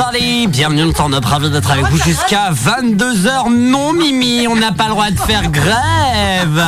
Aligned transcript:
everybody 0.00 0.46
Bienvenue 0.48 0.92
dans 0.92 1.10
Up, 1.12 1.24
ravi 1.24 1.48
d'être 1.50 1.70
avec 1.70 1.86
vous 1.86 1.96
jusqu'à 2.02 2.50
22h. 2.52 3.48
Non 3.50 3.92
Mimi, 3.94 4.46
on 4.46 4.54
n'a 4.56 4.70
pas 4.72 4.84
le 4.84 4.90
droit 4.90 5.10
de 5.10 5.18
faire 5.18 5.50
grève. 5.50 6.62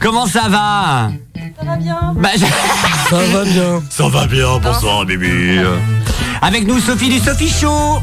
Comment 0.00 0.26
ça 0.26 0.48
va? 0.48 1.10
Ça 1.58 1.64
va 1.66 1.76
bien. 1.76 1.98
Bah, 2.16 2.28
je- 2.34 3.10
Ça 3.10 3.16
va 3.32 3.44
bien. 3.44 3.82
Ça 3.90 4.08
va 4.08 4.26
bien, 4.26 4.58
bonsoir 4.62 5.04
Mimi. 5.04 5.58
Avec 6.42 6.66
nous 6.66 6.78
Sophie 6.78 7.08
du 7.08 7.18
Sophie 7.18 7.48
Show 7.50 7.98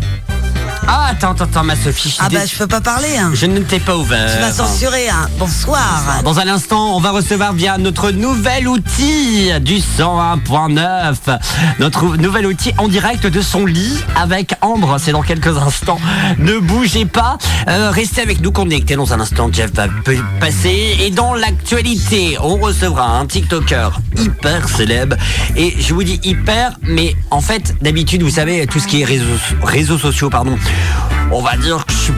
Ah, 0.87 1.07
attends, 1.11 1.31
attends, 1.31 1.45
attends, 1.45 1.63
ma 1.63 1.75
Sophie, 1.75 2.17
Ah 2.19 2.27
bah 2.29 2.39
je 2.45 2.57
peux 2.57 2.67
pas 2.67 2.81
parler 2.81 3.15
hein. 3.17 3.31
je 3.33 3.45
ne 3.45 3.59
t'ai 3.59 3.79
pas 3.79 3.95
ouvert. 3.95 4.31
Tu 4.33 4.41
m'as 4.41 4.51
censuré 4.51 5.09
hein. 5.09 5.29
Bonsoir. 5.37 6.21
Dans 6.23 6.39
un 6.39 6.47
instant, 6.47 6.95
on 6.95 6.99
va 6.99 7.11
recevoir 7.11 7.53
via 7.53 7.77
notre 7.77 8.11
nouvel 8.11 8.67
outil 8.67 9.51
du 9.61 9.75
101.9. 9.75 11.15
Notre 11.79 12.17
nouvel 12.17 12.45
outil 12.47 12.73
en 12.77 12.87
direct 12.87 13.27
de 13.27 13.41
son 13.41 13.65
lit 13.65 13.97
avec 14.15 14.55
Ambre. 14.61 14.97
C'est 14.99 15.11
dans 15.11 15.21
quelques 15.21 15.55
instants. 15.57 15.99
Ne 16.39 16.59
bougez 16.59 17.05
pas. 17.05 17.37
Euh, 17.67 17.91
restez 17.91 18.21
avec 18.21 18.41
nous 18.41 18.51
connectés. 18.51 18.95
Dans 18.95 19.13
un 19.13 19.19
instant, 19.19 19.49
Jeff 19.51 19.71
va 19.73 19.87
passer. 20.39 20.97
Et 21.01 21.11
dans 21.11 21.33
l'actualité, 21.35 22.37
on 22.41 22.57
recevra 22.57 23.19
un 23.19 23.25
TikToker 23.25 23.99
hyper 24.17 24.67
célèbre. 24.67 25.15
Et 25.55 25.75
je 25.79 25.93
vous 25.93 26.03
dis 26.03 26.19
hyper, 26.23 26.73
mais 26.81 27.15
en 27.29 27.41
fait, 27.41 27.75
d'habitude, 27.81 28.23
vous 28.23 28.29
savez, 28.31 28.65
tout 28.67 28.79
ce 28.79 28.87
qui 28.87 29.01
est 29.01 29.05
réseaux, 29.05 29.25
réseaux 29.63 29.97
sociaux, 29.97 30.29
pardon. 30.29 30.57
now. 30.71 31.20
On 31.33 31.41
va 31.41 31.55
dire 31.55 31.85
que 31.85 31.93
je 31.93 31.97
suis 31.97 32.13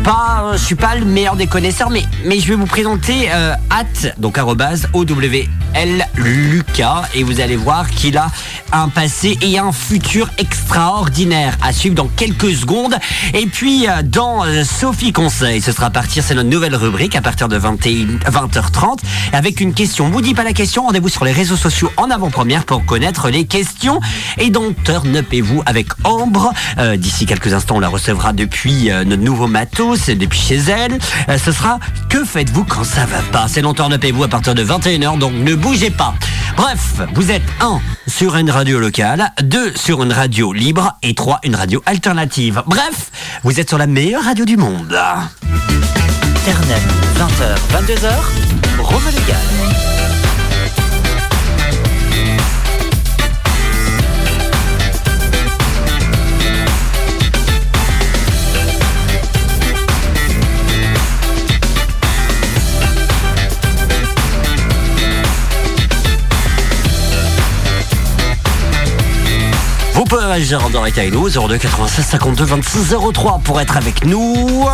suis 0.57 0.75
pas 0.75 0.95
le 0.95 1.05
meilleur 1.05 1.35
des 1.35 1.45
connaisseurs, 1.45 1.89
mais 1.91 2.39
je 2.39 2.47
vais 2.47 2.55
vous 2.55 2.65
présenter 2.65 3.29
euh, 3.31 3.53
at 3.69 4.09
donc 4.17 4.37
arrobase 4.37 4.87
OWL 4.93 6.05
Lucas 6.15 7.03
et 7.13 7.23
vous 7.23 7.39
allez 7.39 7.55
voir 7.55 7.89
qu'il 7.89 8.17
a 8.17 8.31
un 8.71 8.89
passé 8.89 9.37
et 9.41 9.59
un 9.59 9.71
futur 9.71 10.29
extraordinaire 10.39 11.57
à 11.61 11.73
suivre 11.73 11.95
dans 11.95 12.07
quelques 12.07 12.53
secondes. 12.53 12.95
Et 13.33 13.45
puis 13.45 13.87
euh, 13.87 14.01
dans 14.03 14.45
euh, 14.45 14.63
Sophie 14.63 15.13
Conseil, 15.13 15.61
ce 15.61 15.71
sera 15.71 15.87
à 15.87 15.89
partir, 15.89 16.23
c'est 16.23 16.35
notre 16.35 16.49
nouvelle 16.49 16.75
rubrique 16.75 17.15
à 17.15 17.21
partir 17.21 17.47
de 17.47 17.57
21, 17.57 18.29
20h30 18.29 18.99
avec 19.31 19.61
une 19.61 19.73
question. 19.73 20.09
Vous 20.09 20.21
dit 20.21 20.33
pas 20.33 20.43
la 20.43 20.53
question, 20.53 20.85
rendez-vous 20.85 21.09
sur 21.09 21.23
les 21.23 21.31
réseaux 21.31 21.55
sociaux 21.55 21.91
en 21.97 22.09
avant-première 22.09 22.65
pour 22.65 22.85
connaître 22.85 23.29
les 23.29 23.45
questions. 23.45 23.99
Et 24.39 24.49
donc 24.49 24.75
Turn 24.83 25.15
Up 25.15 25.27
et 25.31 25.41
vous 25.41 25.61
avec 25.65 25.87
Ambre. 26.03 26.53
Euh, 26.79 26.97
D'ici 26.97 27.25
quelques 27.25 27.53
instants, 27.53 27.77
on 27.77 27.79
la 27.79 27.89
recevra 27.89 28.33
depuis 28.33 28.89
notre 29.03 29.23
nouveau 29.23 29.47
matos, 29.47 30.07
depuis 30.07 30.39
chez 30.39 30.57
elle. 30.57 30.97
Euh, 31.29 31.37
ce 31.37 31.51
sera 31.51 31.79
Que 32.09 32.23
faites-vous 32.23 32.63
quand 32.63 32.83
ça 32.83 33.05
va 33.05 33.21
pas? 33.31 33.47
C'est 33.47 33.63
Up 33.63 34.03
et 34.03 34.11
vous 34.11 34.23
à 34.23 34.27
partir 34.27 34.55
de 34.55 34.63
21h, 34.63 35.17
donc 35.17 35.33
ne 35.33 35.55
bougez 35.55 35.89
pas. 35.89 36.13
Bref, 36.55 37.01
vous 37.13 37.31
êtes 37.31 37.43
1 37.61 37.79
sur 38.07 38.35
une 38.35 38.49
radio 38.49 38.79
locale, 38.79 39.31
2 39.41 39.73
sur 39.75 40.03
une 40.03 40.13
radio 40.13 40.53
libre 40.53 40.97
et 41.01 41.13
3 41.13 41.39
une 41.43 41.55
radio 41.55 41.81
alternative. 41.85 42.61
Bref, 42.65 43.11
vous 43.43 43.59
êtes 43.59 43.69
sur 43.69 43.77
la 43.77 43.87
meilleure 43.87 44.23
radio 44.23 44.45
du 44.45 44.57
monde. 44.57 44.97
Internet, 46.45 46.81
20h, 47.17 47.85
22h, 47.85 48.09
Rome 48.79 49.03
Légal. 49.07 49.82
Réagir 70.33 70.65
en 70.65 70.69
direct 70.71 70.97
avec 70.97 71.13
nous 71.13 71.29
02 71.29 71.59
96 71.59 72.05
52 72.05 72.43
26 72.43 72.95
03 73.13 73.41
pour 73.43 73.61
être 73.61 73.77
avec 73.77 74.03
nous. 74.03 74.67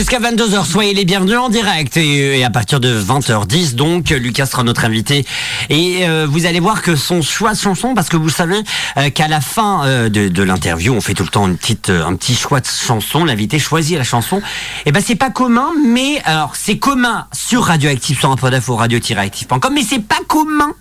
Jusqu'à 0.00 0.18
22h, 0.18 0.64
soyez 0.64 0.94
les 0.94 1.04
bienvenus 1.04 1.36
en 1.36 1.50
direct. 1.50 1.98
Et, 1.98 2.38
et 2.38 2.42
à 2.42 2.48
partir 2.48 2.80
de 2.80 2.98
20h10, 2.98 3.74
donc, 3.74 4.08
Lucas 4.08 4.46
sera 4.46 4.62
notre 4.62 4.86
invité. 4.86 5.26
Et 5.68 6.08
euh, 6.08 6.26
vous 6.26 6.46
allez 6.46 6.58
voir 6.58 6.80
que 6.80 6.96
son 6.96 7.20
choix 7.20 7.52
de 7.52 7.58
chanson, 7.58 7.92
parce 7.92 8.08
que 8.08 8.16
vous 8.16 8.30
savez 8.30 8.62
euh, 8.96 9.10
qu'à 9.10 9.28
la 9.28 9.42
fin 9.42 9.84
euh, 9.84 10.08
de, 10.08 10.28
de 10.28 10.42
l'interview, 10.42 10.94
on 10.94 11.02
fait 11.02 11.12
tout 11.12 11.24
le 11.24 11.28
temps 11.28 11.46
une 11.46 11.58
petite, 11.58 11.90
euh, 11.90 12.06
un 12.06 12.16
petit 12.16 12.34
choix 12.34 12.60
de 12.60 12.66
chanson. 12.66 13.26
L'invité 13.26 13.58
choisit 13.58 13.98
la 13.98 14.04
chanson. 14.04 14.40
Et 14.86 14.90
ben 14.90 15.02
c'est 15.06 15.16
pas 15.16 15.28
commun, 15.28 15.68
mais 15.86 16.22
alors 16.24 16.56
c'est 16.56 16.78
commun 16.78 17.26
sur 17.34 17.64
Radioactive, 17.64 18.18
sur 18.18 18.30
un 18.30 18.36
peu 18.36 18.48
d'info 18.48 18.76
radio-active.com, 18.76 19.70
mais 19.74 19.82
c'est 19.82 20.02
pas 20.02 20.20
commun 20.26 20.72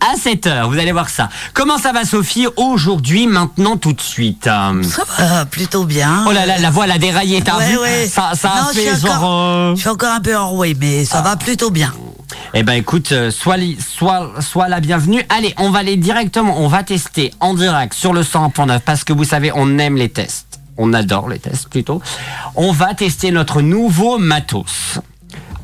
à 0.00 0.16
7h. 0.16 0.68
Vous 0.68 0.78
allez 0.78 0.92
voir 0.92 1.08
ça. 1.08 1.28
Comment 1.54 1.78
ça 1.78 1.92
va, 1.92 2.04
Sophie 2.04 2.46
Aujourd'hui, 2.56 3.26
maintenant, 3.26 3.76
tout 3.76 3.92
de 3.92 4.00
suite? 4.00 4.46
Euh, 4.46 4.82
Ça 4.82 5.04
va 5.24 5.44
plutôt 5.46 5.84
bien. 5.84 6.24
Oh 6.28 6.32
là 6.32 6.46
là, 6.46 6.58
la 6.58 6.70
voix 6.70 6.84
elle 6.84 6.92
a 6.92 6.98
déraillé, 6.98 7.42
t'as 7.42 7.56
Ouais, 7.58 7.70
vu 7.70 7.78
ouais. 7.78 8.06
Ça, 8.06 8.32
ça 8.34 8.50
a 8.50 8.60
Non, 8.62 8.68
je 8.74 8.80
fait 8.80 8.94
suis 8.94 9.06
genre... 9.06 9.16
encore- 9.16 9.30
euh, 9.50 9.74
Je 9.74 9.80
suis 9.80 9.88
encore 9.88 10.12
un 10.12 10.20
peu 10.20 10.36
enroué, 10.36 10.76
mais 10.78 11.04
ça 11.04 11.20
va 11.22 11.36
plutôt 11.36 11.70
bien. 11.70 11.92
Eh 12.54 12.62
ben 12.62 12.72
écoute, 12.74 13.12
euh, 13.12 13.30
sois, 13.30 13.56
li- 13.56 13.78
sois, 13.80 14.32
sois 14.40 14.68
la 14.68 14.80
bienvenue. 14.80 15.22
Allez, 15.28 15.54
on 15.58 15.70
va 15.70 15.80
aller 15.80 15.96
directement, 15.96 16.58
on 16.60 16.68
va 16.68 16.82
tester 16.82 17.32
en 17.40 17.54
direct 17.54 17.94
sur 17.94 18.12
le 18.12 18.22
100.9 18.22 18.80
parce 18.80 19.04
que 19.04 19.12
vous 19.12 19.24
savez, 19.24 19.52
on 19.54 19.78
aime 19.78 19.96
les 19.96 20.08
tests. 20.08 20.58
On 20.78 20.92
adore 20.92 21.28
les 21.28 21.38
tests 21.38 21.68
plutôt. 21.68 22.02
On 22.54 22.72
va 22.72 22.94
tester 22.94 23.30
notre 23.30 23.62
nouveau 23.62 24.18
matos. 24.18 24.98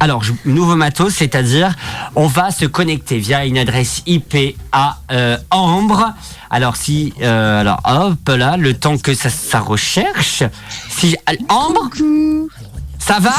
Alors, 0.03 0.25
nouveau 0.45 0.75
matos, 0.75 1.15
c'est-à-dire, 1.15 1.77
on 2.17 2.27
va 2.27 2.51
se 2.51 2.65
connecter 2.65 3.19
via 3.19 3.47
une 3.47 3.57
adresse 3.57 4.03
IP 4.05 4.57
à 4.73 4.99
euh, 5.13 5.37
Ambre. 5.53 6.13
Alors, 6.51 6.75
si, 6.75 7.15
euh, 7.23 7.61
alors, 7.61 7.81
hop 7.85 8.29
là, 8.37 8.57
le 8.57 8.75
temps 8.75 8.99
que 8.99 9.15
ça, 9.15 9.61
recherche. 9.61 10.43
Si, 10.89 11.17
Ambre, 11.49 11.89
ça 12.99 13.21
va? 13.21 13.31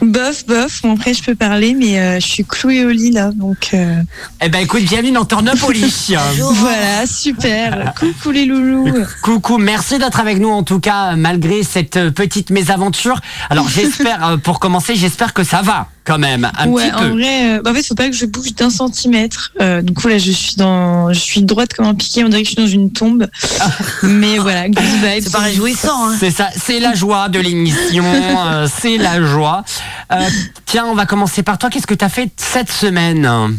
Bof, 0.00 0.46
bof. 0.46 0.82
Bon, 0.82 0.94
après, 0.94 1.14
je 1.14 1.22
peux 1.22 1.34
parler, 1.34 1.74
mais 1.74 1.98
euh, 2.00 2.20
je 2.20 2.26
suis 2.26 2.44
clouée 2.44 2.84
au 2.84 2.90
lit 2.90 3.10
là, 3.10 3.30
donc 3.32 3.70
euh, 3.74 4.00
Eh 4.42 4.48
ben 4.48 4.60
écoute, 4.60 4.82
bienvenue 4.82 5.12
dans 5.12 5.24
Turn 5.24 5.46
Up 5.48 5.62
au 5.62 5.70
lit. 5.70 5.82
Bonjour. 6.30 6.52
voilà, 6.54 7.06
super. 7.06 7.92
Coucou 7.98 8.30
les 8.30 8.46
loulous. 8.46 8.92
Coucou, 9.22 9.58
merci 9.58 9.98
d'être 9.98 10.18
avec 10.18 10.38
nous 10.38 10.48
en 10.50 10.62
tout 10.62 10.80
cas, 10.80 11.14
malgré 11.16 11.62
cette 11.62 11.96
euh, 11.98 12.10
petite 12.10 12.50
mésaventure. 12.50 13.20
Alors 13.50 13.68
j'espère, 13.68 14.26
euh, 14.26 14.36
pour 14.38 14.58
commencer, 14.58 14.96
j'espère 14.96 15.34
que 15.34 15.44
ça 15.44 15.62
va 15.62 15.88
quand 16.04 16.18
même, 16.18 16.50
un 16.58 16.68
ouais, 16.68 16.90
petit 16.90 16.94
en 16.94 16.98
peu. 17.00 17.08
vrai, 17.10 17.58
euh, 17.58 17.62
bah, 17.62 17.70
en 17.70 17.74
fait, 17.74 17.86
faut 17.86 17.94
pas 17.94 18.08
que 18.08 18.16
je 18.16 18.26
bouge 18.26 18.54
d'un 18.54 18.70
centimètre. 18.70 19.52
Euh, 19.60 19.82
du 19.82 19.92
coup, 19.94 20.08
là, 20.08 20.18
je 20.18 20.32
suis 20.32 20.56
dans, 20.56 21.12
je 21.12 21.18
suis 21.18 21.42
droite 21.42 21.74
comme 21.74 21.86
un 21.86 21.94
piqué. 21.94 22.24
On 22.24 22.28
dirait 22.28 22.42
que 22.42 22.48
je 22.48 22.54
suis 22.54 22.62
dans 22.62 22.70
une 22.70 22.92
tombe. 22.92 23.28
mais 24.02 24.38
voilà, 24.38 24.68
good 24.68 24.82
vibes. 24.82 25.22
C'est 25.22 25.32
pas 25.32 25.38
réjouissant, 25.40 26.08
hein. 26.08 26.16
C'est 26.18 26.30
ça, 26.30 26.48
c'est 26.56 26.80
la 26.80 26.94
joie 26.94 27.28
de 27.28 27.38
l'émission, 27.38 28.04
euh, 28.04 28.66
c'est 28.80 28.98
la 28.98 29.22
joie. 29.22 29.64
Euh, 30.12 30.28
tiens, 30.66 30.86
on 30.86 30.94
va 30.94 31.06
commencer 31.06 31.42
par 31.42 31.58
toi. 31.58 31.70
Qu'est-ce 31.70 31.86
que 31.86 31.94
tu 31.94 32.04
as 32.04 32.08
fait 32.08 32.30
cette 32.36 32.70
semaine? 32.70 33.58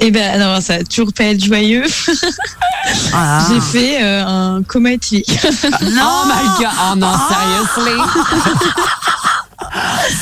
Et 0.00 0.10
ben, 0.10 0.38
non, 0.40 0.60
ça 0.60 0.78
va 0.78 0.84
toujours 0.84 1.12
pas 1.12 1.24
être 1.24 1.42
joyeux. 1.44 1.84
Ah. 3.14 3.46
J'ai 3.48 3.60
fait 3.60 4.02
euh, 4.02 4.24
un 4.26 4.62
coma 4.64 4.90
éthylique. 4.90 5.38
Oh 5.44 6.24
my 6.26 6.58
god, 6.58 6.72
oh 6.80 6.96
non, 6.96 7.12
seriously? 7.28 7.92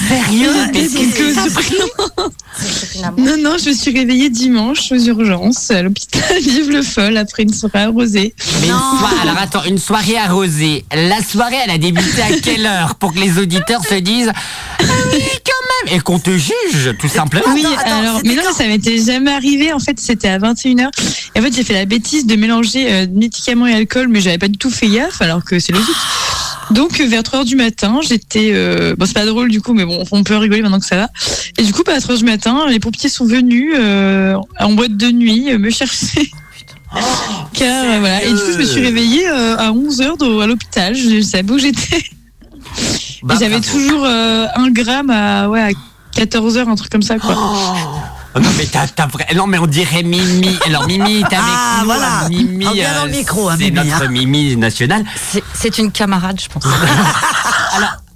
Sérieux 0.09 0.53
Mais 0.73 0.87
Qu'est-ce 0.87 1.15
que 1.19 1.35
c'est 1.35 3.01
Non, 3.19 3.37
non, 3.39 3.57
je 3.59 3.71
me 3.71 3.75
suis 3.75 3.91
réveillée 3.97 4.31
dimanche 4.31 4.93
aux 4.93 4.99
urgences 4.99 5.71
à 5.71 5.83
l'hôpital 5.83 6.23
Vive 6.41 6.71
le 6.71 6.83
Foll 6.83 7.17
après 7.17 7.43
une 7.43 7.53
soirée 7.53 7.83
arrosée. 7.85 8.35
Mais 8.61 8.67
une 8.69 8.73
Non. 8.73 8.79
soirée, 8.99 9.17
alors 9.23 9.39
attends, 9.39 9.65
une 9.65 9.79
soirée 9.79 10.17
arrosée. 10.19 10.85
La 10.95 11.23
soirée, 11.23 11.57
elle 11.65 11.71
a 11.71 11.79
débuté 11.79 12.23
à 12.23 12.39
quelle 12.41 12.65
heure 12.67 12.95
pour 12.97 13.13
que 13.13 13.19
les 13.19 13.39
auditeurs 13.39 13.85
se 13.85 13.95
disent 13.95 14.31
Ah 14.35 14.83
oui, 15.13 15.19
quand 15.45 15.87
même, 15.91 15.97
et 15.97 16.01
qu'on 16.01 16.19
te 16.19 16.31
juge, 16.31 16.95
tout 16.99 17.09
simplement. 17.09 17.53
Oui, 17.53 17.65
attends, 17.79 17.99
alors, 17.99 18.21
mais 18.25 18.35
non, 18.35 18.43
ça 18.57 18.67
m'était 18.67 18.99
jamais 19.03 19.33
arrivé. 19.33 19.73
En 19.73 19.79
fait, 19.81 19.99
c'était 19.99 20.29
à 20.29 20.39
21h. 20.39 20.91
Et 21.35 21.39
en 21.41 21.43
fait, 21.43 21.55
j'ai 21.55 21.65
fait 21.65 21.75
la 21.75 21.87
bêtise 21.87 22.27
de 22.27 22.37
mélanger 22.37 22.93
euh, 22.93 23.07
médicaments 23.13 23.67
et 23.67 23.75
alcool, 23.75 24.09
mais 24.09 24.21
j'avais 24.21 24.39
pas 24.39 24.49
du 24.49 24.59
tout 24.59 24.71
fait 24.71 24.89
gaffe, 24.89 25.21
alors 25.23 25.45
que 25.45 25.59
c'est 25.59 25.73
logique. 25.73 25.89
Donc, 26.71 27.01
vers 27.01 27.23
3h 27.23 27.45
du 27.45 27.57
matin, 27.57 28.01
j'étais. 28.07 28.51
Euh, 28.53 28.95
bon, 28.97 29.07
c'est 29.07 29.15
pas 29.15 29.27
drôle 29.27 29.51
du 29.51 29.61
coup, 29.61 29.73
mais 29.75 29.85
bon, 29.85 30.05
on 30.11 30.23
peut 30.23 30.37
rigoler 30.37 30.63
maintenant 30.63 30.79
que 30.81 30.87
ça 30.87 30.97
va. 30.97 31.09
Et 31.59 31.63
du 31.63 31.73
coup, 31.73 31.83
bah, 31.85 31.93
à 31.95 31.99
3h 31.99 32.19
du 32.19 32.25
matin, 32.25 32.67
les 32.69 32.79
pompiers 32.79 33.09
sont 33.09 33.25
venus 33.25 33.75
euh, 33.79 34.37
en 34.59 34.73
boîte 34.73 34.97
de 34.97 35.11
nuit 35.11 35.51
euh, 35.51 35.59
me 35.59 35.71
chercher. 35.71 36.31
Car, 37.53 37.85
euh, 37.85 37.99
voilà. 38.01 38.23
Et 38.25 38.29
du 38.29 38.35
coup, 38.39 38.53
je 38.53 38.59
me 38.59 38.65
suis 38.65 38.81
réveillée 38.81 39.29
euh, 39.29 39.57
à 39.57 39.71
11h 39.73 40.43
à 40.43 40.47
l'hôpital. 40.47 40.95
Je, 40.95 41.17
je 41.17 41.21
savais 41.21 41.51
où 41.51 41.59
j'étais. 41.59 42.03
Bah, 43.23 43.35
j'avais 43.39 43.61
toujours 43.61 44.05
euh, 44.05 44.47
un 44.55 44.71
gramme 44.71 45.11
à, 45.11 45.49
ouais, 45.49 45.61
à 45.61 45.71
14 46.15 46.57
heures, 46.57 46.69
un 46.69 46.75
truc 46.77 46.91
comme 46.91 47.03
ça, 47.03 47.19
quoi. 47.19 47.35
Oh, 47.37 47.75
non 48.37 48.49
mais 48.57 48.67
t'as, 48.67 48.87
t'as 48.87 49.07
vrai- 49.07 49.27
non 49.35 49.47
mais 49.47 49.59
on 49.59 49.67
dirait 49.67 50.03
Mimi. 50.03 50.57
Alors 50.67 50.87
Mimi, 50.87 51.25
avec 51.25 51.37
Ah, 51.39 51.79
nous. 51.81 51.85
voilà. 51.87 52.19
hein, 52.25 52.29
Mimi, 52.29 52.67
Oh, 52.69 52.73
bien 52.75 52.95
dans 52.95 53.05
le 53.07 53.11
micro, 53.11 53.49
hein, 53.49 53.57
c'est 53.59 53.71
Mimi, 53.71 53.89
notre 53.89 54.05
hein. 54.05 54.09
Mimi 54.09 54.57
nationale. 54.57 55.05
C'est- 55.33 55.43
C'est 55.55 55.79
une 55.79 55.91
camarade, 55.91 56.41
je 56.41 56.49
pense. 56.49 56.65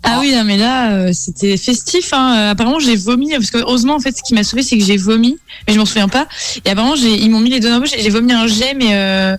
Ah 0.06 0.18
oui, 0.20 0.34
non, 0.34 0.44
mais 0.44 0.58
là, 0.58 0.90
euh, 0.92 1.10
c'était 1.14 1.56
festif. 1.56 2.12
Hein. 2.12 2.34
Euh, 2.36 2.50
Apparemment, 2.50 2.78
j'ai 2.78 2.94
vomi. 2.94 3.30
Parce 3.30 3.50
que, 3.50 3.56
heureusement, 3.56 3.94
en 3.94 4.00
fait, 4.00 4.14
ce 4.14 4.22
qui 4.22 4.34
m'a 4.34 4.44
sauvé, 4.44 4.62
c'est 4.62 4.76
que 4.76 4.84
j'ai 4.84 4.98
vomi. 4.98 5.38
Mais 5.66 5.72
je 5.72 5.78
m'en 5.78 5.86
souviens 5.86 6.08
pas. 6.08 6.26
Et 6.66 6.70
apparemment, 6.70 6.94
j'ai- 6.94 7.16
ils 7.22 7.30
m'ont 7.30 7.40
mis 7.40 7.48
les 7.48 7.58
deux 7.58 7.68
dans 7.68 7.76
la 7.76 7.80
bouche 7.80 7.94
et 7.96 8.02
j'ai 8.02 8.10
vomi 8.10 8.30
un 8.34 8.46
jet, 8.46 8.74
mais 8.74 8.88
euh, 8.92 9.34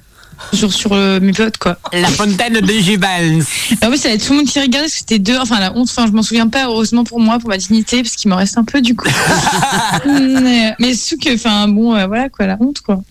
sur, 0.53 0.71
sur 0.71 0.93
euh, 0.93 1.19
mes 1.19 1.33
potes, 1.33 1.57
quoi. 1.57 1.77
La 1.93 2.07
fontaine 2.07 2.59
de 2.59 2.73
Jubens. 2.73 3.45
Ah 3.81 3.87
oui, 3.89 3.97
ça 3.97 4.09
va 4.09 4.15
être 4.15 4.25
tout 4.25 4.33
le 4.33 4.39
monde 4.39 4.47
qui 4.47 4.59
regardait 4.59 4.85
parce 4.85 4.93
que 4.93 4.99
c'était 4.99 5.19
deux. 5.19 5.37
Enfin, 5.37 5.59
la 5.59 5.73
honte, 5.73 5.89
enfin, 5.89 6.07
je 6.07 6.11
m'en 6.11 6.21
souviens 6.21 6.47
pas, 6.47 6.65
heureusement 6.65 7.03
pour 7.03 7.19
moi, 7.19 7.39
pour 7.39 7.49
ma 7.49 7.57
dignité, 7.57 8.01
parce 8.01 8.15
qu'il 8.15 8.29
m'en 8.29 8.37
reste 8.37 8.57
un 8.57 8.63
peu, 8.63 8.81
du 8.81 8.95
coup. 8.95 9.09
mais, 10.05 10.75
mais 10.79 10.93
sous 10.93 11.17
que, 11.17 11.35
enfin, 11.35 11.67
bon, 11.67 11.95
euh, 11.95 12.07
voilà, 12.07 12.29
quoi, 12.29 12.45
la 12.47 12.57
honte, 12.59 12.81
quoi. 12.81 13.01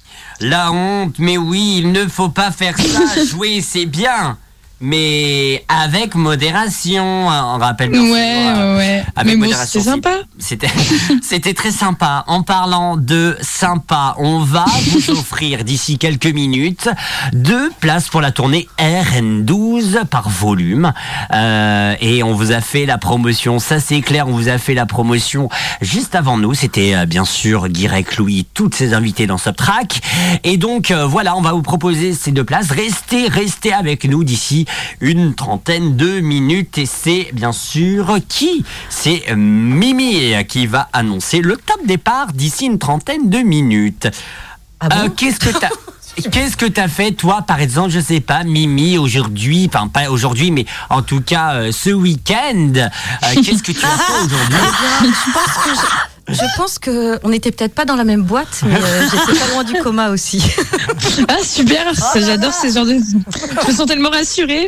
La 0.41 0.73
honte, 0.73 1.15
mais 1.19 1.39
oui, 1.39 1.77
il 1.79 1.93
ne 1.93 2.07
faut 2.07 2.29
pas 2.29 2.51
faire 2.51 2.77
ça. 2.79 3.25
Jouer, 3.31 3.61
c'est 3.61 3.87
bien. 3.87 4.39
Mais 4.81 5.65
avec 5.69 6.15
modération, 6.15 7.31
hein, 7.31 7.55
on 7.55 7.59
rappelle. 7.59 7.91
Ouais, 7.91 7.99
bien 7.99 8.05
sûr, 8.05 8.15
ouais, 8.15 8.45
euh, 8.57 8.77
ouais. 8.79 9.05
avec 9.17 9.33
Mais 9.33 9.37
bon, 9.37 9.47
modération, 9.47 9.81
c'était 9.81 9.91
sympa. 9.91 10.15
C'était, 10.39 10.69
c'était 11.23 11.55
très 11.55 11.71
sympa. 11.71 12.25
En 12.27 12.43
parlant 12.43 12.97
de 12.97 13.37
sympa, 13.41 14.15
on 14.19 14.41
va 14.41 14.65
vous 14.89 15.11
offrir 15.11 15.65
d'ici 15.65 15.99
quelques 15.99 16.27
minutes 16.27 16.89
deux 17.33 17.71
places 17.81 18.09
pour 18.09 18.21
la 18.21 18.31
tournée 18.31 18.69
RN12 18.79 20.05
par 20.07 20.29
volume. 20.29 20.93
Euh, 21.33 21.95
et 22.01 22.23
on 22.23 22.35
vous 22.35 22.53
a 22.53 22.61
fait 22.61 22.87
la 22.87 22.99
promotion, 22.99 23.59
ça 23.59 23.81
c'est 23.81 24.01
clair, 24.01 24.29
on 24.29 24.33
vous 24.33 24.49
a 24.49 24.59
fait 24.59 24.75
la 24.75 24.87
promotion 24.87 25.49
juste 25.81 26.15
avant 26.15 26.37
nous. 26.37 26.55
C'était 26.55 26.95
euh, 26.95 27.07
bien 27.07 27.25
sûr 27.25 27.69
Guirec 27.69 28.17
Louis, 28.17 28.47
toutes 28.55 28.75
ses 28.75 28.95
invités 28.95 29.27
dans 29.27 29.39
Subtrack. 29.39 30.01
Et 30.43 30.57
donc 30.57 30.91
euh, 30.91 31.07
voilà, 31.07 31.37
on 31.37 31.41
va 31.41 31.53
vous 31.53 31.63
proposer 31.63 32.13
ces 32.13 32.33
deux 32.33 32.45
places. 32.45 32.71
Restez, 32.71 33.29
restez 33.29 33.73
avec 33.73 34.05
nous 34.05 34.25
d'ici 34.25 34.67
une 35.01 35.35
trentaine 35.35 35.97
de 35.97 36.21
minutes. 36.21 36.79
Et 36.79 36.87
c'est 36.87 37.31
bien 37.33 37.53
sûr 37.53 38.19
qui? 38.29 38.65
C'est 38.91 39.25
euh, 39.31 39.37
Mimi 39.37 40.33
qui 40.49 40.67
va 40.67 40.89
annoncer 40.93 41.41
le 41.41 41.57
top 41.57 41.87
départ 41.87 42.33
d'ici 42.33 42.67
une 42.67 42.79
trentaine 42.79 43.29
de 43.29 43.39
minutes. 43.39 44.09
Ah 44.81 44.89
bon? 44.89 44.97
Euh, 44.97 45.09
qu'est-ce 45.09 45.39
que 45.39 45.59
t'as 45.59 45.71
Qu'est-ce 46.31 46.57
que 46.57 46.67
t'as 46.67 46.87
fait 46.87 47.11
toi 47.11 47.43
par 47.43 47.61
exemple 47.61 47.91
je 47.91 47.99
sais 47.99 48.21
pas 48.21 48.45
Mimi 48.45 48.99
aujourd'hui 48.99 49.69
enfin 49.69 49.89
pas 49.89 50.11
aujourd'hui 50.11 50.53
mais 50.53 50.65
en 50.89 51.03
tout 51.03 51.21
cas 51.21 51.55
euh, 51.55 51.73
ce 51.73 51.91
week-end 51.91 52.73
euh, 52.77 52.89
qu'est-ce 53.35 53.65
que 53.65 53.73
tu 53.73 53.85
as 53.85 53.99
fait 53.99 54.13
aujourd'hui? 54.25 54.57
Je 55.01 55.33
pense 55.33 55.65
que 55.65 56.14
je, 56.29 56.57
pense 56.57 56.79
que 56.79 57.19
on 57.23 57.29
n'était 57.29 57.51
peut-être 57.51 57.75
pas 57.75 57.85
dans 57.85 57.97
la 57.97 58.05
même 58.05 58.23
boîte, 58.23 58.63
mais 58.67 58.75
euh, 58.75 59.03
j'étais 59.11 59.39
pas 59.39 59.49
loin 59.53 59.65
du 59.65 59.75
coma 59.83 60.11
aussi. 60.11 60.43
Ah, 61.29 61.43
super. 61.43 61.95
ça, 61.95 62.21
J'adore 62.21 62.53
ces 62.53 62.73
genres 62.73 62.85
de. 62.85 62.95
Je 62.95 63.69
me 63.69 63.73
sens 63.73 63.87
tellement 63.87 64.11
rassurée. 64.11 64.67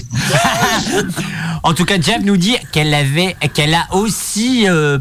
En 1.62 1.74
tout 1.74 1.84
cas 1.84 2.00
Jeff 2.00 2.22
nous 2.22 2.36
dit 2.36 2.56
qu'elle 2.72 2.94
avait 2.94 3.36
qu'elle 3.54 3.74
a 3.74 3.86
aussi 3.92 4.68
euh, 4.68 4.98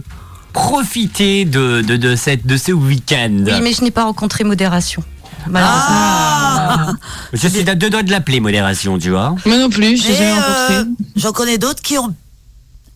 profité 0.53 1.45
de, 1.45 1.81
de, 1.81 1.97
de 1.97 2.15
cette 2.15 2.45
de 2.45 2.57
ce 2.57 2.71
week-end. 2.71 3.43
Oui, 3.45 3.61
mais 3.61 3.73
je 3.73 3.83
n'ai 3.83 3.91
pas 3.91 4.03
rencontré 4.05 4.43
modération. 4.43 5.03
Malheureusement. 5.47 5.85
Ah 5.87 6.93
Je 7.33 7.47
suis 7.47 7.69
à 7.69 7.75
deux 7.75 7.89
doigts 7.89 8.03
de 8.03 8.11
l'appeler 8.11 8.39
modération 8.39 8.97
tu 8.97 9.11
vois. 9.11 9.35
Moi 9.45 9.57
non 9.57 9.69
plus, 9.69 9.97
je 9.97 10.07
l'ai 10.07 10.15
jamais 10.15 10.31
euh, 10.31 10.35
rencontré. 10.35 10.91
J'en 11.15 11.31
connais 11.31 11.57
d'autres 11.57 11.81
qui 11.81 11.97
ont 11.97 12.13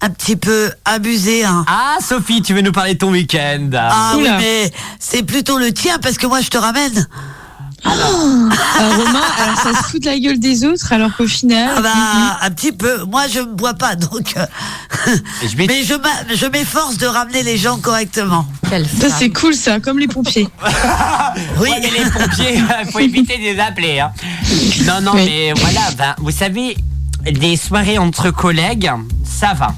un 0.02 0.10
petit 0.10 0.36
peu 0.36 0.72
abusé. 0.86 1.44
Hein. 1.44 1.66
Ah 1.68 1.98
Sophie 2.06 2.42
tu 2.42 2.54
veux 2.54 2.62
nous 2.62 2.72
parler 2.72 2.94
de 2.94 3.00
ton 3.00 3.12
week-end 3.12 3.70
Ah 3.74 4.14
oui, 4.18 4.28
mais 4.40 4.72
c'est 5.00 5.24
plutôt 5.24 5.58
le 5.58 5.74
tien 5.74 5.98
parce 6.00 6.18
que 6.18 6.26
moi 6.28 6.42
je 6.42 6.50
te 6.50 6.58
ramène. 6.58 7.08
Euh, 7.86 7.90
Romain, 7.90 9.22
alors 9.42 9.56
ça 9.58 9.70
se 9.74 9.84
fout 9.90 10.02
de 10.02 10.06
la 10.08 10.20
gueule 10.20 10.38
des 10.38 10.66
autres, 10.66 10.92
alors 10.92 11.16
qu'au 11.16 11.28
final. 11.28 11.72
Ah 11.78 11.82
bah, 11.82 12.38
un 12.42 12.52
petit 12.52 12.74
peu. 12.74 13.04
Moi 13.06 13.24
je 13.34 13.40
ne 13.40 13.46
bois 13.46 13.74
pas 13.74 13.96
donc. 13.96 14.34
euh, 14.36 14.46
Je 15.42 15.56
mais 15.56 15.84
je 15.86 16.46
m'efforce 16.48 16.98
de 16.98 17.06
ramener 17.08 17.42
les 17.42 17.58
gens 17.58 17.78
correctement. 17.78 18.46
Ça 18.70 19.08
c'est 19.18 19.30
cool 19.30 19.54
ça, 19.54 19.80
comme 19.80 19.98
les 20.00 20.08
pompiers. 20.08 20.48
Oui. 21.60 21.70
Ouais, 21.70 21.80
mais 21.82 21.92
les 22.04 22.10
pompiers, 22.10 22.62
faut 22.92 23.00
éviter 23.12 23.38
de 23.38 23.44
les 23.44 23.60
appeler. 23.60 24.00
hein. 24.00 24.12
Non, 24.86 25.00
non, 25.02 25.12
Oui. 25.14 25.24
mais 25.26 25.54
voilà, 25.56 25.82
ben, 25.98 26.16
vous 26.18 26.32
savez, 26.32 26.76
des 27.32 27.56
soirées 27.56 27.98
entre 27.98 28.30
collègues, 28.32 28.92
ça 29.24 29.54
va. 29.54 29.74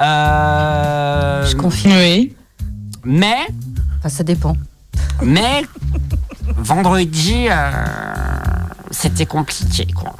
Euh, 0.00 1.46
Je 1.46 1.56
confirme. 1.56 1.94
Oui. 1.96 2.34
mais, 3.04 3.36
Enfin, 3.98 4.08
ça 4.08 4.22
dépend. 4.24 4.56
mais, 5.22 5.62
vendredi, 6.56 7.46
euh, 7.50 7.70
c'était 8.90 9.26
compliqué. 9.26 9.86
Quoi. 9.94 10.14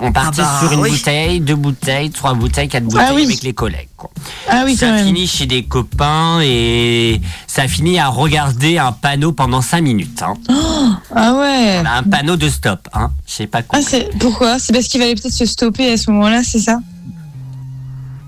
On 0.00 0.12
partait 0.12 0.42
bah, 0.42 0.58
sur 0.60 0.72
une 0.72 0.80
oui. 0.80 0.90
bouteille, 0.90 1.40
deux 1.40 1.54
bouteilles, 1.56 2.10
trois 2.10 2.34
bouteilles, 2.34 2.68
quatre 2.68 2.84
bouteilles 2.84 3.14
oui. 3.16 3.24
avec 3.24 3.42
les 3.42 3.52
collègues. 3.52 3.88
Quoi. 3.96 4.10
Ah 4.48 4.62
oui, 4.64 4.76
ça 4.76 4.86
quand 4.86 4.92
a 4.92 4.96
même. 4.96 5.06
fini 5.06 5.26
chez 5.26 5.46
des 5.46 5.64
copains 5.64 6.40
et 6.42 7.20
ça 7.46 7.62
a 7.62 7.68
fini 7.68 7.98
à 7.98 8.08
regarder 8.08 8.78
un 8.78 8.92
panneau 8.92 9.32
pendant 9.32 9.60
cinq 9.60 9.82
minutes. 9.82 10.22
hein. 10.22 10.34
Ah 11.14 11.34
ouais. 11.34 11.82
Un 11.86 12.02
panneau 12.04 12.36
de 12.36 12.48
stop, 12.48 12.88
hein. 12.94 13.10
Je 13.26 13.32
sais 13.32 13.46
pas 13.46 13.62
quoi. 13.62 13.78
Ah, 13.80 13.82
c'est 13.86 14.08
pourquoi? 14.18 14.58
C'est 14.58 14.72
parce 14.72 14.86
qu'il 14.86 15.00
fallait 15.00 15.14
peut-être 15.14 15.32
se 15.34 15.46
stopper 15.46 15.92
à 15.92 15.96
ce 15.96 16.10
moment-là, 16.10 16.42
c'est 16.44 16.60
ça? 16.60 16.78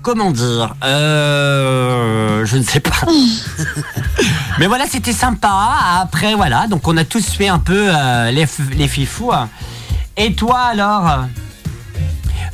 Comment 0.01 0.31
dire 0.31 0.75
Euh. 0.83 2.45
Je 2.45 2.57
ne 2.57 2.63
sais 2.63 2.79
pas. 2.79 2.91
Mais 4.59 4.67
voilà, 4.67 4.85
c'était 4.89 5.13
sympa. 5.13 5.51
Après, 6.01 6.33
voilà, 6.35 6.67
donc 6.67 6.87
on 6.87 6.97
a 6.97 7.03
tous 7.03 7.25
fait 7.29 7.47
un 7.47 7.59
peu 7.59 7.87
euh, 7.89 8.31
les, 8.31 8.45
les 8.75 8.87
fifous. 8.87 9.31
Et 10.17 10.33
toi 10.33 10.59
alors 10.71 11.25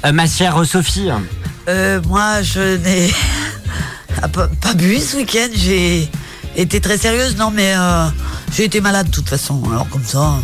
Euh, 0.05 0.11
Ma 0.11 0.27
chère 0.27 0.63
Sophie 0.65 1.09
Euh, 1.67 2.01
moi 2.07 2.41
je 2.43 2.77
n'ai 2.77 3.11
ah, 4.21 4.27
pas, 4.27 4.47
pas 4.61 4.73
bu 4.73 4.99
ce 4.99 5.17
week-end. 5.17 5.47
J'ai 5.55 6.09
été 6.55 6.79
très 6.81 6.97
sérieuse. 6.97 7.37
Non 7.37 7.49
mais 7.51 7.73
euh, 7.75 8.07
j'ai 8.53 8.65
été 8.65 8.81
malade 8.81 9.07
de 9.07 9.11
toute 9.11 9.29
façon. 9.29 9.61
Alors 9.71 9.87
comme 9.89 10.03
ça. 10.03 10.35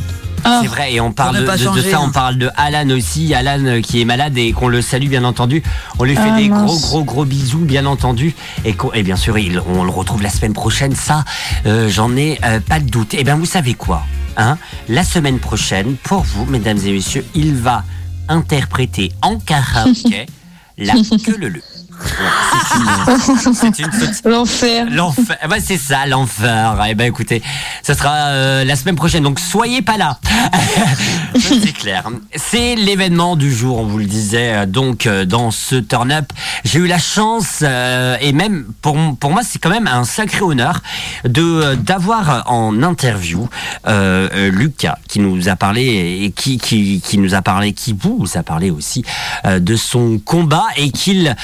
Ah, 0.46 0.60
C'est 0.62 0.68
vrai, 0.68 0.94
et 0.94 1.00
on 1.02 1.12
parle 1.12 1.40
de, 1.42 1.46
ça, 1.46 1.98
hein. 1.98 2.02
on 2.08 2.12
parle 2.12 2.38
de 2.38 2.50
Alan 2.58 2.90
aussi, 2.90 3.34
Alan 3.34 3.64
euh, 3.66 3.82
qui 3.82 4.02
est 4.02 4.06
malade 4.06 4.38
et 4.38 4.52
qu'on 4.52 4.68
le 4.68 4.82
salue 4.82 5.08
bien 5.08 5.24
entendu. 5.24 5.64
On 6.00 6.04
lui 6.04 6.16
fait 6.16 6.22
Ah, 6.32 6.38
des 6.38 6.50
mince. 6.50 6.66
gros 6.66 6.80
gros 6.80 7.04
gros 7.04 7.26
bisous 7.26 7.60
bien 7.66 7.86
entendu 7.86 8.34
et, 8.66 8.76
bien 9.04 9.16
sûr 9.16 9.38
il- 9.38 9.60
on 9.68 9.84
le 9.84 9.90
retrouve 9.92 10.22
la 10.22 10.30
semaine 10.30 10.54
prochaine. 10.54 10.96
Ça, 10.96 11.24
euh, 11.66 11.90
j'en 11.90 12.16
ai 12.18 12.40
euh, 12.44 12.60
pas 12.60 12.80
de 12.80 12.90
doute. 12.90 13.14
Et 13.14 13.24
bien 13.24 13.36
vous 13.36 13.46
savez 13.46 13.74
quoi 13.74 14.04
hein? 14.38 14.58
La 14.90 15.04
semaine 15.04 15.40
prochaine, 15.40 15.96
pour 16.04 16.22
vous, 16.24 16.46
mesdames 16.46 16.80
et 16.86 16.92
messieurs, 16.92 17.26
il 17.36 17.56
va 17.56 17.84
interpréter 18.28 19.12
en 19.22 19.38
karaoké 19.40 20.26
la 20.78 20.94
queue 20.94 21.38
le 21.38 21.50
c'est 23.54 23.80
une- 23.80 24.32
L'enfer. 24.32 24.86
L'enfer, 24.90 25.38
Eh 25.44 25.48
ben, 25.48 25.60
c'est 25.64 25.78
ça, 25.78 26.06
l'enfer. 26.06 26.76
Eh 26.90 26.96
ben 26.96 27.06
écoutez, 27.06 27.42
ce 27.84 27.94
sera 27.94 28.14
euh, 28.30 28.64
la 28.64 28.76
semaine 28.76 28.96
prochaine, 28.96 29.24
donc 29.24 29.40
soyez 29.40 29.82
pas 29.82 29.98
là. 29.98 30.20
c'est 31.40 31.74
clair. 31.74 32.04
C'est 32.36 32.76
l'événement 32.76 33.36
du 33.36 33.54
jour, 33.54 33.80
on 33.80 33.86
vous 33.86 33.98
le 34.00 34.06
disait. 34.06 34.54
euh, 34.54 34.66
Donc 34.66 35.06
euh, 35.08 35.26
dans 35.26 35.52
ce 35.52 35.76
turn-up, 35.76 36.32
j'ai 36.64 36.80
eu 36.80 36.88
la 36.88 37.00
chance 37.00 37.60
euh, 37.62 38.16
et 38.22 38.34
même 38.34 38.66
pour 38.82 38.98
pour 39.20 39.32
moi 39.32 39.42
c'est 39.44 39.60
quand 39.60 39.70
même 39.70 39.88
un 39.88 40.04
sacré 40.04 40.42
honneur 40.42 40.82
de 41.26 41.76
d'avoir 41.76 42.44
en 42.52 42.82
interview 42.84 43.48
euh, 43.88 44.50
Lucas 44.52 44.98
qui 45.08 45.20
nous 45.20 45.50
a 45.50 45.56
parlé 45.56 46.22
et 46.24 46.32
qui 46.32 46.58
qui 46.58 47.02
qui 47.02 47.18
nous 47.18 47.34
a 47.36 47.42
parlé, 47.42 47.74
qui 47.74 47.94
vous 47.98 48.26
a 48.36 48.44
parlé 48.44 48.70
aussi 48.72 49.04
de 49.46 49.76
son 49.76 50.20
combat 50.20 50.66
et 50.78 50.92
qu'il 50.92 51.36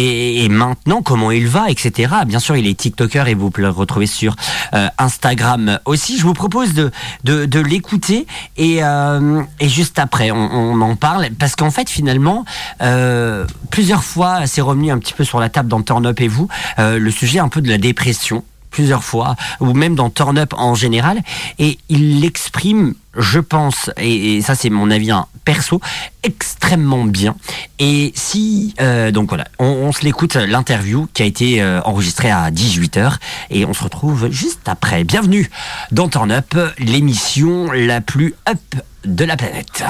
et, 0.00 0.48
maintenant 0.48 1.02
comment 1.02 1.30
il 1.30 1.46
va, 1.46 1.70
etc. 1.70 2.12
Bien 2.26 2.38
sûr, 2.38 2.56
il 2.56 2.66
est 2.66 2.74
TikToker 2.74 3.28
et 3.28 3.34
vous 3.34 3.50
pouvez 3.50 3.66
le 3.66 3.72
retrouver 3.72 4.06
sur 4.06 4.34
euh, 4.74 4.88
Instagram 4.98 5.78
aussi. 5.84 6.18
Je 6.18 6.22
vous 6.22 6.34
propose 6.34 6.74
de 6.74 7.60
l'écouter 7.60 8.26
et 8.56 8.82
euh, 8.82 9.42
et 9.58 9.68
juste 9.68 9.98
après 9.98 10.30
on, 10.30 10.36
on 10.36 10.80
en 10.80 10.96
parle 10.96 11.28
parce 11.38 11.56
qu'en 11.56 11.70
fait 11.70 11.88
finalement 11.88 12.44
euh, 12.82 13.46
plusieurs 13.70 14.04
fois 14.04 14.46
c'est 14.46 14.60
revenu 14.60 14.90
un 14.90 14.98
petit 14.98 15.12
peu 15.12 15.24
sur 15.24 15.40
la 15.40 15.48
table 15.48 15.68
dans 15.68 15.82
Turn 15.82 16.06
Up 16.06 16.20
et 16.20 16.28
vous 16.28 16.48
le 16.78 17.10
sujet 17.10 17.38
un 17.38 17.48
peu 17.48 17.60
de 17.60 17.68
la 17.68 17.78
dépression 17.78 18.42
plusieurs 18.70 19.04
fois, 19.04 19.36
ou 19.60 19.72
même 19.72 19.94
dans 19.94 20.10
Turn 20.10 20.38
Up 20.38 20.54
en 20.56 20.74
général, 20.74 21.20
et 21.58 21.78
il 21.88 22.20
l'exprime, 22.20 22.94
je 23.16 23.40
pense, 23.40 23.90
et, 23.96 24.40
ça 24.42 24.54
c'est 24.54 24.70
mon 24.70 24.90
avis 24.90 25.10
hein, 25.10 25.26
perso, 25.44 25.80
extrêmement 26.22 27.04
bien. 27.04 27.36
Et 27.78 28.12
si, 28.14 28.74
euh, 28.80 29.10
donc 29.10 29.28
voilà, 29.28 29.46
on, 29.58 29.66
on 29.66 29.92
se 29.92 30.04
l'écoute, 30.04 30.36
l'interview 30.36 31.08
qui 31.12 31.22
a 31.22 31.26
été 31.26 31.62
euh, 31.62 31.80
enregistrée 31.82 32.30
à 32.30 32.50
18h, 32.50 33.14
et 33.50 33.64
on 33.64 33.74
se 33.74 33.82
retrouve 33.82 34.30
juste 34.30 34.66
après. 34.66 35.04
Bienvenue 35.04 35.50
dans 35.90 36.08
Turn 36.08 36.30
Up, 36.30 36.56
l'émission 36.78 37.70
la 37.72 38.00
plus 38.00 38.34
up 38.48 38.58
de 39.04 39.24
la 39.24 39.36
planète. 39.36 39.82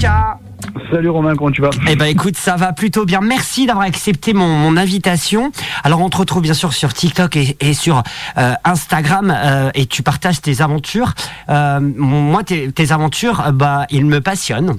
Lucas. 0.00 0.38
Salut 0.90 1.10
Romain, 1.10 1.36
comment 1.36 1.50
tu 1.50 1.60
vas? 1.60 1.68
Eh 1.86 1.94
ben 1.94 2.06
écoute, 2.06 2.34
ça 2.36 2.56
va 2.56 2.72
plutôt 2.72 3.04
bien. 3.04 3.20
Merci 3.20 3.66
d'avoir 3.66 3.84
accepté 3.84 4.32
mon, 4.32 4.46
mon 4.46 4.78
invitation. 4.78 5.52
Alors 5.84 6.00
on 6.00 6.08
te 6.08 6.16
retrouve 6.16 6.40
bien 6.40 6.54
sûr 6.54 6.72
sur 6.72 6.94
TikTok 6.94 7.36
et, 7.36 7.56
et 7.60 7.74
sur 7.74 8.02
euh, 8.38 8.54
Instagram 8.64 9.30
euh, 9.36 9.70
et 9.74 9.84
tu 9.84 10.02
partages 10.02 10.40
tes 10.40 10.62
aventures. 10.62 11.12
Euh, 11.50 11.80
moi, 11.80 12.44
tes, 12.44 12.72
tes 12.72 12.92
aventures, 12.92 13.40
euh, 13.46 13.52
bah, 13.52 13.84
ils 13.90 14.06
me 14.06 14.22
passionnent. 14.22 14.78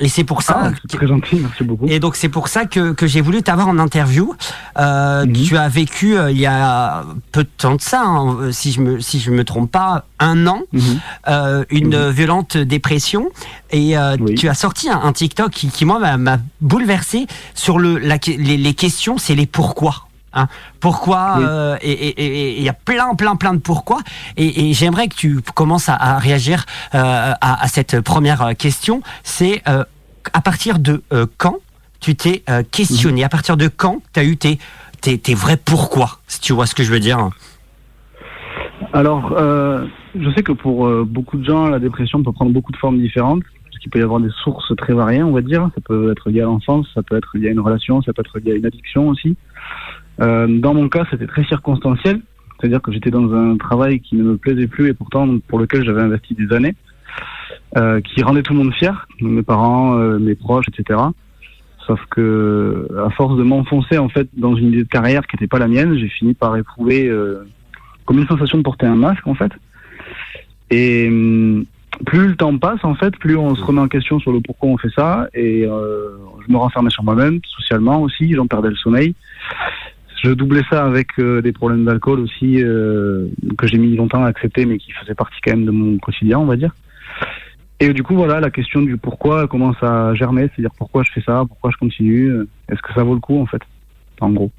Et 0.00 0.08
c'est 0.08 0.24
pour 0.24 0.42
ça. 0.42 0.60
Ah, 0.64 0.70
c'est 0.88 0.96
très 0.96 1.06
gentil, 1.06 1.36
merci 1.36 1.62
beaucoup. 1.64 1.86
Et 1.88 2.00
donc 2.00 2.16
c'est 2.16 2.28
pour 2.28 2.48
ça 2.48 2.64
que, 2.64 2.92
que 2.92 3.06
j'ai 3.06 3.20
voulu 3.20 3.42
t'avoir 3.42 3.68
en 3.68 3.78
interview. 3.78 4.34
Euh, 4.78 5.24
Mhm. 5.26 5.32
Tu 5.32 5.56
as 5.56 5.68
vécu 5.68 6.16
euh, 6.18 6.30
il 6.30 6.38
y 6.38 6.46
a 6.46 7.04
peu 7.32 7.44
de 7.44 7.48
temps 7.56 7.76
de 7.76 7.80
ça, 7.80 8.02
hein, 8.02 8.36
euh, 8.40 8.52
si 8.52 8.72
je 8.72 8.80
me 8.80 9.00
si 9.00 9.20
je 9.20 9.30
me 9.30 9.44
trompe 9.44 9.70
pas, 9.70 10.06
un 10.18 10.46
an, 10.46 10.62
Mhm. 10.72 10.82
euh, 11.28 11.64
une 11.70 11.96
Mhm. 12.06 12.10
violente 12.10 12.56
dépression. 12.56 13.28
Et 13.70 13.94
Oui. 14.20 14.34
tu 14.36 14.48
as 14.48 14.54
sorti 14.54 14.88
un, 14.88 15.00
un 15.02 15.12
TikTok 15.12 15.50
qui, 15.52 15.68
qui 15.68 15.84
moi 15.84 15.98
m'a- 15.98 16.16
m'a 16.16 16.38
bouleversé 16.60 17.26
sur 17.54 17.78
le 17.78 17.98
la, 17.98 18.18
les, 18.26 18.56
les 18.56 18.74
questions, 18.74 19.18
c'est 19.18 19.34
les 19.34 19.46
pourquoi. 19.46 20.06
Hein, 20.36 20.48
pourquoi 20.80 21.36
Oui. 21.38 21.44
euh, 21.46 21.76
et 21.80 22.56
il 22.58 22.62
y 22.62 22.68
a 22.68 22.72
plein 22.72 23.14
plein 23.14 23.36
plein 23.36 23.54
de 23.54 23.60
pourquoi 23.60 23.98
et, 24.36 24.68
et 24.70 24.72
j'aimerais 24.72 25.06
que 25.06 25.14
tu 25.14 25.40
commences 25.54 25.88
à, 25.88 25.94
à 25.94 26.18
réagir 26.18 26.66
euh, 26.94 27.32
à, 27.40 27.62
à 27.62 27.68
cette 27.68 28.00
première 28.00 28.42
euh, 28.42 28.52
question 28.54 29.00
c'est 29.22 29.62
euh, 29.68 29.84
à 30.32 30.40
partir 30.40 30.78
de 30.80 31.02
quand 31.38 31.58
tu 32.00 32.16
t'es 32.16 32.42
questionné? 32.72 33.20
Mhm. 33.20 33.26
à 33.26 33.28
partir 33.28 33.56
de 33.56 33.68
quand 33.68 34.02
tu 34.12 34.20
as 34.20 34.24
eu 34.24 34.36
tes, 34.36 34.58
tes, 35.00 35.18
tes 35.18 35.34
vrais 35.34 35.56
pourquoi? 35.56 36.18
Si 36.26 36.40
tu 36.40 36.52
vois 36.52 36.66
ce 36.66 36.74
que 36.74 36.82
je 36.82 36.90
veux 36.92 37.00
dire 37.00 37.30
Alors, 38.92 39.34
je 39.38 40.30
sais 40.34 40.42
que 40.42 40.52
pour 40.52 40.88
beaucoup 41.04 41.36
de 41.36 41.44
gens, 41.44 41.68
la 41.68 41.78
dépression 41.78 42.22
peut 42.22 42.32
prendre 42.32 42.52
beaucoup 42.52 42.72
de 42.72 42.76
formes 42.76 42.98
différentes, 42.98 43.42
parce 43.64 43.78
qu'il 43.80 43.90
peut 43.90 43.98
y 44.00 44.02
avoir 44.02 44.20
des 44.20 44.30
sources 44.42 44.74
très 44.76 44.92
variées, 44.92 45.22
on 45.22 45.32
va 45.32 45.40
dire. 45.40 45.68
Ça 45.74 45.80
peut 45.84 46.10
être 46.12 46.28
lié 46.30 46.40
à 46.42 46.44
l'enfance, 46.44 46.86
ça 46.94 47.02
peut 47.02 47.16
être 47.16 47.36
lié 47.36 47.48
à 47.48 47.52
une 47.52 47.60
relation, 47.60 48.02
ça 48.02 48.12
peut 48.12 48.22
être 48.24 48.38
lié 48.38 48.52
à 48.52 48.54
une 48.56 48.66
addiction 48.66 49.08
aussi. 49.08 49.36
Euh, 50.20 50.46
dans 50.48 50.74
mon 50.74 50.88
cas, 50.88 51.04
c'était 51.10 51.26
très 51.26 51.44
circonstanciel, 51.44 52.20
c'est-à-dire 52.58 52.80
que 52.80 52.92
j'étais 52.92 53.10
dans 53.10 53.32
un 53.34 53.56
travail 53.56 54.00
qui 54.00 54.16
ne 54.16 54.22
me 54.22 54.36
plaisait 54.36 54.66
plus 54.66 54.88
et 54.88 54.94
pourtant 54.94 55.38
pour 55.48 55.58
lequel 55.58 55.84
j'avais 55.84 56.02
investi 56.02 56.34
des 56.34 56.52
années, 56.54 56.74
euh, 57.76 58.00
qui 58.00 58.22
rendait 58.22 58.42
tout 58.42 58.52
le 58.52 58.60
monde 58.60 58.74
fier, 58.74 59.06
mes 59.20 59.42
parents, 59.42 59.98
euh, 59.98 60.18
mes 60.18 60.34
proches, 60.34 60.66
etc. 60.68 61.00
Sauf 61.86 62.00
que, 62.10 62.88
à 63.04 63.10
force 63.10 63.36
de 63.36 63.42
m'enfoncer 63.42 63.98
en 63.98 64.08
fait 64.08 64.28
dans 64.34 64.56
une 64.56 64.68
idée 64.68 64.84
de 64.84 64.88
carrière 64.88 65.26
qui 65.26 65.36
n'était 65.36 65.48
pas 65.48 65.58
la 65.58 65.68
mienne, 65.68 65.98
j'ai 65.98 66.08
fini 66.08 66.32
par 66.32 66.56
éprouver 66.56 67.08
euh, 67.08 67.46
comme 68.06 68.18
une 68.18 68.26
sensation 68.26 68.58
de 68.58 68.62
porter 68.62 68.86
un 68.86 68.94
masque 68.94 69.26
en 69.26 69.34
fait. 69.34 69.52
Et 70.70 71.08
hum, 71.08 71.66
plus 72.06 72.28
le 72.28 72.36
temps 72.36 72.56
passe 72.58 72.82
en 72.84 72.94
fait, 72.94 73.16
plus 73.18 73.36
on 73.36 73.54
se 73.54 73.62
remet 73.62 73.80
en 73.80 73.88
question 73.88 74.18
sur 74.18 74.32
le 74.32 74.40
pourquoi 74.40 74.70
on 74.70 74.78
fait 74.78 74.90
ça. 74.96 75.28
Et 75.34 75.64
euh, 75.64 76.16
je 76.46 76.52
me 76.52 76.56
renfermais 76.56 76.90
sur 76.90 77.04
moi-même, 77.04 77.40
socialement 77.46 78.00
aussi, 78.00 78.32
j'en 78.34 78.46
perdais 78.46 78.70
le 78.70 78.76
sommeil. 78.76 79.14
Je 80.24 80.30
doublais 80.30 80.62
ça 80.70 80.86
avec 80.86 81.18
euh, 81.18 81.42
des 81.42 81.52
problèmes 81.52 81.84
d'alcool 81.84 82.20
aussi 82.20 82.62
euh, 82.62 83.28
que 83.58 83.66
j'ai 83.66 83.76
mis 83.76 83.94
longtemps 83.94 84.24
à 84.24 84.28
accepter, 84.28 84.64
mais 84.64 84.78
qui 84.78 84.90
faisaient 84.92 85.14
partie 85.14 85.38
quand 85.44 85.50
même 85.50 85.66
de 85.66 85.70
mon 85.70 85.98
quotidien, 85.98 86.38
on 86.38 86.46
va 86.46 86.56
dire. 86.56 86.74
Et 87.78 87.92
du 87.92 88.02
coup, 88.02 88.14
voilà, 88.14 88.40
la 88.40 88.48
question 88.48 88.80
du 88.80 88.96
pourquoi 88.96 89.46
commence 89.48 89.76
à 89.82 90.14
germer, 90.14 90.48
c'est-à-dire 90.48 90.74
pourquoi 90.78 91.02
je 91.02 91.12
fais 91.12 91.20
ça, 91.20 91.44
pourquoi 91.46 91.70
je 91.70 91.76
continue, 91.76 92.30
euh, 92.30 92.48
est-ce 92.70 92.80
que 92.80 92.94
ça 92.94 93.02
vaut 93.02 93.12
le 93.12 93.20
coup 93.20 93.38
en 93.38 93.44
fait, 93.44 93.60
en 94.22 94.30
gros. 94.30 94.50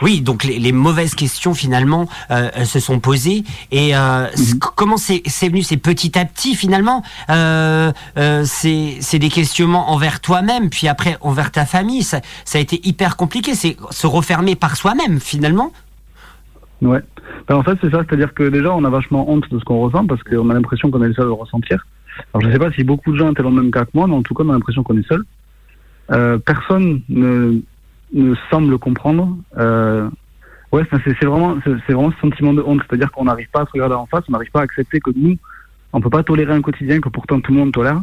Oui, 0.00 0.20
donc 0.20 0.42
les, 0.42 0.58
les 0.58 0.72
mauvaises 0.72 1.14
questions 1.14 1.54
finalement 1.54 2.08
euh, 2.32 2.50
elles 2.54 2.66
se 2.66 2.80
sont 2.80 2.98
posées 2.98 3.44
et 3.70 3.94
euh, 3.96 4.26
c- 4.34 4.54
comment 4.58 4.96
c'est 4.96 5.22
venu 5.48 5.62
C'est 5.62 5.76
petit 5.76 6.18
à 6.18 6.24
petit 6.24 6.56
finalement. 6.56 7.04
Euh, 7.30 7.92
euh, 8.16 8.42
c'est 8.44 9.18
des 9.20 9.28
questionnements 9.28 9.92
envers 9.92 10.20
toi-même, 10.20 10.70
puis 10.70 10.88
après 10.88 11.18
envers 11.20 11.52
ta 11.52 11.66
famille. 11.66 12.02
Ça, 12.02 12.20
ça 12.44 12.58
a 12.58 12.60
été 12.60 12.80
hyper 12.86 13.16
compliqué. 13.16 13.54
C'est 13.54 13.76
se 13.90 14.06
refermer 14.08 14.56
par 14.56 14.76
soi-même 14.76 15.20
finalement. 15.20 15.72
Ouais. 16.80 17.00
Ben, 17.46 17.54
en 17.54 17.62
fait, 17.62 17.78
c'est 17.80 17.90
ça, 17.90 18.02
c'est-à-dire 18.08 18.34
que 18.34 18.48
déjà, 18.48 18.74
on 18.74 18.82
a 18.84 18.90
vachement 18.90 19.30
honte 19.30 19.48
de 19.52 19.58
ce 19.60 19.64
qu'on 19.64 19.80
ressent 19.80 20.04
parce 20.06 20.22
qu'on 20.24 20.50
a 20.50 20.54
l'impression 20.54 20.90
qu'on 20.90 21.02
est 21.02 21.08
le 21.08 21.14
seul 21.14 21.24
à 21.24 21.28
le 21.28 21.32
ressentir. 21.34 21.86
Alors, 22.34 22.44
je 22.46 22.52
sais 22.52 22.58
pas 22.58 22.72
si 22.72 22.82
beaucoup 22.82 23.12
de 23.12 23.18
gens 23.18 23.30
étaient 23.30 23.42
dans 23.44 23.50
le 23.50 23.62
même 23.62 23.70
cas 23.70 23.84
que 23.84 23.90
moi, 23.94 24.08
mais 24.08 24.14
en 24.14 24.22
tout 24.22 24.34
cas, 24.34 24.42
on 24.44 24.50
a 24.50 24.52
l'impression 24.54 24.82
qu'on 24.82 24.98
est 24.98 25.06
seul. 25.06 25.22
Euh, 26.10 26.38
personne 26.38 27.00
ne, 27.08 27.60
ne 28.12 28.34
semble 28.50 28.78
comprendre. 28.78 29.36
Euh, 29.58 30.08
ouais, 30.72 30.82
c'est 30.90 31.24
vraiment, 31.24 31.56
c'est 31.64 31.92
vraiment 31.92 32.12
ce 32.12 32.20
sentiment 32.20 32.52
de 32.52 32.62
honte, 32.62 32.80
c'est-à-dire 32.88 33.10
qu'on 33.12 33.24
n'arrive 33.24 33.48
pas 33.50 33.62
à 33.62 33.66
se 33.66 33.72
regarder 33.72 33.94
en 33.94 34.06
face, 34.06 34.24
on 34.28 34.32
n'arrive 34.32 34.50
pas 34.50 34.60
à 34.60 34.64
accepter 34.64 35.00
que 35.00 35.10
nous, 35.14 35.36
on 35.92 36.00
peut 36.00 36.10
pas 36.10 36.22
tolérer 36.22 36.52
un 36.52 36.62
quotidien 36.62 37.00
que 37.00 37.08
pourtant 37.08 37.40
tout 37.40 37.52
le 37.52 37.58
monde 37.58 37.72
tolère. 37.72 38.02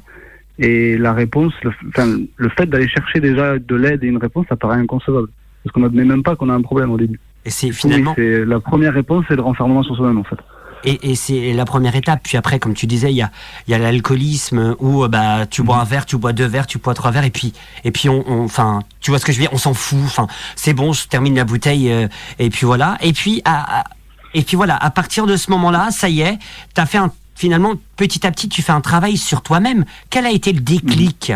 Et 0.57 0.97
la 0.97 1.13
réponse, 1.13 1.53
le, 1.63 1.71
enfin, 1.87 2.17
le 2.35 2.49
fait 2.49 2.65
d'aller 2.65 2.87
chercher 2.87 3.21
déjà 3.21 3.57
de 3.57 3.75
l'aide 3.75 4.03
et 4.03 4.07
une 4.07 4.17
réponse, 4.17 4.45
ça 4.49 4.57
paraît 4.57 4.77
inconcevable. 4.77 5.29
Parce 5.63 5.73
qu'on 5.73 5.81
n'admet 5.81 6.03
même 6.03 6.23
pas 6.23 6.35
qu'on 6.35 6.49
a 6.49 6.53
un 6.53 6.61
problème 6.61 6.91
au 6.91 6.97
début. 6.97 7.19
Et 7.45 7.49
c'est 7.49 7.67
Oui, 7.67 7.73
finalement 7.73 8.13
c'est 8.15 8.45
la 8.45 8.59
première 8.59 8.93
réponse, 8.93 9.25
c'est 9.27 9.35
le 9.35 9.41
renfermement 9.41 9.83
sur 9.83 9.95
soi-même 9.95 10.17
en 10.17 10.23
fait. 10.23 10.39
Et, 10.83 11.11
et 11.11 11.15
c'est 11.15 11.53
la 11.53 11.65
première 11.65 11.95
étape. 11.95 12.21
Puis 12.23 12.37
après, 12.37 12.59
comme 12.59 12.73
tu 12.73 12.87
disais, 12.87 13.11
il 13.11 13.17
y 13.17 13.21
a 13.21 13.31
y 13.67 13.73
a 13.73 13.77
l'alcoolisme 13.77 14.75
où 14.79 15.03
euh, 15.03 15.07
bah 15.07 15.45
tu 15.45 15.63
bois 15.63 15.77
un 15.77 15.83
verre, 15.83 16.05
tu 16.05 16.17
bois 16.17 16.33
deux 16.33 16.45
verres, 16.45 16.67
tu 16.67 16.77
bois 16.77 16.93
trois 16.93 17.11
verres 17.11 17.25
et 17.25 17.31
puis 17.31 17.53
et 17.83 17.91
puis 17.91 18.09
on 18.09 18.43
enfin 18.43 18.81
tu 18.99 19.11
vois 19.11 19.19
ce 19.19 19.25
que 19.25 19.31
je 19.31 19.37
veux 19.37 19.43
dire? 19.43 19.53
On 19.53 19.57
s'en 19.57 19.73
fout. 19.73 19.99
Enfin 20.05 20.27
c'est 20.55 20.73
bon, 20.73 20.93
je 20.93 21.07
termine 21.07 21.35
la 21.35 21.43
bouteille 21.45 21.91
euh, 21.91 22.07
et 22.39 22.49
puis 22.49 22.65
voilà. 22.65 22.97
Et 23.01 23.13
puis 23.13 23.41
à- 23.45 23.83
et 24.33 24.43
puis 24.43 24.55
voilà. 24.55 24.75
À 24.75 24.91
partir 24.91 25.25
de 25.25 25.35
ce 25.37 25.49
moment-là, 25.51 25.89
ça 25.91 26.07
y 26.07 26.21
est, 26.21 26.37
t'as 26.73 26.85
fait 26.85 26.99
un 26.99 27.11
finalement 27.35 27.73
petit 27.95 28.27
à 28.27 28.31
petit 28.31 28.47
tu 28.49 28.61
fais 28.61 28.73
un 28.73 28.81
travail 28.81 29.17
sur 29.17 29.41
toi-même. 29.41 29.85
Quel 30.09 30.25
a 30.25 30.31
été 30.31 30.53
le 30.53 30.59
déclic? 30.59 31.33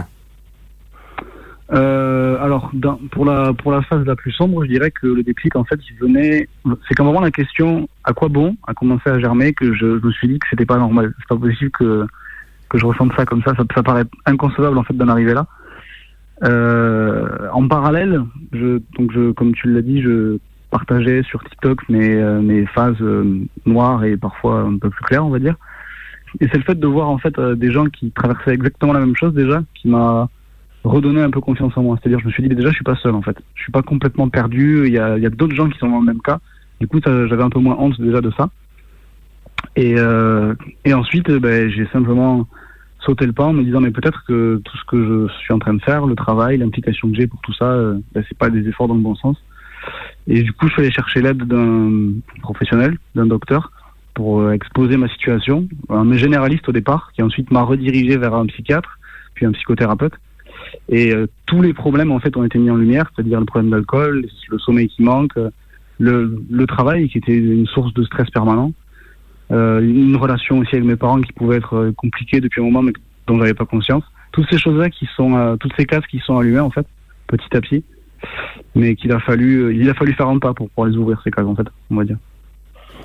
Euh, 1.74 2.38
alors, 2.40 2.72
pour 3.12 3.26
la 3.26 3.54
pour 3.54 3.72
la 3.72 3.82
phase 3.82 4.06
la 4.06 4.16
plus 4.16 4.32
sombre, 4.32 4.64
je 4.64 4.70
dirais 4.70 4.92
que 4.92 5.08
le 5.08 5.24
déclic 5.24 5.56
en 5.56 5.64
fait, 5.64 5.80
il 5.90 5.98
venait. 5.98 6.48
C'est 6.88 6.94
quand 6.96 7.06
vraiment 7.06 7.22
la 7.22 7.32
question 7.32 7.90
à 8.04 8.14
quoi 8.14 8.28
bon 8.28 8.56
a 8.68 8.74
commencé 8.74 9.10
à 9.10 9.20
germer 9.20 9.54
que 9.54 9.74
je, 9.74 10.00
je 10.00 10.06
me 10.06 10.12
suis 10.12 10.28
dit 10.28 10.40
que 10.40 10.48
c'était 10.50 10.66
pas 10.66 10.78
normal. 10.78 11.14
C'est 11.20 11.28
pas 11.30 11.38
possible 11.38 11.72
que 11.72 12.06
que 12.70 12.78
je 12.78 12.86
ressente 12.86 13.14
ça 13.16 13.26
comme 13.26 13.42
ça. 13.44 13.56
Ça, 13.56 13.64
ça 13.74 13.84
paraît 13.84 14.06
inconcevable 14.26 14.78
en 14.78 14.84
fait 14.84 14.94
d'en 14.96 15.08
arriver 15.08 15.34
là. 15.34 15.48
Euh, 16.44 17.48
en 17.54 17.68
parallèle, 17.68 18.22
je 18.52 18.80
donc 18.98 19.12
je 19.12 19.32
comme 19.32 19.54
tu 19.54 19.72
l'as 19.72 19.82
dit, 19.82 20.02
je 20.02 20.38
partageais 20.70 21.24
sur 21.24 21.44
TikTok 21.44 21.88
mes 21.90 22.16
euh, 22.16 22.42
mes 22.42 22.66
phases 22.66 23.02
euh, 23.02 23.40
noires 23.66 24.04
et 24.04 24.18
parfois 24.18 24.62
un 24.62 24.78
peu 24.78 24.90
plus 24.90 25.04
claires, 25.06 25.26
on 25.26 25.30
va 25.30 25.40
dire. 25.40 25.56
Et 26.40 26.48
c'est 26.48 26.58
le 26.58 26.64
fait 26.64 26.80
de 26.80 26.88
voir 26.88 27.10
en 27.10 27.18
fait 27.18 27.38
euh, 27.38 27.56
des 27.56 27.72
gens 27.72 27.86
qui 27.86 28.12
traversaient 28.12 28.54
exactement 28.54 28.94
la 28.94 29.00
même 29.00 29.16
chose 29.16 29.34
déjà 29.34 29.64
qui 29.76 29.88
m'a 29.88 30.30
redonner 30.84 31.22
un 31.22 31.30
peu 31.30 31.42
confiance 31.42 31.74
en 31.78 31.84
moi. 31.84 31.98
C'est-à-dire, 32.02 32.20
je 32.20 32.26
me 32.28 32.32
suis 32.32 32.44
dit, 32.44 32.50
mais 32.50 32.56
déjà, 32.56 32.70
je 32.70 32.76
suis 32.76 32.84
pas 32.84 32.96
seul, 32.96 33.16
en 33.16 33.22
fait. 33.22 33.38
Je 33.56 33.64
suis 33.64 33.72
pas 33.72 33.82
complètement 33.82 34.30
perdu. 34.30 34.84
Il 34.88 34.94
y 34.94 35.00
a, 35.00 35.18
y 35.18 35.26
a 35.26 35.30
d'autres 35.30 35.56
gens 35.56 35.70
qui 35.70 35.78
sont 35.80 35.90
dans 35.90 36.00
le 36.00 36.06
même 36.06 36.22
cas. 36.22 36.40
Du 36.80 36.88
coup, 36.88 37.00
j'avais 37.04 37.44
un 37.44 37.50
peu 37.50 37.60
moins 37.60 37.78
honte 37.80 38.00
déjà 38.00 38.22
de 38.22 38.32
ça. 38.32 38.50
Et, 39.76 39.96
euh, 39.98 40.54
et 40.86 40.94
ensuite, 40.94 41.30
euh, 41.30 41.40
ben, 41.40 41.70
j'ai 41.70 41.88
simplement 41.88 42.48
sauté 43.00 43.26
le 43.26 43.34
pas 43.34 43.46
en 43.46 43.54
me 43.54 43.64
disant, 43.64 43.82
mais 43.82 43.92
peut-être 43.92 44.24
que 44.26 44.62
tout 44.64 44.78
ce 44.78 44.84
que 44.86 45.28
je 45.28 45.34
suis 45.40 45.54
en 45.54 45.60
train 45.60 45.74
de 45.74 45.82
faire, 45.82 46.06
le 46.06 46.16
travail, 46.16 46.58
l'implication 46.58 47.10
que 47.10 47.16
j'ai 47.16 47.28
pour 47.28 47.42
tout 47.42 47.54
ça, 47.54 47.66
euh, 47.66 48.00
ben, 48.14 48.24
c'est 48.28 48.38
pas 48.38 48.50
des 48.50 48.68
efforts 48.68 48.88
dans 48.88 48.96
le 48.96 49.02
bon 49.02 49.16
sens. 49.16 49.38
Et 50.28 50.44
du 50.44 50.54
coup, 50.54 50.68
je 50.68 50.74
suis 50.74 50.82
allé 50.82 50.92
chercher 50.92 51.22
l'aide 51.22 51.44
d'un 51.44 52.14
professionnel, 52.42 52.98
d'un 53.16 53.26
docteur, 53.26 53.72
pour 54.14 54.52
exposer 54.52 54.96
ma 54.96 55.10
situation. 55.10 55.68
Un 55.90 56.14
généraliste 56.16 56.70
au 56.70 56.72
départ, 56.72 57.12
qui 57.14 57.22
ensuite 57.22 57.52
m'a 57.52 57.64
redirigé 57.64 58.16
vers 58.16 58.34
un 58.34 58.46
psychiatre, 58.46 59.00
puis 59.34 59.46
un 59.46 59.52
psychothérapeute. 59.52 60.14
Et 60.90 61.14
euh, 61.14 61.28
tous 61.46 61.62
les 61.62 61.74
problèmes 61.74 62.12
en 62.12 62.20
fait 62.20 62.36
ont 62.38 62.44
été 62.44 62.60
mis 62.60 62.70
en 62.70 62.76
lumière, 62.76 63.10
c'est-à-dire 63.16 63.40
le 63.40 63.46
problème 63.46 63.72
d'alcool, 63.72 64.26
le 64.50 64.60
sommeil 64.60 64.88
qui 64.88 65.04
manque, 65.04 65.34
le, 66.00 66.66
travail 66.68 67.10
qui 67.10 67.18
était 67.18 67.36
une 67.36 67.68
source 67.68 67.94
de 67.94 68.04
stress 68.04 68.30
permanent, 68.30 68.74
euh, 69.52 69.82
une 69.82 70.16
relation 70.16 70.60
aussi 70.60 70.76
avec 70.76 70.86
mes 70.86 70.96
parents 70.96 71.22
qui 71.22 71.32
pouvait 71.34 71.58
être 71.58 71.76
euh, 71.76 71.92
compliquée 71.92 72.42
depuis 72.42 72.62
un 72.62 72.66
moment 72.66 72.82
mais 72.82 72.94
dont 73.28 73.38
j'avais 73.38 73.54
pas 73.54 73.66
conscience. 73.66 74.04
Toutes 74.32 74.50
ces 74.50 74.58
choses-là 74.58 74.90
qui 74.90 75.08
sont, 75.16 75.58
toutes 75.60 75.74
ces 75.78 75.86
cases 75.86 76.06
qui 76.08 76.18
sont 76.20 76.40
allumées 76.40 76.60
en 76.60 76.72
fait, 76.72 76.88
petit 77.28 77.56
à 77.56 77.62
petit, 77.62 77.84
mais 78.74 78.96
qu'il 78.96 79.12
a 79.12 79.20
fallu, 79.20 79.76
il 79.76 79.88
a 79.88 79.94
fallu 79.94 80.14
faire 80.14 80.28
un 80.28 80.40
pas 80.40 80.56
pour 80.56 80.70
pouvoir 80.70 80.90
les 80.90 80.98
ouvrir 80.98 81.22
ces 81.24 81.30
cases 81.30 81.46
en 81.46 81.56
fait, 81.56 81.68
on 81.92 81.96
va 81.96 82.04
dire. 82.04 82.18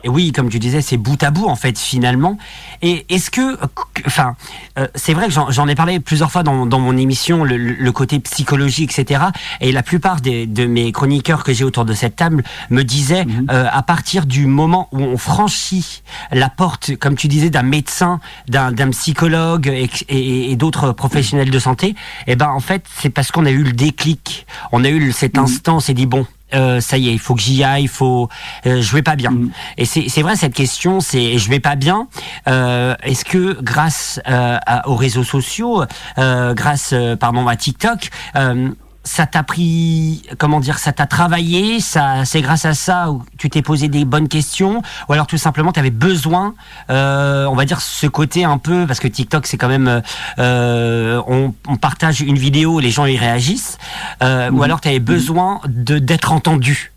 Et 0.04 0.08
oui, 0.08 0.32
comme 0.32 0.48
tu 0.48 0.58
disais, 0.58 0.80
c'est 0.80 0.96
bout 0.96 1.22
à 1.22 1.30
bout 1.30 1.46
en 1.46 1.56
fait 1.56 1.78
finalement. 1.78 2.38
Et 2.82 3.04
est-ce 3.08 3.30
que, 3.30 3.58
enfin, 4.06 4.36
euh, 4.78 4.86
c'est 4.94 5.14
vrai 5.14 5.28
que 5.28 5.32
j'en 5.50 5.68
ai 5.68 5.74
parlé 5.74 5.98
plusieurs 6.00 6.30
fois 6.30 6.42
dans, 6.42 6.66
dans 6.66 6.78
mon 6.78 6.96
émission, 6.96 7.44
le, 7.44 7.56
le 7.56 7.92
côté 7.92 8.20
psychologique, 8.20 8.96
etc. 8.98 9.24
Et 9.60 9.72
la 9.72 9.82
plupart 9.82 10.20
des, 10.20 10.46
de 10.46 10.66
mes 10.66 10.92
chroniqueurs 10.92 11.42
que 11.44 11.52
j'ai 11.52 11.64
autour 11.64 11.84
de 11.84 11.94
cette 11.94 12.16
table 12.16 12.42
me 12.70 12.82
disaient, 12.84 13.24
Mhm. 13.24 13.46
euh, 13.50 13.66
à 13.70 13.82
partir 13.82 14.26
du 14.26 14.46
moment 14.46 14.88
où 14.92 15.00
on 15.00 15.16
franchit 15.16 16.02
la 16.30 16.48
porte, 16.48 16.96
comme 16.96 17.16
tu 17.16 17.26
disais, 17.28 17.50
d'un 17.50 17.62
médecin, 17.62 18.20
d'un 18.48 18.72
psychologue 18.90 19.66
et, 19.66 19.90
et- 20.08 20.52
et 20.52 20.56
d'autres 20.56 20.92
professionnels 20.92 21.50
de 21.50 21.58
santé, 21.58 21.94
eh 22.26 22.36
ben 22.36 22.48
en 22.48 22.60
fait, 22.60 22.84
c'est 23.00 23.10
parce 23.10 23.30
qu'on 23.32 23.44
a 23.46 23.50
eu 23.50 23.62
le 23.64 23.72
déclic, 23.72 24.46
on 24.72 24.84
a 24.84 24.88
eu 24.88 25.10
cet 25.12 25.36
Mhm. 25.36 25.44
instant, 25.44 25.76
on 25.76 25.80
s'est 25.80 25.94
dit 25.94 26.06
bon, 26.06 26.26
euh, 26.54 26.80
ça 26.80 26.96
y 26.98 27.08
est, 27.08 27.12
il 27.12 27.18
faut 27.18 27.34
que 27.34 27.40
j'y 27.42 27.62
aille, 27.64 27.84
il 27.84 27.88
faut, 27.88 28.28
euh, 28.66 28.80
je 28.80 28.92
vais 28.94 29.02
pas 29.02 29.16
bien. 29.16 29.30
Mhm. 29.30 29.50
Et 29.76 29.84
c'est 29.84 30.08
c'est 30.08 30.22
vrai 30.22 30.36
cette 30.36 30.54
question, 30.54 31.00
c'est 31.00 31.38
je 31.38 31.48
vais 31.50 31.60
pas 31.60 31.76
bien. 31.76 32.08
Euh, 32.48 32.94
Est-ce 33.02 33.24
que 33.24 33.58
grâce 33.62 34.20
euh, 34.28 34.58
à- 34.66 34.88
aux 34.88 34.96
réseaux 34.96 35.24
sociaux, 35.24 35.84
euh, 36.18 36.54
grâce 36.54 36.90
euh, 36.92 37.16
pardon 37.16 37.46
à 37.48 37.56
TikTok, 37.56 38.10
euh, 38.36 38.70
ça 39.08 39.26
t'a 39.26 39.42
pris, 39.42 40.22
comment 40.38 40.60
dire, 40.60 40.78
ça 40.78 40.92
t'a 40.92 41.06
travaillé, 41.06 41.80
ça, 41.80 42.24
c'est 42.26 42.42
grâce 42.42 42.66
à 42.66 42.74
ça 42.74 43.10
où 43.10 43.22
tu 43.38 43.48
t'es 43.48 43.62
posé 43.62 43.88
des 43.88 44.04
bonnes 44.04 44.28
questions, 44.28 44.82
ou 45.08 45.12
alors 45.14 45.26
tout 45.26 45.38
simplement 45.38 45.72
tu 45.72 45.80
avais 45.80 45.90
besoin, 45.90 46.54
euh, 46.90 47.46
on 47.46 47.54
va 47.54 47.64
dire 47.64 47.80
ce 47.80 48.06
côté 48.06 48.44
un 48.44 48.58
peu, 48.58 48.86
parce 48.86 49.00
que 49.00 49.08
TikTok 49.08 49.46
c'est 49.46 49.56
quand 49.56 49.68
même, 49.68 50.02
euh, 50.38 51.22
on, 51.26 51.54
on 51.66 51.76
partage 51.76 52.20
une 52.20 52.36
vidéo, 52.36 52.80
les 52.80 52.90
gens 52.90 53.06
y 53.06 53.16
réagissent, 53.16 53.78
euh, 54.22 54.50
ou 54.50 54.56
Mhm. 54.56 54.62
alors 54.62 54.80
tu 54.82 54.88
avais 54.88 55.00
besoin 55.00 55.60
de 55.66 55.98
d'être 55.98 56.32
entendu. 56.32 56.92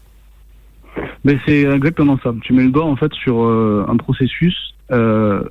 Mais 1.24 1.40
c'est 1.46 1.62
exactement 1.62 2.18
ça. 2.22 2.34
Tu 2.44 2.52
mets 2.52 2.64
le 2.64 2.72
doigt 2.72 2.86
en 2.86 2.98
fait 2.98 3.14
sur 3.14 3.36
un 3.88 3.96
processus 3.98 4.74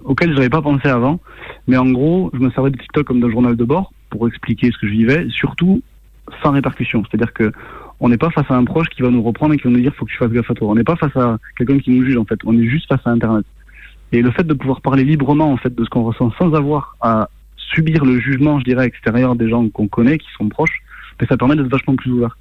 auquel 0.04 0.30
je 0.30 0.34
n'avais 0.34 0.50
pas 0.50 0.60
pensé 0.60 0.88
avant. 0.88 1.18
Mais 1.66 1.78
en 1.78 1.86
gros, 1.90 2.30
je 2.34 2.38
me 2.38 2.50
servais 2.50 2.70
de 2.70 2.76
TikTok 2.76 3.06
comme 3.06 3.20
d'un 3.20 3.30
journal 3.30 3.56
de 3.56 3.64
bord 3.64 3.92
pour 4.10 4.28
expliquer 4.28 4.70
ce 4.72 4.78
que 4.78 4.86
je 4.86 4.92
vivais, 4.92 5.26
surtout 5.30 5.80
sans 6.42 6.52
répercussion. 6.52 7.02
C'est-à-dire 7.08 7.32
que 7.32 7.52
on 8.00 8.08
n'est 8.08 8.18
pas 8.18 8.30
face 8.30 8.50
à 8.50 8.54
un 8.54 8.64
proche 8.64 8.88
qui 8.88 9.02
va 9.02 9.10
nous 9.10 9.22
reprendre 9.22 9.52
et 9.52 9.58
qui 9.58 9.64
va 9.64 9.70
nous 9.70 9.80
dire 9.80 9.94
faut 9.94 10.06
que 10.06 10.10
tu 10.10 10.16
fasses 10.16 10.30
gaffe 10.30 10.50
à 10.50 10.54
toi. 10.54 10.68
On 10.68 10.75
n'est 10.75 10.84
pas 10.84 10.96
face 10.96 11.14
à 11.16 11.38
quelqu'un 11.56 11.78
qui 11.78 11.90
nous 11.90 12.04
juge 12.04 12.16
en 12.16 12.25
fait. 12.25 12.38
On 12.44 12.58
est 12.58 12.66
juste 12.66 12.88
face 12.88 13.00
à 13.04 13.10
Internet. 13.10 13.44
Et 14.12 14.22
le 14.22 14.30
fait 14.30 14.44
de 14.44 14.54
pouvoir 14.54 14.80
parler 14.80 15.04
librement 15.04 15.52
en 15.52 15.56
fait 15.56 15.75
de 15.75 15.84
ce 15.84 15.90
qu'on 15.90 16.02
ressent 16.02 16.32
sans 16.38 16.54
avoir 16.54 16.96
à 17.00 17.28
subir 17.56 18.04
le 18.04 18.18
jugement, 18.18 18.58
je 18.58 18.64
dirais, 18.64 18.87
extérieur 18.87 19.37
des 19.37 19.49
gens 19.49 19.68
qu'on 19.68 19.88
connaît, 19.88 20.18
qui 20.18 20.26
sont 20.37 20.49
proches, 20.49 20.82
ben, 21.18 21.26
ça 21.28 21.37
permet 21.37 21.56
d'être 21.56 21.68
vachement 21.68 21.94
plus 21.94 22.10
ouvert. 22.10 22.37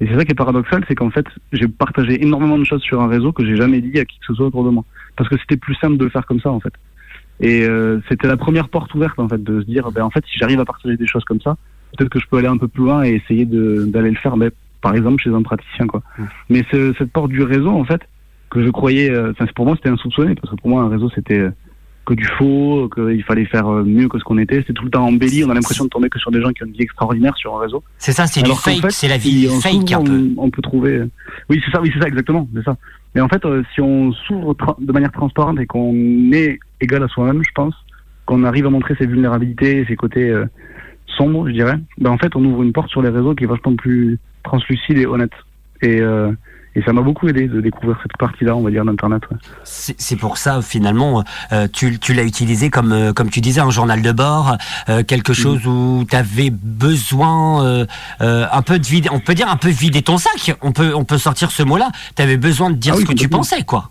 Et 0.00 0.06
c'est 0.06 0.14
ça 0.14 0.24
qui 0.24 0.32
est 0.32 0.34
paradoxal, 0.34 0.84
c'est 0.88 0.94
qu'en 0.94 1.10
fait, 1.10 1.26
j'ai 1.52 1.68
partagé 1.68 2.22
énormément 2.22 2.58
de 2.58 2.64
choses 2.64 2.82
sur 2.82 3.00
un 3.00 3.08
réseau 3.08 3.32
que 3.32 3.44
j'ai 3.46 3.56
jamais 3.56 3.80
dit 3.80 3.98
à 3.98 4.04
qui 4.04 4.18
que 4.18 4.26
ce 4.26 4.34
soit 4.34 4.46
autour 4.46 4.64
de 4.64 4.70
moi. 4.70 4.84
Parce 5.16 5.30
que 5.30 5.38
c'était 5.38 5.56
plus 5.56 5.74
simple 5.76 5.96
de 5.96 6.04
le 6.04 6.10
faire 6.10 6.26
comme 6.26 6.40
ça, 6.40 6.50
en 6.50 6.60
fait. 6.60 6.72
Et 7.40 7.64
euh, 7.64 8.00
c'était 8.08 8.26
la 8.26 8.36
première 8.36 8.68
porte 8.68 8.92
ouverte, 8.94 9.18
en 9.18 9.28
fait, 9.28 9.42
de 9.42 9.60
se 9.60 9.66
dire, 9.66 9.90
ben, 9.92 10.02
en 10.02 10.10
fait, 10.10 10.24
si 10.26 10.38
j'arrive 10.38 10.60
à 10.60 10.64
partager 10.64 10.96
des 10.96 11.06
choses 11.06 11.24
comme 11.24 11.40
ça, 11.40 11.56
peut-être 11.96 12.10
que 12.10 12.20
je 12.20 12.26
peux 12.30 12.38
aller 12.38 12.48
un 12.48 12.56
peu 12.56 12.68
plus 12.68 12.84
loin 12.84 13.04
et 13.04 13.14
essayer 13.14 13.44
d'aller 13.46 14.10
le 14.10 14.16
faire, 14.16 14.36
ben, 14.36 14.50
par 14.82 14.94
exemple, 14.94 15.22
chez 15.22 15.30
un 15.30 15.42
praticien, 15.42 15.86
quoi. 15.86 16.02
Mais 16.50 16.64
ce- 16.70 16.92
cette 16.98 17.10
porte 17.12 17.30
du 17.30 17.42
réseau, 17.42 17.70
en 17.70 17.84
fait, 17.84 18.00
que 18.50 18.62
je 18.64 18.70
croyais, 18.70 19.10
euh, 19.10 19.30
enfin, 19.32 19.46
pour 19.54 19.66
moi, 19.66 19.74
c'était 19.76 19.88
insoupçonné, 19.88 20.34
parce 20.34 20.50
que 20.54 20.60
pour 20.60 20.70
moi, 20.70 20.82
un 20.82 20.88
réseau, 20.88 21.10
c'était 21.14 21.38
euh, 21.38 21.50
que 22.06 22.12
du 22.14 22.24
faux, 22.38 22.90
qu'il 22.94 23.22
fallait 23.24 23.46
faire 23.46 23.66
euh, 23.66 23.82
mieux 23.82 24.08
que 24.08 24.18
ce 24.18 24.24
qu'on 24.24 24.36
était. 24.36 24.56
C'était 24.56 24.74
tout 24.74 24.84
le 24.84 24.90
temps 24.90 25.06
embelli. 25.06 25.42
On 25.42 25.48
a 25.50 25.54
l'impression 25.54 25.84
de 25.84 25.88
tomber 25.88 26.10
que 26.10 26.18
sur 26.18 26.30
des 26.30 26.42
gens 26.42 26.50
qui 26.50 26.62
ont 26.62 26.66
une 26.66 26.72
vie 26.72 26.82
extraordinaire 26.82 27.34
sur 27.36 27.56
un 27.56 27.60
réseau. 27.60 27.82
C'est 27.96 28.12
ça, 28.12 28.26
c'est 28.26 28.42
du 28.42 28.50
fake, 28.52 28.82
fait, 28.82 28.90
c'est 28.90 29.08
la 29.08 29.16
vie 29.16 29.48
si 29.48 29.62
fake 29.62 29.72
s'ouvre, 29.88 30.00
un 30.02 30.04
peu. 30.04 30.12
On, 30.36 30.44
on 30.44 30.50
peut 30.50 30.60
trouver. 30.60 31.02
Oui, 31.48 31.62
c'est 31.64 31.70
ça. 31.70 31.80
Oui, 31.80 31.90
c'est 31.94 32.00
ça 32.00 32.06
exactement. 32.08 32.46
C'est 32.54 32.62
ça. 32.64 32.76
Mais 33.14 33.22
en 33.22 33.28
fait, 33.28 33.42
euh, 33.46 33.62
si 33.74 33.80
on 33.80 34.12
s'ouvre 34.12 34.54
de 34.78 34.92
manière 34.92 35.12
transparente 35.12 35.58
et 35.60 35.66
qu'on 35.66 35.94
est 36.32 36.58
égal 36.82 37.02
à 37.02 37.08
soi-même, 37.08 37.42
je 37.42 37.50
pense, 37.54 37.74
qu'on 38.26 38.44
arrive 38.44 38.66
à 38.66 38.70
montrer 38.70 38.94
ses 38.98 39.06
vulnérabilités, 39.06 39.86
ses 39.88 39.96
côtés 39.96 40.28
euh, 40.28 40.44
sombres, 41.16 41.46
je 41.48 41.52
dirais, 41.52 41.78
ben 41.98 42.10
en 42.10 42.18
fait, 42.18 42.34
on 42.36 42.44
ouvre 42.44 42.62
une 42.62 42.72
porte 42.72 42.90
sur 42.90 43.02
les 43.02 43.08
réseaux 43.10 43.34
qui 43.34 43.44
est 43.44 43.48
vachement 43.48 43.74
plus 43.76 44.18
translucide 44.42 44.98
et 44.98 45.06
honnête. 45.06 45.32
Et 45.82 46.00
euh, 46.00 46.32
et 46.76 46.82
ça 46.82 46.92
m'a 46.92 47.02
beaucoup 47.02 47.28
aidé 47.28 47.46
de 47.46 47.60
découvrir 47.60 47.96
cette 48.02 48.16
partie-là, 48.18 48.56
on 48.56 48.62
va 48.62 48.70
dire, 48.72 48.84
d'Internet. 48.84 49.22
ouais. 49.30 49.36
C'est 49.62 50.16
pour 50.16 50.38
ça 50.38 50.60
finalement 50.60 51.22
euh, 51.52 51.68
tu, 51.72 52.00
tu 52.00 52.14
l'as 52.14 52.24
utilisé 52.24 52.68
comme 52.68 52.90
euh, 52.92 53.12
comme 53.12 53.30
tu 53.30 53.40
disais 53.40 53.60
un 53.60 53.70
journal 53.70 54.02
de 54.02 54.10
bord, 54.10 54.56
euh, 54.88 55.04
quelque 55.04 55.30
Mm. 55.30 55.34
chose 55.36 55.66
où 55.68 56.04
tu 56.10 56.16
avais 56.16 56.50
besoin 56.50 57.86
un 58.20 58.62
peu 58.62 58.78
de 58.80 58.84
vider, 58.86 59.08
on 59.12 59.20
peut 59.20 59.34
dire 59.34 59.48
un 59.48 59.56
peu 59.56 59.68
vider 59.68 60.02
ton 60.02 60.18
sac. 60.18 60.56
On 60.62 60.72
peut 60.72 60.92
on 60.96 61.04
peut 61.04 61.18
sortir 61.18 61.50
ce 61.52 61.62
mot-là. 61.62 61.90
Tu 62.16 62.22
avais 62.22 62.36
besoin 62.38 62.70
de 62.70 62.76
dire 62.76 62.94
Ah 62.94 62.98
oui, 62.98 63.04
ce 63.06 63.08
que 63.12 63.16
tu 63.18 63.28
pensais 63.28 63.62
quoi. 63.62 63.90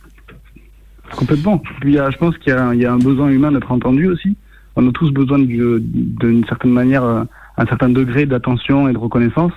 Complètement. 1.15 1.59
Puis, 1.79 1.91
il 1.91 1.95
y 1.95 1.99
a- 1.99 2.09
je 2.09 2.17
pense 2.17 2.35
qu'il 2.39 2.51
y 2.53 2.85
a 2.85 2.93
un 2.93 2.97
besoin 2.97 3.29
humain 3.29 3.51
d'être 3.51 3.71
entendu 3.71 4.07
aussi. 4.07 4.35
On 4.75 4.87
a 4.87 4.91
tous 4.91 5.11
besoin 5.11 5.39
d'une 5.39 6.45
certaine 6.47 6.71
manière, 6.71 7.03
euh, 7.03 7.23
un 7.57 7.65
certain 7.65 7.89
degré 7.89 8.25
d'attention 8.25 8.87
et 8.89 8.93
de 8.93 8.97
reconnaissance. 8.97 9.53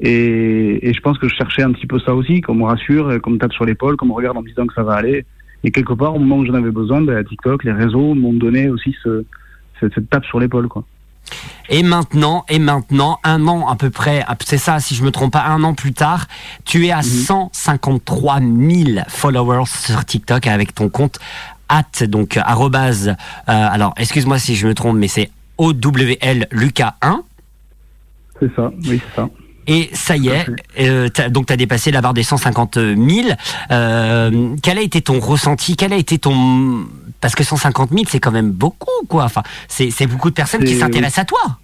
Et, 0.00 0.88
et 0.88 0.92
je 0.94 1.00
pense 1.00 1.18
que 1.18 1.28
je 1.28 1.34
cherchais 1.34 1.62
un 1.62 1.72
petit 1.72 1.86
peu 1.86 1.98
ça 2.00 2.14
aussi, 2.14 2.40
qu'on 2.40 2.54
me 2.54 2.64
rassure, 2.64 3.20
qu'on 3.22 3.30
me 3.30 3.38
tape 3.38 3.52
sur 3.52 3.64
l'épaule, 3.64 3.96
qu'on 3.96 4.06
me 4.06 4.12
regarde 4.12 4.36
en 4.36 4.42
me 4.42 4.48
disant 4.48 4.66
que 4.66 4.74
ça 4.74 4.82
va 4.82 4.94
aller. 4.94 5.24
Et 5.62 5.70
quelque 5.70 5.92
part, 5.92 6.14
au 6.14 6.18
moment 6.18 6.38
où 6.38 6.46
j'en 6.46 6.54
avais 6.54 6.70
besoin, 6.70 7.02
ben, 7.02 7.22
TikTok, 7.24 7.64
les 7.64 7.72
réseaux 7.72 8.14
m'ont 8.14 8.32
donné 8.32 8.70
aussi 8.70 8.96
ce, 9.02 9.24
cette, 9.78 9.94
cette 9.94 10.08
tape 10.08 10.24
sur 10.24 10.40
l'épaule. 10.40 10.68
quoi. 10.68 10.84
Et 11.68 11.82
maintenant, 11.82 12.44
et 12.48 12.58
maintenant, 12.58 13.18
un 13.22 13.46
an 13.46 13.68
à 13.68 13.76
peu 13.76 13.90
près, 13.90 14.24
c'est 14.44 14.58
ça, 14.58 14.80
si 14.80 14.94
je 14.94 15.04
me 15.04 15.10
trompe 15.10 15.32
pas, 15.32 15.44
un 15.44 15.62
an 15.62 15.74
plus 15.74 15.92
tard, 15.92 16.26
tu 16.64 16.86
es 16.86 16.90
à 16.90 17.02
153 17.02 18.40
000 18.40 19.00
followers 19.06 19.66
sur 19.66 20.04
TikTok 20.04 20.48
avec 20.48 20.74
ton 20.74 20.88
compte 20.88 21.20
at 21.70 22.04
donc 22.06 22.36
arrobase. 22.36 23.08
euh, 23.08 23.14
alors, 23.46 23.94
excuse-moi 23.96 24.38
si 24.38 24.54
je 24.56 24.66
me 24.66 24.74
trompe, 24.74 24.96
mais 24.98 25.08
c'est 25.08 25.30
OWL 25.56 26.46
Lucas 26.52 26.94
1. 27.00 27.22
C'est 28.40 28.54
ça, 28.54 28.70
oui, 28.86 29.00
c'est 29.00 29.16
ça. 29.16 29.28
Et 29.66 29.88
ça 29.92 30.16
y 30.16 30.28
est, 30.28 30.46
euh, 30.80 31.08
t'as- 31.10 31.28
donc 31.28 31.46
tu 31.46 31.52
as 31.52 31.56
dépassé 31.56 31.90
la 31.92 32.00
barre 32.00 32.14
des 32.14 32.22
150 32.24 32.76
000. 32.76 33.28
Euh, 33.70 34.56
quel 34.62 34.78
a 34.78 34.80
été 34.80 35.00
ton 35.00 35.20
ressenti? 35.20 35.76
Quel 35.76 35.92
a 35.92 35.96
été 35.96 36.18
ton... 36.18 36.86
Parce 37.20 37.34
que 37.34 37.44
150 37.44 37.90
000, 37.90 38.02
c'est 38.08 38.18
quand 38.18 38.32
même 38.32 38.50
beaucoup, 38.50 38.88
quoi. 39.08 39.24
Enfin, 39.24 39.42
c'est 39.68 40.06
beaucoup 40.06 40.30
de 40.30 40.34
personnes 40.34 40.64
qui 40.64 40.74
s'intéressent 40.74 41.18
à 41.18 41.24
toi. 41.26 41.58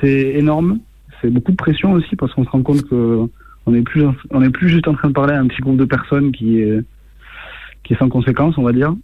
C'est 0.00 0.32
énorme. 0.34 0.78
C'est 1.20 1.30
beaucoup 1.30 1.52
de 1.52 1.56
pression 1.56 1.92
aussi 1.92 2.16
parce 2.16 2.32
qu'on 2.34 2.44
se 2.44 2.50
rend 2.50 2.62
compte 2.62 2.82
que 2.88 3.28
on 3.66 3.70
n'est 3.70 3.82
plus, 3.82 4.04
on 4.30 4.50
plus 4.50 4.68
juste 4.70 4.88
en 4.88 4.94
train 4.94 5.08
de 5.08 5.12
parler 5.12 5.34
à 5.34 5.38
un 5.38 5.46
petit 5.46 5.60
groupe 5.60 5.76
de 5.76 5.84
personnes 5.84 6.32
qui 6.32 6.58
est, 6.60 6.80
qui 7.82 7.94
est 7.94 7.98
sans 7.98 8.08
conséquence, 8.08 8.56
on 8.58 8.62
va 8.62 8.72
dire. 8.72 8.94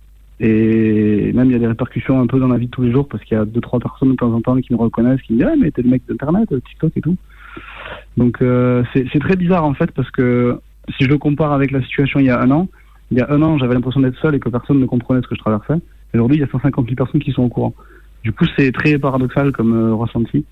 Et 0.41 1.33
même 1.33 1.49
il 1.49 1.53
y 1.53 1.57
a 1.57 1.59
des 1.59 1.67
répercussions 1.67 2.21
un 2.21 2.27
peu 2.27 2.39
dans 2.39 2.47
la 2.47 2.59
vie 2.59 2.67
de 2.67 2.71
tous 2.71 2.83
les 2.83 2.93
jours 2.93 3.09
parce 3.09 3.25
qu'il 3.25 3.37
y 3.37 3.41
a 3.41 3.45
deux 3.45 3.61
trois 3.61 3.81
personnes 3.81 4.13
de 4.13 4.17
temps 4.17 4.33
en 4.33 4.41
temps 4.41 4.57
qui 4.57 4.73
me 4.73 4.79
reconnaissent, 4.79 5.21
qui 5.23 5.33
me 5.33 5.39
disent 5.39 5.49
ah 5.51 5.57
mais 5.59 5.71
t'es 5.73 5.83
le 5.83 5.91
mec 5.91 6.03
d'internet, 6.09 6.49
TikTok 6.49 6.93
et 6.97 7.01
tout. 7.01 7.17
Donc 8.17 8.41
euh, 8.41 8.85
c'est 8.93 9.07
c'est 9.13 9.19
très 9.19 9.35
bizarre 9.35 9.65
en 9.65 9.75
fait 9.75 9.91
parce 9.91 10.11
que 10.13 10.61
si 10.97 11.05
je 11.05 11.09
le 11.09 11.19
compare 11.19 11.53
avec 11.53 11.73
la 11.73 11.83
situation 11.83 12.21
il 12.21 12.27
y 12.27 12.31
a 12.31 12.41
un 12.41 12.51
an, 12.53 12.69
il 13.11 13.19
y 13.19 13.21
a 13.21 13.31
un 13.31 13.43
an 13.43 13.59
j'avais 13.59 13.75
l'impression 13.75 14.01
d'être 14.01 14.19
seul 14.21 14.37
et 14.37 14.41
que 14.41 14.49
personne 14.49 14.79
ne 14.79 14.87
comprenait 14.87 15.23
ce 15.23 15.27
que 15.27 15.35
je 15.35 15.41
traversais. 15.41 15.83
Aujourd'hui 16.15 16.37
il 16.37 16.41
y 16.41 16.45
a 16.45 16.49
150 16.49 16.85
000 16.85 16.95
personnes 16.95 17.21
qui 17.21 17.33
sont 17.33 17.43
au 17.43 17.49
courant. 17.49 17.75
Du 18.23 18.33
coup 18.33 18.45
c'est 18.57 18.71
très 18.71 18.97
paradoxal 18.97 19.51
comme 19.51 19.75
euh, 19.75 19.95
ressenti. 19.95 20.45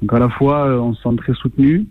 Donc 0.00 0.12
à 0.12 0.18
la 0.18 0.28
fois, 0.28 0.68
euh, 0.68 0.78
on 0.78 0.94
se 0.94 1.02
sent 1.02 1.16
très 1.16 1.34
soutenu, 1.34 1.86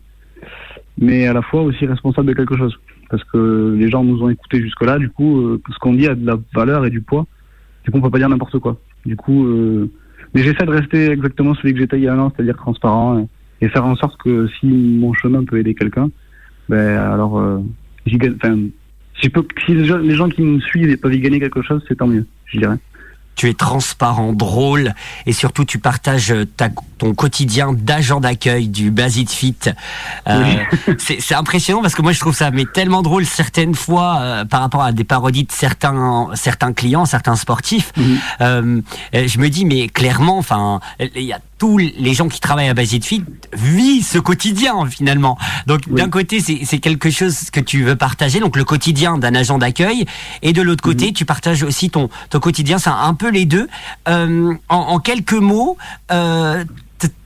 mais 0.97 1.27
à 1.27 1.33
la 1.33 1.41
fois 1.41 1.61
aussi 1.61 1.85
responsable 1.85 2.27
de 2.27 2.33
quelque 2.33 2.57
chose. 2.57 2.77
Parce 3.13 3.23
que 3.25 3.75
les 3.77 3.91
gens 3.91 4.03
nous 4.03 4.23
ont 4.23 4.29
écoutés 4.29 4.59
jusque-là, 4.59 4.97
du 4.97 5.07
coup, 5.07 5.39
euh, 5.39 5.61
ce 5.71 5.77
qu'on 5.77 5.93
dit 5.93 6.07
a 6.07 6.15
de 6.15 6.25
la 6.25 6.39
valeur 6.55 6.83
et 6.83 6.89
du 6.89 7.01
poids. 7.01 7.27
Du 7.85 7.91
coup, 7.91 7.99
on 7.99 8.01
peut 8.01 8.09
pas 8.09 8.17
dire 8.17 8.27
n'importe 8.27 8.57
quoi. 8.57 8.81
Du 9.05 9.15
coup, 9.15 9.45
euh, 9.45 9.87
mais 10.33 10.41
j'essaie 10.41 10.65
de 10.65 10.71
rester 10.71 11.11
exactement 11.11 11.53
celui 11.53 11.73
que 11.73 11.79
j'étais 11.79 11.97
il 11.97 12.05
y 12.05 12.07
a 12.07 12.15
un 12.15 12.17
an, 12.17 12.33
c'est-à-dire 12.35 12.57
transparent, 12.57 13.27
et, 13.61 13.69
faire 13.69 13.85
en 13.85 13.95
sorte 13.97 14.19
que 14.19 14.47
si 14.59 14.65
mon 14.65 15.13
chemin 15.13 15.43
peut 15.43 15.59
aider 15.59 15.75
quelqu'un, 15.75 16.09
ben 16.69 16.97
alors, 16.97 17.37
euh, 17.37 17.59
si, 18.07 18.17
si 19.21 19.73
les 19.75 20.15
gens 20.15 20.29
qui 20.29 20.41
me 20.41 20.59
suivent 20.59 20.97
peuvent 20.97 21.13
y 21.13 21.19
gagner 21.19 21.39
quelque 21.39 21.61
chose, 21.61 21.85
c'est 21.87 21.97
tant 21.99 22.07
mieux, 22.07 22.25
je 22.47 22.57
dirais. 22.57 22.77
Tu 23.35 23.49
es 23.49 23.53
transparent, 23.53 24.33
drôle 24.33 24.93
et 25.25 25.33
surtout 25.33 25.65
tu 25.65 25.79
partages 25.79 26.33
ta, 26.57 26.69
ton 26.97 27.13
quotidien 27.13 27.73
d'agent 27.73 28.19
d'accueil 28.19 28.67
du 28.67 28.91
Basit 28.91 29.29
Fit. 29.29 29.55
Euh, 30.27 30.55
c'est 30.99 31.19
c'est 31.19 31.35
impressionnant 31.35 31.81
parce 31.81 31.95
que 31.95 32.01
moi 32.01 32.11
je 32.11 32.19
trouve 32.19 32.35
ça 32.35 32.51
mais 32.51 32.65
tellement 32.65 33.01
drôle 33.01 33.25
certaines 33.25 33.75
fois 33.75 34.19
euh, 34.21 34.45
par 34.45 34.61
rapport 34.61 34.83
à 34.83 34.91
des 34.91 35.03
parodies 35.03 35.43
de 35.43 35.51
certains 35.51 36.29
certains 36.35 36.73
clients, 36.73 37.05
certains 37.05 37.35
sportifs. 37.35 37.91
Mhm. 37.97 38.17
Euh, 38.41 38.81
euh, 39.15 39.27
je 39.27 39.39
me 39.39 39.49
dis 39.49 39.65
mais 39.65 39.87
clairement, 39.87 40.37
enfin 40.37 40.79
il 40.99 41.23
y 41.23 41.33
a 41.33 41.39
tous 41.63 41.77
les 41.77 42.13
gens 42.13 42.27
qui 42.27 42.41
travaillent 42.41 42.67
à 42.67 42.73
Basit 42.73 43.05
Fit 43.05 43.23
vivent 43.53 44.03
ce 44.05 44.17
quotidien 44.17 44.85
finalement. 44.85 45.37
Donc 45.65 45.83
Oui. 45.89 45.95
d'un 46.01 46.09
côté 46.09 46.41
c'est 46.41 46.79
quelque 46.79 47.09
chose 47.09 47.49
que 47.51 47.61
tu 47.61 47.83
veux 47.85 47.95
partager, 47.95 48.41
donc 48.41 48.57
le 48.57 48.65
quotidien 48.65 49.17
d'un 49.17 49.33
agent 49.33 49.57
d'accueil, 49.59 50.03
et 50.41 50.51
de 50.51 50.61
l'autre 50.61 50.83
côté 50.83 51.13
tu 51.13 51.23
partages 51.23 51.63
aussi 51.63 51.89
ton 51.89 52.09
ton 52.29 52.41
quotidien, 52.41 52.79
c'est 52.79 52.89
un 52.89 53.13
peu 53.13 53.29
les 53.31 53.45
deux. 53.45 53.69
Euh, 54.09 54.53
en, 54.67 54.75
en 54.77 54.99
quelques 54.99 55.31
mots. 55.31 55.77
Euh, 56.11 56.65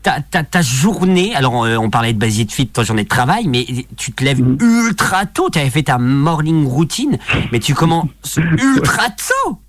ta, 0.04 0.22
ta, 0.22 0.42
ta 0.44 0.62
journée, 0.64 1.36
alors 1.36 1.64
euh, 1.66 1.76
on 1.78 1.90
parlait 1.92 2.12
de 2.14 2.18
Basit 2.18 2.52
Fit, 2.52 2.66
ta 2.68 2.84
journée 2.84 3.04
de 3.04 3.08
travail, 3.10 3.48
mais 3.48 3.64
tu 3.96 4.12
te 4.12 4.24
lèves 4.24 4.42
Mhm. 4.42 4.58
ultra 4.62 5.26
tôt, 5.28 5.50
tu 5.52 5.60
avais 5.60 5.70
fait 5.70 5.84
ta 5.84 5.98
morning 6.00 6.66
routine, 6.66 7.18
mais 7.52 7.60
tu 7.60 7.74
commences 7.76 8.08
ultra 8.38 9.10
tôt 9.10 9.60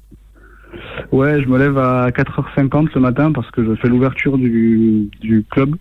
Ouais, 1.13 1.43
je 1.43 1.49
me 1.49 1.59
lève 1.59 1.79
à 1.79 2.11
4h50 2.11 2.93
ce 2.93 2.99
matin 2.99 3.33
parce 3.33 3.51
que 3.51 3.65
je 3.65 3.75
fais 3.77 3.89
l'ouverture 3.89 4.37
du, 4.37 5.11
club. 5.51 5.77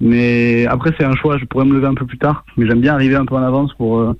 Mais 0.00 0.66
après, 0.66 0.92
c'est 0.98 1.04
un 1.04 1.14
choix. 1.16 1.38
Je 1.38 1.44
pourrais 1.44 1.64
me 1.64 1.74
lever 1.74 1.86
un 1.86 1.94
peu 1.94 2.06
plus 2.06 2.18
tard. 2.18 2.44
Mais 2.56 2.66
j'aime 2.66 2.80
bien 2.80 2.94
arriver 2.94 3.16
un 3.16 3.26
peu 3.26 3.34
en 3.34 3.42
avance 3.42 3.74
pour 3.74 3.98
euh, 3.98 4.12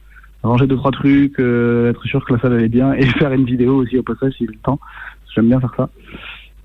ranger 0.42 0.66
deux, 0.66 0.76
trois 0.76 0.90
trucs, 0.90 1.38
euh, 1.38 1.90
être 1.90 2.04
sûr 2.04 2.24
que 2.24 2.34
la 2.34 2.40
salle 2.40 2.54
allait 2.54 2.68
bien 2.68 2.92
et 2.94 3.06
faire 3.18 3.32
une 3.32 3.44
vidéo 3.44 3.76
aussi 3.76 3.98
au 3.98 4.02
passage 4.02 4.32
si 4.32 4.44
j'ai 4.44 4.52
le 4.52 4.58
temps. 4.58 4.80
J'aime 5.34 5.48
bien 5.48 5.60
faire 5.60 5.74
ça. 5.76 5.88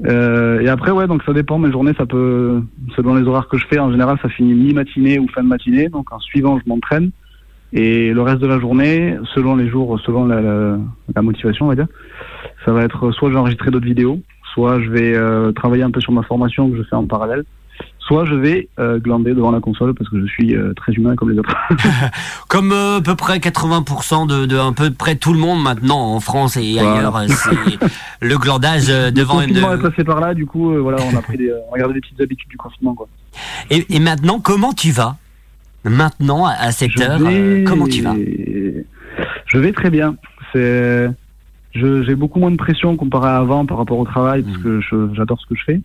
Euh, 0.06 0.60
et 0.60 0.68
après, 0.68 0.92
ouais, 0.92 1.08
donc 1.08 1.24
ça 1.24 1.34
dépend. 1.34 1.60
Mes 1.60 1.72
journées, 1.72 1.94
ça 1.98 2.06
peut, 2.06 2.62
selon 2.96 3.16
les 3.16 3.24
horaires 3.24 3.48
que 3.48 3.58
je 3.58 3.66
fais, 3.68 3.80
en 3.80 3.92
général, 3.92 4.18
ça 4.22 4.30
finit 4.30 4.54
mi-matinée 4.54 5.20
ou 5.20 5.28
fin 5.30 5.44
de 5.44 5.48
matinée. 5.48 5.90
Donc 5.90 6.12
en 6.12 6.20
suivant, 6.20 6.60
je 6.60 6.68
m'entraîne. 6.68 7.12
Et 7.72 8.14
le 8.14 8.22
reste 8.22 8.40
de 8.40 8.48
la 8.48 8.60
journée, 8.60 9.18
selon 9.34 9.56
les 9.56 9.68
jours, 9.68 10.00
selon 10.06 10.26
la 10.26 11.22
motivation, 11.22 11.66
on 11.66 11.70
va 11.70 11.76
dire, 11.76 11.88
ça 12.66 12.72
va 12.74 12.84
être 12.84 13.12
soit 13.12 13.30
je 13.30 13.34
vais 13.36 13.40
enregistrer 13.40 13.72
d'autres 13.72 13.86
vidéos, 13.86 14.20
soit 14.54 14.82
je 14.82 14.90
vais 14.90 15.14
euh, 15.16 15.52
travailler 15.52 15.84
un 15.84 15.92
peu 15.92 16.02
sur 16.02 16.12
ma 16.12 16.24
formation 16.24 16.70
que 16.70 16.78
je 16.78 16.84
fais 16.84 16.96
en 16.96 17.06
parallèle, 17.06 17.44
soit 18.00 18.26
je 18.26 18.34
vais 18.36 18.70
euh, 18.80 19.00
glander 19.00 19.34
devant 19.34 19.52
la 19.52 19.60
console 19.60 19.94
parce 19.94 20.10
que 20.10 20.20
je 20.22 20.26
suis 20.28 20.56
euh, 20.56 20.74
très 20.74 20.94
humain 20.94 21.16
comme 21.16 21.30
les 21.32 21.38
autres. 21.40 21.54
Comme 22.48 22.72
à 22.72 23.02
peu 23.04 23.16
près 23.16 23.38
80% 23.40 24.28
de, 24.28 24.46
de 24.46 24.58
un 24.58 24.72
peu 24.74 24.92
près 24.92 25.16
tout 25.16 25.34
le 25.34 25.40
monde 25.40 25.62
maintenant 25.62 26.00
en 26.16 26.20
France 26.20 26.56
et 26.58 26.74
Voilà. 26.74 26.94
ailleurs, 27.00 27.22
c'est 27.28 27.90
le 28.22 28.38
glandage 28.38 28.88
devant 28.88 29.40
le 29.40 29.44
une. 29.48 29.50
confinement 29.50 29.74
est 29.74 29.82
passé 29.82 30.04
par 30.04 30.20
là, 30.22 30.34
du 30.34 30.46
coup, 30.46 30.74
voilà, 30.82 30.98
on 31.12 31.16
a 31.18 31.22
pris 31.22 31.38
des, 31.38 31.52
on 31.70 31.76
a 31.76 31.80
gardé 31.80 31.96
les 31.96 32.02
petites 32.02 32.22
habitudes 32.22 32.50
du 32.50 32.58
confinement, 32.58 32.94
quoi. 32.94 33.08
Et, 33.70 33.86
et 33.94 34.00
maintenant, 34.00 34.40
comment 34.40 34.72
tu 34.74 34.92
vas? 34.92 35.18
Maintenant, 35.84 36.46
à, 36.46 36.52
à 36.54 36.72
cette 36.72 36.92
Je 36.92 37.04
heure, 37.04 37.20
vais- 37.20 37.64
comment 37.68 37.88
tu 37.88 38.02
vas? 38.02 38.16
Je 39.48 39.58
vais 39.60 39.72
très 39.74 39.90
bien. 39.90 40.16
C'est, 40.54 41.10
j'ai 41.76 42.16
beaucoup 42.16 42.40
moins 42.40 42.52
de 42.52 42.56
pression 42.56 42.96
comparé 42.96 43.28
à 43.28 43.38
avant 43.38 43.66
par 43.66 43.78
rapport 43.78 44.00
au 44.00 44.06
travail 44.06 44.44
parce 44.44 44.58
que 44.58 44.80
j'adore 45.14 45.40
ce 45.40 45.46
que 45.46 45.56
je 45.56 45.64
fais. 45.64 45.82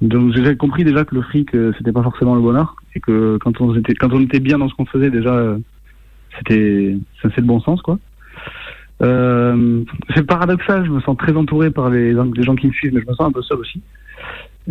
Donc 0.00 0.32
j'ai 0.32 0.56
compris 0.56 0.84
déjà 0.84 1.04
que 1.04 1.14
le 1.14 1.22
fric 1.22 1.54
euh, 1.54 1.72
c'était 1.76 1.92
pas 1.92 2.02
forcément 2.02 2.36
le 2.36 2.40
bonheur 2.40 2.76
et 2.94 3.00
que 3.00 3.36
quand 3.38 3.60
on 3.60 3.74
était 3.74 3.94
quand 3.94 4.12
on 4.12 4.20
était 4.20 4.38
bien 4.38 4.58
dans 4.58 4.68
ce 4.68 4.74
qu'on 4.74 4.86
faisait 4.86 5.10
déjà 5.10 5.34
euh, 5.34 5.58
c'était 6.38 6.96
ça 7.20 7.28
c'est 7.34 7.40
le 7.40 7.46
bon 7.46 7.60
sens 7.60 7.82
quoi. 7.82 7.98
Euh, 9.02 9.82
c'est 10.14 10.22
paradoxal, 10.22 10.86
je 10.86 10.90
me 10.90 11.00
sens 11.00 11.16
très 11.18 11.32
entouré 11.32 11.70
par 11.70 11.90
les, 11.90 12.14
les 12.14 12.42
gens 12.42 12.54
qui 12.54 12.68
me 12.68 12.72
suivent, 12.72 12.94
mais 12.94 13.02
je 13.02 13.06
me 13.06 13.14
sens 13.14 13.26
un 13.26 13.32
peu 13.32 13.42
seul 13.42 13.58
aussi. 13.58 13.82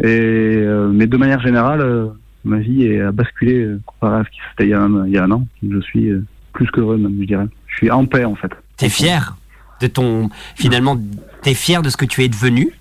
Et 0.01 0.65
mais 0.91 1.07
de 1.07 1.17
manière 1.17 1.41
générale, 1.41 2.11
ma 2.43 2.57
vie 2.57 2.83
est 2.83 3.01
à 3.01 3.11
basculer 3.11 3.67
comparé 3.85 4.21
à 4.21 4.23
ce 4.23 4.29
qui 4.29 4.39
c'était 4.51 4.69
il 4.69 5.03
il 5.07 5.13
y 5.13 5.17
a 5.17 5.23
un 5.23 5.31
an. 5.31 5.47
Je 5.61 5.79
suis 5.81 6.09
plus 6.53 6.67
qu'heureux 6.71 6.97
même, 6.97 7.17
je 7.19 7.25
dirais. 7.25 7.47
Je 7.67 7.75
suis 7.75 7.91
en 7.91 8.05
paix 8.05 8.25
en 8.25 8.35
fait. 8.35 8.51
T'es 8.77 8.89
fier? 8.89 9.35
De 9.81 9.87
ton. 9.87 10.29
Finalement, 10.55 10.97
t'es 11.41 11.53
fier 11.53 11.81
de 11.81 11.89
ce 11.89 11.97
que 11.97 12.05
tu 12.05 12.23
es 12.23 12.29
devenu 12.29 12.71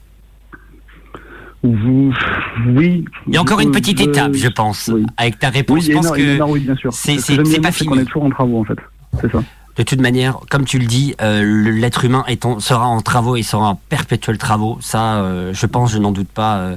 oui. 1.67 3.05
Il 3.27 3.33
y 3.35 3.37
a 3.39 3.41
encore 3.41 3.61
une 3.61 3.69
Je- 3.73 3.79
petite 3.79 3.99
je- 3.99 4.05
étape, 4.05 4.35
je 4.35 4.49
pense, 4.49 4.91
oui. 4.93 5.07
avec 5.17 5.39
ta 5.39 5.49
Oui, 5.49 5.55
réponse. 5.55 5.87
y 5.87 5.93
je 5.93 5.97
pense 5.97 6.11
que 6.11 6.43
oui, 6.43 6.61
bien 6.61 6.77
sûr. 6.77 6.93
c'est- 6.93 7.19
Ce 7.19 7.61
pas 7.61 7.73
fini. 7.73 7.89
qu'on 7.89 7.99
est 7.99 8.05
toujours 8.05 8.25
en 8.25 8.31
travaux 8.31 8.61
en 8.61 8.65
fait. 8.65 8.79
C'est 9.21 9.33
ça. 9.33 9.43
de 9.77 9.83
toute 9.83 10.01
manière, 10.01 10.39
comme 10.51 10.65
tu 10.67 10.79
le 10.79 10.87
dis, 10.87 11.17
euh, 11.21 11.73
l'être 11.73 12.05
humain 12.05 12.23
est 12.29 12.45
en- 12.45 12.61
sera 12.61 12.87
en 12.87 13.01
travaux 13.01 13.35
et 13.35 13.43
sera 13.43 13.71
en 13.71 13.75
perpétuel 13.75 14.39
travaux. 14.39 14.79
Ça, 14.81 15.17
euh, 15.17 15.53
je 15.53 15.67
pense, 15.67 15.91
je 15.91 15.99
n'en 15.99 16.13
doute 16.13 16.29
pas 16.29 16.59
euh, 16.59 16.77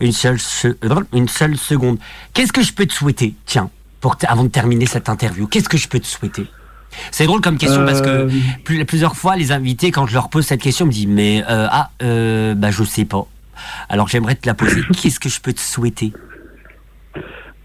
une 0.00 0.12
seule 0.12 0.38
se- 0.38 0.68
euh, 0.68 1.00
une 1.12 1.28
seule 1.28 1.56
seconde. 1.58 1.98
Qu'est-ce 2.32 2.52
que 2.52 2.62
je 2.62 2.72
peux 2.72 2.86
te 2.86 2.94
souhaiter, 2.94 3.34
tiens, 3.44 3.68
pour 4.00 4.16
avant 4.28 4.44
de 4.44 4.48
terminer 4.48 4.86
cette 4.86 5.08
interview? 5.10 5.46
Qu'est-ce 5.46 5.68
que 5.68 5.76
je 5.76 5.88
peux 5.88 5.98
te 5.98 6.06
souhaiter? 6.06 6.46
C'est 7.10 7.26
drôle 7.26 7.40
comme 7.40 7.58
question 7.58 7.84
parce 7.84 8.00
que 8.02 8.08
Euh, 8.08 8.28
plus- 8.64 8.84
plusieurs 8.84 9.16
fois, 9.16 9.36
les 9.36 9.52
invités, 9.52 9.90
quand 9.90 10.06
je 10.06 10.14
leur 10.14 10.28
pose 10.30 10.44
cette 10.46 10.60
question, 10.62 10.86
me 10.86 10.90
disent 10.92 11.06
mais 11.06 11.42
euh, 11.48 11.66
ah 11.70 11.90
euh, 12.02 12.54
bah 12.54 12.70
je 12.70 12.82
sais 12.84 13.04
pas. 13.04 13.26
Alors 13.88 14.08
j'aimerais 14.08 14.34
te 14.34 14.46
la 14.46 14.54
poser. 14.54 14.82
Qu'est-ce 15.00 15.20
que 15.20 15.28
je 15.28 15.40
peux 15.40 15.52
te 15.52 15.60
souhaiter? 15.60 16.12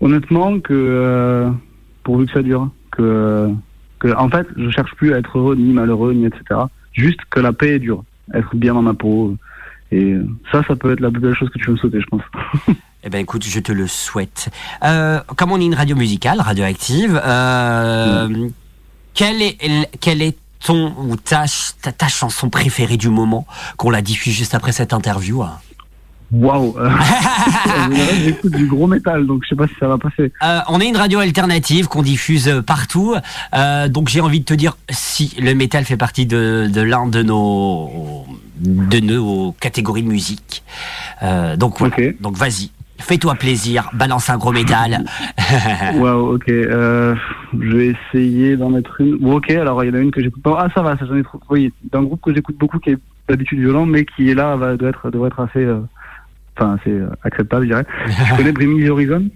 Honnêtement, 0.01 0.59
que 0.59 1.49
pourvu 2.03 2.25
que 2.25 2.33
ça 2.33 2.41
dure, 2.41 2.69
que, 2.91 3.49
que 3.99 4.13
en 4.15 4.29
fait, 4.29 4.45
je 4.57 4.69
cherche 4.69 4.93
plus 4.95 5.13
à 5.13 5.17
être 5.19 5.38
heureux 5.38 5.55
ni 5.55 5.71
malheureux 5.71 6.13
ni 6.13 6.25
etc. 6.25 6.43
Juste 6.91 7.19
que 7.29 7.39
la 7.39 7.53
paix 7.53 7.79
dure, 7.79 8.03
être 8.33 8.53
bien 8.55 8.73
dans 8.73 8.81
ma 8.81 8.93
peau. 8.93 9.36
Et 9.91 10.15
ça, 10.51 10.63
ça 10.67 10.75
peut 10.75 10.91
être 10.91 10.99
la 10.99 11.12
plus 11.12 11.21
belle 11.21 11.36
chose 11.36 11.49
que 11.49 11.59
tu 11.59 11.65
peux 11.65 11.71
me 11.73 11.77
souhaiter, 11.77 12.01
je 12.01 12.07
pense. 12.07 12.21
Eh 13.05 13.09
ben 13.09 13.17
écoute, 13.19 13.43
je 13.45 13.59
te 13.59 13.73
le 13.73 13.86
souhaite. 13.86 14.47
Euh, 14.81 15.19
comme 15.36 15.51
on 15.51 15.59
est 15.59 15.65
une 15.65 15.75
radio 15.75 15.93
musicale, 15.93 16.39
radioactive, 16.39 17.19
euh, 17.21 18.29
quelle 19.13 19.41
est 19.41 19.58
quelle 19.99 20.21
est 20.21 20.38
ton 20.65 20.93
ou 20.97 21.15
ta, 21.17 21.45
ta, 21.82 21.91
ta 21.91 22.08
chanson 22.08 22.49
préférée 22.49 22.97
du 22.97 23.10
moment 23.10 23.45
qu'on 23.78 23.89
la 23.89 24.02
diffuse 24.02 24.34
juste 24.34 24.56
après 24.56 24.71
cette 24.71 24.93
interview 24.93 25.41
hein? 25.43 25.60
Waouh 26.32 26.76
J'écoute 28.23 28.54
du 28.54 28.65
gros 28.65 28.88
métal, 28.88 29.28
donc 29.28 29.43
je 29.43 29.49
sais 29.49 29.56
pas 29.56 29.67
si 29.67 29.76
ça 29.80 29.88
va 29.88 29.99
passer. 29.99 30.32
Euh, 30.41 30.60
on 30.67 30.80
est 30.80 30.88
une 30.88 30.97
radio 30.97 31.19
alternative 31.19 31.88
qu'on 31.88 32.02
diffuse 32.02 32.47
euh, 32.47 32.62
partout, 32.63 33.13
euh, 33.54 33.88
donc 33.88 34.10
j'ai 34.10 34.19
envie 34.19 34.39
de 34.39 34.45
te 34.45 34.56
dire 34.56 34.76
si 34.89 35.36
le 35.39 35.54
métal 35.54 35.86
fait 35.86 35.97
partie 35.97 36.26
de, 36.26 36.67
de 36.73 36.82
l'un 36.82 37.06
de 37.06 37.21
nos 37.21 38.26
de 38.60 38.99
nos 38.99 39.52
catégories 39.60 40.04
de 40.04 40.08
musique. 40.08 40.63
Euh, 41.21 41.56
donc 41.56 41.78
voilà. 41.78 41.95
Donc 42.19 42.36
vas-y, 42.36 42.71
fais-toi 43.03 43.35
plaisir, 43.35 43.89
balance 43.93 44.29
un 44.29 44.37
gros 44.37 44.51
métal. 44.51 45.03
Waouh, 45.95 46.35
ok. 46.35 46.49
Euh, 46.49 47.15
je 47.59 47.77
vais 47.77 47.93
essayer 48.13 48.57
d'en 48.57 48.69
mettre 48.69 48.99
une. 49.01 49.17
Bon, 49.17 49.35
ok, 49.37 49.51
alors 49.51 49.83
il 49.83 49.89
y 49.89 49.91
en 49.91 49.95
a 49.95 49.99
une 50.01 50.11
que 50.11 50.21
j'écoute 50.21 50.41
pas. 50.43 50.57
Ah, 50.59 50.69
ça 50.73 50.81
va, 50.81 50.97
ça 50.97 51.05
j'en 51.05 51.15
ai 51.15 51.23
trop. 51.23 51.39
Oui, 51.49 51.71
d'un 51.91 52.03
groupe 52.03 52.21
que 52.21 52.33
j'écoute 52.33 52.57
beaucoup 52.57 52.79
qui 52.79 52.91
est 52.91 52.97
d'habitude 53.29 53.59
violent, 53.59 53.85
mais 53.85 54.05
qui 54.05 54.29
est 54.29 54.33
là, 54.35 54.55
va, 54.55 54.75
doit, 54.75 54.89
être, 54.89 55.09
devrait 55.11 55.27
être 55.27 55.39
assez. 55.41 55.59
euh, 55.63 55.79
Enfin, 56.55 56.77
assez 56.79 56.91
euh, 56.91 57.09
acceptable, 57.23 57.63
je 57.63 57.69
dirais. 57.69 57.85
Tu 58.27 58.35
connais 58.35 58.51
Bring 58.51 58.77
Me 58.77 58.85
the 58.85 58.89
Horizon? 58.91 59.27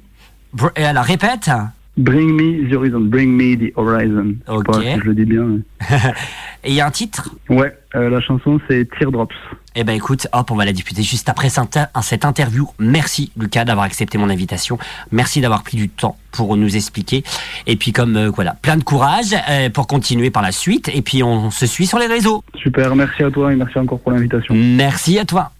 Br- 0.56 0.70
Et 0.76 0.86
alors 0.86 1.04
répète. 1.04 1.50
Bring 1.98 2.30
Me 2.36 2.70
the 2.70 2.74
Horizon. 2.76 3.00
Bring 3.00 3.32
Me 3.36 3.56
the 3.56 3.74
Horizon. 3.76 4.36
Je 4.48 4.52
sais 4.52 4.58
Ok. 4.58 4.66
pas 4.68 4.82
si 4.82 5.00
je 5.00 5.04
le 5.04 5.16
dis 5.16 5.26
bien. 5.26 5.44
mais- 5.44 5.98
Et 6.64 6.70
il 6.70 6.74
y 6.76 6.82
a 6.82 6.86
un 6.86 6.92
titre? 6.92 7.32
Ouais, 7.50 7.76
euh, 7.96 8.10
la 8.12 8.22
chanson 8.22 8.60
c'est 8.68 8.88
Teardrops. 9.00 9.34
Eh 9.80 9.84
ben 9.84 9.94
écoute, 9.96 10.28
hop, 10.34 10.50
on 10.50 10.56
va 10.56 10.66
la 10.66 10.74
disputer 10.74 11.04
juste 11.04 11.30
après 11.30 11.50
cette 11.50 11.60
inter- 11.60 11.86
cette 12.02 12.26
interview. 12.26 12.68
Merci 12.80 13.32
Lucas 13.38 13.64
d'avoir 13.64 13.86
accepté 13.86 14.18
mon 14.18 14.28
invitation. 14.32 14.80
Merci 15.12 15.40
d'avoir 15.40 15.62
pris 15.62 15.78
du 15.78 15.88
temps 15.88 16.18
pour 16.32 16.58
nous 16.58 16.76
expliquer. 16.76 17.24
Et 17.68 17.76
puis 17.76 17.92
comme 17.94 18.16
euh, 18.18 18.32
voilà, 18.34 18.56
plein 18.60 18.78
de 18.78 18.84
courage 18.84 19.36
euh, 19.50 19.70
pour 19.70 19.86
continuer 19.86 20.32
par 20.32 20.42
la 20.42 20.52
suite. 20.52 20.90
Et 20.92 21.04
puis 21.04 21.22
on 21.22 21.52
se 21.52 21.68
suit 21.68 21.86
sur 21.86 22.00
les 22.00 22.08
réseaux. 22.08 22.44
Super, 22.56 22.96
merci 22.96 23.22
à 23.24 23.30
toi 23.30 23.54
et 23.54 23.56
merci 23.56 23.78
encore 23.78 24.00
pour 24.00 24.12
l'invitation. 24.12 24.56
Merci 24.56 25.20
à 25.20 25.26
toi. 25.26 25.52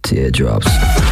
Teardrops. 0.00 1.11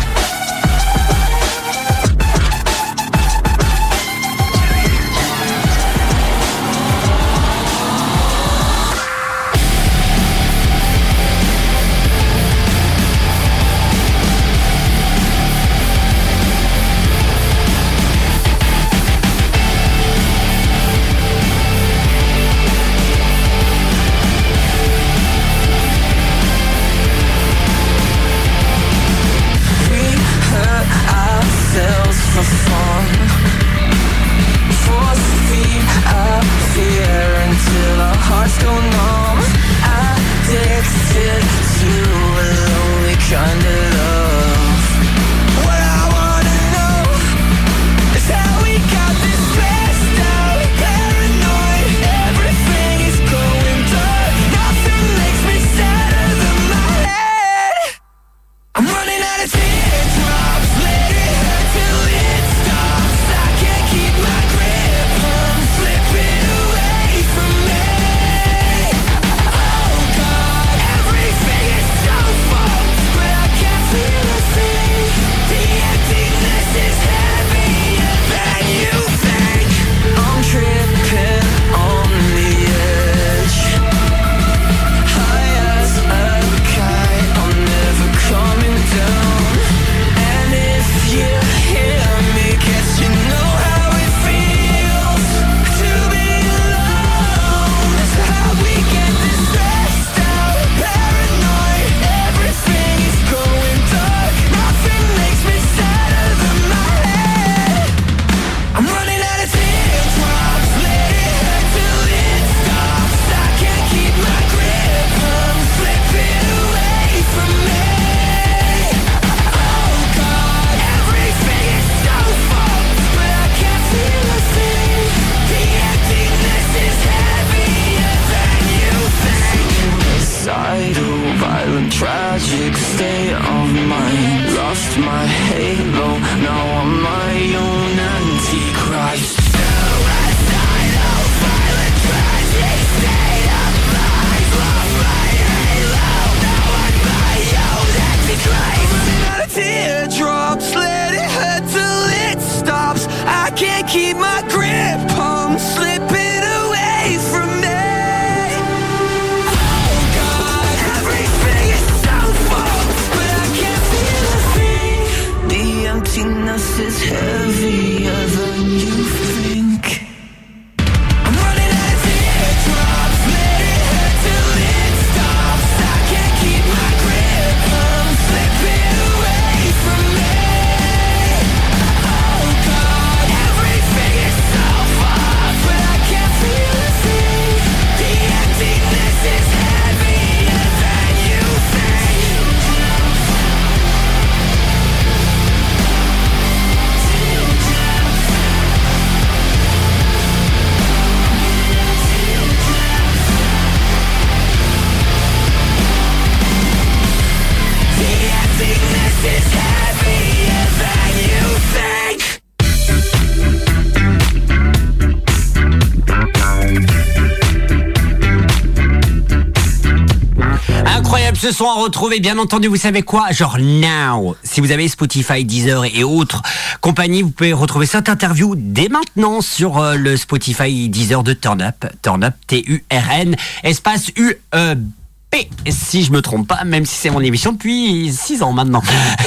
Ce 221.40 221.53
son 221.53 221.70
à 221.70 221.72
retrouver, 221.72 222.20
bien 222.20 222.37
entendu, 222.37 222.68
vous 222.68 222.76
savez 222.76 223.00
quoi 223.00 223.31
Genre 223.31 223.57
now 223.59 224.37
Si 224.42 224.61
vous 224.61 224.72
avez 224.72 224.88
Spotify, 224.88 225.42
Deezer 225.42 225.87
et 225.87 226.05
autres 226.05 226.42
compagnies, 226.83 227.22
vous 227.22 227.31
pouvez 227.31 227.55
retrouver 227.55 227.87
cette 227.87 228.11
interview 228.11 228.55
dès 228.57 228.90
maintenant 228.90 229.40
sur 229.40 229.79
euh, 229.79 229.94
le 229.94 230.18
Spotify 230.18 230.90
Deezer 230.90 231.22
de 231.22 231.33
Turn 231.33 231.62
Up. 231.62 231.87
Turn 232.03 232.24
Up, 232.24 232.35
T-U-R-N, 232.46 233.37
espace 233.62 234.09
U-E-B. 234.16 235.37
Si 235.70 236.05
je 236.05 236.12
me 236.12 236.20
trompe 236.20 236.46
pas, 236.46 236.64
même 236.64 236.85
si 236.85 236.96
c'est 236.96 237.11
mon 237.11 237.20
émission 237.20 237.53
depuis 237.53 238.12
6 238.12 238.42
ans 238.42 238.53
maintenant. 238.53 238.83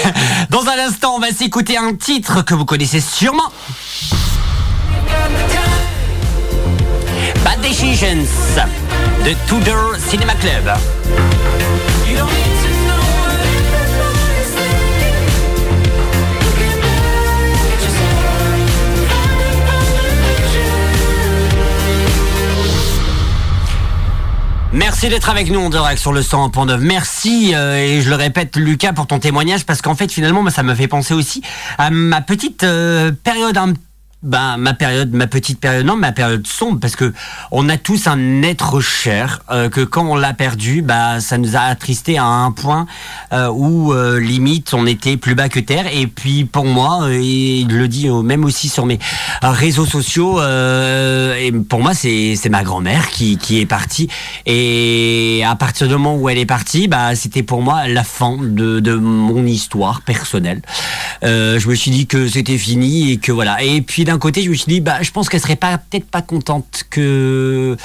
Dans 0.51 0.67
un 0.67 0.87
instant, 0.87 1.15
on 1.15 1.19
va 1.19 1.31
s'écouter 1.31 1.77
un 1.77 1.95
titre 1.95 2.43
que 2.43 2.53
vous 2.53 2.65
connaissez 2.65 3.01
sûrement. 3.01 3.51
Bad 7.43 7.59
Decisions 7.63 8.27
de 9.25 9.33
Tudor 9.47 9.95
Cinema 9.97 10.35
Club. 10.35 11.32
Merci 24.73 25.07
d'être 25.07 25.29
avec 25.29 25.51
nous 25.51 25.59
en 25.59 25.95
sur 25.95 26.13
le 26.13 26.21
100.9. 26.21 26.77
Merci 26.79 27.51
euh, 27.53 27.77
et 27.77 28.01
je 28.01 28.09
le 28.09 28.15
répète 28.15 28.57
Lucas 28.57 28.91
pour 28.91 29.05
ton 29.05 29.19
témoignage 29.19 29.67
parce 29.67 29.83
qu'en 29.83 29.93
fait 29.93 30.11
finalement 30.11 30.49
ça 30.49 30.63
me 30.63 30.73
fait 30.73 30.87
penser 30.87 31.13
aussi 31.13 31.43
à 31.77 31.91
ma 31.91 32.21
petite 32.21 32.63
euh, 32.63 33.11
période 33.11 33.55
un 33.55 33.73
ben, 34.23 34.57
ma 34.57 34.73
période, 34.73 35.13
ma 35.13 35.27
petite 35.27 35.59
période, 35.59 35.85
non, 35.85 35.95
ma 35.95 36.11
période 36.11 36.47
sombre, 36.47 36.79
parce 36.79 36.95
que 36.95 37.13
on 37.51 37.69
a 37.69 37.77
tous 37.77 38.07
un 38.07 38.41
être 38.41 38.79
cher 38.79 39.41
euh, 39.51 39.69
que 39.69 39.81
quand 39.81 40.05
on 40.05 40.15
l'a 40.15 40.33
perdu, 40.33 40.81
bah, 40.81 41.19
ça 41.19 41.37
nous 41.37 41.55
a 41.55 41.59
attristé 41.59 42.17
à 42.17 42.25
un 42.25 42.51
point 42.51 42.87
euh, 43.33 43.49
où 43.49 43.93
euh, 43.93 44.19
limite 44.19 44.73
on 44.73 44.85
était 44.85 45.17
plus 45.17 45.35
bas 45.35 45.49
que 45.49 45.59
terre. 45.59 45.85
Et 45.93 46.07
puis 46.07 46.45
pour 46.45 46.65
moi, 46.65 47.03
euh, 47.03 47.19
et 47.21 47.65
je 47.69 47.75
le 47.75 47.87
euh, 48.09 48.21
même 48.21 48.45
aussi 48.45 48.69
sur 48.69 48.85
mes 48.85 48.99
réseaux 49.41 49.85
sociaux, 49.85 50.39
euh, 50.39 51.35
et 51.35 51.51
pour 51.51 51.81
moi 51.81 51.93
c'est 51.93 52.35
c'est 52.35 52.49
ma 52.49 52.63
grand-mère 52.63 53.09
qui 53.09 53.37
qui 53.37 53.59
est 53.59 53.65
partie. 53.65 54.09
Et 54.45 55.43
à 55.45 55.55
partir 55.55 55.87
du 55.87 55.93
moment 55.93 56.15
où 56.15 56.29
elle 56.29 56.37
est 56.37 56.45
partie, 56.45 56.87
bah 56.87 57.15
c'était 57.15 57.43
pour 57.43 57.61
moi 57.61 57.87
la 57.87 58.03
fin 58.03 58.37
de 58.41 58.79
de 58.79 58.95
mon 58.95 59.45
histoire 59.45 60.01
personnelle. 60.01 60.61
Euh, 61.23 61.59
je 61.59 61.67
me 61.67 61.75
suis 61.75 61.91
dit 61.91 62.07
que 62.07 62.27
c'était 62.27 62.57
fini 62.57 63.11
et 63.11 63.17
que 63.17 63.31
voilà. 63.31 63.61
Et 63.63 63.81
puis 63.81 64.05
côté, 64.17 64.41
je 64.41 64.49
me 64.49 64.55
suis 64.55 64.67
dit, 64.67 64.81
bah, 64.81 65.01
je 65.01 65.11
pense 65.11 65.29
qu'elle 65.29 65.41
serait 65.41 65.55
pas 65.55 65.77
peut-être 65.77 66.05
pas 66.05 66.21
contente 66.21 66.83
que 66.89 67.77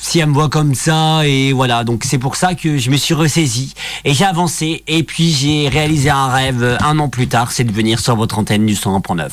si 0.00 0.18
elle 0.18 0.28
me 0.28 0.34
voit 0.34 0.48
comme 0.48 0.74
ça 0.74 1.26
et 1.26 1.52
voilà. 1.52 1.84
Donc 1.84 2.04
c'est 2.04 2.18
pour 2.18 2.36
ça 2.36 2.54
que 2.54 2.78
je 2.78 2.90
me 2.90 2.96
suis 2.96 3.14
ressaisi. 3.14 3.74
Et 4.04 4.14
j'ai 4.14 4.24
avancé. 4.24 4.82
Et 4.86 5.02
puis 5.02 5.30
j'ai 5.30 5.68
réalisé 5.68 6.10
un 6.10 6.28
rêve 6.28 6.62
euh, 6.62 6.76
un 6.80 6.98
an 6.98 7.08
plus 7.08 7.28
tard 7.28 7.52
c'est 7.52 7.64
de 7.64 7.72
venir 7.72 8.00
sur 8.00 8.16
votre 8.16 8.38
antenne 8.38 8.66
du 8.66 8.74
101.9 8.74 9.28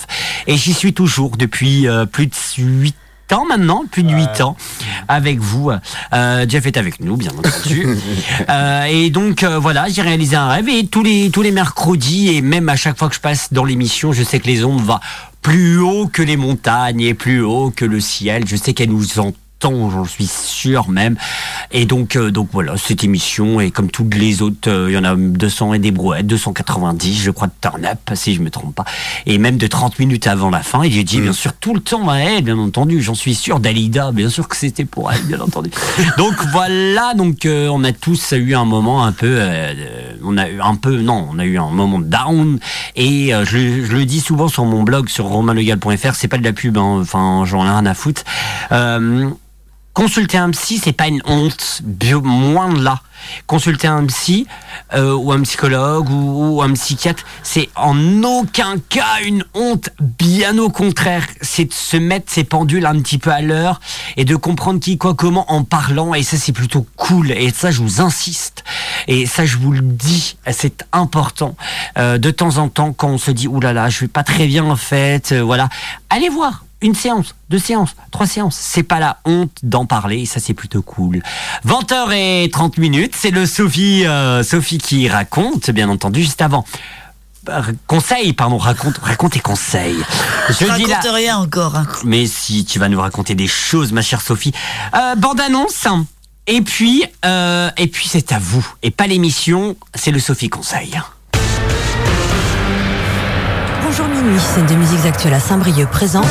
et 0.48 0.58
j'y 0.58 0.74
suis 0.74 0.94
toujours 0.94 1.38
depuis 1.38 1.88
euh, 1.88 2.06
plus 2.06 2.28
de 2.28 2.34
8 2.58 2.96
ans 3.34 3.46
maintenant, 3.46 3.86
plus 3.90 4.04
de 4.04 4.14
8 4.14 4.42
ans 4.42 4.56
avec 5.08 5.40
vous. 5.40 5.72
Euh, 6.14 6.46
Jeff 6.48 6.66
est 6.66 6.78
avec 6.78 7.00
nous, 7.00 7.18
bien 7.18 7.32
entendu. 7.32 7.88
Euh, 8.50 8.84
et 8.86 9.10
donc 9.10 9.44
euh, 9.44 9.60
voilà, 9.60 9.88
j'ai 9.90 10.02
réalisé 10.02 10.36
un 10.36 10.48
rêve 10.48 10.70
et 10.70 10.86
tous 10.86 11.04
les 11.04 11.30
tous 11.30 11.42
les 11.42 11.52
mercredis 11.52 12.36
et 12.36 12.42
même 12.42 12.70
à 12.70 12.76
chaque 12.76 12.98
fois 12.98 13.10
que 13.10 13.16
je 13.16 13.20
passe 13.20 13.52
dans 13.52 13.66
l'émission, 13.66 14.14
je 14.14 14.24
sais 14.24 14.40
que 14.40 14.48
les 14.48 14.64
ondes 14.64 14.82
vont 14.82 15.00
plus 15.42 15.80
haut 15.80 16.08
que 16.08 16.22
les 16.22 16.38
montagnes 16.38 17.02
et 17.02 17.14
plus 17.14 17.42
haut 17.42 17.72
que 17.76 17.86
le 17.86 18.00
ciel. 18.00 18.44
Je 18.48 18.56
sais 18.56 18.74
qu'elle 18.74 18.90
nous 18.90 19.20
entend 19.58 19.90
j'en 19.90 20.06
suis 20.06 20.28
sûr 20.28 20.90
même. 20.90 21.18
Et 21.72 21.86
donc, 21.86 22.16
euh, 22.16 22.32
donc 22.32 22.50
voilà, 22.52 22.78
cette 22.78 23.04
émission, 23.04 23.60
et 23.60 23.72
comme 23.72 23.90
toutes 23.90 24.16
les 24.16 24.42
autres, 24.42 24.70
euh, 24.70 24.90
il 24.90 24.94
y 24.94 24.98
en 24.98 25.04
a 25.04 25.16
200 25.16 25.74
et 25.74 25.80
des 25.80 25.92
brouettes, 25.92 26.28
290, 26.28 27.22
je 27.22 27.32
crois, 27.32 27.48
de 27.48 27.54
turn 27.62 27.86
up, 27.86 28.00
si 28.14 28.36
je 28.36 28.42
me 28.42 28.50
trompe 28.50 28.76
pas. 28.76 28.86
Et 29.26 29.38
même 29.38 29.58
de 29.58 29.68
30 29.68 30.00
minutes 30.00 30.28
avant 30.28 30.50
la 30.50 30.62
fin, 30.62 30.84
et 30.84 30.92
j'ai 30.92 31.04
dit, 31.04 31.22
bien 31.22 31.34
sûr, 31.34 31.54
tout 31.54 31.74
le 31.74 31.80
temps 31.80 32.10
à 32.10 32.18
elle, 32.18 32.44
bien 32.44 32.58
entendu, 32.58 33.02
j'en 33.02 33.16
suis 33.16 33.36
sûr, 33.36 33.60
Dalida, 33.60 34.12
bien 34.12 34.30
sûr 34.30 34.48
que 34.48 34.56
c'était 34.56 34.86
pour 34.86 35.12
elle, 35.12 35.24
bien 35.24 35.40
entendu. 35.40 35.72
donc 36.18 36.36
voilà, 36.52 37.14
donc 37.16 37.46
euh, 37.46 37.68
on 37.70 37.84
a 37.84 37.92
tous 37.92 38.34
eu 38.34 38.54
un 38.54 38.66
moment 38.66 39.04
un 39.04 39.12
peu, 39.12 39.42
on 40.24 40.38
a 40.38 40.48
eu 40.50 40.62
un 40.62 40.76
peu, 40.76 40.98
non, 41.02 41.28
on 41.32 41.40
a 41.40 41.46
eu 41.46 41.58
un 41.58 41.70
moment 41.70 42.00
down, 42.00 42.60
et 42.96 43.32
je, 43.32 43.86
je 43.86 43.92
le 43.92 44.06
dis 44.06 44.20
souvent 44.20 44.48
sur 44.48 44.66
mon 44.66 44.84
blog, 44.84 45.10
sur 45.10 45.26
romainlegal.fr, 45.26 46.16
c'est 46.16 46.28
pas 46.28 46.38
de 46.38 46.44
la 46.44 46.54
pub, 46.54 46.78
hein, 46.78 47.00
enfin, 47.02 47.44
j'en 47.46 47.66
ai 47.66 47.70
rien 47.70 47.86
à 47.86 47.94
foutre. 47.94 48.24
Consulter 49.98 50.38
un 50.38 50.52
psy, 50.52 50.78
c'est 50.78 50.92
pas 50.92 51.08
une 51.08 51.24
honte, 51.26 51.82
bien 51.84 52.20
moins 52.20 52.72
de 52.72 52.84
là. 52.84 53.02
Consulter 53.48 53.88
un 53.88 54.06
psy 54.06 54.46
euh, 54.94 55.16
ou 55.16 55.32
un 55.32 55.42
psychologue 55.42 56.08
ou, 56.12 56.62
un 56.62 56.72
psychiatre, 56.74 57.24
c'est 57.42 57.68
en 57.76 58.22
aucun 58.22 58.76
cas 58.90 59.22
une 59.26 59.44
honte. 59.56 59.90
Bien 60.00 60.60
au 60.60 60.70
contraire, 60.70 61.26
c'est 61.42 61.66
de 61.66 61.74
se 61.74 61.98
mettre 61.98 62.32
ses 62.32 62.44
pendules 62.44 62.86
un 62.86 63.00
petit 63.00 63.18
peu 63.18 63.32
à 63.32 63.42
l'heure 63.42 63.82
et 64.18 64.24
de 64.24 64.36
comprendre 64.36 64.80
qui, 64.80 65.00
quoi, 65.00 65.16
comment 65.16 65.52
en 65.52 65.64
parlant. 65.64 66.14
Et 66.14 66.22
ça, 66.22 66.38
c'est 66.38 66.52
plutôt 66.52 66.86
cool. 66.96 67.32
Et 67.32 67.50
ça, 67.50 67.72
je 67.72 67.82
vous 67.82 68.00
insiste. 68.00 68.64
Et 69.08 69.26
ça, 69.26 69.48
je 69.48 69.58
vous 69.58 69.72
le 69.72 69.82
dis, 69.82 70.38
c'est 70.52 70.86
important. 70.92 71.56
Euh, 71.98 72.20
de 72.20 72.30
temps 72.30 72.60
en 72.60 72.70
temps, 72.70 72.94
quand 72.94 73.10
on 73.10 73.18
se 73.18 73.32
dit, 73.32 73.48
oulala, 73.48 73.90
je 73.90 74.02
vais 74.02 74.08
pas 74.08 74.24
très 74.24 74.46
bien 74.46 74.64
en 74.66 74.76
fait, 74.76 75.32
euh, 75.32 75.42
voilà, 75.42 75.70
allez 76.12 76.30
voir 76.30 76.67
une 76.82 76.94
séance, 76.96 77.34
deux 77.50 77.60
séances, 77.60 77.96
trois 78.12 78.28
séances. 78.28 78.56
C'est 78.60 78.84
pas 78.84 79.00
la 79.00 79.18
honte 79.26 79.52
d'en 79.64 79.86
parler, 79.86 80.26
ça 80.26 80.40
c'est 80.40 80.54
plutôt 80.54 80.82
cool. 80.82 81.22
20h 81.66 82.12
et 82.14 82.50
30 82.52 82.78
minutes, 82.78 83.16
c'est 83.18 83.32
le 83.32 83.46
Sophie, 83.46 84.06
euh, 84.06 84.44
Sophie 84.44 84.78
qui 84.78 85.10
raconte, 85.10 85.72
bien 85.72 85.90
entendu, 85.90 86.22
juste 86.22 86.42
avant. 86.42 86.66
Euh, 87.50 87.62
Conseil, 87.88 88.34
pardon, 88.34 88.58
raconte, 88.58 88.98
raconte 89.00 89.38
et 89.38 89.40
conseil. 89.40 89.96
Je 90.50 90.66
raconte 90.66 91.08
rien 91.14 91.38
encore. 91.38 91.76
hein. 91.78 91.88
Mais 92.04 92.28
si, 92.28 92.66
tu 92.66 92.78
vas 92.78 92.90
nous 92.90 93.00
raconter 93.00 93.36
des 93.36 93.48
choses, 93.48 93.92
ma 93.94 94.02
chère 94.02 94.22
Sophie. 94.22 94.52
Euh, 94.96 95.16
bande 95.16 95.40
annonce. 95.40 95.88
Et 96.46 96.62
puis, 96.62 97.06
euh, 97.26 97.70
et 97.78 97.88
puis 97.88 98.08
c'est 98.10 98.32
à 98.34 98.40
vous. 98.40 98.66
Et 98.84 98.92
pas 98.92 99.08
l'émission, 99.08 99.76
c'est 99.96 100.12
le 100.12 100.20
Sophie 100.20 100.50
Conseil. 100.50 101.00
Bonjour 103.84 104.08
minuit, 104.08 104.40
scène 104.40 104.66
de 104.66 104.76
musiques 104.76 105.06
actuelles 105.06 105.34
à 105.34 105.40
Saint-Brieuc 105.40 105.90
présente 105.90 106.28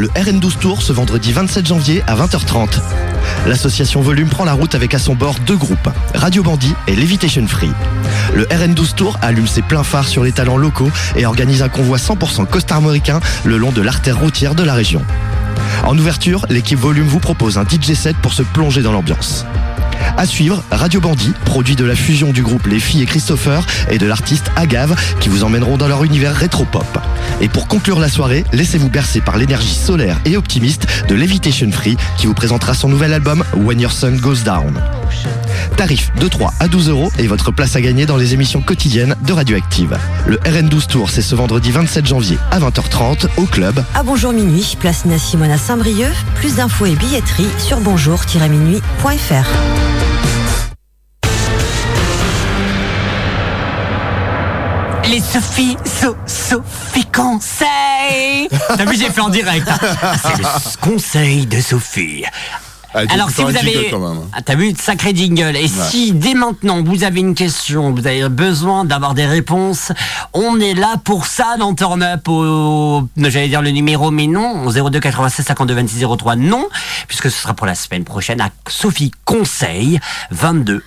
Le 0.00 0.08
RN12 0.08 0.56
Tour 0.56 0.80
ce 0.80 0.94
vendredi 0.94 1.30
27 1.30 1.66
janvier 1.66 2.02
à 2.06 2.14
20h30. 2.16 2.80
L'association 3.46 4.00
Volume 4.00 4.30
prend 4.30 4.46
la 4.46 4.54
route 4.54 4.74
avec 4.74 4.94
à 4.94 4.98
son 4.98 5.14
bord 5.14 5.34
deux 5.46 5.58
groupes, 5.58 5.90
Radio 6.14 6.42
Bandit 6.42 6.74
et 6.86 6.96
Levitation 6.96 7.46
Free. 7.46 7.70
Le 8.34 8.44
RN12 8.44 8.94
Tour 8.94 9.18
allume 9.20 9.46
ses 9.46 9.60
pleins 9.60 9.82
phares 9.82 10.08
sur 10.08 10.24
les 10.24 10.32
talents 10.32 10.56
locaux 10.56 10.90
et 11.16 11.26
organise 11.26 11.60
un 11.60 11.68
convoi 11.68 11.98
100% 11.98 12.46
costarmoricain 12.46 13.20
le 13.44 13.58
long 13.58 13.72
de 13.72 13.82
l'artère 13.82 14.18
routière 14.18 14.54
de 14.54 14.62
la 14.62 14.72
région. 14.72 15.04
En 15.84 15.98
ouverture, 15.98 16.46
l'équipe 16.48 16.78
Volume 16.78 17.06
vous 17.06 17.20
propose 17.20 17.58
un 17.58 17.64
DJ 17.64 17.92
set 17.92 18.16
pour 18.22 18.32
se 18.32 18.42
plonger 18.42 18.80
dans 18.80 18.92
l'ambiance. 18.92 19.44
À 20.16 20.26
suivre, 20.26 20.62
Radio 20.70 21.00
Bandit, 21.00 21.32
produit 21.44 21.76
de 21.76 21.84
la 21.84 21.94
fusion 21.94 22.32
du 22.32 22.42
groupe 22.42 22.66
Les 22.66 22.80
Filles 22.80 23.02
et 23.02 23.06
Christopher 23.06 23.66
et 23.90 23.98
de 23.98 24.06
l'artiste 24.06 24.50
Agave 24.56 24.96
qui 25.20 25.28
vous 25.28 25.44
emmèneront 25.44 25.76
dans 25.76 25.88
leur 25.88 26.04
univers 26.04 26.34
rétro-pop. 26.34 26.98
Et 27.40 27.48
pour 27.48 27.68
conclure 27.68 27.98
la 27.98 28.08
soirée, 28.08 28.44
laissez-vous 28.52 28.90
bercer 28.90 29.20
par 29.20 29.38
l'énergie 29.38 29.74
solaire 29.74 30.18
et 30.24 30.36
optimiste 30.36 30.86
de 31.08 31.14
Levitation 31.14 31.70
Free 31.70 31.96
qui 32.18 32.26
vous 32.26 32.34
présentera 32.34 32.74
son 32.74 32.88
nouvel 32.88 33.12
album 33.12 33.44
When 33.56 33.80
Your 33.80 33.92
Sun 33.92 34.18
Goes 34.18 34.42
Down. 34.44 34.80
Tarif 35.76 36.12
de 36.16 36.28
3 36.28 36.52
à 36.60 36.68
12 36.68 36.90
euros 36.90 37.10
et 37.18 37.26
votre 37.26 37.50
place 37.50 37.76
à 37.76 37.80
gagner 37.80 38.06
dans 38.06 38.16
les 38.16 38.34
émissions 38.34 38.60
quotidiennes 38.60 39.16
de 39.22 39.32
Radioactive. 39.32 39.96
Le 40.26 40.36
RN12 40.38 40.86
Tour, 40.86 41.10
c'est 41.10 41.22
ce 41.22 41.34
vendredi 41.34 41.70
27 41.70 42.06
janvier 42.06 42.38
à 42.50 42.60
20h30 42.60 43.26
au 43.36 43.44
club. 43.44 43.82
À 43.94 44.02
bonjour 44.02 44.32
minuit, 44.32 44.76
place 44.78 45.04
Nina 45.04 45.18
Simone 45.18 45.50
à 45.50 45.58
Saint-Brieuc. 45.58 46.12
Plus 46.36 46.56
d'infos 46.56 46.86
et 46.86 46.94
billetterie 46.94 47.48
sur 47.58 47.80
bonjour-minuit.fr. 47.80 49.89
Les 55.08 55.20
Sophie, 55.20 55.76
so, 55.84 56.16
Sophie 56.26 57.04
conseil. 57.06 58.48
T'as 58.68 58.84
vu, 58.84 58.96
j'ai 58.96 59.10
fait 59.10 59.20
en 59.20 59.28
direct. 59.28 59.66
hein. 59.68 59.78
C'est 60.22 60.38
le 60.38 60.80
conseil 60.80 61.46
de 61.46 61.60
Sophie. 61.60 62.24
Ah, 62.94 63.02
Alors 63.10 63.30
si 63.30 63.42
vous 63.42 63.56
avez, 63.56 63.92
hein. 63.94 64.14
Ah, 64.32 64.42
t'as 64.42 64.54
vu, 64.56 64.74
sacré 64.78 65.14
jingle. 65.14 65.56
Et 65.56 65.68
si 65.68 66.12
dès 66.12 66.34
maintenant 66.34 66.82
vous 66.82 67.04
avez 67.04 67.20
une 67.20 67.34
question, 67.34 67.92
vous 67.92 68.06
avez 68.06 68.28
besoin 68.28 68.84
d'avoir 68.84 69.14
des 69.14 69.26
réponses, 69.26 69.92
on 70.32 70.58
est 70.58 70.74
là 70.74 70.94
pour 71.04 71.26
ça 71.26 71.56
dans 71.58 71.74
Turn 71.74 72.02
Up 72.02 72.28
au, 72.28 73.08
j'allais 73.16 73.48
dire 73.48 73.62
le 73.62 73.70
numéro, 73.70 74.10
mais 74.10 74.26
non, 74.26 74.66
au 74.66 74.72
02 74.90 74.98
96 75.00 75.44
52 75.46 75.74
26 75.74 76.04
03, 76.18 76.36
non, 76.36 76.66
puisque 77.06 77.30
ce 77.30 77.40
sera 77.42 77.54
pour 77.54 77.66
la 77.66 77.74
semaine 77.74 78.04
prochaine 78.04 78.40
à 78.40 78.48
Sophie 78.68 79.12
Conseil 79.24 80.00
22 80.32 80.82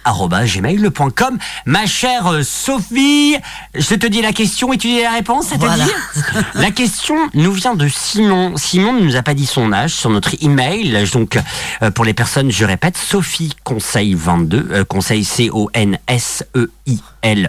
gmail.com. 0.45 1.37
Ma 1.65 1.85
chère 1.85 2.27
euh, 2.27 2.43
Sophie, 2.43 3.35
je 3.75 3.95
te 3.95 4.07
dis 4.07 4.21
la 4.21 4.33
question 4.33 4.73
et 4.73 4.77
tu 4.77 4.87
dis 4.87 5.01
la 5.01 5.11
réponse, 5.11 5.47
ça 5.47 5.55
te 5.55 5.61
Voilà. 5.65 5.85
dit 5.85 5.91
La 6.55 6.71
question 6.71 7.15
nous 7.33 7.51
vient 7.53 7.75
de 7.75 7.87
Simon. 7.87 8.53
Simon 8.57 8.93
ne 8.93 9.01
nous 9.01 9.15
a 9.15 9.21
pas 9.23 9.33
dit 9.33 9.45
son 9.45 9.71
âge 9.71 9.93
sur 9.93 10.09
notre 10.09 10.31
email. 10.43 11.05
Donc, 11.13 11.37
euh, 11.81 11.91
pour 11.93 12.05
les 12.05 12.13
personnes, 12.13 12.51
je 12.51 12.65
répète, 12.65 12.97
Sophie 12.97 13.53
Conseil 13.63 14.13
22, 14.13 14.67
euh, 14.71 14.83
conseil 14.83 15.23
C-O-N-S-E-I-L 15.23 15.99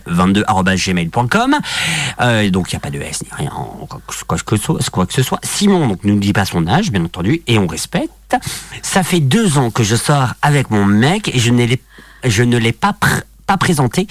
22 0.07 0.45
arobase 0.47 0.81
gmail.com. 0.85 1.57
Euh, 2.21 2.51
donc, 2.51 2.73
il 2.73 2.75
n'y 2.75 2.79
a 2.79 2.81
pas 2.81 2.91
de 2.91 3.01
S 3.01 3.23
ni 3.23 3.29
rien, 3.33 3.51
quoi 3.89 4.01
que, 4.07 4.57
ce 5.13 5.23
soit-. 5.23 5.41
Simon, 5.43 5.89
donc, 5.89 6.05
ne 6.05 6.13
nous 6.13 6.21
dit 6.21 6.33
pas 6.33 6.45
son 6.45 6.67
âge, 6.67 6.91
bien 6.91 7.05
entendu, 7.05 7.43
et 7.47 7.59
on 7.59 7.67
respecte. 7.67 8.37
Ça 8.83 9.03
fait 9.03 9.21
deux 9.21 9.59
ans 9.59 9.71
que 9.71 9.83
je 9.83 9.97
sors 9.97 10.35
avec 10.43 10.71
mon 10.71 10.85
mec 10.85 11.35
et 11.35 11.39
je 11.39 11.51
je 12.25 12.43
ne 12.43 12.57
l'ai 12.57 12.73
pas 12.73 12.95
pas 13.47 13.57
présenté 13.59 14.07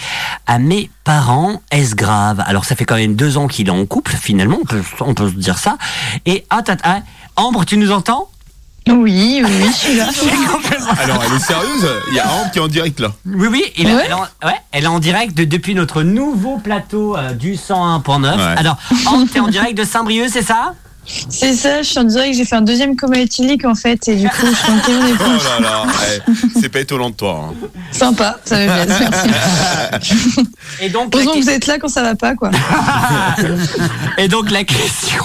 à 0.45 0.59
mes 0.59 0.89
parents. 1.03 1.61
Est-ce 1.71 1.95
grave? 1.95 2.43
Alors 2.45 2.65
ça 2.65 2.75
fait 2.75 2.85
quand 2.85 2.95
même 2.95 3.15
deux 3.15 3.37
ans 3.37 3.47
qu'il 3.47 3.67
est 3.67 3.71
en 3.71 3.85
couple, 3.85 4.11
finalement, 4.11 4.59
on 4.61 4.65
peut, 4.65 4.83
on 4.99 5.13
peut 5.13 5.31
dire 5.31 5.57
ça. 5.57 5.77
Et 6.25 6.45
ah, 6.49 6.61
ah, 6.83 6.99
Ambre, 7.35 7.65
tu 7.65 7.77
nous 7.77 7.91
entends? 7.91 8.29
Oui, 8.87 9.41
oui, 9.43 9.43
oui, 9.45 9.65
je 9.67 9.71
suis 9.77 9.95
là. 9.95 10.07
Alors, 10.99 11.23
elle 11.25 11.35
est 11.37 11.39
sérieuse 11.39 11.87
Il 12.09 12.15
y 12.15 12.19
a 12.19 12.27
Ambre 12.29 12.51
qui 12.51 12.59
est 12.59 12.61
en 12.61 12.67
direct 12.67 12.99
là. 12.99 13.09
Oui, 13.25 13.47
oui, 13.49 13.63
il- 13.77 13.85
Ouais. 13.87 14.01
elle, 14.05 14.11
est 14.11 14.13
en, 14.13 14.21
ouais, 14.21 14.55
elle 14.71 14.83
est 14.83 14.87
en 14.87 14.99
direct 14.99 15.33
de- 15.37 15.45
depuis 15.45 15.73
notre 15.75 16.03
nouveau 16.03 16.57
plateau 16.57 17.15
euh, 17.17 17.31
du 17.33 17.53
101.9. 17.55 18.35
Ouais. 18.35 18.41
Alors, 18.57 18.77
Ambre, 19.07 19.27
t'es 19.31 19.39
en 19.39 19.47
direct 19.47 19.77
de 19.77 19.83
Saint-Brieuc, 19.85 20.27
c'est 20.29 20.41
ça? 20.41 20.73
C'est 21.05 21.53
ça, 21.53 21.81
je 21.81 21.89
suis 21.89 21.99
en 21.99 22.05
direct, 22.05 22.35
j'ai 22.37 22.45
fait 22.45 22.55
un 22.55 22.61
deuxième 22.61 22.95
coma 22.95 23.17
éthylique 23.19 23.65
en 23.65 23.75
fait, 23.75 24.07
et 24.07 24.15
du 24.15 24.27
coup, 24.29 24.45
je 24.45 24.55
suis 24.55 24.71
en 24.71 24.79
témoin 24.79 25.05
des 25.05 25.13
Oh 25.19 25.59
là 25.59 25.59
là, 25.59 25.83
c'est 26.61 26.69
pas 26.69 26.79
étonnant 26.79 27.09
de 27.09 27.15
toi. 27.15 27.49
hein. 27.49 27.67
Sympa, 27.91 28.37
ça 28.45 28.65
va 28.65 28.85
bien, 28.85 28.97
merci. 29.91 30.13
Et 30.81 30.89
donc, 30.89 31.13
la 31.13 31.19
Heureusement 31.19 31.33
que 31.33 31.43
vous 31.43 31.49
êtes 31.49 31.67
là 31.67 31.77
quand 31.77 31.89
ça 31.89 32.03
va 32.03 32.15
pas, 32.15 32.35
quoi. 32.35 32.51
Et 34.17 34.27
donc 34.29 34.49
la 34.49 34.63
question. 34.63 35.23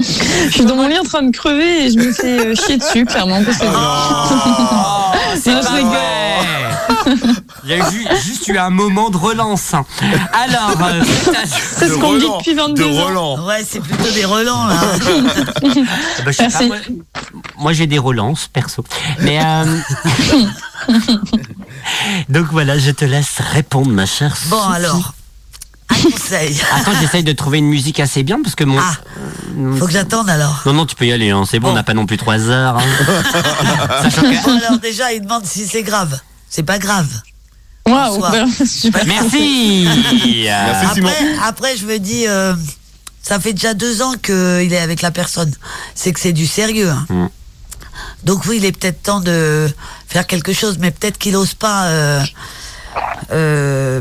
Je 0.00 0.50
suis 0.50 0.64
dans 0.64 0.76
mon 0.76 0.88
lit 0.88 0.98
en 0.98 1.04
train 1.04 1.22
de 1.22 1.30
crever 1.36 1.86
et 1.86 1.90
je 1.90 1.98
me 1.98 2.12
fais 2.12 2.38
euh, 2.48 2.54
chier 2.54 2.76
dessus, 2.78 3.04
clairement. 3.04 3.42
parce 3.44 3.58
que- 3.58 3.64
Oh, 3.66 5.36
c'est 5.42 5.52
Non, 5.54 5.60
je 5.62 5.68
rigole. 5.76 5.92
Vrai. 7.76 7.90
Il 7.92 8.02
y 8.02 8.08
a 8.08 8.14
juste 8.16 8.48
eu 8.48 8.58
un 8.58 8.70
moment 8.70 9.10
de 9.10 9.16
relance. 9.16 9.72
Alors, 10.32 10.76
euh, 10.82 11.02
C'est 11.76 11.88
ce 11.88 11.94
qu'on 11.98 12.16
dit 12.18 12.26
depuis 12.38 12.54
22 12.54 12.82
De 12.84 13.16
ans. 13.16 13.44
Ouais, 13.46 13.64
c'est 13.68 13.80
plutôt 13.80 14.10
des 14.12 14.24
relents, 14.24 14.66
là. 14.66 14.74
bah, 14.74 15.60
je 16.30 16.36
pas, 16.38 16.42
Merci. 16.42 16.66
moi, 16.66 16.76
moi, 17.58 17.72
j'ai 17.72 17.86
des 17.86 17.98
relances 17.98 18.48
perso. 18.48 18.84
Mais 19.20 19.40
euh, 19.44 19.78
donc 22.28 22.46
voilà, 22.50 22.78
je 22.78 22.90
te 22.90 23.04
laisse 23.04 23.36
répondre, 23.52 23.88
ma 23.90 24.06
chère. 24.06 24.36
Bon, 24.46 24.58
Sophie. 24.60 24.74
alors. 24.76 25.12
Attends, 26.74 26.92
j'essaye 27.00 27.24
de 27.24 27.32
trouver 27.32 27.58
une 27.58 27.66
musique 27.68 27.98
assez 27.98 28.22
bien 28.22 28.40
parce 28.42 28.54
que 28.54 28.64
mon. 28.64 28.78
Ah, 28.78 28.92
faut 29.78 29.86
que 29.86 29.92
j'attende 29.92 30.28
alors. 30.28 30.62
Non, 30.66 30.74
non, 30.74 30.86
tu 30.86 30.94
peux 30.94 31.06
y 31.06 31.12
aller, 31.12 31.30
hein, 31.30 31.44
c'est 31.50 31.58
bon, 31.60 31.68
Bon. 31.68 31.72
on 31.72 31.76
n'a 31.76 31.82
pas 31.82 31.94
non 31.94 32.04
plus 32.04 32.18
trois 32.18 32.48
heures. 32.50 32.76
hein. 32.78 32.82
Bon, 34.44 34.58
alors 34.58 34.78
déjà, 34.80 35.12
il 35.12 35.22
demande 35.22 35.46
si 35.46 35.66
c'est 35.66 35.82
grave. 35.82 36.20
C'est 36.50 36.62
pas 36.62 36.78
grave. 36.78 37.08
Waouh, 37.88 38.14
Bonsoir. 38.14 38.32
bah, 38.32 38.44
super. 38.66 39.06
Merci. 39.06 39.86
Merci, 40.44 40.94
Simon. 40.94 41.08
Après, 41.08 41.38
après, 41.48 41.76
je 41.76 41.86
me 41.86 41.98
dis, 41.98 42.26
euh, 42.26 42.54
ça 43.22 43.38
fait 43.40 43.52
déjà 43.52 43.74
deux 43.74 44.02
ans 44.02 44.12
qu'il 44.22 44.72
est 44.72 44.78
avec 44.80 45.02
la 45.02 45.10
personne. 45.10 45.52
C'est 45.94 46.12
que 46.12 46.20
c'est 46.20 46.32
du 46.32 46.46
sérieux. 46.46 46.90
hein. 46.90 47.06
Mm. 47.08 47.26
Donc 48.24 48.44
oui, 48.46 48.56
il 48.58 48.64
est 48.64 48.72
peut-être 48.72 49.02
temps 49.02 49.20
de 49.20 49.68
faire 50.08 50.26
quelque 50.26 50.52
chose, 50.52 50.76
mais 50.78 50.90
peut-être 50.90 51.18
qu'il 51.18 51.32
n'ose 51.32 51.54
pas 51.54 51.86
euh, 51.86 52.22
euh, 53.32 54.00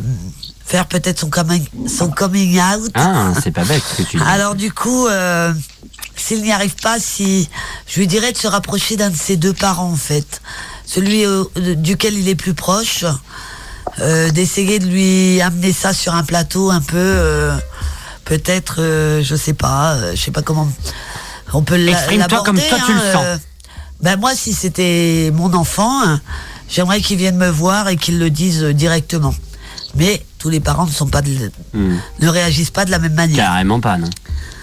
faire 0.66 0.86
peut-être 0.88 1.20
son 1.20 1.30
coming, 1.30 1.66
son 1.88 2.10
coming 2.10 2.60
out. 2.60 2.92
Ah, 2.96 3.32
c'est 3.42 3.52
pas 3.52 3.64
bête 3.64 3.84
ce 3.90 4.02
que 4.02 4.08
tu 4.08 4.18
dis. 4.18 4.24
Alors 4.26 4.56
du 4.56 4.72
coup, 4.72 5.08
euh, 5.08 5.54
s'il 6.16 6.42
n'y 6.42 6.52
arrive 6.52 6.76
pas, 6.82 7.00
si 7.00 7.50
je 7.88 8.00
lui 8.00 8.08
dirais 8.08 8.32
de 8.32 8.38
se 8.38 8.48
rapprocher 8.48 8.98
d'un 8.98 9.10
de 9.10 9.16
ses 9.16 9.38
deux 9.38 9.54
parents 9.54 9.92
en 9.92 9.96
fait, 9.96 10.42
celui 10.86 11.26
euh, 11.26 11.44
de- 11.56 11.74
duquel 11.74 12.16
il 12.18 12.28
est 12.28 12.36
plus 12.36 12.54
proche, 12.54 13.06
euh, 14.00 14.30
d'essayer 14.32 14.80
de 14.80 14.86
lui 14.86 15.42
amener 15.42 15.74
ça 15.74 15.94
sur 15.94 16.14
un 16.16 16.24
plateau 16.24 16.70
un 16.72 16.82
peu, 16.82 16.96
euh, 16.98 17.56
peut-être, 18.26 18.76
euh, 18.80 19.24
je 19.24 19.36
sais 19.36 19.54
pas, 19.54 19.94
euh, 19.96 20.12
je 20.16 20.22
sais 20.22 20.32
pas 20.32 20.42
comment 20.42 20.68
on 21.54 21.62
peut 21.64 21.76
Exprime-toi 21.88 22.44
comme 22.44 22.60
toi 22.60 22.78
tu 22.86 22.94
le 22.94 23.00
hein, 23.00 23.12
sens. 23.14 23.24
euh, 23.26 23.38
ben 24.02 24.18
moi, 24.20 24.36
si 24.36 24.54
c'était 24.54 25.32
mon 25.34 25.54
enfant, 25.54 26.04
hein, 26.06 26.22
j'aimerais 26.70 27.02
qu'il 27.02 27.18
vienne 27.18 27.38
me 27.38 27.50
voir 27.50 27.88
et 27.90 27.98
qu'il 27.98 28.20
le 28.20 28.30
dise 28.30 28.64
directement. 28.64 29.34
Mais 29.96 30.24
tous 30.38 30.50
les 30.50 30.60
parents 30.60 30.86
ne 30.86 30.92
sont 30.92 31.08
pas 31.08 31.22
de- 31.24 31.52
Hmm. 31.74 31.96
ne 32.20 32.28
réagissent 32.30 32.70
pas 32.70 32.86
de 32.86 32.92
la 32.92 33.00
même 33.00 33.14
manière. 33.16 33.38
Carrément 33.46 33.80
pas, 33.80 33.98
non. 33.98 34.10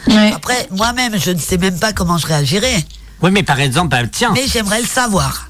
Ouais. 0.08 0.32
Après, 0.37 0.68
moi-même, 0.70 1.18
je 1.18 1.31
ne 1.33 1.38
sais 1.38 1.56
même 1.58 1.79
pas 1.79 1.92
comment 1.92 2.18
je 2.18 2.27
réagirais, 2.27 2.85
Oui, 3.22 3.31
mais 3.33 3.42
par 3.42 3.58
exemple, 3.58 3.88
bah, 3.88 4.06
tiens. 4.06 4.33
mais 4.35 4.46
j'aimerais 4.46 4.81
le 4.83 4.87
savoir. 4.87 5.48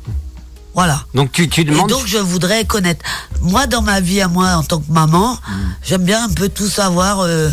Voilà. 0.74 1.04
Donc 1.14 1.30
tu, 1.32 1.48
tu 1.48 1.60
Et 1.60 1.64
demandes. 1.64 1.88
donc, 1.88 2.06
je 2.06 2.18
voudrais 2.18 2.64
connaître. 2.64 3.04
Moi, 3.40 3.66
dans 3.66 3.82
ma 3.82 4.00
vie 4.00 4.20
à 4.20 4.28
moi, 4.28 4.50
en 4.56 4.62
tant 4.64 4.78
que 4.80 4.90
maman, 4.90 5.38
j'aime 5.84 6.02
bien 6.04 6.24
un 6.24 6.28
peu 6.28 6.48
tout 6.48 6.68
savoir 6.68 7.20
euh, 7.20 7.50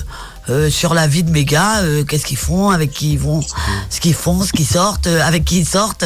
euh, 0.49 0.69
sur 0.71 0.95
la 0.95 1.05
vie 1.05 1.21
de 1.23 1.29
mes 1.29 1.45
gars, 1.45 1.81
euh, 1.81 2.03
qu'est-ce 2.03 2.25
qu'ils 2.25 2.37
font, 2.37 2.71
avec 2.71 2.89
qui 2.91 3.13
ils 3.13 3.19
vont, 3.19 3.41
ce 3.91 3.99
qu'ils 3.99 4.15
font, 4.15 4.41
ce 4.43 4.51
qu'ils 4.51 4.65
sortent, 4.65 5.05
euh, 5.05 5.21
avec 5.23 5.45
qui 5.45 5.59
ils 5.59 5.65
sortent. 5.67 6.03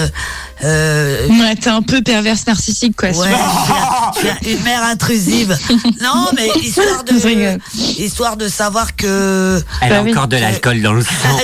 Euh, 0.64 1.28
Ouais, 1.30 1.56
t'es 1.56 1.70
un 1.70 1.82
peu 1.82 2.02
perverse 2.02 2.46
narcissique, 2.48 2.98
quoi. 2.98 3.10
Ouais, 3.12 3.28
un- 3.34 4.48
une 4.50 4.62
mère 4.64 4.84
intrusive. 4.84 5.58
Non, 6.02 6.28
mais 6.36 6.50
histoire 6.62 7.04
de, 7.06 7.60
histoire 8.02 8.36
de 8.38 8.48
savoir 8.50 8.96
que. 8.98 9.64
Elle 9.82 9.94
a 9.94 9.98
Bah 9.98 10.02
oui. 10.04 10.12
encore 10.12 10.28
de 10.28 10.36
l'alcool 10.38 10.82
dans 10.82 10.94
le 10.94 11.02
sang. 11.04 11.40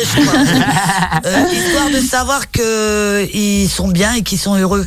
Euh, 1.25 1.45
histoire 1.53 1.89
de 1.91 1.99
savoir 2.05 2.51
que 2.51 3.25
ils 3.33 3.69
sont 3.69 3.87
bien 3.87 4.13
et 4.15 4.21
qu'ils 4.21 4.39
sont 4.39 4.55
heureux. 4.55 4.85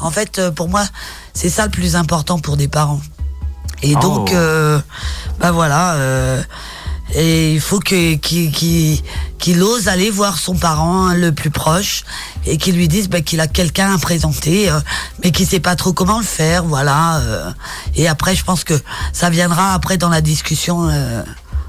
En 0.00 0.10
fait, 0.10 0.38
euh, 0.38 0.50
pour 0.50 0.68
moi, 0.68 0.84
c'est 1.32 1.48
ça 1.50 1.64
le 1.64 1.70
plus 1.70 1.96
important 1.96 2.38
pour 2.38 2.56
des 2.56 2.68
parents. 2.68 3.00
Et 3.82 3.94
donc, 3.96 4.30
Oh. 4.32 4.36
euh, 4.36 4.80
bah 5.40 5.50
voilà. 5.52 5.94
euh, 5.94 6.42
et 7.14 7.52
il 7.52 7.60
faut 7.60 7.80
que 7.80 8.14
qu'il 8.14 9.62
ose 9.62 9.88
aller 9.88 10.10
voir 10.10 10.38
son 10.38 10.54
parent 10.54 11.12
le 11.12 11.32
plus 11.32 11.50
proche 11.50 12.02
et 12.46 12.56
qu'il 12.56 12.76
lui 12.76 12.88
dise 12.88 13.08
bah, 13.10 13.20
qu'il 13.20 13.40
a 13.40 13.46
quelqu'un 13.46 13.94
à 13.94 13.98
présenter, 13.98 14.70
euh, 14.70 14.80
mais 15.22 15.30
qu'il 15.30 15.46
sait 15.46 15.60
pas 15.60 15.76
trop 15.76 15.92
comment 15.92 16.18
le 16.18 16.24
faire, 16.24 16.64
voilà. 16.64 17.18
euh. 17.18 17.50
et 17.94 18.08
après, 18.08 18.34
je 18.34 18.42
pense 18.42 18.64
que 18.64 18.74
ça 19.12 19.28
viendra 19.28 19.74
après 19.74 19.98
dans 19.98 20.08
la 20.08 20.22
discussion, 20.22 20.88
euh, 20.88 21.22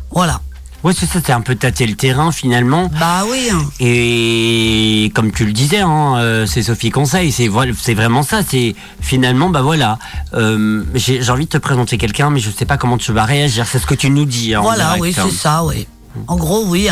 voilà. 0.10 0.40
Ouais, 0.86 0.94
c'est 0.96 1.08
ça, 1.08 1.20
c'est 1.26 1.34
un 1.34 1.42
peu 1.42 1.56
tâter 1.56 1.88
le 1.88 1.96
terrain 1.96 2.32
finalement. 2.32 2.92
Bah 3.00 3.24
oui. 3.28 3.50
hein. 3.52 3.66
Et 3.80 5.12
comme 5.16 5.32
tu 5.32 5.44
le 5.44 5.52
disais, 5.52 5.80
hein, 5.80 6.18
euh, 6.18 6.46
c'est 6.46 6.62
Sophie 6.62 6.92
Conseil, 6.92 7.32
c'est 7.32 7.48
vraiment 7.48 8.22
ça. 8.22 8.42
C'est 8.48 8.76
finalement, 9.02 9.50
bah 9.50 9.64
voilà, 9.64 9.98
euh, 10.36 10.84
j'ai 10.94 11.28
envie 11.32 11.46
de 11.46 11.50
te 11.50 11.58
présenter 11.58 11.98
quelqu'un, 11.98 12.30
mais 12.30 12.40
je 12.40 12.52
sais 12.52 12.66
pas 12.66 12.78
comment 12.78 13.00
tu 13.00 13.12
vas 13.14 13.26
réagir. 13.26 13.66
C'est 13.66 13.80
ce 13.80 13.88
que 13.88 13.96
tu 13.96 14.12
nous 14.12 14.26
dis. 14.26 14.54
hein, 14.54 14.62
Voilà, 14.62 14.96
oui, 15.00 15.12
hein. 15.18 15.24
c'est 15.28 15.36
ça, 15.36 15.64
oui. 15.64 15.88
En 16.28 16.36
gros, 16.36 16.64
oui. 16.68 16.88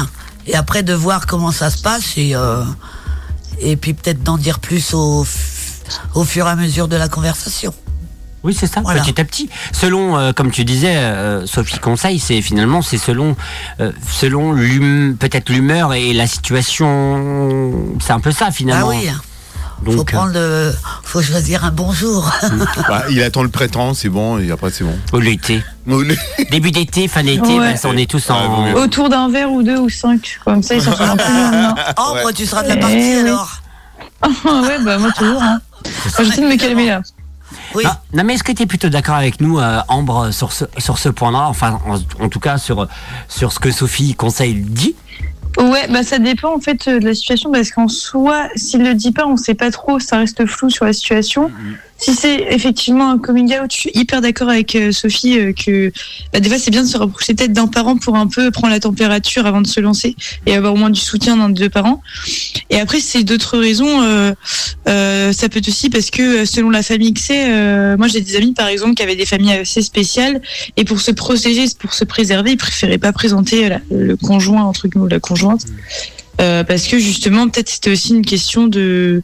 Et 0.48 0.56
après, 0.56 0.82
de 0.82 0.94
voir 0.96 1.28
comment 1.28 1.52
ça 1.52 1.70
se 1.70 1.80
passe 1.80 2.18
et, 2.18 2.34
euh, 2.34 2.64
et 3.60 3.76
puis 3.76 3.94
peut-être 3.94 4.24
d'en 4.24 4.38
dire 4.40 4.58
plus 4.60 4.96
au 4.96 5.24
fur 5.24 6.48
et 6.48 6.50
à 6.50 6.56
mesure 6.56 6.88
de 6.88 6.96
la 6.96 7.10
conversation. 7.10 7.72
Oui, 8.44 8.54
c'est 8.58 8.68
ça, 8.68 8.82
Voilà. 8.82 9.02
petit 9.02 9.20
à 9.22 9.24
petit. 9.24 9.50
Selon, 9.72 10.18
euh, 10.18 10.34
comme 10.34 10.52
tu 10.52 10.66
disais, 10.66 10.96
euh, 10.98 11.46
Sophie 11.46 11.80
Conseil, 11.80 12.20
c'est 12.20 12.42
finalement, 12.42 12.82
c'est 12.82 12.98
selon, 12.98 13.36
euh, 13.80 13.92
selon 14.12 14.52
l'hum- 14.52 15.16
peut-être 15.18 15.50
l'humeur 15.50 15.94
et 15.94 16.12
la 16.14 16.28
situation. 16.28 17.72
C'est 18.02 18.12
un 18.14 18.20
peu 18.20 18.32
ça 18.32 18.46
Ah 18.48 18.52
finalement. 18.52 18.90
oui. 18.90 19.10
Donc, 19.86 19.96
faut 19.98 20.04
prendre 20.06 20.34
le, 20.34 20.74
faut 21.04 21.22
choisir 21.22 21.66
un 21.66 21.72
bonjour. 21.72 22.32
Bah, 22.88 23.04
il 23.10 23.22
attend 23.22 23.44
le 23.44 23.50
printemps, 23.50 23.94
c'est 23.94 24.08
bon, 24.10 24.38
et 24.40 24.50
après 24.52 24.72
c'est 24.72 24.84
bon. 24.86 24.98
Au 25.12 25.20
l'été. 25.20 25.62
Début 26.52 26.72
d'été, 26.72 27.08
fin 27.10 27.24
d'été, 27.24 27.42
Ouais. 27.60 27.74
bah, 27.74 27.80
on 27.86 27.98
est 27.98 28.10
tous 28.10 28.30
en. 28.30 28.74
Autour 28.76 29.10
d'un 29.10 29.30
verre 29.30 29.52
ou 29.52 29.62
deux 29.64 29.78
ou 29.78 29.90
cinq. 29.90 30.40
Comme 30.46 30.64
ça, 30.64 30.76
ils 30.76 30.82
s'en 30.82 30.92
souviennent 30.96 31.18
plus 31.18 31.28
le 31.34 31.42
lendemain. 31.42 31.76
Ambre, 31.98 32.32
tu 32.34 32.46
seras 32.46 32.64
de 32.64 32.70
la 32.70 32.76
Eh 32.76 32.80
partie 32.80 32.96
oui. 32.96 33.20
alors. 33.20 33.52
ouais, 34.46 34.80
bah 34.86 34.98
moi 35.00 35.12
toujours. 35.18 35.42
Hein. 35.42 35.60
Moi, 35.86 36.26
J'essaie 36.26 36.42
de 36.42 36.48
me 36.48 36.56
calmer 36.58 36.88
là. 36.88 37.02
Oui. 37.76 37.84
Non, 37.84 37.92
non, 38.14 38.24
mais 38.24 38.34
est-ce 38.36 38.44
que 38.44 38.52
tu 38.52 38.64
es 38.64 38.66
plutôt 38.66 38.90
d'accord 38.90 39.16
avec 39.16 39.42
nous, 39.42 39.60
euh, 39.60 39.80
Ambre, 39.88 40.32
sur 40.32 40.52
ce, 40.52 40.66
sur 40.78 40.98
ce 40.98 41.10
point-là 41.10 41.48
Enfin, 41.48 41.80
en, 41.88 41.96
en 42.24 42.30
tout 42.30 42.40
cas, 42.40 42.58
sur, 42.58 42.88
sur 43.28 43.52
ce 43.52 43.60
que 43.60 43.72
Sophie 43.72 44.16
Conseil 44.16 44.56
dit? 44.56 44.96
Ouais, 45.60 45.88
bah 45.88 46.02
ça 46.02 46.18
dépend 46.18 46.56
en 46.56 46.60
fait 46.60 46.88
euh, 46.88 47.00
de 47.00 47.06
la 47.06 47.14
situation 47.14 47.52
parce 47.52 47.70
qu'en 47.70 47.88
soi, 47.88 48.48
s'il 48.56 48.84
le 48.84 48.96
dit 48.96 49.12
pas, 49.12 49.28
on 49.28 49.38
sait 49.38 49.54
pas 49.54 49.70
trop, 49.70 50.00
ça 50.00 50.18
reste 50.18 50.46
flou 50.48 50.72
sur 50.72 50.86
la 50.86 50.94
situation. 50.94 51.52
Si 51.98 52.14
c'est 52.14 52.48
effectivement 52.50 53.12
un 53.12 53.18
coming 53.18 53.54
out, 53.58 53.72
je 53.72 53.78
suis 53.78 53.92
hyper 53.94 54.20
d'accord 54.20 54.50
avec 54.50 54.76
euh, 54.76 54.92
Sophie 54.92 55.40
euh, 55.40 55.54
que 55.54 55.90
bah, 56.34 56.42
des 56.42 56.50
fois 56.50 56.58
c'est 56.60 56.72
bien 56.72 56.84
de 56.84 56.88
se 56.88 56.98
rapprocher 56.98 57.34
peut-être 57.34 57.54
d'un 57.54 57.68
parent 57.68 57.96
pour 57.98 58.18
un 58.18 58.28
peu 58.28 58.52
prendre 58.52 58.74
la 58.74 58.82
température 58.82 59.46
avant 59.46 59.62
de 59.62 59.68
se 59.68 59.80
lancer 59.80 60.18
et 60.46 60.54
avoir 60.54 60.74
au 60.74 60.76
moins 60.76 60.90
du 60.90 61.00
soutien 61.00 61.38
d'un 61.38 61.50
des 61.50 61.62
deux 61.62 61.70
parents. 61.70 62.02
Et 62.70 62.78
après, 62.80 63.00
c'est 63.00 63.24
d'autres 63.24 63.58
raisons, 63.58 64.02
euh, 64.02 64.34
euh, 64.90 65.32
ça 65.32 65.48
peut 65.48 65.60
être 65.60 65.70
aussi 65.70 65.90
parce 65.90 66.10
que 66.10 66.42
euh, 66.42 66.46
selon 66.46 66.72
la 66.72 66.84
famille 66.84 67.14
que 67.14 67.22
c'est, 67.22 67.50
euh, 67.54 67.96
moi 67.96 68.08
j'ai 68.08 68.20
des 68.20 68.36
amis 68.36 68.54
par 68.54 68.68
exemple 68.68 68.96
qui 68.96 69.04
avaient 69.04 69.16
des 69.16 69.26
familles 69.26 69.54
assez 69.54 69.82
spéciales 69.82 70.42
et 70.76 70.84
pour 70.84 71.00
se 71.00 71.12
protéger, 71.12 71.66
pour 71.80 71.94
se 71.94 72.04
préserver, 72.04 72.52
ils 72.52 72.58
préféraient 72.58 72.98
pas 72.98 73.14
présenter 73.14 73.70
la- 73.70 73.82
le 73.92 74.18
conjoint 74.18 74.64
entre 74.64 74.88
nous, 74.96 75.08
la 75.08 75.20
conjointe, 75.22 75.66
Euh, 76.42 76.64
parce 76.64 76.88
que 76.88 76.98
justement 76.98 77.48
peut-être 77.48 77.70
c'était 77.70 77.92
aussi 77.92 78.10
une 78.16 78.26
question 78.26 78.66
de 78.66 79.22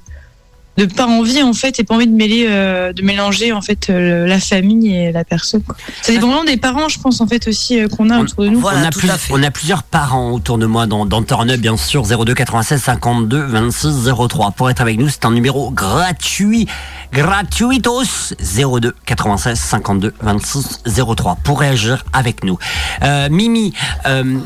de 0.86 0.94
pas 0.94 1.06
envie 1.08 1.42
en 1.44 1.54
fait 1.54 1.80
et 1.80 1.84
pas 1.84 1.96
envie 1.96 2.08
de 2.08 2.16
mêler 2.16 2.46
euh, 2.50 2.94
de 2.94 3.02
mélanger 3.02 3.52
en 3.54 3.62
fait 3.62 3.90
euh, 3.90 4.26
la 4.28 4.40
famille 4.40 4.96
et 4.96 5.12
la 5.12 5.24
personne. 5.24 5.62
Quoi. 5.62 5.76
Ça 6.02 6.12
dépend 6.12 6.28
vraiment 6.28 6.44
des 6.44 6.58
parents, 6.58 6.90
je 6.90 7.00
pense 7.00 7.22
en 7.22 7.28
fait 7.28 7.48
aussi 7.48 7.80
euh, 7.80 7.88
qu'on 7.88 8.10
a 8.10 8.20
autour 8.20 8.44
de 8.44 8.50
nous. 8.50 8.62
on, 8.64 8.68
a 8.68 8.90
plus- 8.92 9.10
on 9.32 9.44
a 9.44 9.52
plusieurs 9.52 9.84
parents 9.84 10.32
autour 10.32 10.58
de 10.58 10.66
moi 10.66 10.86
dans, 10.88 11.06
dans 11.06 11.22
Turn 11.24 11.50
Up, 11.52 11.60
bien 11.60 11.78
sûr. 11.78 12.04
02 12.04 12.34
96 12.34 12.82
52 12.82 13.42
26 13.46 14.10
03. 14.30 14.52
Pour 14.52 14.70
être 14.70 14.82
avec 14.82 14.98
nous, 14.98 15.10
c'est 15.10 15.26
un 15.26 15.32
numéro 15.32 15.72
gratuit. 15.72 16.68
Gratuitos 17.12 18.34
02 18.40 18.94
96 19.06 19.60
52 19.60 20.14
26 20.22 20.82
03. 21.16 21.38
Pour 21.44 21.60
réagir 21.60 22.06
avec 22.14 22.44
nous. 22.44 22.58
Euh, 23.04 23.28
Mimi, 23.30 23.74
euh, 24.08 24.38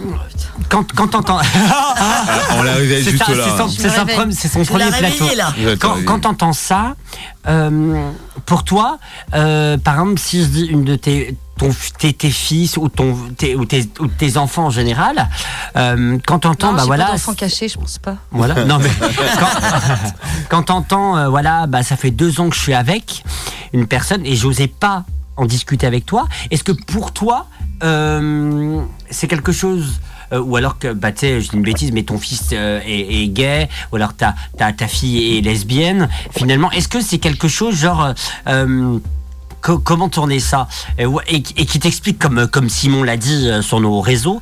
quand, 0.70 0.92
quand 0.94 1.08
t'entends. 1.10 1.40
Ah, 1.96 2.26
on 2.58 2.64
l'a 2.64 2.84
juste 2.84 3.20
là. 3.20 3.26
c'est 4.32 4.48
son- 4.48 4.64
son, 4.64 4.74
premier- 4.74 4.90
plateau. 4.92 5.26
là. 5.36 5.54
Quand, 5.80 5.96
quand 6.06 6.23
t'entends 6.24 6.54
ça, 6.54 6.96
euh, 7.48 8.10
pour 8.46 8.64
toi, 8.64 8.98
euh, 9.34 9.78
par 9.78 9.96
exemple, 9.96 10.20
si 10.20 10.42
je 10.44 10.48
dis 10.48 10.66
une 10.66 10.84
de 10.84 10.96
tes 10.96 11.38
ton, 11.58 11.70
tes, 12.00 12.14
tes 12.14 12.32
fils 12.32 12.78
ou, 12.78 12.90
ton, 12.90 13.16
tes, 13.38 13.56
ou, 13.56 13.66
tes, 13.66 13.88
ou 14.00 14.08
tes 14.08 14.38
enfants 14.38 14.66
en 14.66 14.70
général, 14.72 15.30
euh, 15.76 16.18
quand 16.26 16.40
t'entends, 16.40 16.72
Non, 16.72 16.78
bah 16.78 16.84
voilà, 16.86 17.06
pas 17.06 17.12
d'enfants 17.12 17.34
cachés, 17.36 17.68
je 17.68 17.78
pense 17.78 18.00
pas. 18.00 18.18
voilà. 18.32 18.66
Non 18.66 18.80
mais 18.80 18.90
quand, 19.40 19.48
quand 20.50 20.64
t'entends, 20.64 21.18
euh, 21.18 21.30
voilà, 21.30 21.68
bah 21.68 21.84
ça 21.84 21.96
fait 21.96 22.10
deux 22.12 22.40
ans 22.40 22.50
que 22.50 22.56
je 22.56 22.62
suis 22.62 22.74
avec 22.74 23.24
une 23.72 23.86
personne 23.86 24.26
et 24.26 24.36
j'osais 24.36 24.68
pas 24.68 25.04
en 25.38 25.46
discuter 25.46 25.86
avec 25.86 26.06
toi. 26.06 26.28
Est-ce 26.50 26.64
que 26.64 26.72
pour 26.72 27.12
toi, 27.12 27.48
euh, 27.84 28.82
c'est 29.12 29.28
quelque 29.28 29.52
chose 29.52 30.00
euh, 30.00 30.13
ou 30.42 30.56
alors 30.56 30.80
que, 30.80 30.94
bah, 30.94 31.12
tu 31.12 31.20
sais, 31.20 31.42
je 31.42 31.50
dis 31.50 31.56
une 31.56 31.64
bêtise, 31.64 31.92
mais 31.92 32.04
ton 32.04 32.18
fils 32.18 32.50
euh, 32.54 32.80
est, 32.86 33.24
est 33.24 33.28
gay, 33.28 33.70
ou 33.92 33.98
alors 33.98 34.14
ta, 34.14 34.36
ta, 34.58 34.72
ta 34.74 34.88
fille 34.88 35.38
est 35.38 35.42
lesbienne, 35.42 36.10
finalement, 36.32 36.72
est-ce 36.72 36.88
que 36.88 37.02
c'est 37.02 37.18
quelque 37.20 37.48
chose 37.48 37.76
genre. 37.76 38.14
euh, 38.48 38.98
co- 39.62 39.80
comment 39.80 40.10
tourner 40.10 40.40
ça? 40.40 40.68
Et, 40.98 41.06
ouais, 41.06 41.24
et, 41.28 41.38
et 41.38 41.66
qui 41.66 41.80
t'explique 41.80 42.20
comme 42.20 42.48
comme 42.48 42.70
Simon 42.70 43.04
l'a 43.04 43.18
dit 43.18 43.48
euh, 43.50 43.62
sur 43.62 43.80
nos 43.80 44.02
réseaux 44.02 44.40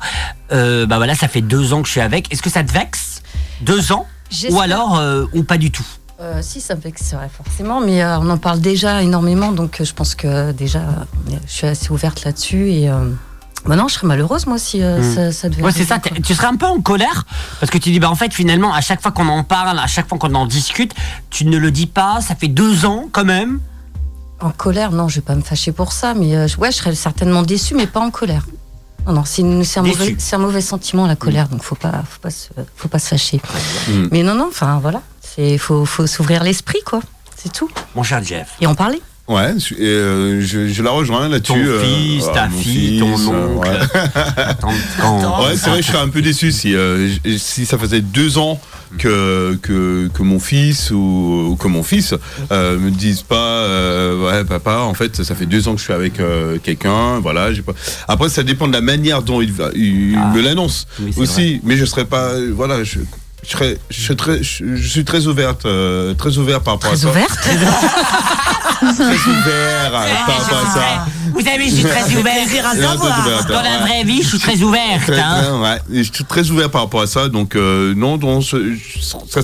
euh, 0.50 0.84
bah 0.86 0.96
voilà 0.96 1.14
ça 1.14 1.28
fait 1.28 1.40
deux 1.40 1.72
ans 1.72 1.80
que 1.82 1.86
je 1.86 1.92
suis 1.92 2.00
avec. 2.00 2.32
Est-ce 2.32 2.42
que 2.42 2.50
ça 2.50 2.62
te 2.64 2.72
vexe? 2.72 3.22
Deux 3.60 3.92
ans? 3.92 4.06
Ou 4.50 4.60
alors 4.60 4.98
euh, 4.98 5.24
ou 5.34 5.42
pas 5.44 5.58
du 5.58 5.70
tout? 5.70 5.86
Euh, 6.20 6.40
si, 6.42 6.60
ça 6.60 6.74
me 6.76 6.80
vexerait 6.80 7.28
forcément, 7.28 7.80
mais 7.80 8.02
euh, 8.02 8.18
on 8.18 8.30
en 8.30 8.38
parle 8.38 8.60
déjà 8.60 9.02
énormément, 9.02 9.50
donc 9.50 9.80
euh, 9.80 9.84
je 9.84 9.92
pense 9.92 10.14
que 10.14 10.52
déjà, 10.52 10.78
euh, 10.80 11.34
je 11.46 11.52
suis 11.52 11.66
assez 11.66 11.90
ouverte 11.90 12.24
là-dessus. 12.24 12.70
Et 12.70 12.88
euh, 12.88 13.10
bah 13.66 13.76
non, 13.76 13.86
je 13.88 13.94
serais 13.94 14.06
malheureuse, 14.06 14.46
moi, 14.46 14.58
si 14.58 14.82
euh, 14.82 14.98
Hmm. 15.00 15.14
ça, 15.14 15.32
ça 15.32 15.48
devait 15.48 15.62
Ouais, 15.62 15.70
c'est 15.72 15.84
ça. 15.84 15.98
Tu 16.00 16.34
serais 16.34 16.48
un 16.48 16.56
peu 16.56 16.66
en 16.66 16.80
colère 16.80 17.24
parce 17.60 17.70
que 17.70 17.78
tu 17.78 17.90
dis 17.92 18.00
bah 18.00 18.10
en 18.10 18.14
fait 18.16 18.32
finalement 18.34 18.72
à 18.74 18.80
chaque 18.80 19.00
fois 19.00 19.12
qu'on 19.12 19.28
en 19.28 19.44
parle, 19.44 19.78
à 19.78 19.86
chaque 19.86 20.08
fois 20.08 20.18
qu'on 20.18 20.34
en 20.34 20.46
discute, 20.46 20.94
tu 21.30 21.44
ne 21.44 21.56
le 21.58 21.70
dis 21.70 21.86
pas. 21.86 22.20
Ça 22.20 22.34
fait 22.34 22.48
deux 22.48 22.84
ans 22.86 23.08
quand 23.12 23.24
même. 23.24 23.60
En 24.40 24.50
colère, 24.50 24.90
non, 24.90 25.06
je 25.08 25.16
vais 25.16 25.20
pas 25.20 25.36
me 25.36 25.42
fâcher 25.42 25.70
pour 25.70 25.92
ça, 25.92 26.14
mais 26.14 26.34
euh, 26.34 26.48
je- 26.48 26.56
ouais, 26.56 26.72
je 26.72 26.76
serais 26.78 26.94
certainement 26.96 27.42
déçue, 27.42 27.74
mais 27.76 27.86
pas 27.86 28.00
en 28.00 28.10
colère. 28.10 28.44
Non, 29.06 29.12
non, 29.12 29.24
c'est 29.24 29.42
c'est 29.64 29.78
un, 29.80 29.84
c'est 30.18 30.34
un 30.36 30.38
mauvais 30.40 30.60
sentiment, 30.60 31.06
la 31.06 31.14
colère, 31.16 31.48
donc 31.48 31.62
faut 31.62 31.74
pas, 31.76 32.02
faut 32.08 32.20
pas, 32.20 32.30
se, 32.30 32.48
faut 32.76 32.88
pas 32.88 32.98
se 32.98 33.08
fâcher. 33.08 33.40
Mm. 33.88 34.06
Mais 34.10 34.22
non, 34.24 34.34
non, 34.34 34.46
enfin 34.48 34.78
voilà, 34.80 35.00
il 35.38 35.58
faut, 35.60 35.84
faut 35.84 36.06
s'ouvrir 36.08 36.42
l'esprit, 36.42 36.80
quoi. 36.84 37.00
C'est 37.36 37.52
tout. 37.52 37.68
Mon 37.96 38.02
cher 38.02 38.22
Jeff. 38.22 38.50
Et 38.60 38.66
en 38.66 38.74
parler. 38.74 39.00
Ouais, 39.28 39.54
je, 39.56 39.74
euh, 39.80 40.40
je, 40.40 40.66
je 40.68 40.82
la 40.82 40.90
rejoins 40.90 41.28
là-dessus. 41.28 41.52
Ton 41.52 41.58
euh, 41.58 41.80
fils, 41.82 42.26
ta 42.34 42.48
fille, 42.48 42.98
ton 42.98 43.16
fils, 43.16 43.28
euh, 43.28 43.46
oncle. 43.56 43.68
ouais. 45.48 45.56
c'est 45.56 45.70
vrai, 45.70 45.80
je 45.82 45.86
serais 45.86 45.98
un 46.02 46.08
peu 46.08 46.22
déçu 46.22 46.50
si, 46.52 46.74
euh, 46.74 47.08
si 47.38 47.64
ça 47.64 47.78
faisait 47.78 48.00
deux 48.00 48.36
ans 48.38 48.60
que, 48.98 49.54
que, 49.62 50.08
que 50.12 50.22
mon 50.22 50.38
fils 50.40 50.90
ou, 50.90 51.46
ou 51.50 51.56
que 51.56 51.68
mon 51.68 51.82
fils 51.82 52.14
euh, 52.50 52.78
me 52.78 52.90
disent 52.90 53.22
pas 53.22 53.36
euh, 53.36 54.26
ouais 54.28 54.44
papa 54.44 54.78
en 54.80 54.92
fait 54.92 55.22
ça 55.22 55.34
fait 55.34 55.46
deux 55.46 55.66
ans 55.66 55.72
que 55.74 55.78
je 55.78 55.84
suis 55.84 55.94
avec 55.94 56.20
euh, 56.20 56.58
quelqu'un 56.62 57.18
voilà 57.20 57.54
j'ai 57.54 57.62
pas 57.62 57.72
après 58.06 58.28
ça 58.28 58.42
dépend 58.42 58.68
de 58.68 58.74
la 58.74 58.82
manière 58.82 59.22
dont 59.22 59.40
il, 59.40 59.50
va- 59.50 59.70
il 59.74 60.14
Ah. 60.20 60.30
me 60.34 60.42
l'annonce 60.42 60.86
Oui, 61.00 61.14
aussi 61.16 61.60
mais 61.64 61.78
je 61.78 61.86
serais 61.86 62.04
pas 62.04 62.32
voilà 62.52 62.84
je 62.84 62.98
je, 63.44 63.50
serais, 63.50 63.78
je, 63.90 64.00
suis 64.00 64.14
très, 64.14 64.40
je, 64.42 64.76
je 64.76 64.88
suis 64.88 65.04
très 65.04 65.26
ouverte, 65.26 65.66
euh, 65.66 66.14
très 66.14 66.38
ouvert 66.38 66.60
par 66.60 66.74
rapport 66.74 66.92
à 66.92 66.96
ça. 66.96 67.08
Très 67.08 67.10
ouverte? 67.10 67.38
Très 68.82 69.30
ouvert 69.30 69.90
par 70.26 70.38
rapport 70.46 70.58
à 70.58 70.74
ça. 70.74 71.06
Vous 71.32 71.40
savez, 71.40 71.64
je 71.68 71.74
suis 71.76 71.84
très 71.84 72.14
ouvert. 72.16 72.66
à 72.66 72.74
savoir. 72.74 73.44
Dans 73.48 73.62
la 73.62 73.78
vraie 73.78 74.04
vie, 74.04 74.22
je 74.22 74.28
suis 74.28 74.38
très 74.38 74.60
ouverte. 74.62 75.10
Hein. 75.10 75.78
je 75.92 76.02
suis 76.02 76.24
très 76.24 76.50
ouvert 76.50 76.70
par 76.70 76.82
rapport 76.82 77.00
à 77.02 77.06
ça, 77.06 77.28
donc 77.28 77.56
euh, 77.56 77.94
non, 77.94 78.18
ça 78.42 78.56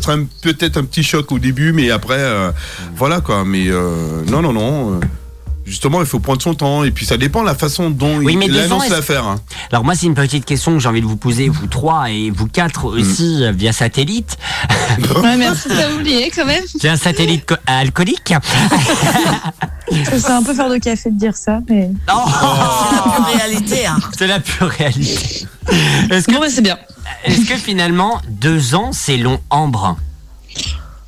serait 0.00 0.12
un- 0.14 0.26
peut-être 0.42 0.76
un 0.76 0.84
petit 0.84 1.02
choc 1.02 1.30
au 1.32 1.38
début, 1.38 1.72
mais 1.72 1.90
après, 1.90 2.18
euh, 2.18 2.50
voilà 2.96 3.20
quoi. 3.20 3.44
Mais 3.44 3.68
euh, 3.68 4.22
non, 4.28 4.42
non, 4.42 4.52
non. 4.52 5.00
Euh, 5.68 5.70
justement, 5.70 6.00
il 6.00 6.06
faut 6.06 6.18
prendre 6.18 6.40
son 6.42 6.54
temps, 6.54 6.84
et 6.84 6.90
puis 6.90 7.06
ça 7.06 7.16
dépend 7.16 7.42
de 7.42 7.46
la 7.46 7.54
façon 7.54 7.90
dont 7.90 8.18
Oui, 8.18 8.38
il 8.42 8.58
annonce 8.58 8.88
l'affaire. 8.88 9.26
hein. 9.26 9.36
Alors 9.70 9.84
moi, 9.84 9.94
c'est 9.94 10.06
une 10.06 10.14
petite 10.14 10.44
question 10.44 10.72
que 10.72 10.78
j'ai 10.78 10.88
envie 10.88 11.00
de 11.00 11.06
vous 11.06 11.16
poser, 11.16 11.48
vous 11.48 11.66
trois 11.66 12.10
et 12.10 12.30
vous 12.30 12.46
quatre 12.46 12.84
aussi, 12.86 13.44
euh, 13.44 13.52
via 13.52 13.72
satellite. 13.72 14.36
Ouais, 15.22 15.36
merci 15.36 15.68
de 15.68 15.74
pas 15.74 15.92
oublier 15.94 16.30
quand 16.34 16.44
même. 16.46 16.62
J'ai 16.80 16.88
un 16.88 16.96
satellite 16.96 17.46
co- 17.46 17.54
alcoolique. 17.66 18.34
C'est 19.90 20.30
un 20.30 20.42
peu 20.42 20.54
faire 20.54 20.68
de 20.70 20.76
café 20.78 21.10
de 21.10 21.18
dire 21.18 21.36
ça, 21.36 21.60
mais. 21.68 21.90
Oh, 22.12 22.18
En 23.18 23.22
réalité, 23.36 23.86
hein. 23.86 23.98
c'est 24.16 24.26
la 24.26 24.40
pure 24.40 24.68
réalité. 24.68 25.46
Est-ce 26.10 26.26
que, 26.26 26.32
Bon, 26.32 26.40
bah, 26.40 26.46
c'est 26.50 26.62
bien. 26.62 26.78
est-ce 27.24 27.46
que 27.48 27.56
finalement, 27.56 28.20
deux 28.28 28.74
ans, 28.74 28.90
c'est 28.92 29.16
long 29.16 29.40
ambre? 29.50 29.96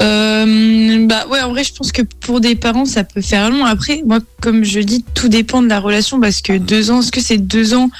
Euh, 0.03 1.07
bah 1.07 1.27
ouais, 1.31 1.41
en 1.43 1.51
vrai, 1.51 1.65
je 1.65 1.73
pense 1.75 1.93
que 1.93 2.03
pour 2.03 2.41
des 2.41 2.55
parents, 2.55 2.85
ça 2.87 3.05
peut 3.05 3.21
faire 3.21 3.51
long. 3.51 3.65
Après, 3.65 4.03
moi, 4.07 4.19
comme 4.41 4.65
je 4.65 4.81
dis, 4.81 5.05
tout 5.15 5.29
dépend 5.29 5.63
de 5.63 5.69
la 5.69 5.79
relation 5.81 6.21
parce 6.21 6.41
que 6.41 6.57
deux 6.59 6.91
ans, 6.91 7.01
est-ce 7.01 7.13
que 7.13 7.21
c'est 7.21 7.39
deux 7.39 7.75
ans 7.75 7.91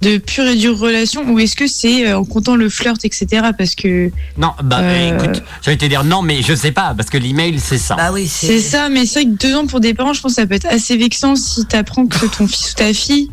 de 0.00 0.16
pure 0.16 0.46
et 0.46 0.56
dure 0.56 0.78
relation 0.78 1.28
ou 1.30 1.38
est-ce 1.40 1.54
que 1.56 1.66
c'est 1.66 2.06
euh, 2.08 2.18
en 2.20 2.24
comptant 2.24 2.56
le 2.56 2.70
flirt, 2.70 3.04
etc. 3.04 3.26
Parce 3.58 3.74
que 3.74 4.10
Non, 4.38 4.52
bah 4.62 4.78
Euh. 4.80 5.18
écoute, 5.18 5.42
j'allais 5.62 5.76
te 5.76 5.84
dire 5.84 6.04
non, 6.04 6.22
mais 6.22 6.40
je 6.40 6.54
sais 6.54 6.72
pas, 6.72 6.94
parce 6.96 7.10
que 7.10 7.18
l'email, 7.18 7.58
c'est 7.60 7.76
ça. 7.78 7.96
Bah 7.96 8.10
oui, 8.12 8.26
c'est 8.26 8.60
ça, 8.60 8.88
mais 8.88 9.04
c'est 9.04 9.22
vrai 9.24 9.30
que 9.32 9.36
deux 9.38 9.54
ans 9.56 9.66
pour 9.66 9.80
des 9.80 9.92
parents, 9.92 10.14
je 10.14 10.20
pense 10.22 10.32
que 10.36 10.40
ça 10.40 10.46
peut 10.46 10.54
être 10.54 10.68
assez 10.68 10.96
vexant 10.96 11.36
si 11.36 11.66
t'apprends 11.66 12.06
que 12.06 12.24
ton 12.26 12.46
fils 12.46 12.72
ou 12.72 12.74
ta 12.76 12.94
fille. 12.94 13.30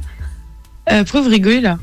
Euh, 0.92 1.04
pourquoi 1.04 1.22
vous 1.22 1.30
rigolez 1.30 1.62
là? 1.62 1.78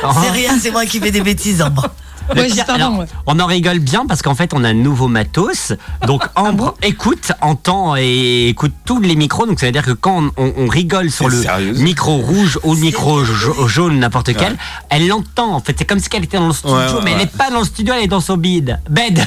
C'est 0.00 0.30
rien, 0.30 0.58
c'est 0.60 0.70
moi 0.70 0.86
qui 0.86 0.98
fais 0.98 1.10
des 1.12 1.20
bêtises, 1.20 1.60
Ambre. 1.62 1.94
Le 2.34 2.40
Ouais, 2.42 2.46
pire, 2.48 2.64
pardon, 2.66 2.84
alors, 2.86 2.98
ouais. 3.00 3.06
On 3.26 3.38
en 3.40 3.46
rigole 3.46 3.78
bien 3.80 4.06
parce 4.06 4.22
qu'en 4.22 4.34
fait 4.34 4.52
on 4.54 4.64
a 4.64 4.68
un 4.70 4.74
nouveau 4.74 5.08
matos. 5.08 5.72
Donc 6.06 6.22
Ah 6.36 6.42
Ambre 6.44 6.74
écoute, 6.82 7.32
entend 7.40 7.96
et 7.96 8.48
écoute 8.48 8.72
tous 8.84 9.00
les 9.00 9.16
micros. 9.16 9.46
Donc 9.46 9.60
ça 9.60 9.66
veut 9.66 9.72
dire 9.72 9.84
que 9.84 9.92
quand 9.92 10.30
on, 10.36 10.52
on 10.56 10.66
rigole 10.68 11.10
sur 11.10 11.28
le 11.28 11.42
sérieuse 11.42 11.80
micro 11.80 12.16
rouge 12.18 12.58
ou 12.62 12.74
le 12.74 12.80
micro 12.80 13.24
ja- 13.24 13.66
jaune, 13.66 13.98
n'importe 13.98 14.34
quel, 14.34 14.56
elle 14.90 15.06
l'entend. 15.08 15.54
En 15.54 15.60
fait, 15.60 15.74
c'est 15.78 15.84
comme 15.84 15.98
si 15.98 16.08
elle 16.14 16.24
était 16.24 16.38
dans 16.38 16.46
le 16.48 16.52
studio, 16.54 16.76
Ouais, 16.76 16.86
ouais, 16.92 17.00
mais 17.04 17.12
elle 17.12 17.18
n'est 17.18 17.26
pas 17.26 17.50
dans 17.50 17.60
le 17.60 17.64
studio, 17.66 17.94
elle 17.96 18.04
est 18.04 18.08
dans 18.08 18.20
son 18.20 18.36
bide. 18.36 18.80
Bed. 18.88 19.26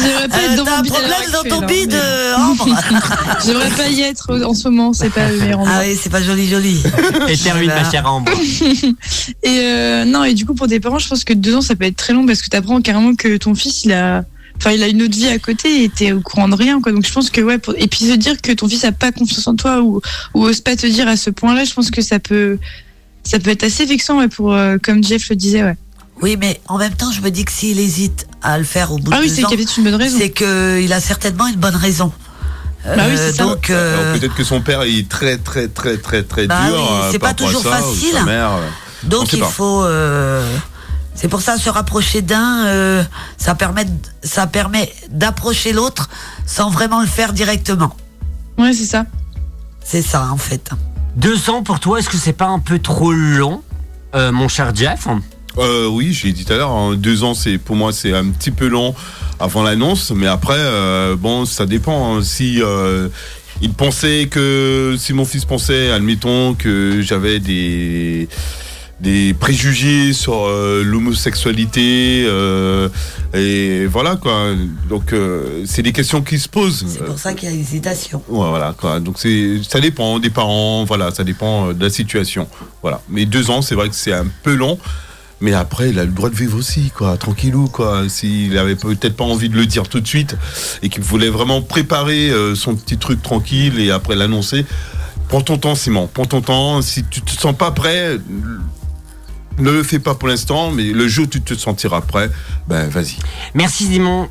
J'aimerais 0.00 0.28
pas 0.28 0.42
être 0.42 0.52
Euh, 0.52 0.56
dans 0.56 0.64
T'as 0.64 0.76
mon 0.76 0.78
un 0.78 0.82
problème 0.84 1.30
dans 1.32 1.42
ton 1.60 1.66
bide, 1.66 1.94
hein, 1.94 2.54
euh, 2.66 2.72
J'aimerais 3.46 3.70
pas 3.70 3.88
y 3.88 4.00
être 4.02 4.44
en 4.44 4.54
ce 4.54 4.68
moment, 4.68 4.92
c'est 4.92 5.10
pas 5.10 5.30
le 5.30 5.38
meilleur 5.38 5.60
endroit. 5.60 5.74
Ah 5.78 5.82
oui, 5.86 5.98
c'est 6.00 6.10
pas 6.10 6.22
joli, 6.22 6.48
joli. 6.48 6.82
Et 7.28 7.36
termine 7.36 7.66
Voilà. 7.66 7.82
ma 7.82 7.90
chère 7.90 8.06
Ambre. 8.10 8.32
Et 9.42 9.48
euh, 9.60 10.04
non, 10.04 10.24
et 10.24 10.34
du 10.34 10.44
coup, 10.46 10.54
pour 10.54 10.66
tes 10.68 10.80
parents, 10.80 10.98
je 10.98 11.08
pense 11.08 11.24
que 11.24 11.32
deux 11.32 11.54
ans, 11.56 11.60
ça 11.60 11.74
peut 11.76 11.84
être 11.84 11.96
très 11.96 12.12
long 12.12 12.26
parce 12.26 12.42
que 12.42 12.48
t'apprends 12.48 12.80
carrément 12.80 13.14
que 13.14 13.36
ton 13.36 13.54
fils, 13.54 13.84
il 13.84 13.92
a. 13.92 14.24
Enfin, 14.58 14.70
il 14.72 14.82
a 14.82 14.88
une 14.88 15.02
autre 15.02 15.14
vie 15.14 15.28
à 15.28 15.38
côté 15.38 15.84
et 15.84 15.90
t'es 15.90 16.12
au 16.12 16.20
courant 16.20 16.48
de 16.48 16.54
rien, 16.54 16.80
quoi. 16.80 16.90
Donc, 16.90 17.04
je 17.06 17.12
pense 17.12 17.28
que, 17.28 17.42
ouais, 17.42 17.58
pour- 17.58 17.74
et 17.76 17.88
puis 17.88 18.06
se 18.06 18.14
dire 18.14 18.40
que 18.40 18.52
ton 18.52 18.66
fils 18.68 18.84
a 18.86 18.92
pas 18.92 19.12
confiance 19.12 19.46
en 19.48 19.54
toi 19.54 19.82
ou, 19.82 20.00
ou 20.32 20.44
ose 20.44 20.62
pas 20.62 20.76
te 20.76 20.86
dire 20.86 21.06
à 21.08 21.16
ce 21.18 21.28
point-là, 21.28 21.64
je 21.64 21.74
pense 21.74 21.90
que 21.90 22.00
ça 22.00 22.18
peut, 22.20 22.58
ça 23.22 23.38
peut 23.38 23.50
être 23.50 23.64
assez 23.64 23.84
vexant, 23.84 24.16
ouais, 24.18 24.28
pour, 24.28 24.54
euh, 24.54 24.78
comme 24.82 25.04
Jeff 25.04 25.28
le 25.28 25.36
disait, 25.36 25.62
ouais. 25.62 25.76
Oui, 26.22 26.36
mais 26.38 26.60
en 26.68 26.78
même 26.78 26.94
temps, 26.94 27.10
je 27.12 27.20
me 27.20 27.30
dis 27.30 27.44
que 27.44 27.52
s'il 27.52 27.78
hésite 27.78 28.26
à 28.42 28.56
le 28.58 28.64
faire 28.64 28.92
au 28.92 28.98
bout 28.98 29.10
Ah 29.12 29.18
de 29.18 29.22
oui, 29.22 29.28
deux 29.28 29.34
c'est 29.34 29.44
ans, 29.44 29.48
qu'il 29.48 29.60
y 29.60 29.62
avait 29.62 29.72
une 29.76 29.84
bonne 29.84 29.94
raison. 30.02 30.18
c'est 30.18 30.30
qu'il 30.30 30.92
a 30.92 31.00
certainement 31.00 31.46
une 31.46 31.56
bonne 31.56 31.76
raison. 31.76 32.12
Bah 32.84 32.92
oui, 33.08 33.16
c'est 33.16 33.32
ça. 33.32 33.44
donc, 33.44 33.68
euh, 33.70 34.00
Alors, 34.10 34.18
Peut-être 34.18 34.34
que 34.34 34.44
son 34.44 34.60
père 34.60 34.82
est 34.82 35.08
très 35.08 35.38
très 35.38 35.66
très 35.68 35.96
très 35.98 36.22
très 36.22 36.46
Bah 36.46 36.66
dur. 36.68 36.74
oui, 36.76 36.96
euh, 37.02 37.08
c'est 37.10 37.18
pas 37.18 37.34
toujours 37.34 37.62
ça, 37.62 37.70
facile. 37.72 38.12
sa 38.14 38.22
mère, 38.22 38.50
euh. 38.52 38.68
On 39.04 39.08
donc 39.08 39.32
il 39.32 39.40
pas. 39.40 39.46
faut. 39.46 39.82
euh, 39.84 40.56
c'est 41.14 41.28
pour 41.28 41.40
ça 41.42 41.58
se 41.58 41.68
rapprocher 41.68 42.22
d'un, 42.22 42.64
euh, 42.66 43.02
ça 43.38 43.54
permet, 43.54 43.86
ça 44.22 44.46
permet 44.46 44.92
d'approcher 45.10 45.72
l'autre 45.72 46.08
sans 46.46 46.70
vraiment 46.70 47.00
le 47.00 47.06
faire 47.06 47.32
directement. 47.32 47.94
Ouais, 48.58 48.72
c'est 48.72 48.84
ça. 48.86 49.04
C'est 49.84 50.02
ça 50.02 50.28
en 50.30 50.36
fait. 50.38 50.70
Deux 51.16 51.50
ans 51.50 51.62
pour 51.62 51.80
toi, 51.80 51.98
est-ce 51.98 52.08
que 52.08 52.16
c'est 52.18 52.32
pas 52.34 52.46
un 52.46 52.58
peu 52.60 52.78
trop 52.78 53.12
long, 53.12 53.62
euh, 54.14 54.30
mon 54.30 54.46
cher 54.48 54.72
Jeff? 54.74 55.08
Euh, 55.58 55.86
oui, 55.88 56.12
j'ai 56.12 56.32
dit 56.32 56.44
tout 56.44 56.52
à 56.52 56.56
l'heure, 56.56 56.70
hein, 56.70 56.96
deux 56.96 57.24
ans, 57.24 57.32
c'est 57.34 57.56
pour 57.58 57.76
moi 57.76 57.92
c'est 57.92 58.12
un 58.12 58.26
petit 58.28 58.50
peu 58.50 58.66
long 58.68 58.94
avant 59.38 59.62
l'annonce, 59.62 60.12
mais 60.14 60.26
après, 60.26 60.54
euh, 60.58 61.16
bon, 61.16 61.44
ça 61.46 61.64
dépend. 61.66 62.16
hein. 62.16 62.22
Si 62.22 62.60
euh, 62.62 63.08
il 63.62 63.72
pensait 63.72 64.28
que, 64.30 64.96
si 64.98 65.12
mon 65.14 65.24
fils 65.24 65.44
pensait, 65.46 65.90
admettons 65.90 66.54
que 66.54 67.00
j'avais 67.02 67.40
des 67.40 68.28
des 68.98 69.34
préjugés 69.34 70.14
sur 70.14 70.46
euh, 70.46 70.82
l'homosexualité 70.82 72.24
euh, 72.26 72.88
et 73.34 73.84
voilà 73.84 74.16
quoi. 74.16 74.52
Donc 74.88 75.12
euh, 75.12 75.64
c'est 75.66 75.82
des 75.82 75.92
questions 75.92 76.22
qui 76.22 76.38
se 76.38 76.48
posent. 76.48 76.84
C'est 76.88 77.04
pour 77.04 77.18
ça 77.18 77.34
qu'il 77.34 77.50
y 77.50 77.52
a 77.52 77.54
hésitation. 77.54 78.22
Ouais, 78.28 78.48
voilà 78.48 78.74
quoi. 78.78 79.00
Donc 79.00 79.16
c'est 79.18 79.60
ça 79.68 79.80
dépend 79.80 80.18
des 80.18 80.30
parents, 80.30 80.84
voilà, 80.84 81.10
ça 81.10 81.24
dépend 81.24 81.68
euh, 81.68 81.72
de 81.74 81.82
la 81.82 81.90
situation. 81.90 82.48
Voilà. 82.80 83.02
Mais 83.10 83.26
deux 83.26 83.50
ans, 83.50 83.60
c'est 83.60 83.74
vrai 83.74 83.90
que 83.90 83.94
c'est 83.94 84.14
un 84.14 84.26
peu 84.42 84.54
long. 84.54 84.78
Mais 85.40 85.52
après, 85.52 85.90
il 85.90 85.98
a 85.98 86.04
le 86.04 86.12
droit 86.12 86.30
de 86.30 86.34
vivre 86.34 86.56
aussi, 86.56 86.90
quoi, 86.90 87.16
tranquillou, 87.18 87.68
quoi. 87.68 88.08
S'il 88.08 88.56
avait 88.56 88.76
peut-être 88.76 89.16
pas 89.16 89.24
envie 89.24 89.50
de 89.50 89.56
le 89.56 89.66
dire 89.66 89.88
tout 89.88 90.00
de 90.00 90.06
suite 90.06 90.36
et 90.82 90.88
qu'il 90.88 91.02
voulait 91.02 91.28
vraiment 91.28 91.60
préparer 91.60 92.30
euh, 92.30 92.54
son 92.54 92.74
petit 92.74 92.96
truc 92.96 93.22
tranquille 93.22 93.78
et 93.78 93.90
après 93.90 94.16
l'annoncer, 94.16 94.64
prends 95.28 95.42
ton 95.42 95.58
temps, 95.58 95.74
Simon, 95.74 96.08
prends 96.12 96.24
ton 96.24 96.40
temps. 96.40 96.80
Si 96.80 97.04
tu 97.04 97.20
te 97.20 97.30
sens 97.30 97.54
pas 97.54 97.70
prêt, 97.70 98.18
ne 99.58 99.70
le 99.70 99.82
fais 99.82 99.98
pas 99.98 100.14
pour 100.14 100.28
l'instant, 100.28 100.70
mais 100.70 100.84
le 100.84 101.08
jour 101.08 101.24
où 101.24 101.28
tu 101.28 101.40
te 101.40 101.54
sentiras 101.54 102.00
prêt, 102.00 102.30
ben 102.68 102.88
vas-y. 102.88 103.16
Merci 103.54 103.86
Simon, 103.86 104.28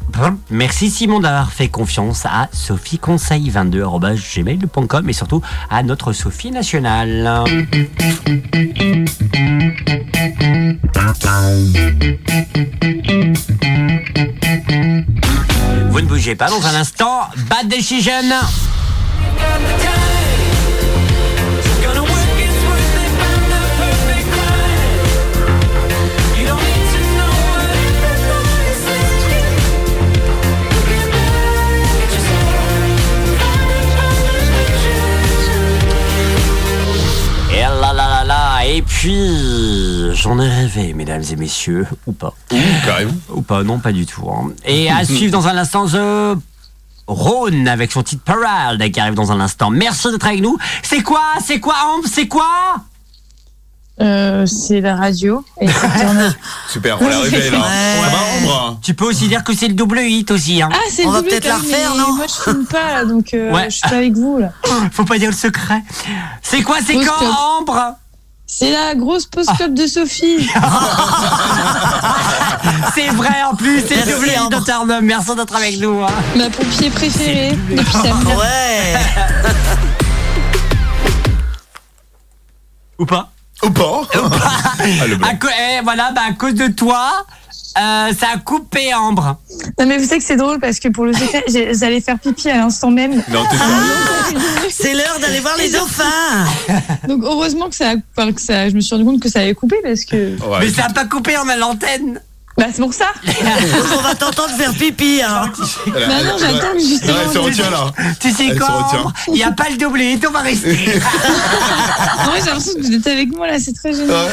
merci 0.49 0.89
Simon 0.89 1.19
d'avoir 1.19 1.51
fait 1.51 1.69
confiance 1.69 2.25
à 2.25 2.49
Sophie 2.51 2.99
Conseil 2.99 3.49
22gmail.com 3.49 5.09
et 5.09 5.13
surtout 5.13 5.41
à 5.69 5.83
notre 5.83 6.13
Sophie 6.13 6.51
nationale. 6.51 7.43
Vous 15.89 16.01
ne 16.01 16.07
bougez 16.07 16.35
pas 16.35 16.49
dans 16.49 16.65
un 16.65 16.75
instant. 16.75 17.21
Bad 17.49 17.67
Decision. 17.67 18.11
Et 38.75 38.81
puis, 38.81 40.13
j'en 40.13 40.37
ai 40.37 40.49
rêvé, 40.49 40.93
mesdames 40.93 41.23
et 41.31 41.35
messieurs, 41.37 41.87
ou 42.07 42.11
pas. 42.11 42.33
carrément. 42.85 43.13
Ou 43.29 43.41
pas, 43.41 43.63
non, 43.63 43.79
pas 43.79 43.93
du 43.93 44.05
tout. 44.05 44.29
hein. 44.29 44.51
Et 44.65 44.91
à 44.91 45.05
suivre 45.05 45.31
dans 45.31 45.47
un 45.47 45.55
instant, 45.55 45.85
The 45.87 46.37
Rhône 47.07 47.69
avec 47.69 47.93
son 47.93 48.03
titre 48.03 48.23
Parade 48.25 48.83
qui 48.91 48.99
arrive 48.99 49.13
dans 49.13 49.31
un 49.31 49.39
instant. 49.39 49.69
Merci 49.69 50.11
d'être 50.11 50.25
avec 50.27 50.41
nous. 50.41 50.57
C'est 50.83 51.03
quoi 51.03 51.21
C'est 51.41 51.61
quoi, 51.61 51.75
Ambre 51.95 52.09
C'est 52.11 52.27
quoi? 52.27 52.49
Euh, 54.01 54.45
c'est 54.45 54.81
la 54.81 54.97
radio. 54.97 55.45
Et 55.61 55.67
Super, 56.69 57.01
on 57.01 57.07
l'a 57.07 57.19
réveillé 57.19 57.49
là. 57.51 57.59
Ouais. 57.59 58.41
Ambre? 58.43 58.79
Tu 58.83 58.93
peux 58.93 59.05
aussi 59.05 59.29
dire 59.29 59.41
que 59.45 59.55
c'est 59.55 59.69
le 59.69 59.73
double 59.73 59.99
hit 60.01 60.31
aussi. 60.31 60.61
Hein. 60.61 60.67
Ah, 60.73 60.77
c'est 60.89 61.05
On 61.05 61.11
le 61.11 61.13
va 61.13 61.17
double 61.19 61.29
peut-être 61.29 61.45
la 61.47 61.53
même, 61.59 61.63
refaire, 61.63 61.95
non? 61.95 62.13
Moi, 62.15 62.25
je 62.27 62.43
filme 62.43 62.65
pas, 62.65 62.91
là, 62.91 63.05
donc 63.05 63.33
euh, 63.33 63.53
Ouais. 63.53 63.65
je 63.69 63.77
suis 63.77 63.81
pas 63.89 63.95
avec 63.95 64.13
vous, 64.15 64.37
là. 64.39 64.49
Faut 64.91 65.05
pas 65.05 65.17
dire 65.17 65.29
le 65.29 65.35
secret. 65.37 65.81
C'est 66.41 66.61
quoi 66.61 66.79
C'est 66.85 66.95
quand. 66.95 67.59
Ambre? 67.61 67.95
C'est 68.57 68.71
la 68.71 68.95
grosse 68.95 69.25
post 69.25 69.49
club 69.57 69.73
de 69.73 69.85
Sophie. 69.85 70.49
C'est 72.95 73.07
vrai 73.09 73.43
en 73.51 73.53
plus, 73.55 73.81
c'est 73.85 73.95
le 73.97 74.05
Merci, 74.05 74.13
double 74.13 74.27
hit 74.29 74.49
de. 74.59 74.65
Tarnum. 74.65 75.03
Merci 75.05 75.35
d'être 75.35 75.55
avec 75.55 75.77
nous. 75.79 76.01
hein. 76.03 76.07
Ma 76.37 76.49
pompier 76.49 76.89
préférée 76.89 77.57
depuis 77.69 77.91
samedi. 77.91 78.31
Ouais. 78.37 78.93
Ou 82.97 83.05
pas 83.05 83.29
Ou 83.63 83.69
pas 83.71 84.01
Ah, 84.13 84.83
le 85.07 85.15
blanc. 85.17 85.27
à, 85.27 85.33
co- 85.35 85.47
eh, 85.49 85.81
voilà, 85.83 86.11
bah, 86.11 86.21
à 86.29 86.33
cause 86.33 86.53
de 86.55 86.67
toi, 86.67 87.25
euh, 87.77 88.13
ça 88.13 88.27
a 88.33 88.37
coupé 88.37 88.93
Ambre. 88.93 89.37
Non, 89.79 89.85
mais 89.85 89.97
vous 89.97 90.05
savez 90.05 90.19
que 90.19 90.25
c'est 90.25 90.35
drôle 90.37 90.59
parce 90.59 90.79
que 90.79 90.87
pour 90.89 91.05
le 91.05 91.13
secret, 91.13 91.43
j'allais 91.47 92.01
faire 92.01 92.17
pipi 92.19 92.49
à 92.49 92.57
l'instant 92.57 92.91
même. 92.91 93.21
Sérieux 93.23 94.69
C'est 94.69 94.93
l'heure 94.93 95.19
d'aller 95.21 95.39
voir 95.39 95.57
les 95.57 95.69
dauphins. 95.71 96.45
Donc 97.07 97.21
heureusement 97.23 97.69
que 97.69 97.75
ça, 97.75 97.91
a- 97.91 98.31
que 98.31 98.41
ça, 98.41 98.69
je 98.69 98.75
me 98.75 98.79
suis 98.81 98.95
rendu 98.95 99.05
compte 99.05 99.21
que 99.21 99.29
ça 99.29 99.39
avait 99.39 99.53
coupé 99.53 99.77
parce 99.83 100.05
que. 100.05 100.15
Ouais, 100.41 100.59
Mais 100.61 100.69
ça 100.69 100.85
a 100.85 100.93
pas 100.93 101.05
coupé, 101.05 101.35
on 101.43 101.47
a 101.49 101.55
l'antenne. 101.57 102.21
Bah 102.57 102.67
c'est 102.71 102.81
pour 102.81 102.93
ça. 102.93 103.07
On 103.97 104.01
va 104.01 104.15
t'entendre 104.15 104.51
faire 104.57 104.71
pipi. 104.73 105.21
Hein. 105.21 105.51
Bah 105.87 106.23
non, 106.23 106.37
j'attends 106.39 106.79
justement. 106.79 107.13
Non, 107.13 107.19
elle 107.25 107.33
se 107.33 107.37
retient 107.37 107.69
là. 107.69 107.91
Tu 108.19 108.31
sais 108.31 108.47
Elle 108.47 108.59
quoi 108.59 108.87
Il 109.27 109.33
n'y 109.33 109.43
a 109.43 109.51
pas 109.51 109.65
le 109.69 109.75
double 109.77 109.99
hit, 110.01 110.25
on 110.27 110.31
va 110.31 110.39
rester. 110.39 110.73
Vrai, 110.75 112.39
j'ai 112.39 112.45
l'impression 112.45 112.73
que 112.75 112.81
vous 112.81 112.93
êtes 112.93 113.07
avec 113.07 113.35
moi 113.35 113.47
là, 113.47 113.59
c'est 113.59 113.73
très 113.73 113.93
gênant. 113.93 114.13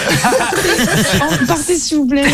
Oh, 1.20 1.34
Partez 1.46 1.76
s'il 1.76 1.98
vous 1.98 2.06
plaît. 2.06 2.24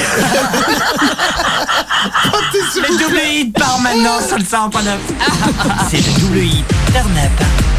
le 2.77 2.99
double 3.03 3.21
hit 3.33 3.53
part 3.59 3.81
maintenant 3.81 4.19
sur 4.27 4.37
le 4.39 4.45
100.9. 4.45 4.81
C'est 5.91 5.97
le 5.99 6.21
double 6.21 6.39
hit 6.39 6.65
Turn-up. 6.93 7.78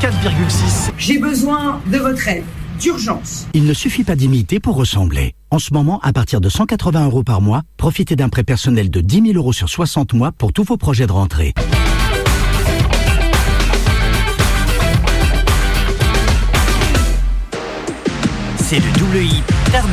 4,6. 0.00 0.90
J'ai 0.98 1.18
besoin 1.18 1.80
de 1.86 1.96
votre 1.96 2.28
aide, 2.28 2.44
d'urgence. 2.78 3.46
Il 3.54 3.64
ne 3.64 3.72
suffit 3.72 4.04
pas 4.04 4.14
d'imiter 4.14 4.60
pour 4.60 4.76
ressembler. 4.76 5.32
En 5.50 5.58
ce 5.58 5.72
moment, 5.72 6.00
à 6.02 6.12
partir 6.12 6.42
de 6.42 6.50
180 6.50 7.06
euros 7.06 7.22
par 7.22 7.40
mois, 7.40 7.62
profitez 7.78 8.14
d'un 8.14 8.28
prêt 8.28 8.44
personnel 8.44 8.90
de 8.90 9.00
10 9.00 9.32
000 9.32 9.34
euros 9.36 9.54
sur 9.54 9.70
60 9.70 10.12
mois 10.12 10.32
pour 10.32 10.52
tous 10.52 10.64
vos 10.64 10.76
projets 10.76 11.06
de 11.06 11.12
rentrée. 11.12 11.54
C'est 18.58 18.80
le 18.80 18.98
double 18.98 19.22
hit 19.22 19.44
Turn 19.70 19.92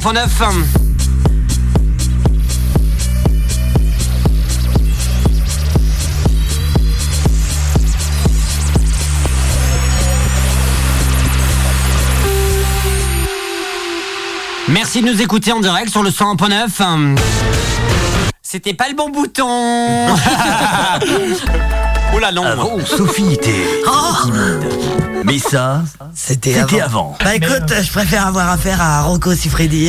101.9. 0.00 0.54
Merci 14.68 15.02
de 15.02 15.10
nous 15.10 15.20
écouter 15.20 15.52
en 15.52 15.60
direct 15.60 15.90
sur 15.90 16.02
le 16.02 16.08
101.9. 16.08 17.18
C'était 18.40 18.72
pas 18.72 18.88
le 18.88 18.94
bon 18.94 19.10
bouton. 19.10 19.46
Oula 22.16 22.32
non. 22.32 22.44
Avant, 22.44 22.78
Sophie 22.86 23.34
était 23.34 23.66
timide. 24.22 25.09
Mais 25.24 25.38
ça, 25.38 25.82
C'était 26.14 26.58
avant. 26.58 26.80
avant. 26.80 27.18
Bah 27.22 27.34
écoute, 27.34 27.72
je 27.82 27.90
préfère 27.92 28.26
avoir 28.26 28.48
affaire 28.48 28.80
à 28.80 29.02
Rocco 29.02 29.34
Siffredi. 29.34 29.88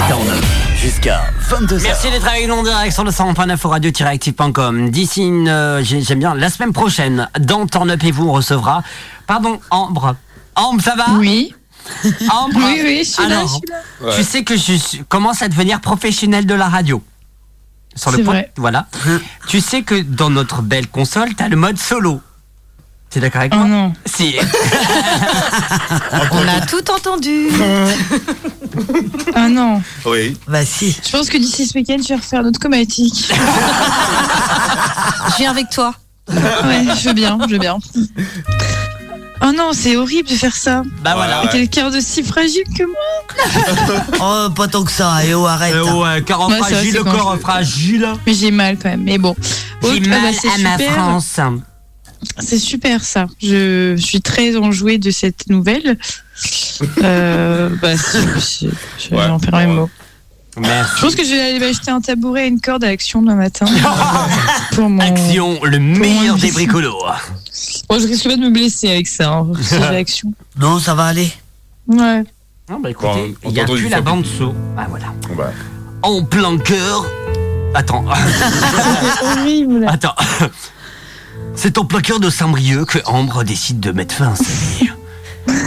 Jusqu'à 0.78 1.22
22h. 1.50 1.82
Merci 1.84 2.10
d'être 2.10 2.28
avec 2.28 2.48
nous 2.48 2.56
en 2.56 2.64
direct 2.64 2.94
sur 2.94 3.04
le 3.04 3.12
100.9 3.12 3.58
au 3.66 3.70
radio-active.com. 3.70 4.90
D'ici, 4.90 5.22
une, 5.24 5.48
euh, 5.48 5.84
j'ai- 5.84 6.02
j'aime 6.02 6.20
bien, 6.20 6.36
la 6.36 6.50
semaine 6.50 6.74
prochaine, 6.74 7.30
dans 7.40 7.66
Turn 7.68 7.90
Up 7.92 8.04
et 8.04 8.12
vous, 8.12 8.28
on 8.30 8.34
recevra. 8.34 8.84
Pardon, 9.28 9.60
Ambre. 9.70 10.16
Ambre, 10.56 10.82
ça 10.82 10.96
va 10.96 11.06
Oui. 11.18 11.54
Ambre. 12.32 12.56
Oui, 12.58 12.82
oui, 12.84 13.02
je 13.04 13.10
suis 13.12 13.28
là, 13.28 13.38
Alors, 13.38 13.48
je 13.48 13.54
suis 13.54 13.62
là. 13.70 14.16
Tu 14.18 14.24
sais 14.24 14.44
que 14.44 14.56
je 14.58 15.02
commence 15.10 15.42
à 15.42 15.48
devenir 15.48 15.80
professionnel 15.82 16.46
de 16.46 16.54
la 16.54 16.68
radio. 16.70 17.02
Sur 17.96 18.12
le 18.12 18.18
C'est 18.18 18.24
point. 18.24 18.34
vrai. 18.36 18.52
Voilà. 18.58 18.88
tu 19.48 19.60
sais 19.62 19.82
que 19.82 20.02
dans 20.02 20.30
notre 20.30 20.62
belle 20.62 20.88
console, 20.88 21.34
t'as 21.36 21.48
le 21.50 21.58
mode 21.58 21.78
solo. 21.78 22.22
T'es 23.12 23.20
d'accord 23.20 23.42
avec 23.42 23.54
Oh 23.54 23.58
moi 23.58 23.68
non. 23.68 23.94
Si. 24.06 24.36
On 26.32 26.48
a 26.48 26.62
tout 26.66 26.90
entendu. 26.92 27.50
Ah 29.36 29.50
non. 29.50 29.82
Oui. 30.06 30.38
Bah 30.48 30.66
si. 30.66 30.98
Je 31.06 31.12
pense 31.12 31.30
que 31.30 31.38
d'ici 31.38 31.68
ce 31.68 31.78
week-end, 31.78 31.98
je 32.02 32.08
vais 32.08 32.16
refaire 32.16 32.42
notre 32.42 32.60
comatique. 32.60 33.30
Je 35.30 35.38
viens 35.38 35.52
avec 35.52 35.70
toi. 35.70 35.94
Ouais, 36.30 36.86
je 36.98 37.10
veux 37.10 37.14
bien, 37.14 37.38
je 37.48 37.54
veux 37.54 37.60
bien. 37.60 37.78
Oh 39.44 39.52
non, 39.54 39.72
c'est 39.74 39.98
horrible 39.98 40.30
de 40.30 40.36
faire 40.36 40.56
ça. 40.56 40.84
Bah 41.04 41.14
voilà. 41.16 41.48
Quelqu'un 41.52 41.90
de 41.90 42.00
si 42.00 42.24
fragile 42.24 42.64
que 42.78 42.84
moi. 42.84 42.96
Oh, 44.22 44.50
pas 44.52 44.68
tant 44.70 44.84
que 44.86 44.92
ça. 44.92 45.26
Et 45.26 45.34
oh, 45.34 45.46
arrête. 45.48 45.74
Euh, 45.74 45.84
ouais, 45.96 46.22
corps 46.22 46.48
Ouais, 46.48 46.56
c'est 46.56 46.60
vrai, 46.62 46.72
fragile, 46.72 46.92
c'est 46.92 46.98
le 47.00 47.04
corps 47.04 47.34
je- 47.36 47.42
fragile. 47.42 48.08
Mais 48.26 48.34
j'ai 48.34 48.52
mal 48.52 48.78
quand 48.82 48.90
même. 48.90 49.04
Mais 49.04 49.18
bon. 49.18 49.36
J'ai 49.84 50.02
ah 50.06 50.10
bah, 50.10 50.22
mal 50.22 50.34
c'est 50.34 50.48
à 50.48 50.58
ma. 50.60 50.78
France. 50.78 51.40
C'est 52.40 52.60
super 52.60 53.04
ça. 53.04 53.28
Je 53.42 53.96
suis 53.98 54.22
très 54.22 54.56
enjouée 54.56 54.98
de 54.98 55.12
cette 55.12 55.50
nouvelle. 55.50 55.98
Euh, 57.04 57.70
bah, 57.82 57.96
je, 57.96 58.68
je 59.00 59.10
vais 59.10 59.24
en 59.24 59.40
faire 59.40 59.56
un 59.56 59.68
mot. 59.68 59.90
Merci. 60.58 60.94
Je 60.98 61.02
pense 61.02 61.16
que 61.16 61.24
je 61.24 61.30
vais 61.30 61.42
aller 61.42 61.60
m'acheter 61.60 61.92
un 61.92 62.02
tabouret 62.02 62.46
et 62.46 62.48
une 62.50 62.60
corde 62.60 62.84
à 62.84 62.90
action 62.90 63.22
demain 63.22 63.36
matin. 63.36 63.66
pour 64.74 64.90
mon... 64.90 65.00
Action, 65.00 65.64
le 65.64 65.80
meilleur 65.80 66.36
des 66.36 66.52
bricolos. 66.52 66.98
Bon, 67.90 68.00
je 68.00 68.08
risque 68.08 68.28
pas 68.28 68.36
de 68.36 68.42
me 68.42 68.50
blesser 68.50 68.90
avec 68.90 69.08
ça, 69.08 69.30
hein, 69.30 69.52
action. 69.94 70.34
Non, 70.60 70.80
ça 70.80 70.94
va 70.94 71.06
aller. 71.06 71.32
Ouais. 71.88 72.24
Non, 72.70 72.80
bah 72.82 72.90
écoutez, 72.90 73.36
Bon, 73.44 73.50
il 73.50 73.54
n'y 73.54 73.60
a 73.60 73.66
plus 73.66 73.90
la 73.90 74.02
bande 74.02 74.26
saut. 74.26 74.54
Ah 74.78 74.88
voilà. 74.90 75.08
Bah, 75.38 75.52
En 76.04 76.24
plein 76.24 76.58
cœur. 76.58 77.06
Attends. 77.74 78.06
C'est 78.14 79.26
horrible. 79.26 79.86
Attends. 79.88 80.16
C'est 81.56 81.78
en 81.78 81.86
plein 81.86 82.02
cœur 82.02 82.20
de 82.20 82.30
Saint-Brieuc 82.30 82.86
que 82.86 83.00
Ambre 83.06 83.44
décide 83.44 83.80
de 83.80 83.92
mettre 83.92 84.16
fin 84.16 84.32
à 84.32 84.36
sa 84.36 84.44
vie. 84.44 84.90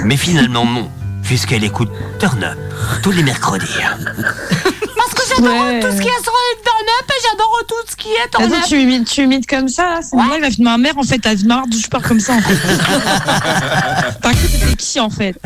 Mais 0.05 0.17
finalement 0.17 0.65
non, 0.65 0.91
puisqu'elle 1.23 1.65
écoute 1.65 1.91
Turn 2.19 2.43
Up 2.43 2.59
tous 3.03 3.11
les 3.13 3.23
mercredis. 3.23 3.67
Parce 3.67 5.15
que 5.15 5.23
j'adore 5.29 5.81
tout 5.81 5.97
ce 5.97 6.01
qui 6.03 6.09
est 6.09 6.23
sur 6.23 6.33
le 6.33 6.63
turn-up 6.63 7.09
et 7.09 7.23
j'adore 7.23 7.63
tout 7.69 7.75
ce 7.89 7.97
qui 7.97 8.09
est 8.09 8.23
Attends, 8.25 8.67
tu 8.67 8.81
imites, 8.81 9.09
tu 9.09 9.23
imites 9.23 9.47
comme 9.47 9.69
ça, 9.69 9.85
là 9.85 10.01
C'est 10.03 10.17
moi, 10.17 10.35
il 10.37 10.41
va 10.41 10.51
finir 10.51 10.71
ma 10.71 10.79
mère, 10.79 10.99
en 10.99 11.03
fait, 11.03 11.21
elle 11.25 11.45
marre 11.47 11.67
d'où 11.69 11.79
je 11.79 11.89
pars 11.89 12.03
comme 12.03 12.21
ça, 12.21 12.35
en 12.35 12.41
fait. 12.41 12.57
T'as 14.23 14.33
cru 14.33 14.47
que 14.47 14.53
c'était 14.53 14.77
qui, 14.77 15.01
en 15.01 15.11
fait 15.11 15.39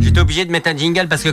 J'étais 0.00 0.20
obligé 0.20 0.44
de 0.44 0.50
mettre 0.50 0.68
un 0.68 0.76
jingle 0.76 1.08
parce 1.08 1.22
que. 1.22 1.30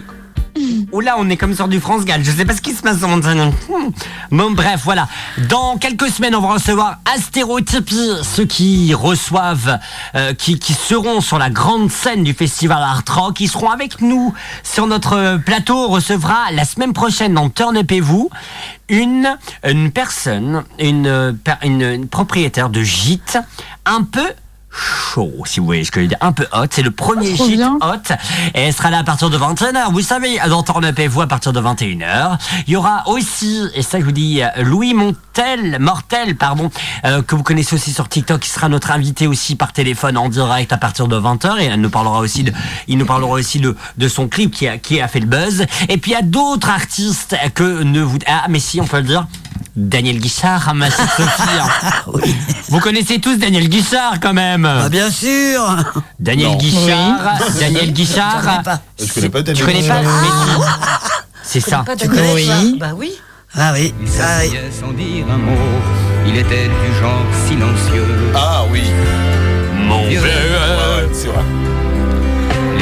Oula, 0.91 1.15
on 1.19 1.29
est 1.29 1.37
comme 1.37 1.53
sur 1.53 1.67
du 1.67 1.79
France 1.79 2.03
Gall. 2.03 2.23
Je 2.23 2.31
sais 2.31 2.45
pas 2.45 2.55
ce 2.55 2.61
qui 2.61 2.73
se 2.73 2.81
passe 2.81 2.99
dans 2.99 3.09
mon. 3.09 3.17
Hmm. 3.17 3.91
Bon, 4.31 4.51
bref, 4.51 4.81
voilà. 4.83 5.07
Dans 5.47 5.77
quelques 5.77 6.09
semaines, 6.09 6.33
on 6.33 6.41
va 6.41 6.53
recevoir 6.53 6.97
Astérotypie, 7.13 8.13
ceux 8.23 8.45
qui 8.45 8.93
reçoivent, 8.95 9.79
euh, 10.15 10.33
qui, 10.33 10.57
seront 10.73 11.21
sur 11.21 11.37
la 11.37 11.51
grande 11.51 11.91
scène 11.91 12.23
du 12.23 12.33
festival 12.33 12.81
Art 12.81 13.03
Rock, 13.07 13.35
qui 13.35 13.47
seront 13.47 13.69
avec 13.69 14.01
nous 14.01 14.33
sur 14.63 14.87
notre 14.87 15.37
plateau. 15.37 15.77
On 15.77 15.89
recevra 15.89 16.51
la 16.53 16.65
semaine 16.65 16.93
prochaine 16.93 17.35
dans 17.35 17.49
Turn 17.49 17.77
Up 17.77 17.91
et 17.91 18.01
vous 18.01 18.29
une, 18.87 19.37
personne, 19.93 20.63
une, 20.79 21.05
euh, 21.05 21.33
une, 21.63 21.83
une 21.83 22.07
propriétaire 22.07 22.69
de 22.69 22.81
gîte 22.81 23.37
un 23.85 24.03
peu 24.03 24.27
chaud, 24.72 25.43
si 25.45 25.59
vous 25.59 25.65
voyez 25.65 25.84
ce 25.84 25.91
que 25.91 25.99
je 25.99 26.05
veux 26.05 26.09
dire, 26.09 26.17
un 26.22 26.32
peu 26.32 26.45
hot. 26.53 26.65
C'est 26.70 26.82
le 26.82 26.91
premier 26.91 27.36
gîte 27.36 27.57
bien. 27.57 27.78
hot. 27.82 28.13
Et 28.53 28.61
elle 28.61 28.74
sera 28.74 28.89
là 28.89 28.99
à 28.99 29.03
partir 29.03 29.30
de 29.30 29.38
21h. 29.38 29.91
Vous 29.91 30.01
savez, 30.01 30.39
dans 30.47 30.63
Turn 30.63 30.86
Up 30.86 30.99
et 30.99 31.07
vous 31.07 31.22
à 31.22 31.28
partir 31.28 31.53
de 31.53 31.59
21h. 31.61 32.38
Il 32.67 32.74
y 32.74 32.76
aura 32.76 33.07
aussi, 33.07 33.61
et 33.74 33.82
ça 33.82 33.99
je 33.99 34.05
vous 34.05 34.11
dis, 34.11 34.41
euh, 34.41 34.63
Louis 34.63 34.93
Montel, 34.93 35.78
Mortel, 35.80 36.36
pardon, 36.36 36.70
euh, 37.05 37.22
que 37.22 37.36
vous 37.36 37.43
connaissez 37.43 37.76
aussi 37.76 37.91
sur 37.91 38.07
TikTok, 38.07 38.41
qui 38.41 38.49
sera 38.49 38.70
notre 38.70 38.91
invité 38.91 39.28
aussi 39.28 39.55
par 39.55 39.74
téléphone 39.74 40.17
en 40.17 40.30
direct 40.30 40.72
à 40.72 40.78
partir 40.78 41.07
de 41.07 41.20
20h. 41.20 41.59
Et 41.59 41.65
elle 41.65 41.82
nous 41.82 41.89
parlera 41.89 42.20
aussi 42.20 42.43
de, 42.43 42.53
il 42.88 42.97
nous 42.97 43.05
parlera 43.05 43.32
aussi 43.32 43.59
de, 43.59 43.76
de 43.97 44.07
son 44.07 44.28
clip 44.28 44.53
qui 44.53 44.67
a, 44.67 44.78
qui 44.78 45.01
a 45.01 45.07
fait 45.07 45.20
le 45.20 45.28
buzz. 45.28 45.65
Et 45.89 45.97
puis 45.97 46.11
il 46.11 46.13
y 46.13 46.17
a 46.17 46.22
d'autres 46.22 46.70
artistes 46.70 47.36
que 47.55 47.84
ne 47.84 48.01
vous, 48.01 48.20
ah, 48.28 48.45
mais 48.49 48.59
si, 48.59 48.80
on 48.80 48.86
peut 48.86 48.97
le 48.97 49.03
dire. 49.03 49.28
Daniel 49.75 50.19
Guichard, 50.19 50.73
ma 50.75 50.89
chère 50.89 51.07
Sophie. 51.15 52.33
Vous 52.69 52.79
connaissez 52.79 53.19
tous 53.19 53.37
Daniel 53.37 53.69
Guichard 53.69 54.19
quand 54.21 54.33
même. 54.33 54.63
Bah, 54.63 54.89
bien 54.89 55.09
sûr. 55.09 55.75
Daniel 56.19 56.49
Non. 56.49 56.57
Guichard, 56.57 57.37
Daniel 57.59 57.85
J'en 57.87 57.91
Guichard. 57.93 58.59
ai 58.59 58.63
pas. 58.63 58.81
je 58.99 59.13
connais 59.13 59.29
pas 59.29 59.39
Tu 59.43 59.53
Daniel 59.53 59.65
connais 59.65 59.87
pas 59.87 60.01
si. 60.01 60.61
C'est 61.43 61.59
ça. 61.61 61.83
Pas 61.85 61.95
Tu 61.95 62.07
connais. 62.09 62.33
Oui. 62.33 62.77
Bah 62.79 62.91
oui. 62.95 63.11
Ah 63.55 63.71
oui. 63.73 63.93
Il 64.01 64.07
Ah 64.21 64.39
oui. 64.41 64.51
sans 64.79 64.91
dire 64.91 65.25
un 65.31 65.37
mot. 65.37 65.57
Il 66.27 66.37
était 66.37 66.67
du 66.67 66.99
genre 66.99 67.25
silencieux. 67.47 68.05
Ah 68.35 68.63
oui. 68.71 68.81
Mon 69.87 70.03
Ouais, 70.03 70.17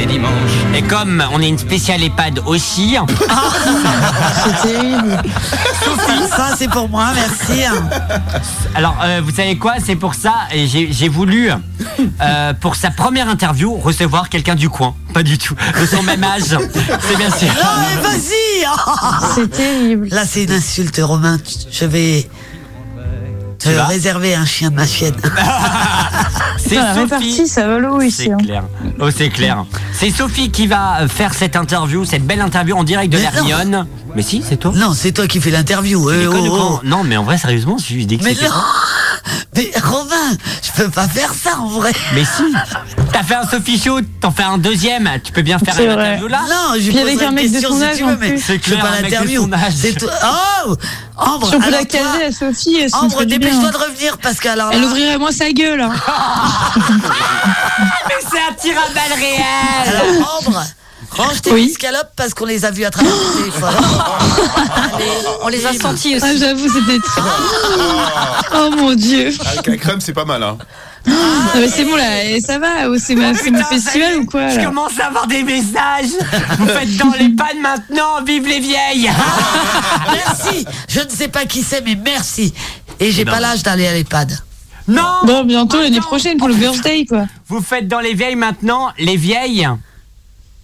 Les 0.08 0.14
dimanches, 0.14 0.32
Et 0.76 0.82
comme 0.84 1.24
on 1.34 1.42
est 1.42 1.50
une 1.50 1.58
spéciale 1.58 2.04
EHPAD 2.04 2.42
aussi, 2.46 2.98
C'est 4.44 4.70
terrible. 4.70 5.22
Ça, 6.30 6.56
c'est 6.58 6.70
pour 6.70 6.90
moi, 6.90 7.08
merci. 7.14 7.64
alors 8.76 8.96
euh, 9.04 9.22
vous 9.24 9.32
savez 9.32 9.58
quoi, 9.58 9.76
c'est 9.84 9.96
pour 9.96 10.14
ça, 10.16 10.34
et 10.54 10.68
j'ai 10.68 11.10
voulu, 11.10 11.50
euh, 12.22 12.54
pour 12.54 12.76
sa 12.76 12.92
première 12.92 13.30
interview, 13.30 13.74
recevoir 13.76 14.30
quelqu'un 14.30 14.56
du 14.56 14.70
coin. 14.70 14.96
Pas 15.14 15.24
du 15.24 15.38
tout. 15.38 15.56
De 15.80 15.86
son 15.86 16.04
même 16.04 16.24
âge. 16.24 16.58
C'est 17.02 17.18
bien 17.18 17.32
sûr. 17.32 17.48
Non, 17.48 17.70
mais 17.82 18.02
vas-y. 18.02 19.36
C'est 19.36 19.48
terrible. 19.50 20.08
Là, 20.12 20.24
c'est 20.26 20.44
une 20.44 20.52
insulte, 20.52 21.00
Romain. 21.04 21.38
Je 21.72 21.86
vais 21.86 22.30
Tu 23.60 23.72
vas 23.72 23.86
réserver 23.86 24.36
un 24.36 24.46
chien 24.46 24.70
de 24.70 24.76
ma 24.76 24.86
chienne. 24.86 25.16
C'est 26.58 26.76
Sophie. 26.76 27.48
ça 27.48 27.68
va 27.68 27.80
l'eau 27.80 28.02
ici. 28.02 28.24
C'est 28.26 28.32
hein. 28.32 28.38
clair. 28.38 28.64
Oh, 29.00 29.10
c'est 29.10 29.30
clair. 29.30 29.66
C'est 29.94 30.10
Sophie 30.10 30.52
qui 30.52 30.68
va 30.68 31.02
euh, 31.02 31.08
faire 31.08 31.34
cette 31.34 31.56
interview, 31.56 32.04
cette 32.04 32.26
belle 32.26 32.42
interview 32.42 32.76
en 32.76 32.84
direct 32.84 33.14
de. 33.14 33.18
Rione. 33.18 33.86
Mais 34.16 34.22
si, 34.22 34.44
c'est 34.44 34.58
toi. 34.58 34.72
Non, 34.76 34.94
c'est 34.94 35.12
toi 35.12 35.28
qui 35.28 35.40
fais 35.40 35.52
l'interview. 35.52 36.12
Déconnes 36.12 36.48
oh, 36.50 36.58
oh. 36.60 36.80
Non, 36.84 37.04
mais 37.04 37.16
en 37.18 37.24
vrai, 37.24 37.38
sérieusement, 37.38 37.78
je 37.78 37.96
dis 38.04 38.18
que 38.18 38.24
non 38.24 38.52
Mais 39.56 39.72
Romain, 39.84 40.38
je 40.64 40.84
peux 40.84 40.90
pas 40.90 41.08
faire 41.08 41.34
ça 41.34 41.58
en 41.60 41.68
vrai. 41.68 41.92
Mais 42.14 42.24
si 42.24 42.44
T'as 43.12 43.24
fait 43.24 43.36
un 43.36 43.48
Sophie 43.48 43.80
Show, 43.80 44.00
t'en 44.22 44.32
fais 44.32 44.44
un 44.44 44.58
deuxième, 44.58 45.10
tu 45.24 45.32
peux 45.32 45.42
bien 45.42 45.58
faire 45.58 45.74
C'est 45.76 45.86
une 45.86 45.92
vrai. 45.94 46.04
interview 46.16 46.28
là 46.28 46.42
Non, 46.50 46.80
je 46.80 46.90
Puis 46.90 47.00
avec 47.00 47.22
un 47.22 47.32
mec 47.32 47.52
de 47.52 47.60
son 47.60 47.80
si 47.94 48.04
en 48.04 48.08
veux, 48.08 48.18
mais 48.18 48.30
plus. 48.32 48.42
C'est 48.46 48.60
clair, 48.60 48.80
pas 48.80 48.88
un 48.90 48.92
mec 48.92 49.00
de 49.00 49.12
l'interview. 49.12 49.42
son 49.44 49.54
âge. 49.54 49.74
C'est 49.76 49.94
toi. 49.98 50.12
Oh 50.68 50.76
Ambre, 51.20 51.50
Si 51.50 51.56
on 51.56 51.60
peut 51.60 51.68
alors 51.68 51.80
la 51.80 51.86
toi, 51.86 52.00
caser 52.00 52.26
à 52.26 52.32
Sophie, 52.32 52.78
elle 52.80 52.90
Ambre, 52.94 53.12
ferait 53.14 53.26
du 53.26 53.40
dépêche-toi 53.40 53.72
de 53.72 53.78
revenir 53.78 54.18
parce 54.20 54.40
qu'alors 54.40 54.70
Elle 54.72 54.82
là, 54.82 54.88
ouvrirait 54.88 55.18
moins 55.18 55.32
sa 55.32 55.52
gueule. 55.52 55.82
Hein. 55.82 55.94
Mais 58.08 58.16
c'est 58.30 58.38
un 58.40 58.54
tir 58.54 58.74
à 58.80 58.94
balles 58.94 59.20
réel 59.20 59.42
alors, 59.88 60.40
Ambre, 60.46 60.64
range 61.12 61.42
tes 61.42 61.52
Oui. 61.52 61.68
escalopes 61.72 62.12
parce 62.16 62.34
qu'on 62.34 62.46
les 62.46 62.66
a 62.66 62.72
vus 62.72 62.86
à 62.86 62.92
travers 62.92 63.12
le 63.14 63.38
téléphone. 63.40 63.74
Allez, 64.94 65.06
On 65.44 65.48
les 65.48 65.66
a 65.66 65.74
sentis 65.74 66.16
aussi. 66.16 66.26
Ah, 66.26 66.36
j'avoue, 66.38 66.68
c'était 66.68 67.00
très. 67.00 67.22
Oh 68.56 68.70
mon 68.78 68.94
dieu. 68.94 69.32
Avec 69.46 69.68
la 69.68 69.78
crème, 69.78 70.02
c'est 70.02 70.14
pas 70.14 70.26
mal, 70.26 70.44
hein. 70.44 70.58
Mais 71.56 71.70
c'est 71.70 71.86
bon 71.86 71.96
là, 71.96 72.26
et 72.26 72.42
ça 72.42 72.60
va 72.60 72.68
C'est 73.00 73.16
mon 73.16 73.34
festival 73.34 74.12
est, 74.12 74.16
ou 74.18 74.26
quoi 74.26 74.50
Je 74.50 74.60
commence 74.60 75.00
à 75.00 75.06
avoir 75.08 75.26
des 75.26 75.42
messages 75.42 76.10
Vous 76.60 76.68
faites 76.68 76.98
dans 76.98 77.14
les 77.18 77.30
pannes 77.30 77.62
maintenant, 77.62 78.22
vive 78.26 78.46
les 78.46 78.60
vieilles 78.60 79.10
Merci. 80.12 80.66
Je 80.90 81.00
ne 81.00 81.10
sais 81.10 81.30
pas 81.30 81.46
qui 81.46 81.64
c'est, 81.64 81.82
mais 81.86 81.96
merci. 81.96 82.54
Et 83.00 83.12
j'ai 83.14 83.24
pas 83.24 83.40
l'âge 83.40 83.64
d'aller 83.64 83.88
à 83.88 83.94
l'EHPAD. 83.94 84.38
Non 84.90 85.04
Bon, 85.24 85.44
bientôt 85.46 85.80
l'année 85.82 86.02
prochaine 86.02 86.38
pour 86.38 86.50
le 86.50 86.56
birthday, 86.56 87.06
quoi. 87.06 87.26
Vous 87.48 87.62
faites 87.62 87.88
dans 87.88 88.00
les 88.02 88.14
vieilles 88.14 88.36
maintenant, 88.36 88.92
les 89.00 89.16
vieilles. 89.18 89.68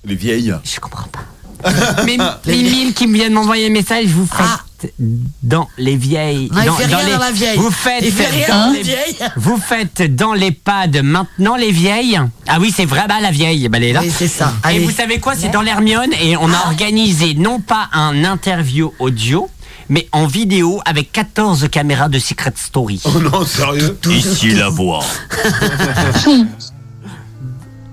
Les 0.05 0.15
vieilles. 0.15 0.53
Je 0.63 0.79
comprends 0.79 1.07
pas. 1.07 1.19
Mais 2.05 2.17
Mimile 2.45 2.93
qui 2.93 3.07
me 3.07 3.15
vient 3.15 3.29
de 3.29 3.33
m'envoyer 3.35 3.67
un 3.67 3.69
message, 3.69 4.07
vous 4.07 4.25
faites 4.27 4.93
dans 5.41 5.69
les 5.77 5.95
vieilles. 5.95 6.49
Il 6.51 6.65
dans, 6.65 6.73
fait 6.75 6.85
rien 6.87 7.03
les, 7.05 7.11
dans 7.13 7.19
la 7.19 7.31
vieille. 7.31 7.57
Vous 7.57 7.71
faites 7.71 8.03
Il 8.03 8.11
fait 8.11 8.27
rien 8.27 8.47
dans 8.49 8.67
la 8.67 8.73
les- 8.73 8.83
vieille. 8.83 9.15
Vous 9.37 9.57
faites 9.57 10.13
dans 10.13 10.33
l'EHPAD 10.33 11.01
maintenant 11.03 11.55
les 11.55 11.71
vieilles. 11.71 12.19
Ah 12.49 12.57
oui, 12.59 12.73
c'est 12.75 12.83
vraiment 12.83 13.17
la 13.21 13.31
vieille. 13.31 13.69
Ben, 13.69 13.77
elle 13.81 13.89
est 13.89 13.93
là. 13.93 14.01
Oui, 14.03 14.11
c'est 14.13 14.27
ça. 14.27 14.51
Et 14.65 14.67
Allez. 14.67 14.79
vous 14.79 14.91
savez 14.91 15.19
quoi 15.21 15.35
C'est 15.37 15.47
dans 15.51 15.61
l'Hermione 15.61 16.11
et 16.21 16.35
on 16.35 16.49
a 16.51 16.63
Ah. 16.65 16.67
organisé 16.67 17.33
non 17.35 17.61
pas 17.61 17.87
un 17.93 18.25
interview 18.25 18.93
audio, 18.99 19.49
mais 19.87 20.09
en 20.11 20.27
vidéo 20.27 20.81
avec 20.83 21.13
14 21.13 21.69
caméras 21.71 22.09
de 22.09 22.19
Secret 22.19 22.51
Story. 22.57 23.01
Oh 23.05 23.19
non, 23.21 23.45
sérieux 23.45 23.97
Ici 24.09 24.49
la 24.51 24.67
voix. 24.67 24.99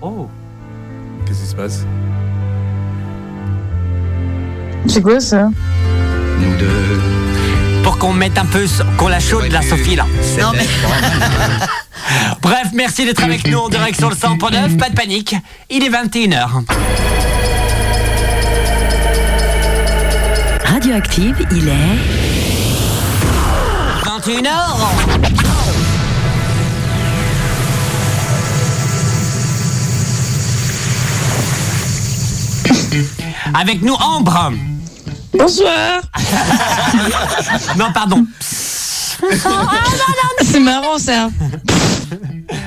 Oh. 0.01 0.27
Qu'est-ce 1.25 1.39
qui 1.39 1.47
se 1.47 1.55
passe? 1.55 1.85
C'est 4.87 5.01
quoi 5.01 5.19
ça? 5.19 5.49
Nous 6.39 6.57
deux. 6.57 7.01
Pour 7.83 7.97
qu'on 7.97 8.13
mette 8.13 8.37
un 8.37 8.45
peu, 8.45 8.65
qu'on 8.97 9.07
la 9.07 9.19
chaude 9.19 9.51
la 9.51 9.61
Sophie 9.61 9.95
là. 9.95 10.05
Non, 10.39 10.51
mais 10.53 10.65
Bref, 12.41 12.67
merci 12.73 13.05
d'être 13.05 13.23
avec 13.23 13.47
nous 13.47 13.57
en 13.57 13.69
direct 13.69 13.97
sur 13.97 14.09
le 14.09 14.15
100.9. 14.15 14.77
Pas 14.77 14.89
de 14.89 14.95
panique, 14.95 15.35
il 15.69 15.83
est 15.83 15.89
21h. 15.89 16.63
Radioactive, 20.65 21.35
il 21.51 21.67
est 21.67 21.71
21h 24.05 24.49
Avec 33.53 33.81
nous 33.81 33.93
Ambre 33.93 34.51
Bonsoir 35.33 36.01
Non 37.77 37.91
pardon 37.93 38.25
C'est 40.43 40.59
marrant 40.59 40.97
ça 40.97 41.29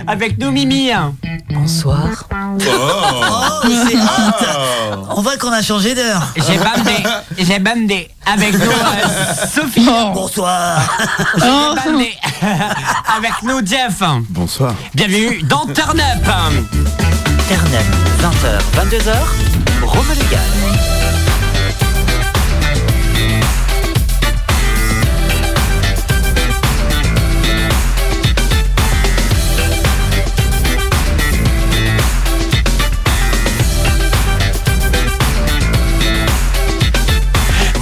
Avec 0.07 0.39
nous 0.39 0.51
Mimi 0.51 0.91
Bonsoir. 1.51 2.27
oh, 2.33 3.69
c'est 3.89 3.97
hot. 3.97 5.07
On 5.17 5.23
voit 5.23 5.37
qu'on 5.37 5.53
a 5.53 5.63
changé 5.63 5.95
d'heure. 5.95 6.23
J'ai 6.37 6.59
bandé 6.59 7.03
J'ai 7.39 7.59
bandé 7.59 8.09
Avec 8.27 8.53
nous 8.55 8.61
euh, 8.61 9.47
Sophie 9.53 9.89
Bonsoir. 10.15 10.81
J'ai 11.37 11.91
bandé 11.91 12.15
Avec 13.17 13.43
nous 13.43 13.65
Jeff 13.65 14.03
Bonsoir. 14.31 14.75
Bienvenue 14.95 15.43
dans 15.45 15.67
Turn 15.67 16.01
Up 16.01 16.25
Turn 17.49 17.75
Up, 17.75 17.87
20h, 18.23 18.89
22h, 18.89 19.13
Rome 19.83 20.07
Légal. 20.17 21.04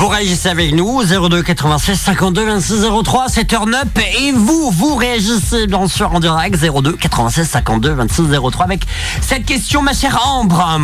Vous 0.03 0.09
réagissez 0.09 0.49
avec 0.49 0.75
nous 0.75 1.05
02 1.05 1.43
96 1.45 1.97
52 1.97 2.45
26 2.45 2.87
03 3.05 3.27
c'est 3.29 3.45
Turn 3.45 3.73
Up 3.73 3.87
et 4.21 4.33
vous 4.33 4.73
vous 4.73 4.97
réagissez 4.97 5.69
bien 5.69 5.87
sûr 5.87 6.13
en 6.13 6.19
direct 6.19 6.57
02 6.57 6.95
96 6.95 7.49
52 7.49 7.91
26 7.91 8.23
03 8.51 8.65
avec 8.65 8.81
cette 9.21 9.45
question 9.45 9.81
ma 9.81 9.93
chère 9.93 10.21
Ambre. 10.27 10.81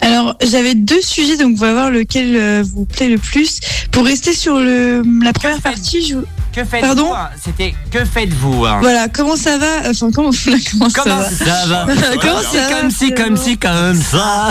Alors, 0.00 0.34
j'avais 0.42 0.74
deux 0.74 1.00
sujets, 1.00 1.36
donc 1.36 1.52
on 1.58 1.60
va 1.60 1.72
voir 1.74 1.90
lequel 1.90 2.34
euh, 2.34 2.64
vous 2.74 2.86
plaît 2.86 3.08
le 3.08 3.18
plus. 3.18 3.60
Pour 3.92 4.04
rester 4.04 4.34
sur 4.34 4.58
le, 4.58 5.00
la 5.22 5.32
première 5.32 5.60
partie, 5.60 6.04
je... 6.04 6.16
Que 6.52 6.64
faites-vous 6.64 6.86
Pardon 6.86 7.14
hein 7.14 7.28
C'était 7.40 7.72
que 7.92 8.04
faites-vous 8.04 8.66
hein 8.66 8.78
Voilà, 8.80 9.06
comment 9.06 9.36
ça 9.36 9.58
va 9.58 9.90
Enfin, 9.90 10.10
comment, 10.10 10.30
comment, 10.32 10.88
Comment 10.90 10.90
ça 10.90 11.04
va 11.04 11.30
ça 11.30 11.66
va 11.66 11.86
Comment 12.20 12.42
ça 12.42 12.48
C'est 12.50 12.60
va, 12.62 12.80
comme 12.80 12.90
si, 12.90 13.14
comme 13.14 13.36
si, 13.36 13.58
comme 13.58 14.02
ça. 14.02 14.50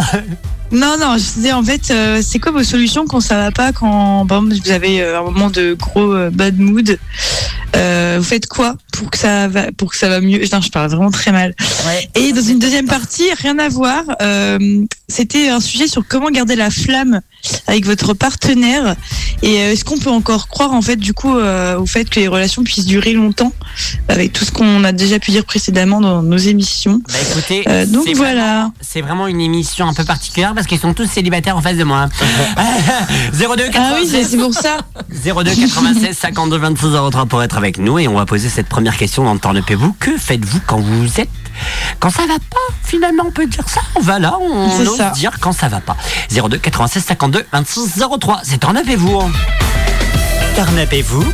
Non, 0.75 0.97
non, 0.99 1.17
je 1.17 1.33
disais 1.35 1.53
en 1.53 1.63
fait, 1.63 1.89
euh, 1.89 2.21
c'est 2.21 2.39
quoi 2.39 2.51
vos 2.51 2.63
solutions 2.63 3.05
quand 3.07 3.21
ça 3.21 3.37
va 3.37 3.51
pas, 3.51 3.71
quand 3.71 4.23
exemple, 4.25 4.53
vous 4.63 4.71
avez 4.71 5.01
euh, 5.01 5.17
un 5.19 5.23
moment 5.23 5.49
de 5.49 5.73
gros 5.73 6.13
euh, 6.13 6.29
bad 6.29 6.59
mood 6.59 6.99
Euh, 7.77 8.15
Vous 8.19 8.23
faites 8.23 8.47
quoi 8.47 8.75
pour 8.93 9.09
que 9.11 9.17
ça 9.17 9.47
va, 9.47 9.71
pour 9.71 9.91
que 9.91 9.97
ça 9.97 10.07
va 10.09 10.21
mieux? 10.21 10.39
Putain, 10.39 10.61
je 10.61 10.69
parle 10.69 10.89
vraiment 10.89 11.11
très 11.11 11.31
mal. 11.31 11.53
Ouais. 11.85 12.09
Et 12.15 12.33
dans 12.33 12.41
une 12.41 12.59
deuxième 12.59 12.87
partie, 12.87 13.23
rien 13.37 13.57
à 13.59 13.67
voir, 13.69 14.03
euh, 14.21 14.85
c'était 15.09 15.49
un 15.49 15.59
sujet 15.59 15.87
sur 15.87 16.05
comment 16.07 16.29
garder 16.29 16.55
la 16.55 16.69
flamme 16.69 17.21
avec 17.67 17.85
votre 17.85 18.13
partenaire. 18.13 18.95
Et 19.41 19.59
euh, 19.59 19.71
est-ce 19.71 19.85
qu'on 19.85 19.97
peut 19.97 20.09
encore 20.09 20.47
croire 20.47 20.71
en 20.73 20.81
fait 20.81 20.95
du 20.95 21.13
coup 21.13 21.35
euh, 21.37 21.77
au 21.77 21.85
fait 21.85 22.09
que 22.09 22.19
les 22.19 22.27
relations 22.27 22.63
puissent 22.63 22.85
durer 22.85 23.13
longtemps 23.13 23.51
avec 24.07 24.33
tout 24.33 24.45
ce 24.45 24.51
qu'on 24.51 24.83
a 24.83 24.91
déjà 24.91 25.19
pu 25.19 25.31
dire 25.31 25.45
précédemment 25.45 25.99
dans 26.01 26.21
nos 26.21 26.37
émissions. 26.37 27.01
Bah 27.07 27.15
écoutez, 27.31 27.63
Euh, 27.67 27.85
donc 27.85 28.07
voilà. 28.15 28.71
C'est 28.81 29.01
vraiment 29.01 29.27
une 29.27 29.41
émission 29.41 29.87
un 29.87 29.93
peu 29.93 30.03
particulière 30.03 30.53
parce 30.53 30.67
qu'ils 30.67 30.79
sont 30.79 30.93
tous 30.93 31.07
célibataires 31.09 31.57
en 31.57 31.61
face 31.61 31.77
de 31.77 31.83
moi. 31.83 32.07
02 33.33 33.63
Ah 33.75 33.93
oui, 33.99 34.07
c'est 34.09 34.37
pour 34.37 34.53
ça. 34.53 34.77
02 35.23 35.43
96 35.55 36.17
52 36.17 36.57
26 36.57 36.87
03 37.11 37.25
pour 37.25 37.43
être 37.43 37.57
avec 37.57 37.77
nous 37.77 37.99
et 37.99 38.07
on 38.07 38.15
va 38.15 38.25
poser 38.25 38.49
cette 38.49 38.67
première 38.67 38.97
question 38.97 39.23
dans 39.23 39.33
le 39.33 39.39
temps 39.39 39.53
de 39.53 39.61
vous. 39.75 39.93
Que 39.99 40.17
faites-vous 40.17 40.59
quand 40.65 40.79
vous 40.79 41.19
êtes 41.19 41.29
quand 42.01 42.09
ça 42.09 42.23
va 42.27 42.35
pas 42.35 42.57
Finalement, 42.83 43.23
on 43.27 43.31
peut 43.31 43.47
dire 43.47 43.63
ça. 43.69 43.79
On 43.95 44.69
C'est 44.69 44.87
ose 44.87 44.97
ça. 44.97 45.11
dire 45.11 45.31
quand 45.39 45.53
ça 45.53 45.69
va 45.69 45.79
pas. 45.79 45.95
02 46.31 46.57
96 46.57 47.03
52 47.05 47.34
26 47.51 48.03
03. 48.19 48.41
C'est 48.43 48.65
en 48.65 48.75
et 48.75 48.95
vous. 48.95 49.19
Turn 50.55 50.77
Up 50.79 50.93
et 50.93 51.01
vous 51.01 51.25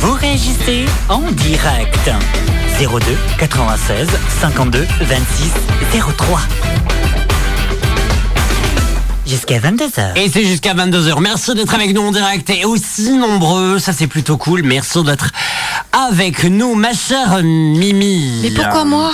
Vous 0.00 0.12
réagissez 0.12 0.86
en 1.08 1.20
direct. 1.32 2.10
02 2.78 2.88
96 3.38 4.08
52 4.40 4.86
26 5.00 5.50
03. 6.16 6.40
Jusqu'à 9.26 9.58
22h. 9.58 10.16
Et 10.16 10.28
c'est 10.28 10.44
jusqu'à 10.44 10.74
22h. 10.74 11.20
Merci 11.20 11.54
d'être 11.54 11.74
avec 11.74 11.94
nous 11.94 12.02
en 12.02 12.10
direct 12.10 12.50
et 12.50 12.64
aussi 12.64 13.12
nombreux. 13.12 13.78
Ça, 13.78 13.92
c'est 13.92 14.08
plutôt 14.08 14.36
cool. 14.36 14.62
Merci 14.62 15.02
d'être 15.04 15.30
avec 15.92 16.44
nous, 16.44 16.74
ma 16.74 16.92
chère 16.92 17.42
Mimi. 17.42 18.40
Mais 18.42 18.50
pourquoi 18.50 18.84
moi? 18.84 19.12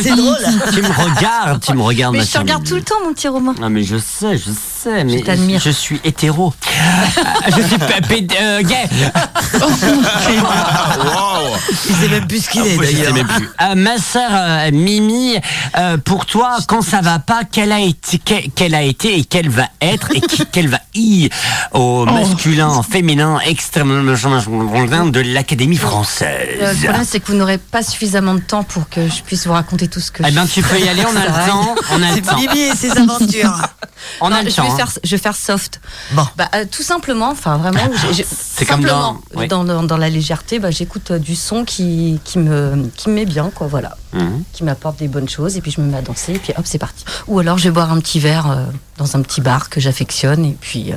C'est 0.00 0.14
drôle. 0.16 0.36
Tu 0.72 0.82
me 0.82 0.88
regardes, 0.88 1.62
tu 1.64 1.72
me 1.74 1.82
regardes, 1.82 2.12
Mais 2.14 2.20
ma 2.20 2.24
je 2.24 2.30
te 2.32 2.38
regarde 2.38 2.62
Mimi. 2.62 2.70
tout 2.70 2.76
le 2.76 2.82
temps, 2.82 2.94
mon 3.04 3.12
petit 3.12 3.28
Romain. 3.28 3.54
Ah 3.62 3.68
mais 3.68 3.82
je 3.84 3.96
sais, 3.96 4.36
je 4.38 4.50
sais, 4.50 5.04
mais 5.04 5.18
je, 5.18 5.24
t'admire. 5.24 5.60
je 5.60 5.70
suis 5.70 6.00
hétéro. 6.04 6.52
Euh, 6.66 7.50
je 7.56 7.62
suis 7.62 7.76
euh, 8.40 8.62
gay. 8.62 8.88
Waouh 11.04 11.56
Il 11.88 11.94
sait 11.96 12.08
même 12.08 12.26
plus 12.26 12.44
ce 12.44 12.50
qu'il 12.50 12.62
est 12.66 12.76
Ah, 12.78 12.82
d'ailleurs. 12.82 13.14
même 13.14 13.26
plus. 13.26 13.48
Euh, 13.62 13.74
ma 13.74 13.98
sœur 13.98 14.30
euh, 14.32 14.70
Mimi, 14.72 15.36
euh, 15.78 15.96
pour 15.98 16.26
toi, 16.26 16.56
quand 16.66 16.82
ça 16.82 17.00
va 17.00 17.18
pas, 17.18 17.42
quelle 17.50 17.72
a 17.72 17.80
été, 17.80 18.18
quelle, 18.18 18.50
quelle 18.54 18.74
a 18.74 18.82
été 18.82 19.18
et 19.18 19.24
quelle 19.24 19.48
va 19.48 19.68
être 19.80 20.10
et 20.14 20.20
qui, 20.20 20.44
quelle 20.50 20.68
va 20.68 20.78
y 20.94 21.28
au 21.72 22.04
masculin, 22.06 22.82
féminin, 22.82 23.38
extrêmement 23.46 24.02
de 24.02 25.20
l'Académie 25.20 25.74
Euh, 25.74 25.80
Le 25.80 25.86
française. 25.88 26.78
problème, 26.82 27.04
c'est 27.08 27.20
que 27.20 27.26
vous 27.32 27.38
n'aurez 27.38 27.58
pas 27.58 27.82
suffisamment 27.82 28.34
de 28.34 28.40
temps 28.40 28.62
pour 28.62 28.88
que 28.94 29.08
je 29.08 29.22
puisse 29.22 29.46
vous 29.46 29.52
raconter 29.52 29.88
tout 29.88 30.00
ce 30.00 30.10
que 30.10 30.22
Eh 30.24 30.30
je 30.30 30.34
ben, 30.34 30.46
tu 30.46 30.62
peux 30.62 30.78
y 30.78 30.88
aller, 30.88 31.04
on 31.04 31.16
a 31.16 31.24
le 31.26 31.48
temps, 31.50 31.74
on 31.92 32.02
a 32.02 32.14
le 32.14 32.22
temps. 32.22 32.36
Mimi 32.36 32.60
et 32.60 32.74
ses 32.76 32.90
aventures. 32.98 33.60
On 34.20 34.26
a 34.26 34.30
Non, 34.38 34.42
le 34.42 34.50
je 34.50 34.56
temps. 34.56 34.68
vais 34.70 34.76
faire, 34.76 34.90
je 35.02 35.10
vais 35.10 35.18
faire 35.22 35.34
soft. 35.36 35.80
Bon. 36.12 36.26
Bah, 36.36 36.48
euh, 36.54 36.64
tout 36.70 36.82
simplement, 36.82 37.30
enfin 37.30 37.56
vraiment, 37.56 37.80
C'est 38.56 38.66
comme 38.66 38.84
dans- 38.84 39.20
oui. 39.34 39.48
dans, 39.48 39.64
dans- 39.64 39.82
dans 39.82 39.96
la 39.96 40.08
légèreté, 40.10 40.58
bah, 40.58 40.70
j'écoute 40.70 41.10
euh, 41.10 41.18
du 41.18 41.34
son 41.34 41.64
qui, 41.64 42.20
qui, 42.24 42.38
me, 42.38 42.88
qui 42.96 43.08
me 43.08 43.14
met 43.14 43.26
bien, 43.26 43.50
quoi, 43.54 43.66
voilà, 43.66 43.96
Mhm. 44.12 44.44
qui 44.52 44.62
m'apporte 44.64 44.98
des 45.00 45.08
bonnes 45.08 45.28
choses, 45.28 45.56
et 45.56 45.60
puis 45.60 45.70
je 45.72 45.80
me 45.80 45.86
mets 45.90 45.98
à 45.98 46.02
danser, 46.02 46.34
et 46.34 46.38
puis 46.38 46.52
hop, 46.56 46.64
c'est 46.66 46.78
parti. 46.78 47.04
Ou 47.26 47.38
alors 47.40 47.58
je 47.58 47.64
vais 47.64 47.70
boire 47.70 47.90
un 47.90 47.98
petit 48.00 48.20
verre 48.20 48.50
euh, 48.50 48.64
dans 48.98 49.16
un 49.16 49.22
petit 49.22 49.40
bar 49.40 49.68
que 49.70 49.80
j'affectionne, 49.80 50.44
et 50.44 50.56
puis 50.60 50.92
euh, 50.92 50.96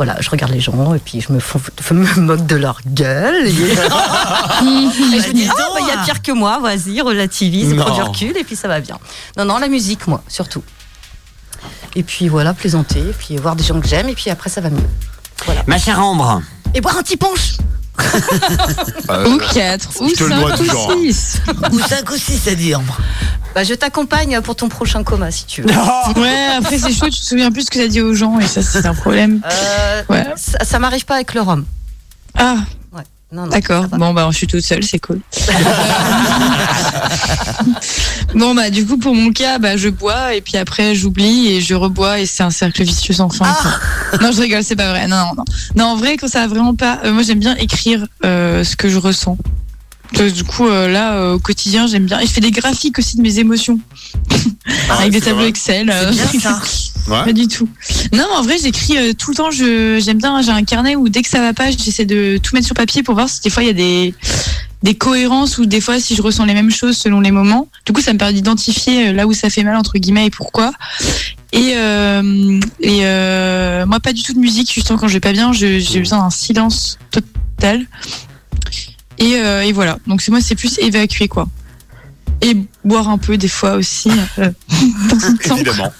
voilà, 0.00 0.16
je 0.18 0.30
regarde 0.30 0.50
les 0.52 0.60
gens, 0.60 0.94
et 0.94 0.98
puis 0.98 1.20
je 1.20 1.30
me, 1.30 1.38
fous- 1.40 1.60
je 1.86 1.92
me 1.92 2.14
moque 2.20 2.46
de 2.46 2.56
leur 2.56 2.80
gueule. 2.86 3.46
Et, 3.46 3.50
et 3.50 3.52
je 3.52 5.28
me 5.28 5.32
dis, 5.34 5.44
dis 5.44 5.48
ah, 5.50 5.62
donc, 5.62 5.74
bah, 5.74 5.80
il 5.82 5.86
y 5.88 5.90
a 5.90 6.02
pire 6.02 6.22
que 6.22 6.32
moi, 6.32 6.58
vas-y, 6.58 7.02
relativise, 7.02 7.74
prends 7.76 7.94
du 7.94 8.00
recul, 8.00 8.34
et 8.38 8.42
puis 8.44 8.56
ça 8.56 8.66
va 8.66 8.80
bien. 8.80 8.98
Non, 9.36 9.44
non, 9.44 9.58
la 9.58 9.68
musique, 9.68 10.06
moi, 10.06 10.22
surtout. 10.26 10.62
Et 11.94 12.02
puis 12.02 12.28
voilà, 12.28 12.54
plaisanter, 12.54 13.00
et 13.00 13.12
puis 13.12 13.36
voir 13.36 13.56
des 13.56 13.62
gens 13.64 13.78
que 13.78 13.86
j'aime, 13.86 14.08
et 14.08 14.14
puis 14.14 14.30
après 14.30 14.48
ça 14.48 14.62
va 14.62 14.70
mieux. 14.70 14.88
Ma 15.66 15.76
chère 15.78 16.00
Ambre, 16.02 16.40
Et 16.72 16.80
boire 16.80 16.96
un 16.96 17.02
petit 17.02 17.18
punch 17.18 17.58
Ou 19.26 19.38
4, 19.52 19.88
ou 20.00 20.08
je 20.08 20.14
te 20.14 20.24
le 20.24 20.30
dois 20.40 20.50
5, 20.50 20.56
toujours. 20.58 20.88
ou 20.96 21.00
6. 21.02 21.40
Ou 21.72 21.78
5 21.80 22.10
ou 22.10 22.16
6 22.16 22.48
à 22.48 22.54
dire. 22.54 22.80
bah, 23.54 23.64
Je 23.64 23.74
t'accompagne 23.74 24.40
pour 24.40 24.56
ton 24.56 24.68
prochain 24.68 25.02
coma 25.04 25.30
si 25.30 25.44
tu 25.46 25.62
veux. 25.62 25.68
Ouais, 26.20 26.46
après 26.56 26.78
c'est 26.78 26.92
chaud, 26.92 27.06
tu 27.10 27.20
te 27.20 27.24
souviens 27.24 27.50
plus 27.52 27.62
ce 27.66 27.70
que 27.70 27.78
t'as 27.78 27.88
dit 27.88 28.00
aux 28.00 28.14
gens 28.14 28.38
et 28.38 28.46
ça 28.46 28.62
c'est 28.62 28.86
un 28.86 28.94
problème. 28.94 29.40
Euh, 29.44 30.02
Ouais. 30.08 30.26
Ça, 30.36 30.64
ça 30.64 30.78
m'arrive 30.78 31.04
pas 31.04 31.14
avec 31.16 31.34
le 31.34 31.40
rhum. 31.42 31.64
Ah, 32.38 32.56
D'accord. 33.32 33.86
Bon 33.88 34.12
bah 34.12 34.28
je 34.32 34.36
suis 34.36 34.46
toute 34.48 34.62
seule, 34.62 34.82
c'est 34.82 34.98
cool. 34.98 35.20
bon 38.34 38.54
bah 38.54 38.70
du 38.70 38.84
coup 38.84 38.98
pour 38.98 39.14
mon 39.14 39.32
cas, 39.32 39.58
bah 39.58 39.76
je 39.76 39.88
bois 39.88 40.34
et 40.34 40.40
puis 40.40 40.56
après 40.56 40.94
j'oublie 40.96 41.48
et 41.48 41.60
je 41.60 41.74
rebois 41.74 42.20
et 42.20 42.26
c'est 42.26 42.42
un 42.42 42.50
cercle 42.50 42.82
vicieux 42.82 43.14
sans 43.14 43.28
fin. 43.28 43.52
quoi. 43.62 44.18
Non 44.20 44.32
je 44.32 44.40
rigole, 44.40 44.64
c'est 44.64 44.76
pas 44.76 44.90
vrai. 44.90 45.06
Non 45.06 45.16
non 45.16 45.34
non. 45.38 45.44
Non 45.76 45.84
en 45.86 45.96
vrai 45.96 46.16
quand 46.16 46.26
ça 46.28 46.40
va 46.40 46.48
vraiment 46.48 46.74
pas, 46.74 46.98
euh, 47.04 47.12
moi 47.12 47.22
j'aime 47.22 47.38
bien 47.38 47.54
écrire 47.56 48.04
euh, 48.24 48.64
ce 48.64 48.74
que 48.74 48.88
je 48.88 48.98
ressens. 48.98 49.38
Donc, 50.14 50.32
du 50.32 50.44
coup 50.44 50.66
euh, 50.66 50.88
là 50.88 51.14
euh, 51.14 51.34
au 51.34 51.38
quotidien 51.38 51.86
j'aime 51.86 52.06
bien. 52.06 52.18
Et 52.20 52.26
je 52.26 52.32
fais 52.32 52.40
des 52.40 52.50
graphiques 52.50 52.98
aussi 52.98 53.16
de 53.16 53.22
mes 53.22 53.38
émotions 53.38 53.78
avec 54.90 55.12
des 55.12 55.20
tableaux. 55.20 55.46
Excel. 55.46 55.90
euh, 55.90 56.12
C'est 56.12 56.30
bien 56.32 56.40
ça. 56.40 56.60
Ouais. 57.08 57.24
Pas 57.24 57.32
du 57.32 57.48
tout. 57.48 57.66
Non, 58.12 58.24
mais 58.30 58.36
en 58.36 58.42
vrai, 58.42 58.56
j'écris 58.62 58.96
euh, 58.96 59.14
tout 59.14 59.30
le 59.30 59.36
temps. 59.36 59.50
J'aime 59.50 60.18
bien. 60.18 60.42
J'ai 60.42 60.50
un 60.50 60.62
carnet 60.62 60.96
où 60.96 61.08
dès 61.08 61.22
que 61.22 61.30
ça 61.30 61.40
va 61.40 61.54
pas, 61.54 61.70
j'essaie 61.70 62.04
de 62.04 62.38
tout 62.40 62.54
mettre 62.54 62.66
sur 62.66 62.74
papier 62.76 63.02
pour 63.02 63.14
voir 63.14 63.28
si 63.28 63.40
des 63.40 63.48
fois 63.48 63.62
il 63.62 63.66
y 63.66 63.70
a 63.70 63.72
des 63.72 64.14
des 64.82 64.94
cohérences 64.94 65.56
ou 65.58 65.64
des 65.66 65.80
fois 65.80 65.98
si 65.98 66.14
je 66.14 66.22
ressens 66.22 66.44
les 66.44 66.52
mêmes 66.54 66.70
choses 66.70 66.96
selon 66.98 67.20
les 67.20 67.30
moments. 67.30 67.68
Du 67.86 67.92
coup, 67.94 68.02
ça 68.02 68.12
me 68.12 68.18
permet 68.18 68.34
d'identifier 68.34 69.08
euh, 69.08 69.12
là 69.12 69.26
où 69.26 69.32
ça 69.32 69.48
fait 69.48 69.64
mal 69.64 69.76
entre 69.76 69.98
guillemets 69.98 70.26
et 70.26 70.30
pourquoi. 70.30 70.72
Et 71.52 71.72
euh, 71.74 72.60
et 72.80 73.00
euh, 73.02 73.86
moi, 73.86 73.98
pas 73.98 74.12
du 74.12 74.22
tout 74.22 74.34
de 74.34 74.38
musique. 74.38 74.72
Justement, 74.72 74.98
quand 74.98 75.08
je 75.08 75.14
vais 75.14 75.20
pas 75.20 75.32
bien, 75.32 75.52
j'ai 75.52 75.80
besoin 75.98 76.18
d'un 76.18 76.30
silence 76.30 76.98
total. 77.10 77.86
Et, 79.20 79.36
euh, 79.36 79.62
et 79.62 79.72
voilà. 79.72 79.98
Donc 80.06 80.20
c'est 80.22 80.30
moi, 80.30 80.40
c'est 80.40 80.54
plus 80.56 80.78
évacuer 80.78 81.28
quoi. 81.28 81.46
Et 82.42 82.56
boire 82.84 83.08
un 83.08 83.18
peu 83.18 83.36
des 83.36 83.48
fois 83.48 83.74
aussi. 83.74 84.10
euh, 84.38 84.50
de 84.50 85.48
temps 85.48 85.54
en 85.54 85.54
temps. 85.54 85.56
Évidemment. 85.56 85.92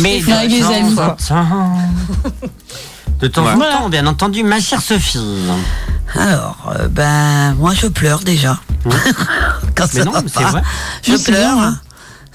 Mais 0.00 0.22
Avec 0.32 0.50
les 0.50 0.60
de 0.60 0.64
temps 0.64 0.74
amis, 0.74 0.94
quoi. 0.94 1.16
temps- 1.28 1.78
De 3.20 3.28
temps 3.28 3.46
en 3.46 3.58
temps, 3.58 3.88
bien 3.88 4.06
entendu, 4.06 4.42
ma 4.42 4.60
chère 4.60 4.80
Sophie. 4.82 5.18
Alors, 6.14 6.72
euh, 6.76 6.88
ben, 6.88 7.54
moi 7.54 7.72
je 7.74 7.86
pleure 7.86 8.20
déjà. 8.20 8.58
Quand 9.76 9.86
Mais 9.94 10.00
ça 10.00 10.04
non, 10.04 10.10
va 10.12 10.22
c'est 10.26 10.42
pas, 10.42 10.50
vrai. 10.50 10.62
Je 11.02 11.16
pleure. 11.16 11.54
bien, 11.56 11.62
hein. 11.68 11.78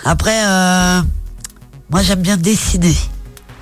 Après, 0.05 0.45
euh, 0.45 1.01
moi 1.89 2.01
j'aime 2.03 2.21
bien 2.21 2.37
dessiner. 2.37 2.95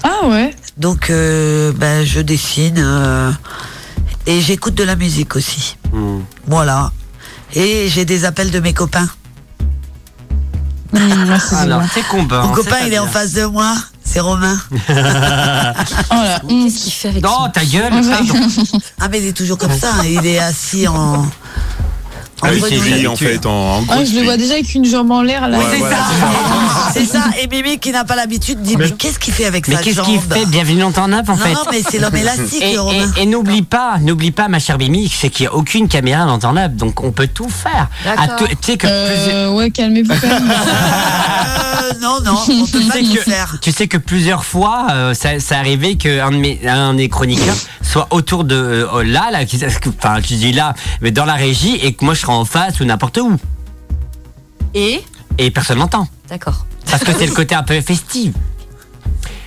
Ah 0.03 0.27
ouais. 0.27 0.53
Donc, 0.77 1.09
euh, 1.09 1.71
ben, 1.75 2.05
je 2.05 2.19
dessine 2.19 2.75
euh, 2.77 3.31
et 4.25 4.41
j'écoute 4.41 4.75
de 4.75 4.83
la 4.83 4.95
musique 4.95 5.35
aussi. 5.35 5.77
Hmm. 5.91 6.19
Voilà. 6.47 6.91
Et 7.53 7.87
j'ai 7.89 8.05
des 8.05 8.25
appels 8.25 8.51
de 8.51 8.59
mes 8.59 8.73
copains. 8.73 9.07
Alors, 11.57 11.81
c'est 11.93 12.03
combat. 12.07 12.43
Mon 12.43 12.53
copain, 12.53 12.77
il 12.85 12.93
est 12.93 12.99
en 12.99 13.07
face 13.07 13.33
de 13.33 13.45
moi. 13.45 13.75
C'est 14.05 14.19
Romain. 14.19 14.59
Qu'est-ce 14.87 16.83
qu'il 16.83 16.91
fait 16.93 17.07
avec 17.09 17.23
Non, 17.23 17.45
son- 17.45 17.49
ta 17.49 17.65
gueule. 17.65 17.93
Ah, 18.99 19.07
mais 19.09 19.19
il 19.19 19.27
est 19.27 19.33
toujours 19.33 19.57
comme 19.57 19.71
ça. 19.77 19.91
hein. 19.99 20.03
Il 20.05 20.25
est 20.27 20.37
assis 20.39 20.87
en. 20.87 21.25
Ah 22.43 23.09
en 23.11 23.15
fait, 23.15 23.45
en, 23.45 23.49
en 23.49 23.81
gros. 23.83 23.93
Ah, 23.97 24.03
je 24.05 24.15
le 24.17 24.23
vois 24.23 24.37
déjà 24.37 24.53
avec 24.53 24.73
une 24.73 24.85
jambe 24.85 25.11
en 25.11 25.21
l'air 25.21 25.47
là. 25.47 25.57
Ouais, 25.57 25.65
C'est 25.71 25.77
voilà, 25.77 25.95
ça. 25.97 26.03
C'est 26.93 27.05
ça. 27.05 27.23
Et 27.41 27.47
Mimi, 27.47 27.79
qui 27.79 27.91
n'a 27.91 28.03
pas 28.03 28.15
l'habitude, 28.15 28.61
dit 28.61 28.75
Mais 28.77 28.89
qu'est-ce 28.91 29.19
qu'il 29.19 29.33
fait 29.33 29.45
avec 29.45 29.67
Mais 29.67 29.75
sa 29.75 29.81
qu'est-ce 29.81 29.95
jambe 29.97 30.05
qu'il 30.05 30.19
fait? 30.19 30.45
Bienvenue 30.45 30.81
dans 30.81 30.91
ton 30.91 31.11
œuf, 31.13 31.27
en 31.29 31.35
fait. 31.37 31.53
non, 31.53 31.61
mais 31.71 31.81
c'est 31.89 31.99
l'homme 31.99 32.15
élastique, 32.15 32.61
Et, 32.61 32.77
Romain. 32.77 33.11
et- 33.17 33.21
et 33.23 33.25
n'oublie 33.25 33.61
pas, 33.63 33.97
n'oublie 34.01 34.31
pas, 34.31 34.47
ma 34.47 34.59
chère 34.59 34.77
Mimi, 34.77 35.09
c'est 35.13 35.29
qu'il 35.29 35.45
n'y 35.45 35.47
a 35.47 35.55
aucune 35.55 35.87
caméra 35.87 36.25
dans 36.25 36.39
ton 36.39 36.55
œuf, 36.57 36.71
donc 36.73 37.01
on 37.03 37.11
peut 37.11 37.27
tout 37.27 37.49
faire. 37.49 37.87
D'accord. 38.05 38.35
tout- 38.37 38.47
Tu 38.47 38.71
sais 38.71 38.77
que 38.77 38.87
Euh, 38.89 39.51
ouais, 39.51 39.71
calmez-vous 39.71 40.13
quand 40.19 40.27
même. 40.27 40.53
Euh, 41.83 41.91
non, 42.01 42.21
non, 42.23 42.37
on 42.47 42.65
peut 42.67 42.79
Tu 42.79 42.85
pas 42.87 42.93
sais, 42.93 43.03
tout 43.03 43.13
que, 43.15 43.19
faire. 43.21 43.57
tu 43.61 43.71
sais 43.71 43.87
que 43.87 43.97
plusieurs 43.97 44.45
fois, 44.45 44.87
euh, 44.91 45.13
ça, 45.13 45.39
ça 45.39 45.57
arrivait 45.57 45.95
qu'un 45.95 46.31
de 46.31 46.37
mes, 46.37 46.59
un 46.67 46.93
des 46.93 47.09
chroniqueurs 47.09 47.55
soit 47.81 48.07
autour 48.11 48.43
de 48.45 48.55
euh, 48.55 49.03
là, 49.03 49.29
là, 49.31 49.39
enfin, 49.99 50.21
tu 50.21 50.35
dis 50.35 50.53
là, 50.53 50.75
mais 51.01 51.11
dans 51.11 51.25
la 51.25 51.33
régie, 51.33 51.75
et 51.81 51.93
que 51.93 52.05
moi 52.05 52.13
je 52.13 52.25
en 52.39 52.45
face 52.45 52.79
ou 52.79 52.85
n'importe 52.85 53.17
où, 53.17 53.37
Et 54.73 55.03
et 55.37 55.49
personne 55.51 55.79
n'entend, 55.79 56.07
D'accord. 56.29 56.65
parce 56.89 57.03
que 57.03 57.11
c'est 57.17 57.25
le 57.25 57.33
côté 57.33 57.55
un 57.55 57.63
peu 57.63 57.79
festif. 57.81 58.33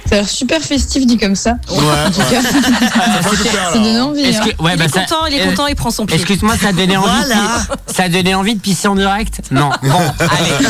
Ça 0.09 0.15
a 0.15 0.19
l'air 0.19 0.29
super 0.29 0.61
festif 0.63 1.05
dit 1.05 1.17
comme 1.19 1.35
ça. 1.35 1.55
En 1.69 2.11
tout 2.11 2.21
cas, 2.31 2.41
ça 2.41 3.73
donne 3.75 4.01
envie. 4.01 4.21
Est-ce 4.23 4.39
hein. 4.39 4.45
que- 4.57 4.63
ouais, 4.63 4.75
il 4.75 4.79
bah, 4.79 4.85
est 4.85 4.89
ça- 4.89 5.01
content, 5.01 5.27
il 5.27 5.35
est 5.35 5.41
euh, 5.43 5.51
content, 5.51 5.67
il 5.67 5.75
prend 5.75 5.91
son 5.91 6.07
pied. 6.07 6.15
Excuse-moi, 6.17 6.57
ça 6.57 6.69
a 6.69 6.73
donné 6.73 6.97
envie. 6.97 7.09
Voilà. 7.09 7.67
ça 7.89 8.05
a 8.05 8.09
donné 8.09 8.33
envie 8.37 8.55
de 8.55 8.61
pisser 8.61 8.87
en 8.87 8.95
direct 8.95 9.41
Non. 9.51 9.71
Bon, 9.83 9.99
allez. 10.21 10.67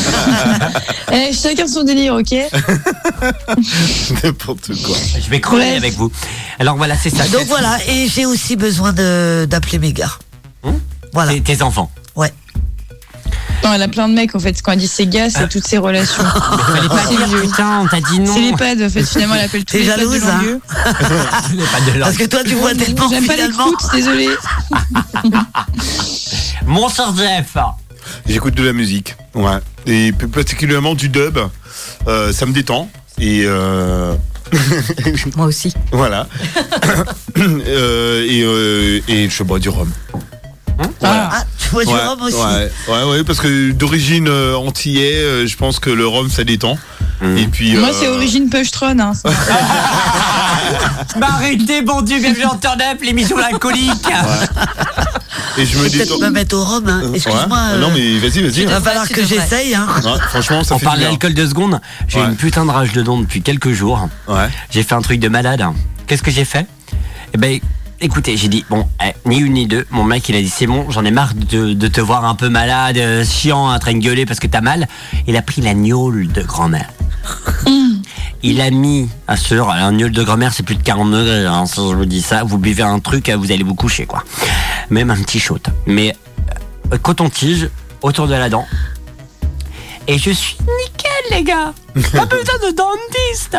Eh, 1.31 1.33
chacun 1.35 1.69
son 1.69 1.83
délire, 1.85 2.15
ok 2.15 2.35
N'importe 4.25 4.69
quoi. 4.83 4.97
Je 5.23 5.31
vais 5.31 5.41
crever 5.41 5.65
Bref. 5.67 5.77
avec 5.77 5.95
vous. 5.95 6.11
Alors 6.59 6.77
voilà, 6.77 6.97
c'est 6.97 7.11
ça. 7.11 7.27
Donc 7.29 7.47
voilà, 7.47 7.79
et 7.89 8.09
j'ai 8.09 8.27
aussi 8.27 8.57
besoin 8.57 8.93
de 8.93 9.47
d'appeler 9.49 9.79
mes 9.79 9.93
gars. 9.93 10.13
Hum 10.63 10.79
Voilà. 11.13 11.33
c'est 11.33 11.41
Tes 11.41 11.63
enfants. 11.63 11.91
Non, 13.67 13.73
elle 13.73 13.83
a 13.83 13.89
plein 13.89 14.09
de 14.09 14.15
mecs 14.15 14.33
en 14.37 14.39
fait. 14.39 14.63
Quand 14.63 14.73
elle 14.73 14.79
dit 14.79 14.87
ses 14.87 15.09
gars, 15.09 15.29
c'est 15.29 15.49
toutes 15.49 15.67
ses 15.67 15.79
relations. 15.79 16.23
Fallait 16.69 16.89
pas 16.89 17.05
dire, 17.09 17.27
vieux. 17.27 17.41
putain, 17.41 17.81
on 17.81 17.89
t'a 17.89 18.01
dit 18.01 18.21
non. 18.21 18.33
C'est 18.33 18.41
les 18.41 18.53
pads 18.53 18.87
en 18.87 18.89
fait. 18.89 19.03
Finalement, 19.03 19.35
elle 19.35 19.45
appelle 19.47 19.65
tous 19.65 19.77
les 19.77 19.87
pads 19.87 19.97
de 19.97 20.05
hein. 20.05 20.61
Les 21.51 21.93
de. 21.93 21.99
Parce 21.99 22.17
que 22.17 22.25
toi, 22.27 22.45
tu 22.45 22.55
vois 22.55 22.77
tellement 22.77 23.09
J'aime 23.09 23.27
pas 23.27 23.35
l'écoute, 23.35 23.81
désolé. 23.93 24.29
Mon 26.67 26.89
cher 26.89 27.13
Jeff. 27.17 27.57
J'écoute 28.29 28.55
de 28.55 28.63
la 28.63 28.73
musique, 28.73 29.17
ouais. 29.35 29.59
Et 29.87 30.13
plus 30.13 30.29
particulièrement 30.29 30.95
du 30.95 31.09
dub. 31.09 31.37
Euh, 32.07 32.33
ça 32.33 32.47
me 32.47 32.53
détend. 32.53 32.89
Et 33.19 33.43
euh, 33.47 34.15
Moi 35.37 35.47
aussi. 35.47 35.75
voilà. 35.91 36.29
Euh, 37.39 38.25
et, 38.27 38.43
euh, 38.43 39.01
et 39.09 39.29
je 39.29 39.43
bois 39.43 39.59
du 39.59 39.69
rhum. 39.69 39.93
Ah. 41.03 41.31
Ah, 41.33 41.45
du 41.71 41.77
ouais, 41.77 41.85
rhum 41.85 42.23
aussi. 42.23 42.37
Ouais, 42.37 42.71
ouais, 42.89 43.05
ouais, 43.11 43.25
parce 43.25 43.41
que 43.41 43.73
d'origine 43.73 44.29
euh, 44.29 44.55
antillais, 44.57 45.15
euh, 45.15 45.47
je 45.47 45.57
pense 45.57 45.79
que 45.79 45.91
le 45.91 46.07
rhum 46.07 46.31
ça 46.31 46.45
détend. 46.45 46.79
Mm. 47.21 47.37
Et 47.39 47.47
puis. 47.47 47.75
Moi, 47.77 47.89
euh, 47.89 47.93
c'est 47.99 48.09
Origine 48.09 48.49
Pushtron. 48.51 48.99
Hein. 48.99 49.13
Bah 51.21 51.29
arrêtez, 51.35 51.81
bon 51.83 52.03
Dieu, 52.03 52.19
bienvenue 52.19 52.45
en 52.45 52.57
turn 52.57 52.81
up, 52.83 52.99
l'émission 53.03 53.37
l'alcoolique. 53.39 53.91
Et 55.59 55.65
je 55.65 55.79
me 55.79 55.85
Peut-être 55.85 55.99
détends. 55.99 56.19
me 56.19 56.31
mettre 56.31 56.57
au 56.57 56.65
rhum, 56.65 56.87
hein. 56.89 57.03
Excuse-moi. 57.15 57.45
Ouais. 57.57 57.75
euh, 57.75 57.81
Non 57.81 57.91
mais 57.95 58.19
vas-y, 58.19 58.43
vas-y. 58.43 58.63
Il 58.63 58.69
va 58.69 58.77
hein. 58.77 58.81
falloir 58.81 59.07
tu 59.07 59.15
que 59.15 59.25
j'essaye, 59.25 59.75
hein. 59.75 59.87
Ouais, 60.05 60.11
franchement, 60.29 60.65
ça 60.65 60.75
On 60.75 60.79
fait 60.79 60.85
parle 60.85 61.01
d'alcool 61.01 61.35
deux 61.35 61.49
secondes. 61.49 61.81
J'ai 62.09 62.19
Ouais. 62.21 62.27
une 62.27 62.37
putain 62.37 62.65
de 62.67 62.71
rage 62.71 62.93
de 62.93 63.03
dents 63.03 63.19
depuis 63.19 63.43
quelques 63.43 63.73
jours. 63.73 64.09
Ouais. 64.29 64.49
J'ai 64.71 64.83
fait 64.83 64.95
un 64.95 65.03
truc 65.03 65.21
de 65.21 65.29
malade. 65.29 65.65
Qu'est-ce 66.07 66.23
que 66.23 66.31
j'ai 66.31 66.45
fait? 66.45 66.67
Eh 67.33 67.39
ben, 67.39 67.59
écoutez, 68.01 68.37
j'ai 68.37 68.49
dit, 68.49 68.65
bon, 68.69 68.87
eh, 69.05 69.13
ni 69.29 69.39
une 69.39 69.55
ni 69.55 69.67
deux. 69.67 69.87
Mon 69.91 70.05
mec, 70.05 70.29
il 70.29 70.37
a 70.37 70.41
dit, 70.41 70.49
c'est 70.49 70.67
bon, 70.67 70.91
j'en 70.91 71.05
ai 71.05 71.11
marre 71.11 71.35
de, 71.35 71.73
de 71.75 71.89
te 71.89 72.01
voir 72.01 72.25
un 72.25 72.35
peu 72.35 72.49
malade, 72.49 72.99
euh, 72.99 73.25
chiant, 73.25 73.69
en 73.73 73.79
train 73.79 73.95
de 73.95 73.99
gueuler 73.99 74.27
parce 74.27 74.41
que 74.41 74.47
t'as 74.47 74.61
mal. 74.61 74.87
Il 75.27 75.37
a 75.37 75.43
pris 75.43 75.63
la 75.63 75.75
gnôle 75.75 76.29
de 76.29 76.43
grand-mère. 76.43 76.91
Il 78.43 78.61
a 78.61 78.71
mis, 78.71 79.09
assure, 79.27 79.71
un 79.71 79.93
gnôle 79.93 80.13
de 80.13 80.23
grand-mère, 80.23 80.53
c'est 80.53 80.63
plus 80.63 80.77
de 80.77 80.83
40 80.83 81.11
degrés. 81.11 81.47
hein, 81.47 81.67
si 81.67 81.77
je 81.77 81.95
vous 81.97 82.05
dis 82.05 82.23
ça, 82.23 82.45
vous 82.45 82.59
buvez 82.59 82.83
un 82.83 83.01
truc, 83.01 83.29
vous 83.31 83.51
allez 83.51 83.65
vous 83.65 83.75
coucher, 83.75 84.07
quoi. 84.07 84.23
Même 84.91 85.11
un 85.11 85.17
petit 85.17 85.41
shot. 85.41 85.59
Mais 85.87 86.15
euh, 86.93 86.99
coton-tige 86.99 87.71
autour 88.03 88.29
de 88.29 88.35
la 88.35 88.49
dent. 88.49 88.67
Et 90.07 90.19
je 90.19 90.31
suis 90.31 90.57
nickel, 90.61 91.37
les 91.39 91.43
gars. 91.43 91.73
Pas 91.95 92.27
besoin 92.27 92.71
de 92.71 92.77
dentiste. 92.77 93.57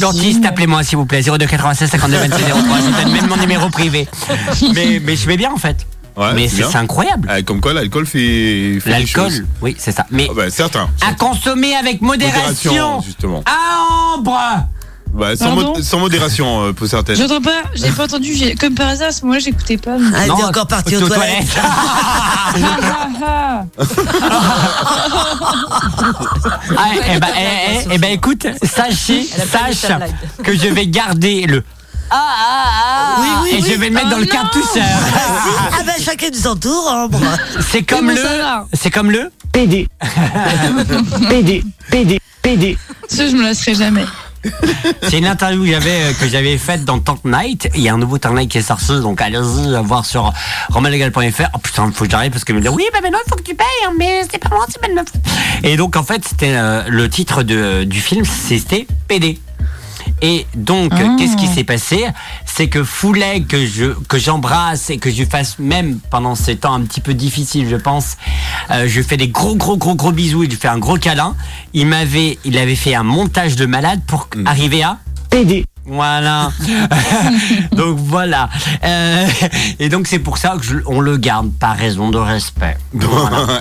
Dentiste, 0.00 0.44
appelez-moi 0.44 0.82
s'il 0.82 0.98
vous 0.98 1.06
plaît, 1.06 1.22
02 1.22 1.46
96 1.46 1.90
52 1.90 2.16
26 2.18 2.44
03. 2.44 2.52
Je 2.78 2.82
vous 2.82 3.02
donne 3.02 3.12
même 3.12 3.26
mon 3.28 3.36
numéro 3.36 3.68
privé. 3.70 4.08
Mais, 4.74 5.00
mais 5.04 5.16
je 5.16 5.26
vais 5.26 5.36
bien 5.36 5.52
en 5.52 5.56
fait. 5.56 5.86
Ouais, 6.16 6.32
mais 6.34 6.48
c'est 6.48 6.64
c'est 6.64 6.70
c'est 6.72 6.78
incroyable. 6.78 7.28
Ah, 7.30 7.42
comme 7.42 7.60
quoi 7.60 7.72
l'alcool 7.72 8.04
fait, 8.04 8.78
L'alcool, 8.86 9.46
oui, 9.62 9.76
c'est 9.78 9.92
ça. 9.92 10.04
Mais 10.10 10.26
Ah 10.28 10.34
bah, 10.34 10.50
certain. 10.50 10.88
à 11.06 11.12
consommer 11.14 11.76
avec 11.76 12.00
modération. 12.00 12.72
Modération, 12.72 13.02
justement. 13.02 13.42
À 13.46 14.16
Ambre. 14.16 14.36
Bah, 15.14 15.34
sans, 15.36 15.46
Pardon 15.56 15.74
mo- 15.76 15.82
sans 15.82 15.98
modération 15.98 16.64
euh, 16.66 16.72
pour 16.72 16.86
certaines. 16.86 17.16
J'entends 17.16 17.40
pas, 17.40 17.62
j'ai 17.74 17.90
pas 17.90 18.04
entendu, 18.04 18.34
j'ai- 18.34 18.54
comme 18.54 18.74
par 18.74 18.88
hasard, 18.88 19.08
à 19.08 19.12
ce 19.12 19.22
moment-là, 19.22 19.40
j'écoutais 19.40 19.76
pas. 19.76 19.98
mais- 19.98 20.10
Ah, 20.14 20.18
elle 20.22 20.28
Non, 20.28 20.38
est 20.38 20.44
encore 20.44 20.66
partie 20.68 20.96
aux 20.96 21.08
toilettes. 21.08 21.56
Ah, 21.60 22.52
ah, 23.26 23.64
Ah, 26.76 26.90
eh 27.14 27.18
ben, 27.18 27.26
eh, 27.36 27.40
eh, 27.40 27.88
eh 27.92 27.98
ben, 27.98 28.12
écoute, 28.12 28.46
sachez, 28.62 29.26
Elle 29.34 29.42
a 29.42 29.46
pas 29.46 29.58
aimé 29.66 29.74
sache 29.74 29.96
blague. 29.96 30.14
que 30.44 30.52
je 30.56 30.68
vais 30.68 30.86
garder 30.86 31.46
le 31.46 31.64
ah 32.10 32.16
ah 32.16 32.64
ah 32.64 33.16
Oui, 33.20 33.26
oui, 33.42 33.50
et 33.50 33.62
oui. 33.62 33.68
je 33.70 33.78
vais 33.78 33.88
le 33.88 33.94
mettre 33.94 34.06
Oh 34.08 34.12
dans 34.12 34.18
le 34.18 34.24
non. 34.24 34.30
cartoucheur. 34.32 34.82
Ah 35.78 35.82
ben 35.84 35.92
chacun 36.02 36.30
de 36.30 36.36
son 36.36 36.56
tour, 36.56 36.88
Ambre. 36.90 37.20
C'est 37.70 37.82
comme 37.82 38.08
le, 38.08 38.16
ça 38.16 38.36
va 38.38 38.66
c'est 38.72 38.90
comme 38.90 39.10
le 39.10 39.30
PD. 39.52 39.86
PD, 41.28 41.62
PD, 41.90 42.18
PD. 42.40 42.78
Ça, 43.08 43.26
je 43.28 43.32
me 43.36 43.42
lasserai 43.42 43.74
jamais. 43.74 44.06
C'est 45.02 45.18
une 45.18 45.26
interview 45.26 45.64
que 45.64 45.70
j'avais, 45.70 46.02
euh, 46.02 46.12
que 46.20 46.28
j'avais 46.28 46.58
faite 46.58 46.84
dans 46.84 46.98
Tank 46.98 47.24
Night. 47.24 47.68
Il 47.74 47.80
y 47.80 47.88
a 47.88 47.94
un 47.94 47.98
nouveau 47.98 48.18
Tank 48.18 48.36
Night 48.36 48.50
qui 48.50 48.58
est 48.58 48.62
sorti, 48.62 49.00
donc 49.00 49.20
allez-y 49.20 49.74
euh, 49.74 49.80
voir 49.80 50.04
sur 50.04 50.32
romanlegal.fr. 50.70 51.48
Oh 51.54 51.58
putain, 51.58 51.90
faut 51.92 52.04
que 52.04 52.10
j'arrive 52.10 52.30
parce 52.30 52.44
que 52.44 52.52
me 52.52 52.60
dire 52.60 52.72
oui, 52.72 52.84
bah 52.92 53.00
maintenant 53.02 53.18
il 53.24 53.28
faut 53.28 53.36
que 53.36 53.42
tu 53.42 53.54
payes, 53.54 53.66
hein, 53.86 53.92
mais 53.98 54.22
c'est 54.30 54.38
pas 54.38 54.50
moi, 54.50 54.66
c'est 54.68 54.80
pas 54.80 54.88
Et 55.62 55.76
donc 55.76 55.96
en 55.96 56.02
fait, 56.02 56.22
c'était 56.26 56.54
euh, 56.54 56.84
le 56.88 57.08
titre 57.08 57.42
de, 57.42 57.84
du 57.84 58.00
film, 58.00 58.24
c'était 58.24 58.86
PD. 59.08 59.38
Et 60.22 60.46
donc, 60.54 60.92
Ah. 60.94 61.16
qu'est-ce 61.18 61.36
qui 61.36 61.46
s'est 61.46 61.64
passé? 61.64 62.06
C'est 62.46 62.68
que 62.68 62.82
Foulet, 62.84 63.42
que 63.42 63.66
je 63.66 63.86
que 64.08 64.18
j'embrasse 64.18 64.90
et 64.90 64.98
que 64.98 65.10
je 65.10 65.24
fasse 65.24 65.58
même 65.58 65.98
pendant 66.10 66.34
ces 66.34 66.56
temps 66.56 66.74
un 66.74 66.82
petit 66.82 67.00
peu 67.00 67.14
difficiles, 67.14 67.68
je 67.68 67.76
pense, 67.76 68.16
euh, 68.70 68.86
je 68.88 68.98
lui 69.00 69.04
fais 69.06 69.16
des 69.16 69.28
gros 69.28 69.54
gros 69.56 69.76
gros 69.76 69.94
gros 69.94 70.12
bisous 70.12 70.42
et 70.42 70.46
je 70.46 70.50
lui 70.50 70.56
fais 70.58 70.68
un 70.68 70.78
gros 70.78 70.96
câlin. 70.98 71.34
Il 71.74 71.86
m'avait, 71.86 72.38
il 72.44 72.58
avait 72.58 72.74
fait 72.76 72.94
un 72.94 73.02
montage 73.04 73.56
de 73.56 73.66
malade 73.66 74.00
pour 74.06 74.28
arriver 74.46 74.82
à 74.82 74.98
aider. 75.32 75.64
Voilà. 75.86 76.50
donc 77.72 77.98
voilà. 77.98 78.48
Euh, 78.84 79.26
et 79.78 79.88
donc 79.88 80.06
c'est 80.06 80.18
pour 80.18 80.36
ça 80.38 80.56
que 80.58 80.64
je- 80.64 80.76
on 80.86 81.00
le 81.00 81.16
garde 81.16 81.50
par 81.58 81.76
raison 81.76 82.10
de 82.10 82.18
respect. 82.18 82.76
Voilà. 82.92 83.60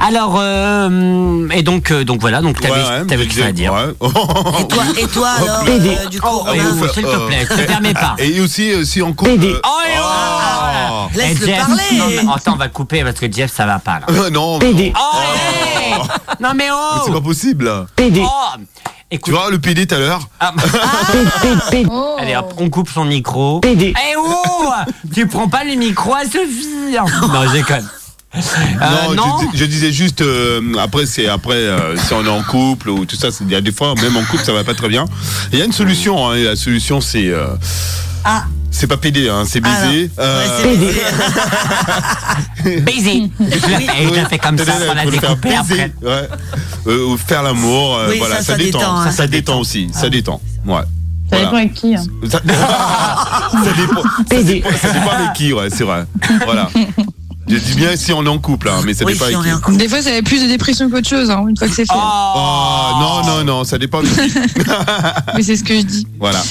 Alors 0.00 0.36
euh, 0.38 1.48
et 1.52 1.62
donc 1.62 1.90
euh, 1.90 2.04
donc 2.04 2.20
voilà 2.20 2.40
donc 2.40 2.60
t'avais 2.60 2.74
Ouais, 2.74 2.88
ouais, 3.00 3.06
t'avais 3.06 3.26
que 3.26 3.34
ça 3.34 3.46
à 3.46 3.52
dire. 3.52 3.72
ouais. 3.72 4.08
Et 4.60 4.68
toi, 4.68 4.82
et 4.96 5.06
toi 5.08 5.28
alors, 5.30 5.64
PD. 5.64 5.96
euh, 6.00 6.06
du 6.08 6.20
coup, 6.20 6.28
Oh, 6.30 6.38
Romain 6.38 6.62
oh, 6.82 6.86
s'il 6.92 7.02
te 7.04 7.26
plaît, 7.26 7.44
te 7.46 7.66
permets 7.66 7.94
pas. 7.94 8.14
Et 8.18 8.40
aussi, 8.40 8.72
aussi 8.74 9.02
en 9.02 9.12
couple. 9.12 9.32
PD. 9.32 9.48
euh, 9.54 9.60
Oh, 9.64 9.78
là 9.88 10.72
là. 10.72 11.08
Laisse 11.14 11.36
Eh, 11.36 11.40
le 11.40 11.46
Jeff, 11.46 11.58
parler. 11.66 11.82
Non, 11.98 12.04
mais 12.08 12.32
attends, 12.34 12.52
on 12.54 12.56
va 12.56 12.68
couper 12.68 13.02
parce 13.02 13.18
que 13.18 13.30
Jeff, 13.30 13.52
ça 13.52 13.66
va 13.66 13.78
pas 13.78 14.00
là. 14.00 14.06
euh, 14.10 14.30
non, 14.30 14.58
PD. 14.58 14.92
Oh, 14.96 15.16
hey 15.18 15.94
Non 16.40 16.50
mais 16.54 16.68
oh 16.72 17.00
c'est 17.04 17.12
pas 17.12 17.20
possible. 17.20 17.86
PD. 17.96 18.22
Oh 18.24 18.56
Tu 18.56 19.16
Écoute. 19.16 19.32
vois 19.34 19.50
le 19.50 19.58
PD 19.58 19.86
tout 19.86 19.94
à 19.94 19.98
l'heure 19.98 20.20
Ah. 20.38 20.52
Allez 22.18 22.36
hop, 22.36 22.54
on 22.58 22.68
coupe 22.70 22.88
son 22.90 23.04
micro. 23.04 23.60
PD. 23.60 23.92
Eh 23.96 24.14
oh 24.16 24.70
Tu 25.14 25.26
prends 25.26 25.48
pas 25.48 25.64
le 25.64 25.74
micro 25.74 26.14
à 26.14 26.24
Sophie 26.24 26.96
hein. 26.98 27.04
Non, 27.32 27.42
je 27.48 27.52
déconne. 27.52 27.88
Euh, 28.80 29.14
non, 29.14 29.14
non. 29.14 29.38
Je, 29.40 29.46
dis- 29.52 29.58
je 29.58 29.64
disais 29.64 29.92
juste 29.92 30.20
euh, 30.20 30.60
après 30.78 31.06
c'est 31.06 31.28
après 31.28 31.54
euh, 31.56 31.96
si 31.96 32.12
on 32.12 32.24
est 32.24 32.28
en 32.28 32.42
couple 32.42 32.90
ou 32.90 33.04
tout 33.06 33.16
ça, 33.16 33.28
il 33.40 33.50
y 33.50 33.54
a 33.56 33.60
des 33.60 33.72
fois 33.72 33.94
même 34.00 34.16
en 34.16 34.22
couple 34.24 34.44
ça 34.44 34.52
va 34.52 34.62
pas 34.64 34.74
très 34.74 34.88
bien. 34.88 35.04
Il 35.52 35.58
y 35.58 35.62
a 35.62 35.64
une 35.64 35.72
solution. 35.72 36.28
hein, 36.28 36.34
et 36.36 36.44
la 36.44 36.54
solution 36.56 37.00
c'est 37.00 37.28
euh, 37.28 37.46
Ah, 38.24 38.44
c'est 38.70 38.86
pas 38.86 38.96
PD, 38.98 39.28
hein, 39.28 39.42
c'est 39.46 39.60
Ah, 39.64 39.68
baiser. 39.86 40.02
ouais, 40.04 40.10
Euh, 40.18 40.62
c'est 40.62 40.76
baiser. 40.76 41.00
Baiser. 42.82 43.30
Je 43.40 44.14
l'ai 44.14 44.24
fait, 44.26 44.38
comme 44.38 44.58
ça, 44.58 44.72
on 44.76 44.94
faire 44.94 45.10
découpé 45.10 45.54
après. 45.54 45.92
ouais. 46.02 46.28
Euh, 46.86 47.06
ou 47.06 47.16
faire 47.16 47.42
l'amour, 47.42 47.96
euh, 47.96 48.08
Oui, 48.10 48.18
voilà, 48.18 48.36
ça, 48.36 48.42
ça, 48.42 48.52
ça 48.52 48.58
détend, 48.58 49.00
hein. 49.00 49.10
ça 49.10 49.26
détend 49.26 49.58
aussi, 49.60 49.88
ça 49.92 50.08
détend. 50.10 50.40
Ouais. 50.66 50.82
Ça 51.30 51.30
Voilà. 51.30 51.44
dépend 51.46 51.56
avec 51.56 51.74
qui. 51.74 51.94
hein. 51.96 52.04
Ça, 52.30 52.40
ça 52.46 53.72
dépend, 53.76 54.02
ça 54.30 54.42
dépend, 54.42 54.70
ça 54.76 54.90
dépend 54.92 55.10
avec 55.10 55.32
qui, 55.34 55.52
ouais, 55.52 55.68
c'est 55.70 55.84
vrai. 55.84 56.04
Voilà. 56.44 56.68
Je 57.48 57.56
dis 57.56 57.74
bien 57.74 57.96
si 57.96 58.12
on 58.12 58.24
est 58.24 58.28
en 58.28 58.38
couple, 58.38 58.68
hein, 58.68 58.80
mais 58.84 58.94
ça 58.94 59.04
Oui, 59.04 59.14
dépend 59.14 59.26
si 59.26 59.34
avec 59.34 59.38
on 59.38 59.42
qui. 59.42 59.48
est 59.48 59.52
en 59.52 59.60
couple. 59.60 59.76
Des 59.78 59.88
fois, 59.88 60.02
ça 60.02 60.10
avait 60.10 60.22
plus 60.22 60.42
de 60.42 60.48
dépression 60.48 60.90
qu'autre 60.90 61.08
chose, 61.08 61.30
hein, 61.30 61.44
une 61.48 61.56
fois 61.56 61.68
que 61.68 61.74
c'est 61.74 61.86
fait. 61.86 61.94
Oh, 61.94 62.90
non, 63.00 63.26
non, 63.26 63.44
non, 63.44 63.64
ça 63.64 63.78
dépend 63.78 64.00
qui. 64.02 64.08
Mais 65.36 65.42
c'est 65.42 65.56
ce 65.56 65.64
que 65.64 65.74
je 65.74 65.82
dis. 65.82 66.06
Voilà. 66.20 66.42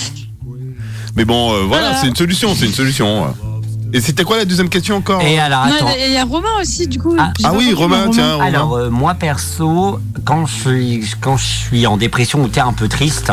Mais 1.15 1.25
bon, 1.25 1.53
euh, 1.53 1.63
voilà, 1.67 1.83
Voilà. 1.89 1.97
c'est 2.01 2.07
une 2.07 2.15
solution, 2.15 2.53
c'est 2.55 2.65
une 2.65 2.73
solution. 2.73 3.33
Et 3.93 4.01
c'était 4.01 4.23
quoi 4.23 4.37
la 4.37 4.45
deuxième 4.45 4.69
question 4.69 4.97
encore 4.97 5.21
Et 5.21 5.39
alors 5.39 5.61
attends. 5.61 5.87
Il 6.05 6.11
y 6.13 6.17
a 6.17 6.25
Romain 6.25 6.49
aussi, 6.61 6.87
du 6.87 6.99
coup. 6.99 7.15
Ah. 7.17 7.31
Ah 7.43 7.53
oui, 7.55 7.73
Romain, 7.73 8.09
tiens, 8.11 8.33
Romain. 8.33 8.45
Alors 8.45 8.73
euh, 8.75 8.89
moi 8.89 9.13
perso, 9.15 9.99
quand 10.25 10.45
je 10.45 10.53
suis 10.53 11.11
quand 11.21 11.37
je 11.37 11.45
suis 11.45 11.87
en 11.87 11.95
dépression 11.97 12.43
ou 12.43 12.47
t'es 12.49 12.59
un 12.59 12.73
peu 12.73 12.87
triste, 12.89 13.31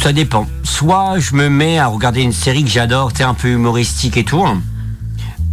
ça 0.00 0.12
dépend. 0.12 0.46
Soit 0.64 1.18
je 1.18 1.34
me 1.34 1.48
mets 1.50 1.78
à 1.78 1.88
regarder 1.88 2.22
une 2.22 2.32
série 2.32 2.64
que 2.64 2.70
j'adore, 2.70 3.12
t'es 3.12 3.22
un 3.24 3.34
peu 3.34 3.48
humoristique 3.48 4.16
et 4.16 4.24
tout. 4.24 4.44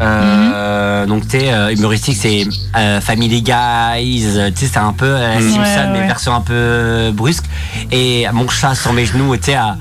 Euh, 0.02 1.06
Donc 1.06 1.28
t'es 1.28 1.54
euh, 1.54 1.72
humoristique, 1.74 2.18
c'est 2.20 2.46
euh, 2.76 3.00
Family 3.00 3.42
Guys, 3.42 4.26
tu 4.56 4.66
sais 4.66 4.72
c'est 4.74 4.78
un 4.80 4.92
peu 4.94 5.06
euh, 5.06 5.40
Simpson 5.40 5.60
Ouais, 5.60 5.88
mais 5.94 6.00
ouais. 6.00 6.08
version 6.08 6.34
un 6.34 6.42
peu 6.42 7.12
brusque. 7.14 7.46
Et 7.92 8.26
mon 8.34 8.50
chat 8.50 8.76
sur 8.76 8.92
mes 8.94 9.06
genoux, 9.06 9.36
tu 9.38 9.44
sais 9.46 9.56
à 9.56 9.78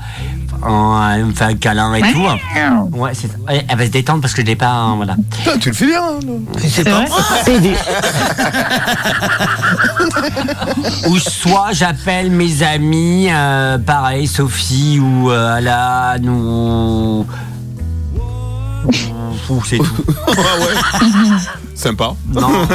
à 0.65 1.17
me 1.17 1.33
faire 1.33 1.47
un 1.49 1.55
câlin 1.55 1.93
et 1.95 2.01
tout. 2.13 2.23
Ouais, 2.93 3.11
c'est 3.13 3.27
ça. 3.27 3.33
Elle 3.49 3.77
va 3.77 3.85
se 3.85 3.91
détendre 3.91 4.21
parce 4.21 4.33
que 4.33 4.41
je 4.41 4.45
l'ai 4.47 4.55
pas, 4.55 4.69
hein, 4.69 4.95
voilà. 4.95 5.17
Tu 5.59 5.67
le 5.69 5.75
fais 5.75 5.87
bien. 5.87 6.01
hein, 6.01 6.19
non 6.25 6.39
C'est 6.57 6.85
pas 6.85 7.03
ou 11.09 11.19
soit 11.19 11.71
j'appelle 11.73 12.31
mes 12.31 12.63
amis, 12.63 13.27
euh, 13.29 13.77
pareil, 13.77 14.25
Sophie 14.27 14.99
ou 15.01 15.31
euh, 15.31 15.57
Alan 15.57 16.23
ou. 16.23 17.25
C'est 19.65 19.77
tout. 19.77 20.05
Ah 20.27 20.59
ouais. 20.59 21.09
Sympa. 21.75 22.13
Non, 22.33 22.49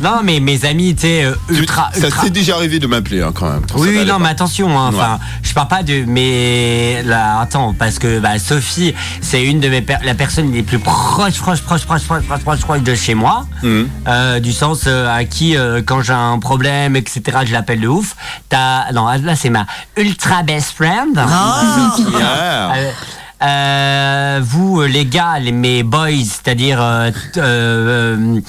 non, 0.00 0.20
mais 0.24 0.40
mes 0.40 0.64
amis, 0.64 0.94
tu 0.94 1.02
sais, 1.02 1.24
euh, 1.24 1.34
ultra. 1.50 1.90
Ça 1.92 2.06
ultra- 2.06 2.22
t'est 2.24 2.30
déjà 2.30 2.56
arrivé 2.56 2.78
de 2.78 2.86
m'appeler 2.86 3.20
hein, 3.22 3.30
quand 3.34 3.48
même. 3.50 3.62
Ça 3.68 3.74
Oui, 3.76 3.88
oui, 3.90 3.94
n'allait 3.96 4.06
non, 4.10 4.14
pas. 4.18 4.24
mais 4.24 4.28
attention, 4.30 4.78
hein, 4.78 4.88
enfin, 4.88 5.18
je 5.42 5.52
parle 5.52 5.68
pas 5.68 5.82
de, 5.82 6.04
mais 6.06 7.02
là, 7.04 7.40
attends, 7.40 7.74
parce 7.78 7.98
que 7.98 8.18
bah, 8.18 8.38
Sophie, 8.38 8.94
c'est 9.20 9.44
une 9.44 9.60
de 9.60 9.68
mes, 9.68 9.82
per- 9.82 9.98
la 10.02 10.14
personne 10.14 10.50
les 10.52 10.62
plus 10.62 10.78
proches, 10.78 11.38
proches, 11.40 11.60
proches, 11.60 11.84
proches, 11.84 12.04
proches, 12.04 12.22
proches, 12.24 12.42
proches, 12.42 12.60
proches 12.60 12.82
de 12.82 12.94
chez 12.94 13.14
moi, 13.14 13.46
Mhm. 13.62 13.88
Euh, 14.08 14.40
du 14.40 14.52
sens 14.52 14.84
euh, 14.86 15.14
à 15.14 15.24
qui, 15.24 15.56
euh, 15.56 15.82
quand 15.84 16.00
j'ai 16.02 16.12
un 16.14 16.38
problème, 16.38 16.96
etc., 16.96 17.22
je 17.44 17.52
l'appelle 17.52 17.80
de 17.80 17.88
ouf. 17.88 18.16
T'as, 18.48 18.90
non, 18.92 19.06
là, 19.08 19.36
c'est 19.36 19.50
ma 19.50 19.66
ultra 19.96 20.42
best 20.42 20.70
friend. 20.72 21.16
Ah. 21.18 21.92
Euh, 22.76 22.90
euh, 23.42 24.40
vous, 24.42 24.82
les 24.82 25.04
gars, 25.06 25.38
les, 25.38 25.52
mes 25.52 25.82
boys, 25.82 26.10
c'est-à-dire 26.24 26.78
euh, 26.80 27.10
euh, 27.36 28.16
euh, 28.16 28.40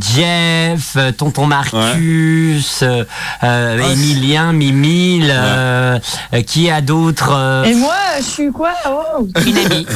Jeff, 0.00 0.92
euh, 0.96 1.12
Tonton 1.12 1.46
Marcus, 1.46 2.80
euh, 2.82 3.04
euh, 3.42 3.78
Oh, 3.82 3.90
Emilien, 3.92 4.52
Mimile, 4.52 5.30
euh, 5.34 5.98
euh, 6.34 6.42
qui 6.42 6.70
a 6.70 6.80
d'autres 6.80 7.32
euh, 7.34 7.64
Et 7.64 7.74
moi, 7.74 7.94
je 8.18 8.22
suis 8.24 8.52
quoi? 8.52 8.72
Oh 8.88 9.26
Une 9.46 9.58
amie. 9.58 9.86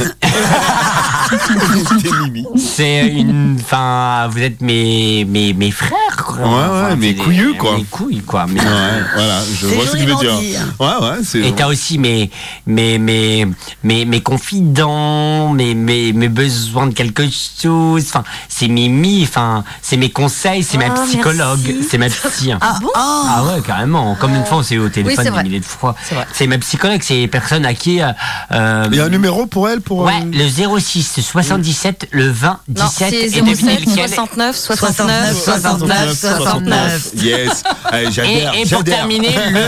Mimi. 2.24 2.46
C'est 2.58 3.06
une. 3.08 3.56
Enfin, 3.60 4.28
vous 4.30 4.38
êtes 4.40 4.60
mes, 4.60 5.24
mes, 5.24 5.52
mes 5.52 5.70
frères, 5.70 6.16
quoi. 6.26 6.36
Ouais, 6.38 6.44
ouais, 6.44 6.86
Enfin, 6.86 6.96
mes 6.96 7.14
couillus, 7.14 7.54
quoi. 7.56 7.76
Mes 7.76 7.84
couilles, 7.84 8.20
quoi. 8.22 8.46
Mais- 8.48 8.60
Ouais, 8.60 8.66
voilà, 9.14 9.40
je 9.54 9.66
vois 9.66 9.86
ce 9.86 9.92
que 9.92 9.96
tu 9.96 10.02
veux 10.04 10.12
joliment 10.12 10.40
dire. 10.40 10.40
dit. 10.40 10.56
Ouais, 10.80 10.86
ouais, 11.08 11.16
c'est. 11.24 11.38
Et 11.40 11.52
t'as 11.52 11.66
aussi 11.68 11.98
mes, 11.98 12.30
mes, 12.66 12.98
mes, 12.98 13.46
mes, 13.84 14.04
mes 14.04 14.20
confidents, 14.40 15.50
mes, 15.50 15.74
mes, 15.74 16.12
mes 16.12 16.28
besoins 16.28 16.86
de 16.86 16.94
quelque 16.94 17.22
chose. 17.28 18.04
Enfin, 18.08 18.24
c'est 18.48 18.68
Mimi, 18.68 19.22
enfin, 19.28 19.64
c'est 19.82 19.96
mes 19.96 20.10
conseils, 20.10 20.62
c'est 20.62 20.78
ma 20.78 20.86
Ah, 20.86 21.04
psychologue, 21.06 21.74
c'est 21.88 21.98
ma 21.98 22.08
psy. 22.08 22.52
Ah, 22.60 22.78
ah. 22.94 23.22
Ah 23.28 23.44
ouais, 23.44 23.60
carrément. 23.64 24.14
Comme 24.16 24.34
une 24.34 24.44
fois, 24.44 24.58
on 24.58 24.62
s'est 24.62 24.74
eu 24.76 24.78
au 24.80 24.88
téléphone 24.88 25.24
c'est 25.24 25.30
des 25.30 25.42
milliers 25.42 25.60
de 25.60 25.64
fois. 25.64 25.94
C'est 26.32 26.46
ma 26.46 26.58
psychologue, 26.58 27.00
c'est 27.02 27.14
les 27.14 27.28
personnes 27.28 27.64
à 27.66 27.74
qui. 27.74 28.00
euh, 28.00 28.08
euh, 28.52 28.88
Il 28.90 28.96
y 28.96 29.00
a 29.00 29.04
un 29.04 29.08
numéro 29.08 29.46
pour 29.46 29.68
elle 29.68 29.80
pour. 29.80 30.00
Ouais, 30.00 30.12
euh, 30.14 30.30
le 30.32 30.78
06 30.80 31.20
77, 31.20 32.08
le 32.10 32.28
20 32.30 32.60
Non, 32.76 32.84
17 32.86 33.08
c'est 33.10 33.16
et 33.38 33.42
devinez 33.42 33.54
07 33.78 33.80
lequel 33.86 34.08
69 34.08 34.56
69 34.56 35.44
69, 35.44 36.18
69 36.18 36.18
69. 36.18 37.10
Yes. 37.16 37.62
Allez, 37.84 38.06
Et, 38.08 38.10
j'adhère. 38.12 38.54
et 38.54 38.60
pour 38.60 38.68
j'adhère. 38.68 38.96
terminer 38.96 39.36
le 39.50 39.60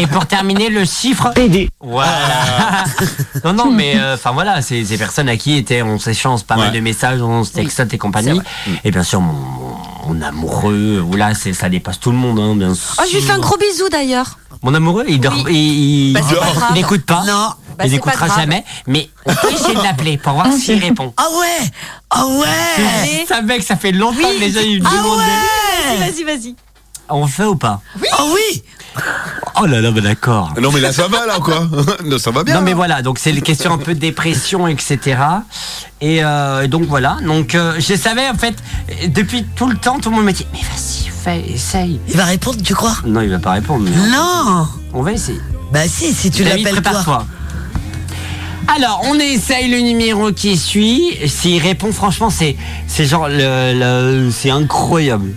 et 0.00 0.06
pour 0.06 0.26
terminer 0.26 0.68
le 0.70 0.84
chiffre 0.84 1.30
PD. 1.34 1.68
voilà 1.80 2.84
non 3.44 3.52
non 3.64 3.70
mais 3.70 3.94
euh, 4.00 4.14
enfin 4.14 4.32
voilà 4.32 4.62
c'est 4.62 4.84
ces 4.84 4.96
personnes 4.98 5.28
à 5.28 5.36
qui 5.36 5.56
était 5.56 5.82
on 5.82 5.98
s'échange 5.98 6.44
pas 6.44 6.56
mal 6.56 6.72
de 6.72 6.80
messages 6.80 7.20
on 7.22 7.44
se 7.44 7.52
textote 7.52 7.92
et 7.92 7.98
compagnie. 7.98 8.40
et 8.84 8.90
bien 8.90 9.02
sûr 9.02 9.20
mon, 9.20 9.34
mon, 10.08 10.22
amoureux 10.22 11.00
où 11.00 11.16
là 11.16 11.34
c'est 11.34 11.52
ça 11.52 11.68
dépasse 11.68 12.00
tout 12.00 12.10
le 12.10 12.16
monde 12.16 12.38
hein, 12.38 12.54
bien 12.56 12.74
sûr 12.74 12.94
Oh, 12.98 13.02
je 13.08 13.16
lui 13.16 13.22
fais 13.22 13.32
un 13.32 13.38
gros 13.38 13.56
bisou 13.56 13.88
d'ailleurs. 13.90 14.38
mon 14.62 14.74
amoureux 14.74 15.04
il 15.08 15.20
dort 15.20 15.34
Oui. 15.44 15.54
il, 15.54 16.08
il, 16.08 16.12
Bah, 16.14 16.20
il 16.70 16.74
n'écoute 16.74 17.04
pas. 17.04 17.22
Non. 17.26 17.50
Bah, 17.76 17.84
il 17.86 17.92
n'écoutera 17.92 18.28
jamais 18.28 18.64
mais 18.86 19.08
on 19.24 19.34
peut 19.34 19.52
essayer 19.52 19.74
de 19.74 19.82
l'appeler 19.82 20.18
pour 20.18 20.32
voir 20.32 20.52
s'il 20.52 20.82
répond. 20.82 21.12
Ah 21.16 21.28
ouais. 21.38 21.70
Ah 22.10 22.26
ouais. 22.26 23.24
Ça 23.28 23.40
mec 23.42 23.62
ça 23.62 23.76
fait 23.76 23.92
longtemps 23.92 24.16
que 24.16 24.40
les 24.40 24.50
gens 24.50 24.60
ils 24.60 24.82
me 24.82 24.86
Ah 24.88 25.98
Vas-y, 26.00 26.24
vas-y. 26.24 26.54
On 27.10 27.22
le 27.22 27.30
fait 27.30 27.44
ou 27.44 27.56
pas? 27.56 27.80
Ah 28.12 28.24
oui 28.34 28.62
oh 29.60 29.66
là 29.66 29.80
là 29.80 29.90
bah 29.90 30.00
d'accord 30.00 30.54
Non, 30.60 30.72
mais 30.72 30.80
là, 30.80 30.92
ça 30.92 31.06
va, 31.08 31.24
là, 31.26 31.38
quoi? 31.40 31.68
non, 32.04 32.18
ça 32.18 32.30
va 32.30 32.42
bien. 32.42 32.54
Non 32.56 32.60
mais 32.62 32.72
voilà, 32.74 33.02
donc 33.02 33.18
c'est 33.18 33.30
les 33.32 33.42
questions 33.42 33.72
un 33.72 33.78
peu 33.78 33.94
de 33.94 34.00
dépression, 34.00 34.66
etc. 34.66 34.98
Et 36.00 36.24
euh, 36.24 36.66
donc 36.66 36.84
voilà, 36.84 37.16
donc 37.24 37.54
euh, 37.54 37.74
je 37.78 37.94
savais 37.94 38.28
en 38.28 38.34
fait, 38.34 38.54
depuis 39.08 39.44
tout 39.56 39.68
le 39.68 39.76
temps, 39.76 39.98
tout 40.00 40.10
le 40.10 40.16
monde 40.16 40.24
me 40.24 40.32
dit, 40.32 40.46
mais 40.52 40.58
vas-y, 40.60 41.08
fais, 41.08 41.52
essaye. 41.54 42.00
Il 42.08 42.16
va 42.16 42.24
répondre, 42.24 42.58
tu 42.62 42.74
crois? 42.74 42.96
Non, 43.06 43.20
il 43.20 43.30
va 43.30 43.38
pas 43.38 43.52
répondre, 43.52 43.84
mais 43.84 44.08
Non 44.10 44.66
on 44.94 45.02
va 45.02 45.12
essayer. 45.12 45.40
Bah 45.72 45.86
si, 45.86 46.12
si 46.14 46.30
tu 46.30 46.44
David, 46.44 46.64
l'appelles 46.64 46.82
toi. 46.82 46.92
prépare-toi. 46.92 47.26
Alors, 48.74 49.00
on 49.04 49.14
essaye 49.18 49.68
le 49.70 49.78
numéro 49.80 50.30
qui 50.32 50.56
suit. 50.58 51.16
S'il 51.26 51.60
répond, 51.62 51.90
franchement, 51.92 52.28
c'est 52.30 52.54
c'est 52.86 53.06
genre 53.06 53.26
le, 53.28 53.72
le- 53.74 54.30
c'est 54.30 54.50
incroyable. 54.50 55.32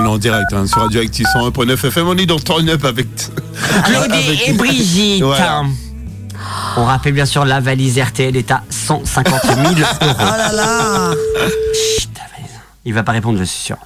On 0.00 0.04
est 0.04 0.08
en 0.08 0.18
direct 0.18 0.50
hein, 0.52 0.66
sur 0.66 0.80
Radioactive 0.80 1.26
101.9 1.26 1.72
FM. 1.86 2.08
On 2.08 2.16
est 2.16 2.24
dans 2.24 2.38
Turn 2.38 2.66
Up 2.70 2.84
avec. 2.86 3.06
Claude 3.84 4.10
et 4.46 4.52
Brigitte. 4.54 5.22
On 6.76 6.84
rappelle 6.86 7.12
bien 7.12 7.26
sûr 7.26 7.44
la 7.44 7.60
valise 7.60 7.98
RTL 7.98 8.34
est 8.34 8.50
à 8.50 8.62
150 8.70 9.42
000 9.44 9.58
euros. 9.60 9.74
Oh 10.00 10.22
là 10.22 10.52
là 10.52 11.14
Chut. 11.74 12.08
Il 12.86 12.94
va 12.94 13.02
pas 13.02 13.12
répondre, 13.12 13.38
je 13.38 13.44
suis 13.44 13.62
sûr. 13.62 13.76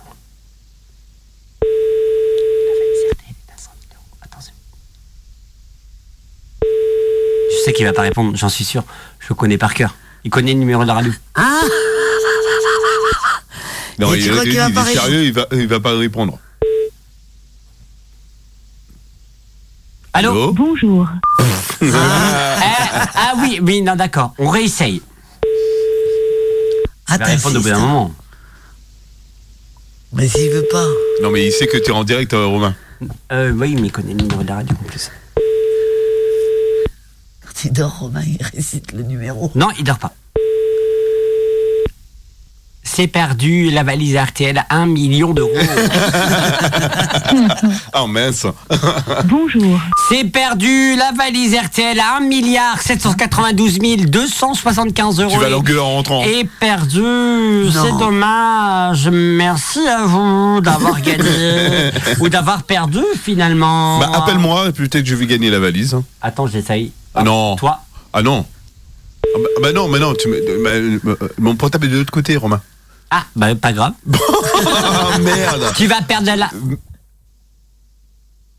Je 7.51 7.65
sais 7.65 7.73
qu'il 7.73 7.86
va 7.86 7.93
pas 7.93 8.03
répondre, 8.03 8.36
j'en 8.36 8.49
suis 8.49 8.65
sûr. 8.65 8.85
Je 9.19 9.27
le 9.31 9.35
connais 9.35 9.59
par 9.59 9.74
cœur. 9.74 9.97
Il 10.23 10.31
connaît 10.31 10.53
le 10.53 10.61
numéro 10.61 10.82
de 10.82 10.89
la 10.89 10.95
radio. 10.95 11.12
Ah 11.35 11.62
non, 13.99 14.12
Et 14.12 14.19
tu 14.19 14.25
il, 14.27 14.31
crois 14.31 14.45
il- 14.45 14.51
qu'il 14.51 14.59
va 14.61 14.69
il 14.69 14.75
pas 14.75 14.91
est 14.91 14.95
sérieux, 14.95 15.25
il 15.25 15.33
va, 15.33 15.47
il 15.53 15.66
va 15.69 15.81
pas 15.81 15.97
répondre. 15.97 16.39
Allô 20.12 20.53
Bonjour. 20.53 21.09
Eh, 21.83 21.91
ah 21.93 23.35
oui, 23.41 23.59
oui, 23.62 23.83
non, 23.83 23.97
d'accord. 23.97 24.33
On 24.39 24.49
réessaye. 24.49 25.03
Ah, 27.09 27.15
Il 27.15 27.19
va 27.19 27.25
répondre 27.27 27.57
au 27.57 27.61
bout 27.61 27.69
d'un 27.69 27.71
t'insistes. 27.75 27.81
moment. 27.89 28.15
Mais 30.12 30.29
s'il 30.29 30.51
veut 30.51 30.66
pas. 30.71 30.87
Non, 31.23 31.31
mais 31.31 31.47
il 31.47 31.53
sait 31.53 31.66
que 31.66 31.77
tu 31.79 31.91
es 31.91 31.91
en 31.91 32.05
direct, 32.05 32.33
euh, 32.33 32.47
Romain. 32.47 32.75
Euh, 33.33 33.51
oui, 33.53 33.75
mais 33.75 33.89
il 33.89 33.93
connaît 33.93 34.15
le 34.15 34.23
numéro 34.23 34.43
de 34.43 34.49
la 34.49 34.55
radio 34.57 34.77
en 34.81 34.85
plus. 34.85 35.11
Quand 37.45 37.65
il 37.65 37.73
dort, 37.73 37.99
Romain, 37.99 38.23
il 38.25 38.39
récite 38.55 38.93
le 38.93 39.03
numéro. 39.03 39.51
Non, 39.57 39.69
il 39.77 39.83
dort 39.85 39.99
pas. 39.99 40.15
C'est 42.95 43.09
perdu, 43.09 43.71
la 43.71 43.83
valise 43.83 44.16
RTL, 44.16 44.65
1 44.71 44.87
million 44.87 45.33
d'euros. 45.35 45.51
Ah 47.93 48.07
mince. 48.09 48.47
Bonjour. 49.25 49.81
C'est 50.09 50.23
perdu, 50.25 50.95
la 50.97 51.11
valise 51.11 51.57
RTL, 51.57 51.99
1 51.99 52.21
milliard 52.21 52.81
792 52.81 53.81
275 54.07 55.19
euros. 55.21 55.31
Tu 55.33 55.39
vas 55.41 55.49
Et- 55.49 55.51
l'engueuler 55.51 55.81
en 55.81 55.91
rentrant. 55.95 56.23
Et 56.25 56.45
perdu, 56.61 57.03
c'est 57.73 57.99
dommage. 57.99 59.09
Merci 59.11 59.81
à 59.89 60.05
vous 60.05 60.61
d'avoir 60.61 61.01
gagné 61.03 61.91
ou 62.21 62.29
d'avoir 62.29 62.62
perdu 62.62 63.01
finalement. 63.21 63.99
Bah, 63.99 64.11
appelle-moi, 64.15 64.69
et 64.69 64.73
peut-être 64.73 65.03
que 65.03 65.09
je 65.09 65.16
vais 65.16 65.27
gagner 65.27 65.51
la 65.51 65.59
valise. 65.59 65.97
Attends, 66.23 66.47
j'essaye. 66.47 66.93
Ah 67.12 67.25
non. 67.25 67.57
Toi 67.57 67.81
Ah 68.12 68.23
non. 68.23 68.47
Ah 69.25 69.39
bah, 69.43 69.49
bah 69.62 69.73
non, 69.73 69.89
mais 69.89 69.99
non, 69.99 70.15
tu 70.15 70.29
me- 70.29 70.62
bah, 70.62 70.71
euh, 70.71 71.16
mon 71.41 71.57
portable 71.57 71.87
est 71.87 71.91
de 71.91 71.97
l'autre 71.99 72.12
côté, 72.12 72.37
Romain. 72.37 72.61
Ah, 73.16 73.27
bah 73.36 73.55
pas 73.55 73.73
grave. 73.73 73.93
Ah 74.12 75.19
merde. 75.20 75.73
Tu 75.77 75.86
vas 75.86 76.03
perdre 76.03 76.35
la. 76.35 76.51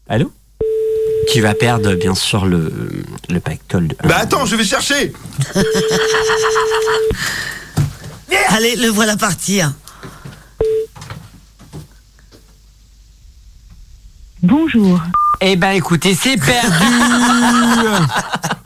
Allô? 0.07 0.31
Tu 1.33 1.41
vas 1.41 1.53
perdre 1.53 1.95
bien 1.95 2.15
sûr 2.15 2.45
le, 2.45 3.03
le 3.27 3.39
pactole. 3.41 3.89
De... 3.89 3.97
Bah 4.07 4.19
attends, 4.19 4.45
je 4.45 4.55
vais 4.55 4.63
chercher. 4.63 5.11
Allez, 8.49 8.77
le 8.77 8.87
voilà 8.87 9.17
partir. 9.17 9.73
Bonjour. 14.41 15.01
Eh 15.41 15.57
ben 15.57 15.71
écoutez, 15.71 16.15
c'est 16.15 16.37
perdu 16.37 16.85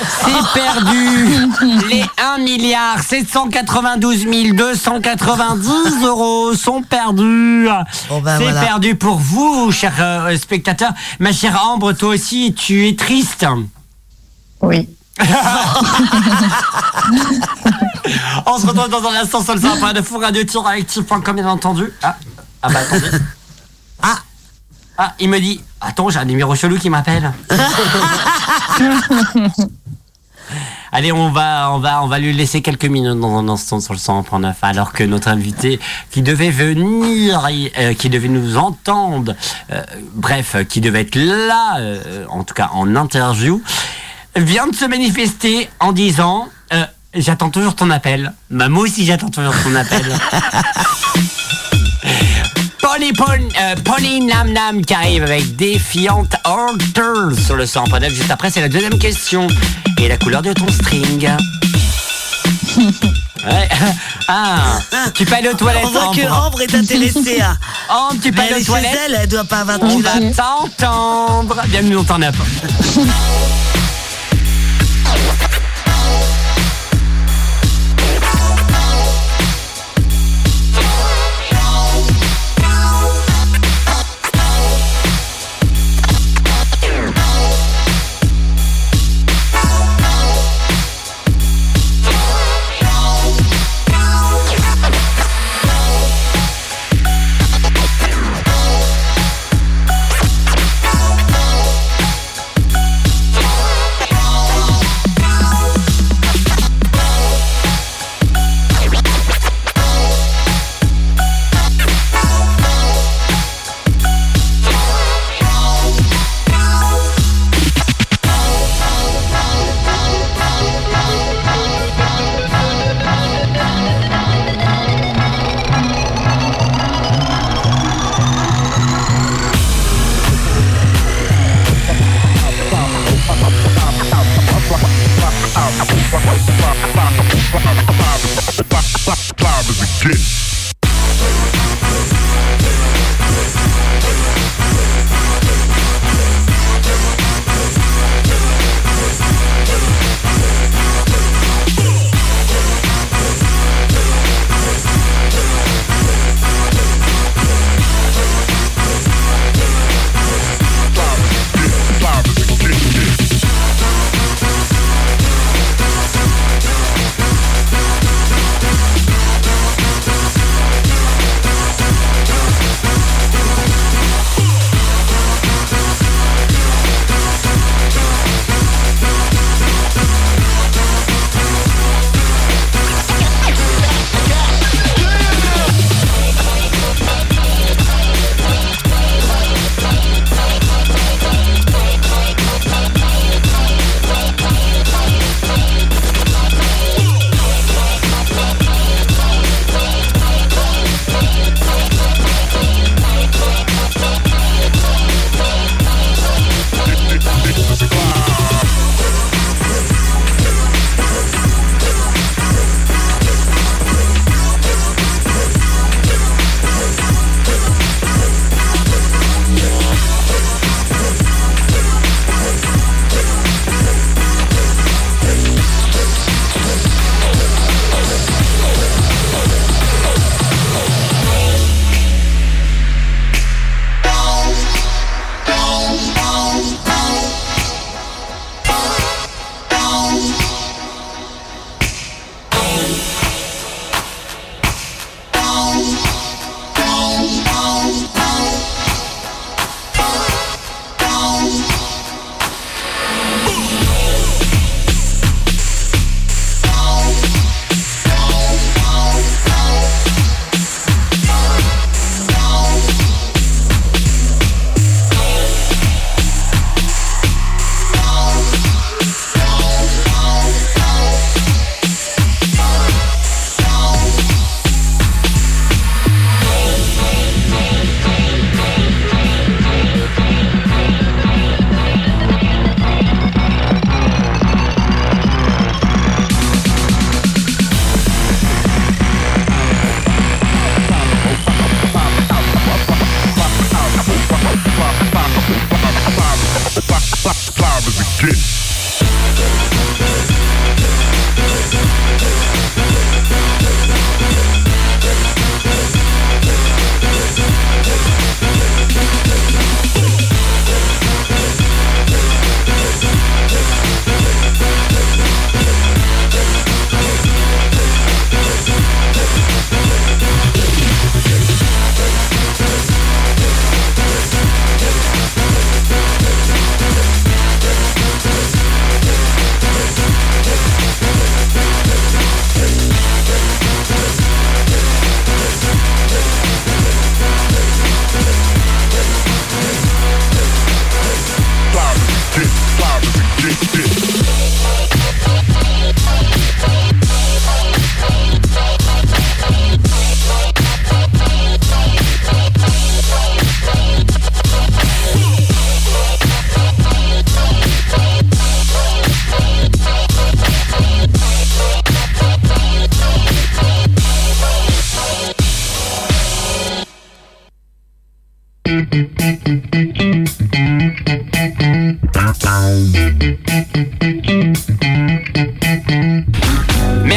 C'est 0.00 0.60
perdu 0.60 1.48
Les 1.88 2.04
1 2.36 2.38
milliard 2.38 3.02
792 3.02 4.24
290 4.54 6.04
euros 6.04 6.54
sont 6.54 6.82
perdus 6.82 7.68
ben 8.22 8.38
C'est 8.38 8.44
voilà. 8.44 8.60
perdu 8.60 8.94
pour 8.94 9.18
vous, 9.18 9.70
chers 9.72 9.92
euh, 10.00 10.36
spectateurs. 10.36 10.92
Ma 11.18 11.32
chère 11.32 11.60
Ambre, 11.66 11.92
toi 11.92 12.10
aussi, 12.10 12.54
tu 12.54 12.86
es 12.88 12.94
triste 12.96 13.44
Oui. 14.60 14.88
On 18.46 18.58
se 18.58 18.66
retrouve 18.66 18.88
dans 18.88 19.06
un 19.08 19.14
instant 19.22 19.42
sur 19.44 19.54
le 19.54 19.60
sympa 19.60 19.92
de 19.92 20.02
four 20.02 20.20
radio 20.22 20.42
actif.com 20.66 21.36
bien 21.36 21.46
entendu. 21.46 21.92
Ah, 22.02 22.16
ah 22.62 22.68
bah 22.68 22.80
attendez. 22.80 23.10
Ah, 24.04 24.18
ah, 24.98 25.14
il 25.20 25.28
me 25.28 25.38
dit, 25.38 25.60
attends, 25.80 26.10
j'ai 26.10 26.18
un 26.18 26.24
numéro 26.24 26.56
chelou 26.56 26.76
qui 26.76 26.90
m'appelle. 26.90 27.32
Allez, 30.92 31.12
on 31.12 31.30
va, 31.30 31.70
on 31.72 31.78
va, 31.78 32.02
on 32.02 32.06
va 32.06 32.18
lui 32.18 32.32
laisser 32.32 32.60
quelques 32.60 32.84
minutes 32.84 33.18
dans 33.18 33.38
un 33.38 33.48
instant 33.48 33.80
sur 33.80 33.94
le 33.94 33.98
100.9, 33.98 34.54
alors 34.62 34.92
que 34.92 35.04
notre 35.04 35.28
invité 35.28 35.80
qui 36.10 36.22
devait 36.22 36.50
venir, 36.50 37.48
euh, 37.78 37.94
qui 37.94 38.10
devait 38.10 38.28
nous 38.28 38.56
entendre, 38.56 39.34
euh, 39.72 39.82
bref, 40.14 40.56
qui 40.68 40.80
devait 40.80 41.02
être 41.02 41.16
là, 41.16 41.78
euh, 41.78 42.24
en 42.28 42.44
tout 42.44 42.54
cas 42.54 42.70
en 42.74 42.94
interview, 42.94 43.62
vient 44.36 44.66
de 44.66 44.74
se 44.74 44.84
manifester 44.84 45.68
en 45.80 45.92
disant, 45.92 46.48
j'attends 47.14 47.50
toujours 47.50 47.74
ton 47.74 47.90
appel. 47.90 48.32
Bah, 48.50 48.68
moi 48.68 48.84
aussi, 48.84 49.04
j'attends 49.04 49.30
toujours 49.30 49.54
ton 49.62 49.74
appel. 49.74 50.02
Pony 52.92 53.12
Pony, 53.14 53.48
euh, 53.58 53.74
Pony 53.84 54.20
Nam 54.20 54.52
Nam 54.52 54.84
qui 54.84 54.92
arrive 54.92 55.22
avec 55.22 55.56
Défiante 55.56 56.34
Alter 56.44 57.34
sur 57.42 57.56
le 57.56 57.64
100.9. 57.64 58.10
Juste 58.10 58.30
après, 58.30 58.50
c'est 58.50 58.60
la 58.60 58.68
deuxième 58.68 58.98
question. 58.98 59.46
Et 59.98 60.08
la 60.08 60.18
couleur 60.18 60.42
de 60.42 60.52
ton 60.52 60.68
string 60.68 61.26
Ouais. 62.76 63.68
Ah, 64.28 64.78
tu 65.14 65.26
aller 65.32 65.48
aux 65.48 65.54
toilettes, 65.54 65.84
On 65.86 65.90
voit 65.90 66.14
que 66.14 66.30
Ambre. 66.30 66.60
Est 66.60 66.74
intéressée. 66.74 67.40
Hein. 67.40 67.56
Ambre, 67.88 68.20
tu 68.22 68.28
elle 68.28 68.60
aux 68.60 68.64
toilettes 68.64 68.98
elle, 69.06 69.18
elle 69.22 69.28
doit 69.28 69.44
pas 69.44 69.60
avoir 69.60 69.78
de 69.78 69.84
On 69.86 69.98
va 69.98 70.20
t'entendre. 70.36 71.62
Bienvenue 71.68 71.94
dans 71.94 72.04
ton 72.04 72.20
app. 72.20 72.36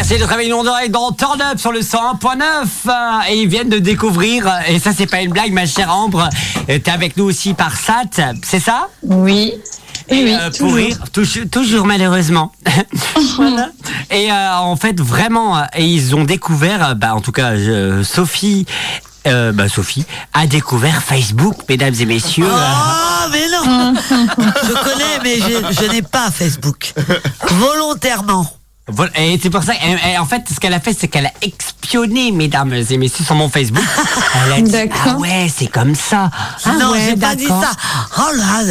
Merci 0.07 0.21
de 0.21 0.27
travailler 0.27 0.49
d'oreille 0.49 0.89
dans 0.91 1.11
Turn 1.13 1.41
Up 1.41 1.57
sur 1.57 1.71
le 1.71 1.79
101.9 1.79 2.43
euh, 2.43 2.91
et 3.27 3.41
ils 3.41 3.47
viennent 3.47 3.69
de 3.69 3.79
découvrir 3.79 4.45
euh, 4.45 4.51
et 4.67 4.77
ça 4.77 4.91
c'est 4.95 5.07
pas 5.07 5.21
une 5.21 5.31
blague 5.31 5.51
ma 5.51 5.65
chère 5.65 5.91
Ambre 5.91 6.29
euh, 6.69 6.77
t'es 6.77 6.91
avec 6.91 7.17
nous 7.17 7.23
aussi 7.23 7.55
par 7.55 7.75
SAT 7.75 8.35
c'est 8.43 8.59
ça? 8.59 8.89
Oui. 9.01 9.53
et 10.09 10.23
oui, 10.25 10.35
euh, 10.39 10.51
pour 10.51 10.59
toujours. 10.59 10.73
rire 10.75 10.97
toujours, 11.11 11.43
toujours 11.49 11.85
malheureusement 11.87 12.51
Voilà. 13.35 13.69
et 14.11 14.31
euh, 14.31 14.57
en 14.57 14.75
fait 14.75 15.01
vraiment 15.01 15.63
et 15.75 15.83
ils 15.83 16.15
ont 16.15 16.23
découvert 16.23 16.95
bah 16.95 17.15
en 17.15 17.21
tout 17.21 17.31
cas 17.31 17.53
Sophie 18.03 18.67
euh, 19.25 19.53
bah 19.53 19.69
Sophie 19.69 20.05
a 20.33 20.45
découvert 20.45 21.01
Facebook 21.01 21.55
mesdames 21.67 21.95
et 21.99 22.05
messieurs 22.05 22.45
Oh, 22.47 23.29
mais 23.31 23.47
non 23.51 23.95
Je 23.99 24.83
connais, 24.83 25.19
mais 25.23 25.37
je, 25.37 25.81
je 25.81 25.91
n'ai 25.91 26.03
pas 26.03 26.29
Facebook. 26.29 26.93
Volontairement. 27.49 28.45
Voilà, 28.87 29.11
et 29.19 29.39
c'est 29.41 29.49
pour 29.49 29.63
ça, 29.63 29.73
et- 29.73 30.11
et 30.13 30.17
en 30.19 30.25
fait, 30.25 30.43
ce 30.53 30.59
qu'elle 30.59 30.73
a 30.75 30.79
fait, 30.79 30.95
c'est 30.97 31.07
qu'elle 31.07 31.25
a 31.25 31.31
expionné, 31.41 32.31
mesdames 32.31 32.71
et 32.73 32.97
messieurs, 32.97 33.25
sur 33.25 33.33
mon 33.33 33.49
Facebook. 33.49 33.83
Elle 34.45 34.53
a 34.53 34.61
dit, 34.61 34.91
ah 35.07 35.15
ouais, 35.17 35.47
c'est 35.53 35.65
comme 35.67 35.95
ça. 35.95 36.29
Ah 36.65 36.73
non, 36.79 36.91
ouais, 36.91 36.99
j'ai 37.09 37.15
pas 37.15 37.33
dit 37.35 37.47
ça. 37.47 37.71
Oh 38.19 38.35
là, 38.37 38.61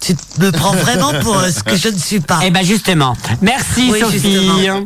tu 0.00 0.14
me 0.38 0.52
prends 0.52 0.70
vraiment 0.72 1.12
pour 1.20 1.36
euh, 1.38 1.50
ce 1.50 1.64
que 1.64 1.74
je 1.76 1.88
ne 1.88 1.98
suis 1.98 2.20
pas. 2.20 2.38
Eh 2.44 2.50
ben 2.50 2.64
justement, 2.64 3.16
merci 3.42 3.88
Oui, 3.92 3.98
Sophie. 3.98 4.20
justement. 4.20 4.84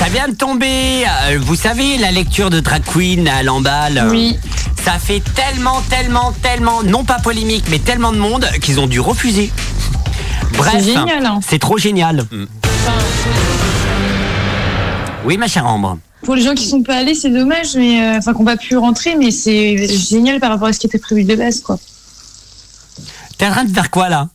Ça 0.00 0.08
vient 0.12 0.26
de 0.26 0.34
tomber, 0.34 1.04
euh, 1.06 1.38
vous 1.40 1.54
savez, 1.54 1.98
la 1.98 2.10
lecture 2.10 2.50
de 2.50 2.58
Drag 2.58 2.82
Queen 2.82 3.28
à 3.28 3.44
Lamballe. 3.44 4.08
Oui. 4.10 4.36
Ça 4.84 4.94
fait 4.98 5.22
tellement, 5.36 5.80
tellement, 5.88 6.32
tellement, 6.42 6.82
non 6.82 7.04
pas 7.04 7.20
polémique, 7.20 7.66
mais 7.70 7.78
tellement 7.78 8.10
de 8.10 8.18
monde 8.18 8.44
qu'ils 8.60 8.80
ont 8.80 8.88
dû 8.88 8.98
refuser. 8.98 9.52
Bref, 10.58 10.74
C'est 10.78 10.84
génial, 10.94 11.24
hein. 11.24 11.38
c'est 11.48 11.60
trop 11.60 11.78
génial. 11.78 12.24
Oui, 15.24 15.36
ma 15.36 15.46
chère 15.46 15.66
Ambre. 15.66 15.98
Pour 16.24 16.34
les 16.34 16.42
gens 16.42 16.54
qui 16.54 16.66
sont 16.68 16.82
pas 16.82 16.96
allés, 16.96 17.14
c'est 17.14 17.30
dommage, 17.30 17.74
mais 17.74 18.00
euh, 18.02 18.18
enfin 18.18 18.32
qu'on 18.32 18.44
pas 18.44 18.56
pu 18.56 18.76
rentrer, 18.76 19.16
mais 19.16 19.30
c'est 19.30 19.76
génial 19.88 20.40
par 20.40 20.50
rapport 20.50 20.68
à 20.68 20.72
ce 20.72 20.78
qui 20.78 20.86
était 20.86 20.98
prévu 20.98 21.24
de 21.24 21.34
base, 21.34 21.60
quoi. 21.60 21.78
T'es 23.38 23.46
en 23.46 23.50
train 23.50 23.64
de 23.64 23.72
faire 23.72 23.90
quoi 23.90 24.08
là? 24.08 24.28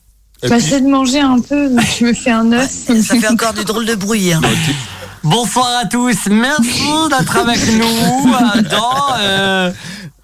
Bah, 0.47 0.59
c'est 0.59 0.81
de 0.81 0.87
manger 0.87 1.19
un 1.19 1.39
peu, 1.39 1.69
donc 1.69 1.85
je 1.99 2.05
me 2.05 2.13
fais 2.13 2.31
un 2.31 2.51
œuf. 2.51 2.69
Ça 2.69 3.15
fait 3.15 3.27
encore 3.29 3.53
du 3.53 3.63
drôle 3.63 3.85
de 3.85 3.95
bruit. 3.95 4.33
hein. 4.33 4.41
Bonsoir 5.23 5.67
à 5.81 5.85
tous, 5.85 6.15
merci 6.29 6.83
d'être 7.09 7.37
avec 7.37 7.59
nous 7.73 8.33
euh, 8.33 8.61
dans 8.61 9.17
euh, 9.19 9.71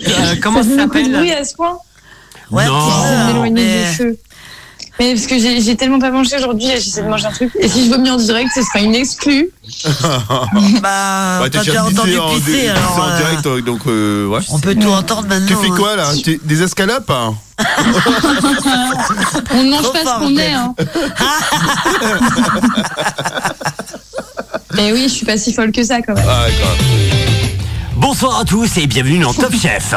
euh, 0.07 0.35
comment 0.41 0.61
ça 0.63 0.69
ça 0.69 0.75
fait 0.75 0.85
beaucoup 0.85 0.97
de 0.99 1.13
bruit 1.13 1.29
s'appelle 1.29 1.41
à 1.41 1.43
ce 1.43 1.55
point? 1.55 1.77
Ouais, 2.51 2.65
Non. 2.67 2.73
hein, 2.75 3.49
mais- 3.51 3.89
du 3.89 3.95
feu. 3.95 4.17
Mais 4.99 5.15
parce 5.15 5.25
que 5.25 5.39
j'ai 5.39 5.75
tellement 5.75 5.99
pas 5.99 6.11
mangé 6.11 6.35
aujourd'hui, 6.37 6.67
j'essaie 6.75 7.01
de 7.01 7.07
manger 7.07 7.25
un 7.25 7.31
truc. 7.31 7.51
Et 7.59 7.67
si 7.67 7.85
je 7.85 7.89
vomis 7.89 8.11
en 8.11 8.17
direct, 8.17 8.51
ce 8.53 8.61
sera 8.61 8.79
une 8.79 8.95
exclue. 8.95 9.49
Bah, 10.81 11.39
t'as 11.51 11.63
déjà 11.63 11.83
entendu 11.85 12.11
pissé 12.11 12.19
en, 12.19 12.29
pisser, 12.35 12.67
alors. 12.67 12.99
en 12.99 13.09
euh, 13.09 13.17
direct, 13.17 13.45
euh, 13.45 13.61
donc 13.61 13.81
euh, 13.87 14.27
ouais. 14.27 14.39
On 14.49 14.59
peut 14.59 14.75
tout 14.75 14.89
entendre 14.89 15.27
maintenant. 15.27 15.47
Tu 15.47 15.55
fais 15.55 15.71
hein. 15.71 15.75
quoi 15.77 15.95
là? 15.95 16.11
Tu- 16.23 16.39
Des 16.43 16.61
escalopes 16.61 17.09
hein? 17.09 17.35
On 19.51 19.63
ne 19.63 19.69
mange 19.69 19.81
Trop 19.83 19.93
pas 19.93 19.99
ce 19.99 20.19
qu'on 20.19 20.37
est. 20.37 20.53
Hein. 20.53 20.75
Mais 24.75 24.91
oui, 24.93 25.03
je 25.03 25.13
suis 25.13 25.25
pas 25.25 25.37
si 25.37 25.53
folle 25.53 25.71
que 25.71 25.83
ça 25.83 26.01
quand 26.01 26.13
même. 26.13 26.25
Ah, 26.27 26.47
grave. 26.49 26.77
Bonsoir 27.95 28.39
à 28.39 28.45
tous 28.45 28.77
et 28.77 28.87
bienvenue 28.87 29.19
dans 29.19 29.33
Top 29.33 29.53
Chef. 29.53 29.93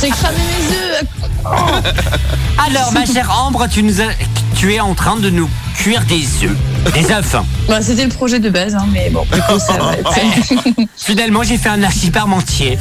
J'ai 0.00 0.08
cramé 0.08 0.38
mes 0.38 0.76
œufs. 0.76 1.04
Alors 2.66 2.92
ma 2.92 3.04
chère 3.04 3.30
Ambre, 3.44 3.66
tu 3.70 3.82
nous 3.82 4.00
as, 4.00 4.08
tu 4.56 4.74
es 4.74 4.80
en 4.80 4.94
train 4.94 5.16
de 5.16 5.30
nous 5.30 5.48
cuire 5.76 6.02
des 6.04 6.24
œufs, 6.44 6.56
des 6.94 7.12
œufs. 7.12 7.36
Bah, 7.68 7.80
c'était 7.82 8.04
le 8.04 8.08
projet 8.08 8.40
de 8.40 8.48
base, 8.50 8.74
hein, 8.74 8.86
mais 8.92 9.10
bon, 9.10 9.24
du 9.32 9.40
coup, 9.42 9.58
ça 9.58 9.74
va 9.74 9.94
être. 9.94 10.12
Finalement, 10.96 11.42
j'ai 11.42 11.58
fait 11.58 11.68
un 11.68 11.82
archi 11.82 12.10
parmentier. 12.10 12.78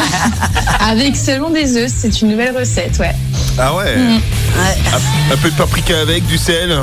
Avec 0.80 1.16
seulement 1.16 1.50
des 1.50 1.76
œufs, 1.76 1.90
c'est 1.94 2.20
une 2.20 2.28
nouvelle 2.30 2.56
recette, 2.56 2.98
ouais. 2.98 3.14
Ah 3.58 3.74
ouais. 3.74 3.96
Mm. 3.96 4.20
Un, 4.58 5.34
un 5.34 5.36
peu 5.36 5.50
de 5.50 5.56
paprika 5.56 6.00
avec, 6.00 6.26
du 6.26 6.36
sel. 6.36 6.76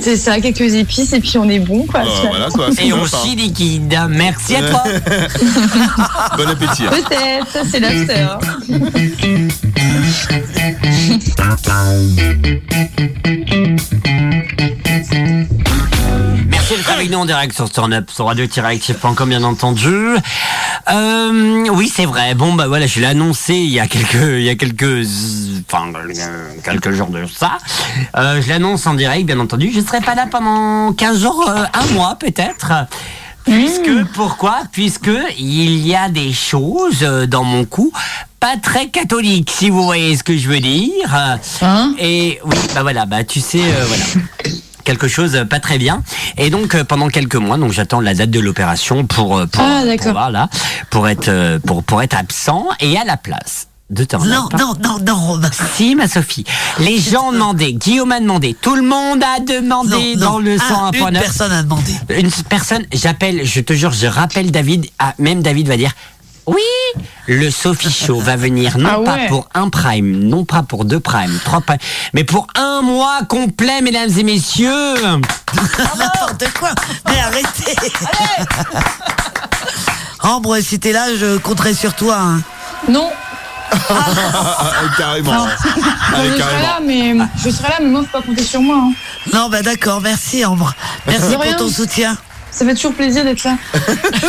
C'est 0.00 0.16
ça, 0.16 0.40
quelques 0.40 0.74
épices 0.74 1.12
et 1.12 1.20
puis 1.20 1.38
on 1.38 1.48
est 1.48 1.58
bon, 1.58 1.84
quoi. 1.86 2.02
Ah, 2.04 2.26
voilà 2.28 2.48
quoi. 2.48 2.68
c'est 2.72 2.86
Et 2.86 2.92
on 2.92 3.02
hein. 3.02 3.06
chie 3.06 3.34
liquide. 3.36 3.98
Merci 4.08 4.56
à 4.56 4.62
toi. 4.68 4.84
Bon 6.36 6.46
appétit. 6.46 6.84
hein. 6.86 6.90
Peut-être, 6.90 7.50
ça 7.50 7.62
c'est 7.70 7.80
l'after. 7.80 8.26
Merci 16.70 16.84
d'être 16.84 16.94
avec 16.94 17.10
nous 17.10 17.18
en 17.18 17.24
direct 17.24 17.52
sur 17.52 17.68
Turn 17.68 17.92
Up, 17.92 18.10
sur 18.12 18.26
radio-active.com 18.26 19.28
bien 19.28 19.42
entendu. 19.42 20.14
Euh, 20.88 21.64
oui, 21.72 21.90
c'est 21.92 22.04
vrai. 22.04 22.34
Bon, 22.34 22.52
bah 22.52 22.68
voilà, 22.68 22.86
je 22.86 23.00
l'ai 23.00 23.06
annoncé 23.06 23.54
il 23.54 23.70
y 23.70 23.80
a 23.80 23.88
quelques, 23.88 24.14
il 24.14 24.42
y 24.42 24.48
a 24.48 24.54
quelques, 24.54 25.04
enfin, 25.68 25.90
quelques 26.62 26.92
jours 26.92 27.08
de 27.08 27.26
ça. 27.26 27.58
Euh, 28.16 28.40
je 28.40 28.48
l'annonce 28.48 28.86
en 28.86 28.94
direct, 28.94 29.26
bien 29.26 29.40
entendu. 29.40 29.72
Je 29.74 29.80
serai 29.80 30.00
pas 30.00 30.14
là 30.14 30.28
pendant 30.30 30.92
15 30.92 31.20
jours, 31.20 31.44
euh, 31.48 31.64
un 31.74 31.94
mois 31.94 32.14
peut-être. 32.14 32.72
Puisque, 33.44 34.04
pourquoi? 34.14 34.60
Puisque 34.70 35.10
il 35.38 35.84
y 35.84 35.96
a 35.96 36.08
des 36.08 36.32
choses 36.32 37.00
dans 37.00 37.42
mon 37.42 37.64
cou 37.64 37.90
pas 38.38 38.56
très 38.62 38.90
catholiques, 38.90 39.50
si 39.50 39.70
vous 39.70 39.82
voyez 39.82 40.16
ce 40.16 40.22
que 40.22 40.36
je 40.36 40.48
veux 40.48 40.60
dire. 40.60 41.12
Hein? 41.62 41.94
Et 41.98 42.38
oui, 42.44 42.56
bah 42.74 42.82
voilà, 42.82 43.06
bah 43.06 43.24
tu 43.24 43.40
sais, 43.40 43.58
voilà 43.58 44.04
quelque 44.90 45.06
chose 45.08 45.36
euh, 45.36 45.44
pas 45.44 45.60
très 45.60 45.78
bien 45.78 46.02
et 46.36 46.50
donc 46.50 46.74
euh, 46.74 46.82
pendant 46.82 47.08
quelques 47.08 47.36
mois 47.36 47.56
donc 47.56 47.70
j'attends 47.72 48.00
la 48.00 48.12
date 48.12 48.30
de 48.30 48.40
l'opération 48.40 49.06
pour 49.06 49.38
euh, 49.38 49.46
pour, 49.46 49.62
Ah, 49.64 49.78
pour, 49.82 49.86
d'accord. 49.86 50.12
voilà 50.12 50.48
pour 50.90 51.08
être 51.08 51.58
pour 51.64 51.84
pour 51.84 52.02
être 52.02 52.16
absent 52.16 52.66
et 52.80 52.98
à 52.98 53.04
la 53.04 53.16
place 53.16 53.68
de 53.90 54.06
Non, 54.24 54.48
non, 54.56 54.74
non, 54.84 54.98
non. 55.04 55.40
Si, 55.74 55.96
ma 55.96 56.06
Sophie. 56.06 56.44
Les 56.78 57.00
gens 57.00 57.30
ont 57.30 57.32
demandé, 57.32 57.72
Guillaume 57.72 58.12
a 58.12 58.20
demandé, 58.20 58.54
tout 58.60 58.76
le 58.76 58.82
monde 58.82 59.20
a 59.20 59.40
demandé 59.40 60.14
Non, 60.14 60.20
non. 60.26 60.30
dans 60.32 60.38
le 60.38 60.56
Ah, 60.60 60.90
101.9. 60.92 61.08
une 61.08 61.18
personne 61.18 61.52
a 61.52 61.62
demandé. 61.64 61.92
Une 62.10 62.30
personne, 62.48 62.84
j'appelle, 62.92 63.44
je 63.44 63.60
te 63.60 63.72
jure, 63.72 63.90
je 63.92 64.06
rappelle 64.06 64.52
David, 64.52 64.86
ah, 65.00 65.14
même 65.18 65.42
David 65.42 65.66
va 65.66 65.76
dire 65.76 65.90
oui, 66.54 67.02
le 67.26 67.50
Sophie 67.50 67.92
Show 67.92 68.18
va 68.20 68.36
venir 68.36 68.76
non 68.78 68.88
Ah 68.92 69.04
pas 69.04 69.14
ouais. 69.16 69.28
pour 69.28 69.48
un 69.54 69.68
prime, 69.68 70.18
non 70.24 70.44
pas 70.44 70.62
pour 70.62 70.84
deux 70.84 71.00
primes, 71.00 71.38
trois 71.44 71.60
primes, 71.60 71.78
mais 72.12 72.24
pour 72.24 72.46
un 72.56 72.82
mois 72.82 73.20
complet, 73.28 73.80
mesdames 73.82 74.10
et 74.18 74.22
messieurs. 74.24 74.94
N'importe 75.98 76.44
quoi. 76.58 76.70
Mais 77.06 77.18
arrêtez. 77.20 77.76
Ambre, 80.22 80.58
si 80.60 80.78
t'es 80.78 80.92
là, 80.92 81.06
je 81.18 81.38
compterai 81.38 81.74
sur 81.74 81.94
toi. 81.94 82.16
hein. 82.18 82.42
Non, 82.88 83.10
Ah, 83.88 84.72
carrément. 84.98 85.32
non. 85.32 85.46
Allez, 86.14 86.30
je 86.30 86.36
serai 86.36 86.38
carrément. 86.38 86.62
là, 86.62 86.78
mais 86.84 87.14
je 87.42 87.50
serai 87.50 87.68
là, 87.68 87.76
mais 87.80 87.88
moi, 87.88 88.02
faut 88.02 88.18
pas 88.20 88.26
compter 88.26 88.42
sur 88.44 88.60
moi. 88.60 88.76
hein. 88.76 88.92
Non, 89.32 89.48
bah 89.48 89.62
d'accord, 89.62 90.00
merci 90.00 90.44
Ambre. 90.44 90.74
Merci 91.06 91.28
De 91.28 91.34
pour 91.34 91.42
rien. 91.42 91.56
ton 91.56 91.68
soutien. 91.68 92.16
Ça 92.50 92.64
fait 92.64 92.74
toujours 92.74 92.94
plaisir 92.94 93.24
d'être 93.24 93.44
là. 93.44 93.56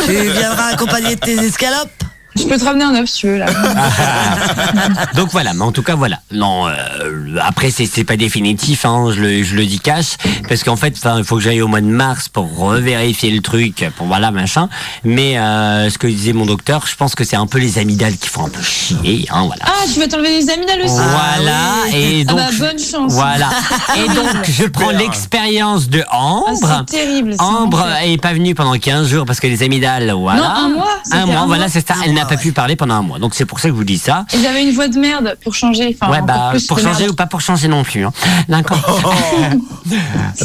Tu 0.06 0.12
viendras 0.12 0.66
accompagner 0.72 1.16
de 1.16 1.20
tes 1.20 1.34
escalopes 1.44 2.01
Je 2.34 2.44
peux 2.44 2.56
te 2.58 2.64
ramener 2.64 2.84
un 2.84 2.94
œuf 2.94 3.08
si 3.08 3.20
tu 3.20 3.26
veux 3.28 3.38
là. 3.38 3.46
Donc 5.14 5.30
voilà, 5.32 5.52
mais 5.54 5.62
en 5.62 5.72
tout 5.72 5.82
cas 5.82 5.94
voilà. 5.94 6.18
Non, 6.32 6.66
euh, 6.66 6.72
après 7.42 7.70
c'est 7.70 7.86
c'est 7.86 8.04
pas 8.04 8.16
définitif, 8.16 8.84
hein, 8.84 9.10
je 9.14 9.20
le 9.20 9.42
je 9.42 9.54
le 9.54 9.66
dis 9.66 9.80
cash, 9.80 10.16
parce 10.48 10.64
qu'en 10.64 10.76
fait, 10.76 10.96
il 11.18 11.24
faut 11.24 11.36
que 11.36 11.42
j'aille 11.42 11.60
au 11.62 11.68
mois 11.68 11.80
de 11.80 11.86
mars 11.86 12.28
pour 12.28 12.56
revérifier 12.56 13.30
le 13.30 13.40
truc, 13.42 13.84
pour 13.96 14.06
voilà 14.06 14.30
machin. 14.30 14.68
Mais 15.04 15.38
euh, 15.38 15.90
ce 15.90 15.98
que 15.98 16.06
disait 16.06 16.32
mon 16.32 16.46
docteur, 16.46 16.86
je 16.86 16.96
pense 16.96 17.14
que 17.14 17.24
c'est 17.24 17.36
un 17.36 17.46
peu 17.46 17.58
les 17.58 17.78
amygdales 17.78 18.16
qui 18.16 18.28
font 18.28 18.46
un 18.46 18.50
peu 18.50 18.62
chier, 18.62 19.26
hein, 19.30 19.44
voilà. 19.46 19.64
Ah, 19.66 19.84
tu 19.92 20.00
vas 20.00 20.08
t'enlever 20.08 20.40
les 20.40 20.48
amygdales 20.50 20.82
aussi. 20.82 20.94
Voilà, 20.94 21.60
et 21.94 22.24
Ah 22.26 22.30
donc 22.32 22.38
bah, 22.38 22.48
bonne 22.58 22.78
chance. 22.78 23.12
voilà, 23.12 23.50
et 23.96 24.08
donc 24.08 24.44
je 24.50 24.64
prends 24.64 24.90
l'expérience 24.90 25.88
de 25.88 26.02
Ah, 26.10 26.16
Ambre. 26.18 26.84
c'est 26.88 26.96
terrible. 26.96 27.32
c'est 27.34 27.42
Ambre 27.42 27.78
l'enfer. 27.78 27.98
est 28.04 28.16
pas 28.18 28.32
venue 28.32 28.54
pendant 28.54 28.72
15 28.78 29.06
jours 29.08 29.26
parce 29.26 29.38
que 29.40 29.46
les 29.46 29.62
amygdales, 29.62 30.10
voilà. 30.12 30.40
Non, 30.40 30.48
un 30.48 30.68
mois, 30.70 30.88
Un 31.12 31.26
mois, 31.26 31.38
un 31.40 31.46
voilà, 31.46 31.68
c'est 31.68 31.86
ça. 31.86 31.94
Un 31.98 32.02
Elle 32.06 32.14
n'a 32.22 32.28
pas 32.28 32.34
ouais. 32.36 32.40
pu 32.40 32.52
parler 32.52 32.76
pendant 32.76 32.94
un 32.94 33.02
mois. 33.02 33.18
Donc 33.18 33.34
c'est 33.34 33.44
pour 33.46 33.60
ça 33.60 33.68
que 33.68 33.74
je 33.74 33.76
vous 33.78 33.84
dis 33.84 33.98
ça. 33.98 34.24
Et 34.34 34.42
j'avais 34.42 34.62
une 34.64 34.72
voix 34.74 34.88
de 34.88 34.98
merde 34.98 35.36
pour 35.42 35.54
changer. 35.54 35.96
Enfin, 36.00 36.10
Ouais, 36.12 36.22
bah, 36.22 36.52
pour 36.68 36.78
changer 36.78 37.00
merde. 37.00 37.10
ou 37.12 37.14
pas 37.14 37.26
pour 37.26 37.40
changer 37.40 37.68
non 37.68 37.82
plus. 37.84 38.04
Hein. 38.04 38.12
D'accord. 38.48 38.78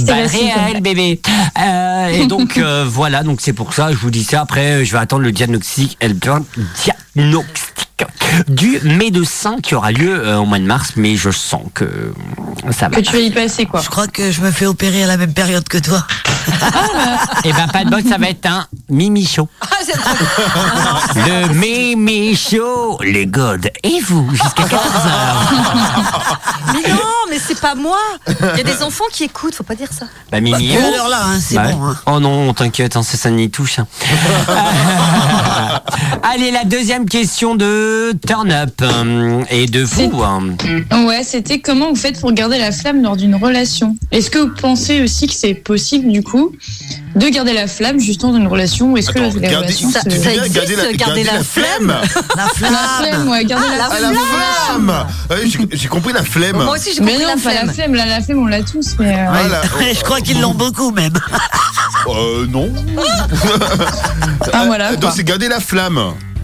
Bah, 0.02 0.14
réel, 0.26 0.82
bébé. 0.82 1.22
Euh, 1.60 2.08
et 2.10 2.28
donc, 2.28 2.58
euh, 2.58 2.86
voilà, 2.88 3.24
donc 3.24 3.40
c'est 3.42 3.54
pour 3.54 3.74
ça, 3.74 3.92
je 3.92 3.98
vous 3.98 4.12
dis 4.12 4.24
ça. 4.24 4.42
Après, 4.42 4.84
je 4.86 4.92
vais 4.92 4.98
attendre 5.00 5.24
le 5.24 5.32
diagnostic. 5.32 5.98
euh, 6.04 6.08
Le 6.10 6.14
diagnostic 7.22 7.88
du 8.48 8.80
médecin 8.84 9.56
qui 9.64 9.74
aura 9.74 9.92
lieu 9.92 10.14
euh, 10.28 10.38
au 10.38 10.46
mois 10.46 10.60
de 10.60 10.66
mars, 10.66 10.94
mais 10.98 11.16
je 11.16 11.32
sens 11.32 11.64
que 11.74 11.84
euh, 11.86 12.14
ça 12.72 12.90
va. 12.90 12.98
Que 12.98 13.02
tu 13.02 13.12
vas 13.14 13.20
y 13.20 13.32
passer, 13.32 13.66
quoi. 13.66 13.82
Je 13.82 13.90
crois 13.90 14.06
que 14.08 14.32
je 14.32 14.42
me 14.42 14.52
fais 14.52 14.68
opérer 14.68 15.04
à 15.04 15.08
la 15.08 15.18
même 15.18 15.34
période 15.34 15.68
que 15.68 15.80
toi. 15.80 16.06
Et 17.44 17.52
ben 17.52 17.68
pas 17.68 17.84
de 17.84 17.90
bol, 17.90 18.02
ça 18.08 18.18
va 18.18 18.30
être 18.30 18.46
un 18.46 18.68
Mimi 18.90 19.26
Show. 19.26 19.50
Le 21.16 21.54
Mimi 21.54 22.36
Show, 22.36 23.00
les 23.04 23.26
gods. 23.26 23.68
Et 23.84 24.00
vous, 24.02 24.30
jusqu'à 24.32 24.64
14h. 24.64 25.12
Mais 26.74 26.90
non, 26.92 27.00
mais 27.30 27.40
c'est 27.40 27.60
pas 27.60 27.76
moi. 27.76 27.98
Il 28.28 28.58
y 28.58 28.62
a 28.62 28.64
des 28.64 28.82
enfants 28.84 29.04
qui 29.12 29.24
écoutent, 29.26 29.56
faut 29.56 29.64
pas 29.64 29.76
dire 29.76 29.90
ça. 29.92 30.06
Bah 30.32 30.40
Mimi. 30.40 30.72
oh. 30.78 30.80
l'heure 30.96 31.10
là, 31.10 31.22
hein, 31.26 31.40
c'est 31.42 31.56
Bah, 31.56 31.72
bon. 31.72 31.84
hein. 31.88 31.96
Oh 32.06 32.20
non, 32.20 32.54
t'inquiète, 32.54 32.96
hein, 32.96 33.04
ça, 33.04 33.18
ça 33.18 33.30
n'y 33.30 33.50
touche. 33.50 33.80
hein. 33.80 33.88
Allez, 36.24 36.52
la 36.52 36.64
deuxième 36.66 37.07
question 37.08 37.56
de 37.56 38.14
Turn 38.26 38.52
Up 38.52 38.82
euh, 38.82 39.44
et 39.50 39.66
de 39.66 39.82
vous. 39.84 40.22
hein. 40.24 40.44
Ouais, 41.06 41.24
c'était 41.24 41.60
comment 41.60 41.90
vous 41.90 41.96
faites 41.96 42.20
pour 42.20 42.32
garder 42.32 42.58
la 42.58 42.72
flamme 42.72 43.02
lors 43.04 43.16
d'une 43.16 43.36
relation? 43.36 43.96
Est-ce 44.12 44.30
que 44.30 44.40
vous 44.40 44.52
pensez 44.60 45.02
aussi 45.02 45.28
que 45.28 45.34
c'est 45.34 45.54
possible, 45.54 46.12
du 46.12 46.24
coup, 46.24 46.52
de 47.16 47.28
garder 47.30 47.54
la 47.54 47.68
flamme 47.68 48.00
justement 48.00 48.34
dans 48.34 48.40
une 48.40 48.48
relation 48.48 48.92
ou 48.92 48.98
est-ce 48.98 49.10
que 49.12 49.20
la, 49.20 49.28
la 49.30 49.32
garder- 49.40 49.56
relation 49.58 49.90
Ça- 49.92 50.02
se- 50.02 50.10
ça 50.10 50.18
Garder 50.34 50.46
existe, 50.46 50.68
la- 50.78 50.84
garder 50.94 50.98
garder 50.98 51.24
la 51.24 51.34
la 51.34 51.44
flemme. 51.44 51.88
La 51.88 52.44
La 52.44 52.50
flamme. 52.50 52.76
flemme, 53.02 53.30
ouais, 53.30 53.46
garder 53.46 53.66
Ah, 53.68 53.72
la 53.72 53.78
la 53.78 53.86
Ah, 53.86 54.00
la 54.00 54.08
flemme. 54.10 54.18
flemme 54.66 55.06
Ouais, 55.30 55.68
j'ai- 55.74 55.88
compris 55.88 56.14
la 56.14 56.24
flemme. 56.24 56.58
Moi 56.58 56.76
aussi, 56.76 56.92
j'ai 56.96 57.02
Mais 57.02 57.12
compris 57.14 57.26
non, 57.26 57.36
la 57.36 57.42
pas 57.42 57.54
la 57.54 57.60
flemme. 57.62 57.74
flemme, 57.74 57.94
là, 57.96 58.06
la 58.06 58.22
flemme, 58.22 58.40
on 58.40 58.46
l'a 58.48 58.62
tous, 58.64 58.96
mais. 59.00 59.14
euh, 59.14 59.26
Ah, 59.32 59.48
la- 59.48 59.94
Je 59.94 60.02
crois 60.04 60.22
qu'ils 60.22 60.40
l'ont 60.42 60.54
beaucoup 60.54 60.92
même. 60.92 61.14
Euh, 62.08 62.46
non. 62.48 62.70
Ah, 64.54 64.64
voilà, 64.66 64.96
Donc 64.96 65.12
c'est 65.16 65.24
garder 65.24 65.48
la 65.48 65.60
flamme. 65.60 66.00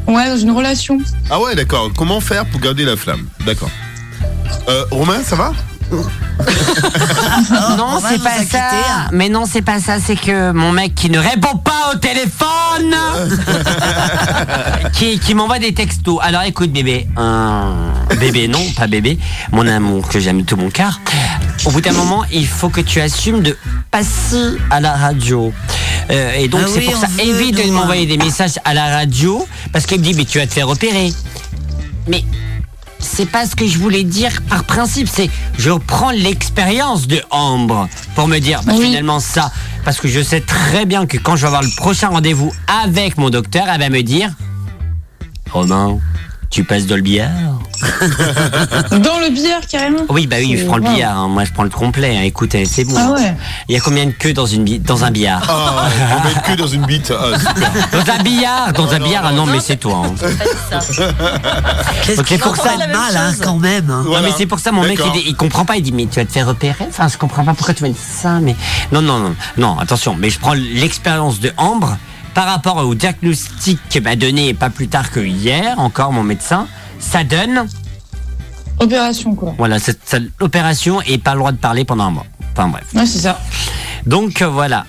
Ouais, 0.08 0.28
dans 0.30 0.38
une 0.38 0.52
relation. 0.52 0.98
Ah 1.30 1.40
ouais, 1.40 1.56
d'accord. 1.56 1.90
Comment 1.98 2.20
faire 2.20 2.46
pour 2.46 2.60
garder 2.60 2.84
la 2.86 2.96
flamme? 2.98 3.28
D'accord. 3.46 3.70
Euh, 4.70 4.84
Romain, 4.92 5.22
ça 5.24 5.36
va? 5.36 5.54
Non, 7.78 8.00
c'est 8.08 8.22
pas 8.24 8.44
ça. 8.44 8.70
hein. 8.72 9.08
Mais 9.12 9.30
non, 9.30 9.46
c'est 9.46 9.62
pas 9.62 9.80
ça. 9.80 9.98
C'est 10.00 10.16
que 10.16 10.52
mon 10.52 10.72
mec 10.72 10.96
qui 10.96 11.10
ne 11.10 11.20
répond 11.20 11.58
pas 11.58 11.92
au 11.94 11.98
téléphone, 11.98 12.96
qui, 14.94 15.20
qui 15.20 15.36
m'envoie 15.36 15.60
des 15.60 15.74
textos. 15.74 16.18
Alors 16.22 16.42
écoute, 16.44 16.72
bébé, 16.72 17.08
un 17.18 17.74
bébé, 18.20 18.48
non, 18.48 18.64
pas 18.76 18.88
bébé, 18.88 19.20
mon 19.52 19.68
amour 19.68 20.08
que 20.08 20.20
j'aime 20.20 20.42
de 20.42 20.46
tout 20.46 20.58
mon 20.58 20.70
cœur. 20.70 21.00
Au 21.66 21.72
bout 21.72 21.82
d'un 21.82 21.94
moment, 21.94 22.24
il 22.32 22.46
faut 22.46 22.70
que 22.70 22.82
tu 22.82 23.00
assumes 23.00 23.42
de 23.42 23.58
passer 23.90 24.58
à 24.70 24.80
la 24.82 24.94
radio. 24.94 25.54
Euh, 26.12 26.34
et 26.36 26.48
donc 26.50 26.62
Ah 26.66 26.68
c'est 26.74 26.80
oui, 26.80 26.86
pour 26.86 26.98
ça, 26.98 27.08
évite 27.24 27.56
de 27.66 27.72
m'envoyer 27.72 28.06
des 28.06 28.18
messages 28.18 28.60
à 28.66 28.74
la 28.74 28.88
radio 28.98 29.48
parce 29.72 29.86
qu'elle 29.86 30.00
me 30.00 30.04
dit 30.04 30.14
mais 30.14 30.26
tu 30.26 30.40
vas 30.40 30.48
te 30.48 30.54
faire 30.54 30.68
opérer. 30.68 31.14
Mais 32.10 32.26
c'est 33.00 33.26
pas 33.30 33.46
ce 33.46 33.56
que 33.56 33.66
je 33.66 33.78
voulais 33.78 34.04
dire 34.04 34.42
par 34.50 34.66
principe. 34.66 35.08
C'est 35.12 35.30
je 35.58 35.72
prends 35.72 36.12
l'expérience 36.12 37.08
de 37.08 37.22
Ambre 37.32 37.88
pour 38.16 38.28
me 38.28 38.40
dire 38.40 38.62
bah, 38.66 38.74
Oui. 38.76 38.88
finalement 38.88 39.22
ça. 39.22 39.50
Parce 39.86 40.00
que 40.02 40.10
je 40.10 40.22
sais 40.22 40.42
très 40.42 40.86
bien 40.86 41.06
que 41.06 41.18
quand 41.18 41.38
je 41.38 41.42
vais 41.42 41.48
avoir 41.48 41.64
le 41.64 41.74
prochain 41.78 42.10
rendez-vous 42.10 42.52
avec 42.84 43.18
mon 43.18 43.30
docteur, 43.30 43.66
elle 43.74 43.80
va 43.80 43.90
me 43.90 44.02
dire 44.02 44.32
Romain, 45.52 46.00
tu 46.54 46.64
passes 46.64 46.86
dans 46.86 46.96
le 46.96 47.02
billard 47.02 47.32
Dans 48.92 49.20
le 49.20 49.34
billard, 49.34 49.62
carrément. 49.68 50.02
Oui, 50.10 50.28
bah 50.28 50.36
oui, 50.40 50.56
je 50.58 50.66
prends 50.66 50.78
le 50.78 50.84
wow. 50.84 50.94
billard. 50.94 51.18
hein. 51.18 51.28
Moi, 51.28 51.44
je 51.46 51.52
prends 51.52 51.64
le 51.64 51.70
complet. 51.72 52.16
hein. 52.16 52.22
Écoute, 52.22 52.54
eh, 52.54 52.64
c'est 52.66 52.84
bon. 52.86 52.94
Ah 52.96 53.12
ouais. 53.12 53.36
Il 53.68 53.74
y 53.76 53.78
a 53.78 53.82
combien 53.82 54.06
de 54.06 54.12
queues 54.12 54.34
dans, 54.34 54.46
une 54.46 54.64
bi- 54.64 54.78
dans 54.80 55.04
un 55.04 55.10
billard 55.10 55.42
Ah, 55.50 55.88
on 56.16 56.28
met 56.28 56.42
que 56.56 56.62
dans 56.62 56.68
une 56.68 56.86
bite? 56.86 57.12
Ah, 57.12 57.38
super. 57.40 57.72
Dans 57.92 58.14
un 58.14 58.24
billard 58.24 58.72
Dans 58.74 58.94
un 58.94 59.00
non, 59.00 59.06
billard 59.06 59.24
Ah 59.26 59.32
non, 59.34 59.46
mais 59.48 59.60
c'est 59.60 59.78
toi. 59.78 60.04
hein. 60.06 60.14
Qu'est-ce 62.06 62.20
Ok, 62.22 62.28
qu'il 62.28 62.40
pour 62.40 62.56
ça- 62.56 62.64
faire 62.64 62.88
de 62.88 62.94
mal 62.94 63.18
hein, 63.18 63.32
quand 63.42 63.58
même. 63.58 63.90
hein. 63.90 64.04
Voilà. 64.06 64.22
Non 64.22 64.28
mais 64.28 64.34
c'est 64.38 64.46
pour 64.46 64.60
ça 64.60 64.72
mon 64.72 64.82
mec 64.84 64.92
il, 64.94 64.98
D'accord. 64.98 65.16
il 65.26 65.36
comprend 65.36 65.66
pas 65.66 65.76
il 65.78 65.82
dit 65.82 65.92
mais 65.92 66.06
tu 66.06 66.20
vas 66.20 66.26
te 66.26 66.32
faire 66.32 66.48
repérer? 66.48 66.86
Enfin 66.88 67.08
je 67.08 67.18
comprends 67.18 67.44
pas 67.44 67.54
pourquoi 67.54 67.74
tu 67.74 67.84
m'as 67.84 67.90
dit 67.90 67.98
ça 68.00 68.40
mais 68.40 68.56
non 68.92 69.02
non 69.02 69.20
non 69.20 69.36
non 69.58 69.80
attention 69.80 70.16
mais 70.18 70.30
je 70.30 70.40
prends 70.40 70.54
l'expérience 70.54 71.40
de 71.40 71.52
Ambre 71.58 71.98
par 72.34 72.46
rapport 72.46 72.78
au 72.78 72.96
diagnostic 72.96 73.80
que 73.90 74.00
m'a 74.00 74.16
donné 74.16 74.54
pas 74.54 74.70
plus 74.70 74.88
tard 74.88 75.12
que 75.12 75.20
hier 75.20 75.78
encore 75.80 76.12
mon 76.12 76.24
médecin 76.24 76.68
ça 77.00 77.24
donne 77.24 77.68
Opération, 78.80 79.36
quoi. 79.36 79.54
voilà 79.58 79.78
cette, 79.80 80.00
cette 80.04 80.24
opération 80.40 81.00
et 81.04 81.18
pas 81.18 81.34
le 81.34 81.40
droit 81.40 81.52
de 81.52 81.58
parler 81.58 81.86
pendant 81.86 82.06
un 82.06 82.12
mois 82.12 82.26
enfin 82.54 82.68
bref 82.70 82.86
Ouais, 82.96 83.06
c'est 83.06 83.20
ça. 83.20 83.40
donc 84.06 84.42
euh, 84.42 84.48
voilà 84.48 84.86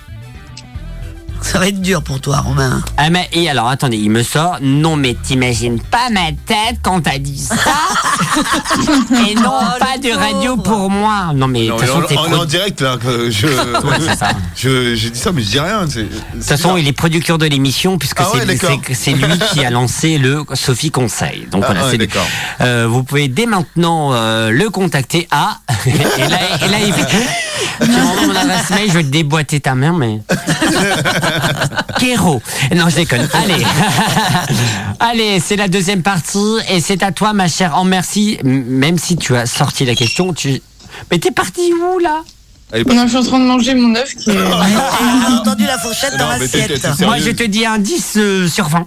Ça 1.41 1.59
va 1.59 1.67
être 1.67 1.81
dur 1.81 2.01
pour 2.01 2.19
toi, 2.19 2.37
Romain. 2.39 2.81
Ah, 2.97 3.09
mais, 3.09 3.29
et 3.33 3.49
alors 3.49 3.67
attendez 3.69 3.97
il 3.97 4.09
me 4.09 4.23
sort 4.23 4.57
non 4.61 4.95
mais 4.95 5.15
t'imagines 5.21 5.79
pas 5.79 6.09
ma 6.11 6.31
tête 6.45 6.79
quand 6.81 7.01
t'as 7.01 7.17
dit 7.19 7.37
ça 7.39 7.55
et 9.29 9.35
non 9.35 9.51
Oh, 9.55 9.79
pas 9.79 9.97
de 9.97 10.11
radio 10.11 10.57
pauvre. 10.57 10.63
pour 10.79 10.89
moi 10.89 11.31
non 11.33 11.47
mais 11.47 11.67
Non, 11.67 11.77
façon 11.77 12.01
on, 12.09 12.31
est 12.31 12.35
en 12.35 12.45
direct 12.45 12.81
là. 12.81 12.97
que 12.97 13.29
Je, 13.29 13.47
ça. 14.17 14.29
je, 14.55 14.95
j'ai 14.95 15.09
dit 15.11 15.19
ça, 15.19 15.31
mais 15.31 15.41
je 15.43 15.49
dis 15.51 15.59
rien. 15.59 15.85
De 15.85 15.91
toute 16.03 16.43
façon, 16.43 16.77
il 16.77 16.87
est 16.87 16.93
producteur 16.93 17.37
de 17.37 17.45
l'émission 17.45 17.97
puisque 17.97 18.19
Ah 18.21 18.27
c'est- 18.93 19.13
lui 19.13 19.39
qui 19.53 19.63
a 19.63 19.69
lancé 19.69 20.17
le 20.17 20.43
Sophie 20.53 20.91
Conseil. 20.91 21.47
Donc 21.51 21.63
Ah 21.63 21.67
voilà, 21.67 21.85
ouais, 21.85 21.91
c'est 21.91 21.97
lui. 21.97 22.07
d'accord. 22.07 22.25
Euh, 22.61 22.87
vous 22.89 23.03
pouvez 23.03 23.27
dès 23.27 23.45
maintenant 23.45 24.13
euh, 24.13 24.49
le 24.51 24.69
contacter 24.69 25.27
à 25.31 25.59
et 25.85 25.91
là, 26.27 26.39
et 26.65 26.67
là 26.67 26.77
il 26.85 26.93
fait 26.93 27.05
tu 27.81 27.89
m'envoies 27.91 28.27
mon 28.27 28.35
adresse 28.35 28.69
mail, 28.71 28.87
je 28.89 28.93
vais 28.93 29.03
te 29.03 29.09
déboîter 29.09 29.59
ta 29.59 29.75
mère, 29.75 29.93
mais 29.93 30.21
Kéro. 31.99 32.41
Non, 32.75 32.89
je 32.89 32.95
déconne. 32.95 33.27
Allez, 33.33 33.63
allez, 34.99 35.39
c'est 35.39 35.55
la 35.55 35.67
deuxième 35.67 36.01
partie 36.01 36.57
et 36.69 36.79
c'est 36.81 37.03
à 37.03 37.11
toi, 37.11 37.33
ma 37.33 37.47
chère. 37.47 37.77
En 37.77 37.83
merci, 37.83 38.37
même 38.43 38.97
si 38.97 39.17
tu 39.17 39.35
as 39.35 39.45
sorti 39.45 39.85
la 39.85 39.95
question, 39.95 40.33
tu. 40.33 40.61
Mais 41.11 41.19
t'es 41.19 41.31
parti 41.31 41.71
où 41.73 41.99
là? 41.99 42.21
Non, 42.87 43.03
je 43.03 43.09
suis 43.09 43.17
en 43.17 43.23
train 43.23 43.39
de 43.39 43.45
manger 43.45 43.75
mon 43.75 43.95
œuf 43.95 44.15
qui 44.15 44.31
est. 44.31 44.37
On 44.37 45.33
a 45.33 45.39
entendu 45.39 45.65
la 45.65 45.77
fourchette 45.77 46.17
dans 46.17 46.27
l'assiette. 46.27 46.85
Moi, 47.01 47.19
je 47.19 47.31
te 47.31 47.43
dis 47.43 47.65
un 47.65 47.77
10 47.77 48.13
euh, 48.17 48.47
sur 48.47 48.67
20. 48.67 48.85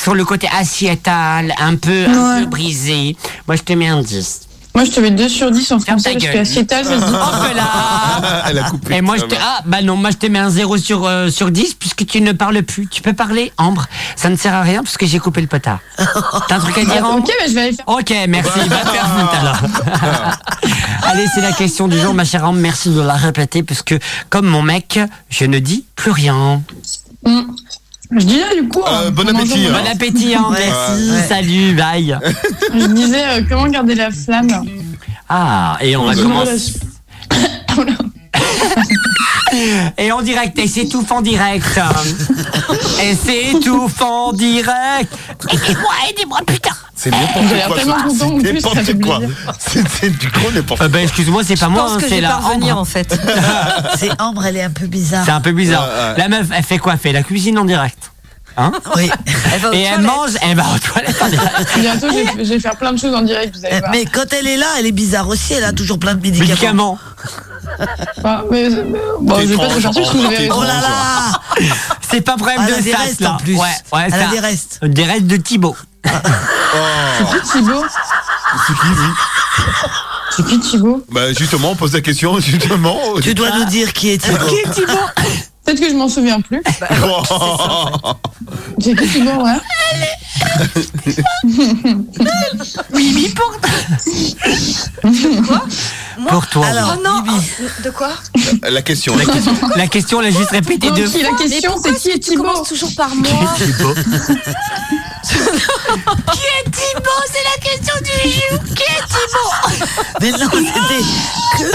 Sur 0.00 0.14
le 0.14 0.24
côté 0.24 0.48
assiétal, 0.56 1.52
un 1.58 1.74
peu, 1.74 2.06
un 2.06 2.40
peu 2.40 2.46
brisé. 2.46 3.16
Moi, 3.46 3.56
je 3.56 3.62
te 3.62 3.72
mets 3.72 3.88
un 3.88 4.02
10. 4.02 4.47
Moi, 4.74 4.84
je 4.84 4.90
te 4.90 5.00
mets 5.00 5.10
2 5.10 5.28
sur 5.28 5.50
10 5.50 5.72
en 5.72 5.80
français 5.80 6.12
parce 6.12 6.24
que 6.24 6.38
assiétal, 6.38 6.84
ça 6.84 7.00
se 7.00 7.04
dit. 7.04 7.12
Hop 7.12 7.56
là 7.56 8.42
Elle 8.46 8.58
a 8.58 8.70
coupé. 8.70 8.96
Et 8.96 9.00
moi, 9.00 9.16
je 9.16 9.24
te... 9.24 9.34
Ah, 9.40 9.60
bah 9.64 9.82
non, 9.82 9.96
moi, 9.96 10.10
je 10.10 10.16
te 10.16 10.26
mets 10.26 10.38
un 10.38 10.50
0 10.50 10.76
sur, 10.78 11.06
euh, 11.06 11.30
sur 11.30 11.50
10 11.50 11.74
puisque 11.74 12.06
tu 12.06 12.20
ne 12.20 12.32
parles 12.32 12.62
plus. 12.62 12.86
Tu 12.86 13.02
peux 13.02 13.12
parler, 13.12 13.52
Ambre. 13.58 13.86
Ça 14.16 14.28
ne 14.28 14.36
sert 14.36 14.54
à 14.54 14.62
rien 14.62 14.82
puisque 14.82 15.06
j'ai 15.06 15.18
coupé 15.18 15.40
le 15.40 15.46
potard. 15.46 15.80
T'as 15.96 16.56
un 16.56 16.60
truc 16.60 16.78
à 16.78 16.84
dire, 16.84 17.04
Ambre 17.04 17.24
Ok, 17.24 17.32
mais 17.40 17.48
je 17.48 17.54
vais 17.54 17.60
aller 17.60 17.72
faire. 17.72 17.88
Ok, 17.88 18.14
merci. 18.28 18.58
Va 18.68 18.76
te 18.78 18.88
faire 18.88 19.08
foutre 19.08 19.34
alors. 19.40 19.58
Allez, 21.02 21.26
c'est 21.34 21.40
la 21.40 21.52
question 21.52 21.88
du 21.88 21.98
jour, 21.98 22.14
ma 22.14 22.24
chère 22.24 22.44
Ambre. 22.44 22.58
Merci 22.60 22.90
de 22.90 23.00
la 23.00 23.14
répéter 23.14 23.62
puisque, 23.62 23.96
comme 24.30 24.46
mon 24.46 24.62
mec, 24.62 25.00
je 25.30 25.44
ne 25.44 25.58
dis 25.58 25.84
plus 25.96 26.10
rien. 26.12 26.62
Hmm. 27.24 27.42
Je 28.10 28.24
dis 28.24 28.38
là, 28.38 28.54
du 28.60 28.68
coup. 28.68 28.80
Euh, 28.82 29.08
en- 29.08 29.10
bon 29.10 29.28
en 29.28 29.32
mangeant 29.32 29.44
appétit, 29.54 29.66
hein. 29.66 29.72
Bon 29.72 29.90
appétit, 29.90 30.34
hein. 30.34 30.44
Ouais. 30.50 30.66
Merci. 30.66 31.10
Ouais. 31.10 31.28
Salut, 31.28 31.74
bye. 31.74 32.18
Je 32.74 32.86
disais 32.86 33.24
euh, 33.28 33.42
comment 33.48 33.66
garder 33.68 33.94
la 33.94 34.10
flamme? 34.10 34.64
Ah, 35.28 35.76
et 35.80 35.94
on 35.96 36.04
va 36.06 36.14
dans 36.14 36.22
une 36.22 36.28
commencer. 36.28 36.74
Et 39.98 40.12
en 40.12 40.22
direct, 40.22 40.58
et 40.58 40.68
c'est 40.68 40.86
tout 40.88 41.06
en 41.12 41.20
direct. 41.20 41.64
et 43.02 43.14
c'est 43.14 43.58
tout 43.60 43.90
en 44.00 44.32
direct. 44.32 45.12
Aidez-moi, 45.50 45.92
aidez-moi, 46.10 46.38
putain. 46.46 46.70
C'est 46.94 47.10
n'importe 47.10 47.84
quoi. 47.84 49.20
C'est 49.58 49.80
quoi. 50.00 50.08
du 50.08 50.28
gros 50.30 50.50
n'importe 50.52 50.80
Euh, 50.82 50.88
ben, 50.88 51.02
excuse-moi, 51.04 51.42
c'est 51.44 51.58
pas 51.58 51.68
moi, 51.68 51.86
hein, 51.92 51.98
c'est 52.08 52.20
la 52.20 52.38
Ambre. 52.38 52.76
en 52.76 52.84
fait. 52.84 53.16
C'est 53.96 54.10
Ambre, 54.20 54.44
elle 54.46 54.56
est 54.56 54.62
un 54.64 54.70
peu 54.70 54.86
bizarre. 54.86 55.22
C'est 55.24 55.30
un 55.30 55.40
peu 55.40 55.52
bizarre. 55.52 55.88
La 56.16 56.28
meuf, 56.28 56.46
elle 56.54 56.64
fait 56.64 56.78
quoi? 56.78 56.94
Elle 56.94 56.98
fait 56.98 57.12
la 57.12 57.22
cuisine 57.22 57.58
en 57.58 57.64
direct. 57.64 57.98
Hein? 58.56 58.72
Oui. 58.96 59.08
Elle 59.54 59.60
va 59.60 59.68
aux 59.70 59.72
Et 59.72 59.82
elle 59.82 60.00
mange, 60.00 60.30
elle 60.42 60.56
va 60.56 60.64
aux 60.74 60.78
toilettes 60.80 61.22
en 61.22 61.28
direct. 61.28 61.70
Bientôt, 61.78 62.08
je 62.10 62.14
vais- 62.38 62.44
je 62.44 62.48
vais 62.54 62.58
faire 62.58 62.74
plein 62.76 62.92
de 62.92 62.98
choses 62.98 63.14
en 63.14 63.22
direct, 63.22 63.56
vous 63.56 63.64
allez 63.64 63.78
voir. 63.78 63.92
Mais 63.92 64.04
quand 64.04 64.32
elle 64.32 64.48
est 64.48 64.56
là, 64.56 64.66
elle 64.80 64.86
est 64.86 64.92
bizarre 64.92 65.28
aussi. 65.28 65.52
Elle 65.54 65.62
a 65.62 65.72
toujours 65.72 66.00
plein 66.00 66.14
de 66.14 66.20
médicaments. 66.20 66.48
Médicaments. 66.48 66.98
Ah, 68.24 68.42
mais, 68.50 68.68
bon, 69.20 69.40
je 69.40 69.46
vais 69.46 69.56
pas 69.56 69.68
te 69.68 69.80
t'es 69.80 70.36
raison. 70.36 70.54
Oh 70.56 70.62
là 70.62 70.80
là 70.80 71.64
C'est 72.10 72.20
pas 72.22 72.36
problème 72.36 72.66
de 72.66 72.82
des 72.82 72.90
ça, 72.92 72.98
restes 72.98 73.20
là. 73.20 73.32
en 73.32 73.36
plus. 73.36 73.54
Ouais, 73.54 73.60
ouais, 73.92 74.02
Elle 74.06 74.14
a 74.14 74.18
ça- 74.26 74.30
des 74.32 74.40
restes. 74.40 74.78
Des 74.82 75.04
restes 75.04 75.26
de 75.26 75.36
Thibaut. 75.36 75.76
C'est 76.04 77.24
qui 77.42 77.48
Thibaut? 77.52 77.84
C'est 78.66 78.74
qui, 78.74 78.86
lui? 78.88 79.12
C'est 80.30 80.46
qui 80.46 80.60
Thibaut? 80.60 81.04
Bah 81.10 81.32
justement, 81.32 81.72
on 81.72 81.74
pose 81.76 81.92
la 81.94 82.00
question, 82.00 82.38
justement. 82.40 82.96
Tu 83.22 83.34
dois 83.34 83.50
nous 83.50 83.64
dire 83.64 83.92
qui 83.92 84.10
est 84.10 84.18
Thibaut. 84.18 84.46
Qui 84.46 84.54
est 84.56 84.70
Thibaut? 84.70 84.92
Peut-être 85.68 85.80
que 85.82 85.90
je 85.90 85.94
m'en 85.96 86.08
souviens 86.08 86.40
plus. 86.40 86.62
Oh. 87.04 87.22
C'est 88.80 88.94
qui 88.96 89.06
Thibaut, 89.12 89.42
ouais 89.44 89.60
Oui, 92.94 93.12
oui, 93.14 93.34
pour 93.36 93.50
Quoi 95.46 95.60
Moi 96.18 96.30
Pour 96.30 96.46
toi. 96.46 96.66
Alors, 96.66 96.94
Oh 96.96 97.00
non 97.04 97.20
Bibi. 97.20 97.46
oh, 97.60 97.64
De 97.84 97.90
quoi 97.90 98.08
La 98.62 98.80
question. 98.80 99.14
La 99.14 99.26
question, 99.26 99.52
la 99.76 99.86
question, 99.88 100.18
on 100.18 100.20
l'a 100.22 100.30
juste 100.30 100.50
répétée 100.52 100.88
Non, 100.88 100.94
deux 100.94 101.06
qui, 101.08 101.22
la 101.22 101.28
fois. 101.30 101.38
question, 101.38 101.74
c'est 101.82 101.94
qui 101.96 102.08
est 102.10 102.14
Tu 102.14 102.20
Thibaut 102.30 102.44
commences 102.44 102.68
toujours 102.68 102.94
par 102.96 103.14
moi. 103.14 103.28
Thibaut. 103.58 103.94
Qui 103.94 104.08
est 105.36 106.70
Thibaut? 106.70 107.22
C'est 107.30 107.44
la 107.44 107.58
question 107.70 107.94
du 108.02 108.30
jour. 108.30 108.58
Qui 108.74 108.84
est 108.84 109.04
Thibaut? 109.06 109.52
Mais 110.22 110.30
non, 110.30 110.48
c'était. 110.50 111.04
Elle 111.60 111.66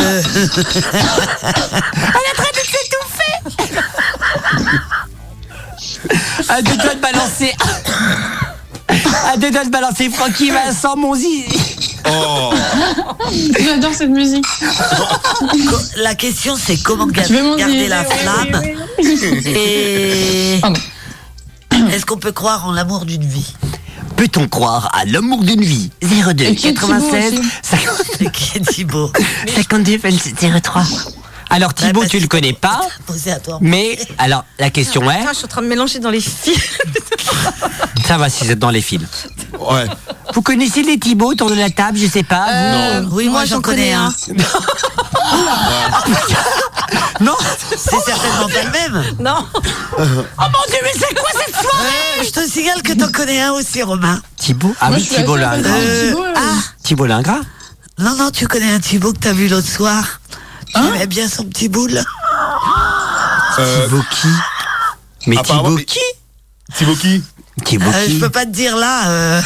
est 2.24 2.32
en 2.32 2.42
train 2.42 2.54
de 2.54 2.64
s'étouffer. 2.66 3.13
À 6.50 6.62
deux 6.62 6.78
doigts 6.78 6.96
de 6.96 7.00
balancer. 7.00 7.54
À 9.26 9.38
deux 9.38 9.52
doigts 9.52 9.66
de 9.66 9.70
balancer 9.70 10.10
Francky 10.10 10.52
Vincent, 10.52 10.96
mon 10.98 11.16
zizi. 11.16 11.46
Oh 12.10 12.54
J'adore 13.60 13.94
cette 13.94 14.10
musique. 14.10 14.46
La 15.98 16.16
question, 16.16 16.56
c'est 16.58 16.82
comment 16.84 17.08
garder 17.08 17.88
la 17.88 18.04
flamme 18.04 18.62
oui, 19.00 19.18
oui. 19.22 19.54
et 19.56 20.62
est-ce 21.94 22.06
qu'on 22.06 22.18
peut 22.18 22.32
croire 22.32 22.68
en 22.68 22.72
l'amour 22.72 23.06
d'une 23.06 23.26
vie? 23.26 23.54
Peut-on 24.16 24.48
croire 24.48 24.90
à 24.94 25.06
l'amour 25.06 25.44
d'une 25.44 25.64
vie? 25.64 25.90
02 26.02 26.44
Et 26.46 26.56
qui 26.56 26.68
est 26.68 26.74
Thibaut 26.74 26.88
96 26.88 27.40
aussi? 27.40 27.50
50 27.64 28.32
Qui 28.32 28.58
est 28.58 28.62
Thibaut? 28.62 29.12
52 29.56 29.98
27 29.98 30.62
03. 30.62 30.84
Alors 31.54 31.74
Thibaut, 31.76 32.02
Ouais, 32.02 32.08
tu 32.08 32.20
le 32.20 32.28
connais 32.28 32.54
pas, 32.54 32.82
Posé 33.06 33.32
à 33.32 33.38
toi. 33.40 33.60
mais 33.62 34.00
alors 34.18 34.44
la 34.58 34.72
question 34.72 35.10
est, 35.12 35.22
je 35.30 35.36
suis 35.36 35.46
en 35.46 35.48
train 35.48 35.62
de 35.62 35.68
mélanger 35.68 36.00
dans 36.00 36.10
les 36.10 36.20
films. 36.20 36.56
ça 38.08 38.18
va 38.18 38.28
si 38.28 38.44
c'est 38.46 38.58
dans 38.58 38.72
les 38.72 38.82
films. 38.82 39.06
Ouais. 39.60 39.86
Vous 40.34 40.42
connaissez 40.42 40.82
les 40.82 40.98
Thibaut 40.98 41.28
autour 41.32 41.52
de 41.52 41.56
la 41.56 41.70
table, 41.70 42.00
je 42.00 42.08
sais 42.08 42.24
pas. 42.24 42.48
Euh, 42.50 43.06
oui, 43.12 43.30
moi, 43.30 43.46
j'en 43.46 43.62
connais 43.62 43.94
un. 43.94 44.12
vous 44.28 44.36
Non. 47.22 47.36
C'est 47.70 48.00
certainement 48.04 48.48
pas 48.48 48.64
le 48.64 48.72
même. 48.72 49.04
Non. 49.20 49.46
Oh 49.56 49.60
mon 50.00 50.66
dieu, 50.70 50.80
mais 50.84 50.92
c'est 50.94 51.14
quoi 51.14 51.30
cette 51.46 51.56
soirée 51.56 51.88
Euh, 52.20 52.24
je 52.24 52.30
te 52.32 52.50
signale 52.50 52.82
que 52.82 52.94
t'en 52.94 53.12
connais 53.12 53.42
un 53.42 53.52
aussi, 53.52 53.84
Romain. 53.84 54.20
Thibaut 54.38 54.74
Ah 54.82 54.90
Moi, 54.90 54.98
oui, 54.98 55.06
Thibaut 55.08 55.36
personne. 55.38 55.66
Euh, 55.68 56.10
Thibaut, 56.10 56.26
ah, 56.36 56.56
Thibaut 56.84 57.06
l'ingrat 57.06 57.42
non, 58.00 58.16
non, 58.16 58.32
tu 58.32 58.48
connais 58.48 58.74
un 58.74 58.80
Thibaut 58.80 59.14
que 59.14 59.20
t'as 59.20 59.34
vu 59.34 59.48
l'autre 59.48 59.70
soir. 59.70 60.20
Tu 60.74 60.80
Hein 60.80 60.94
aimais 60.96 61.08
bien 61.08 61.28
son 61.30 61.44
petit 61.46 61.70
boule. 61.70 62.02
Euh, 63.60 63.84
Thibaut 63.86 64.04
qui 64.10 64.28
Mais 65.28 65.36
Thibaut 65.38 65.78
qui 65.86 66.00
Thibaut 66.76 66.96
qui 66.96 67.24
Thibaut 67.64 67.92
Euh, 67.94 68.06
qui 68.06 68.16
je 68.16 68.20
peux 68.20 68.30
pas 68.32 68.46
te 68.46 68.50
dire 68.52 68.76
là, 68.76 69.08
euh, 69.10 69.42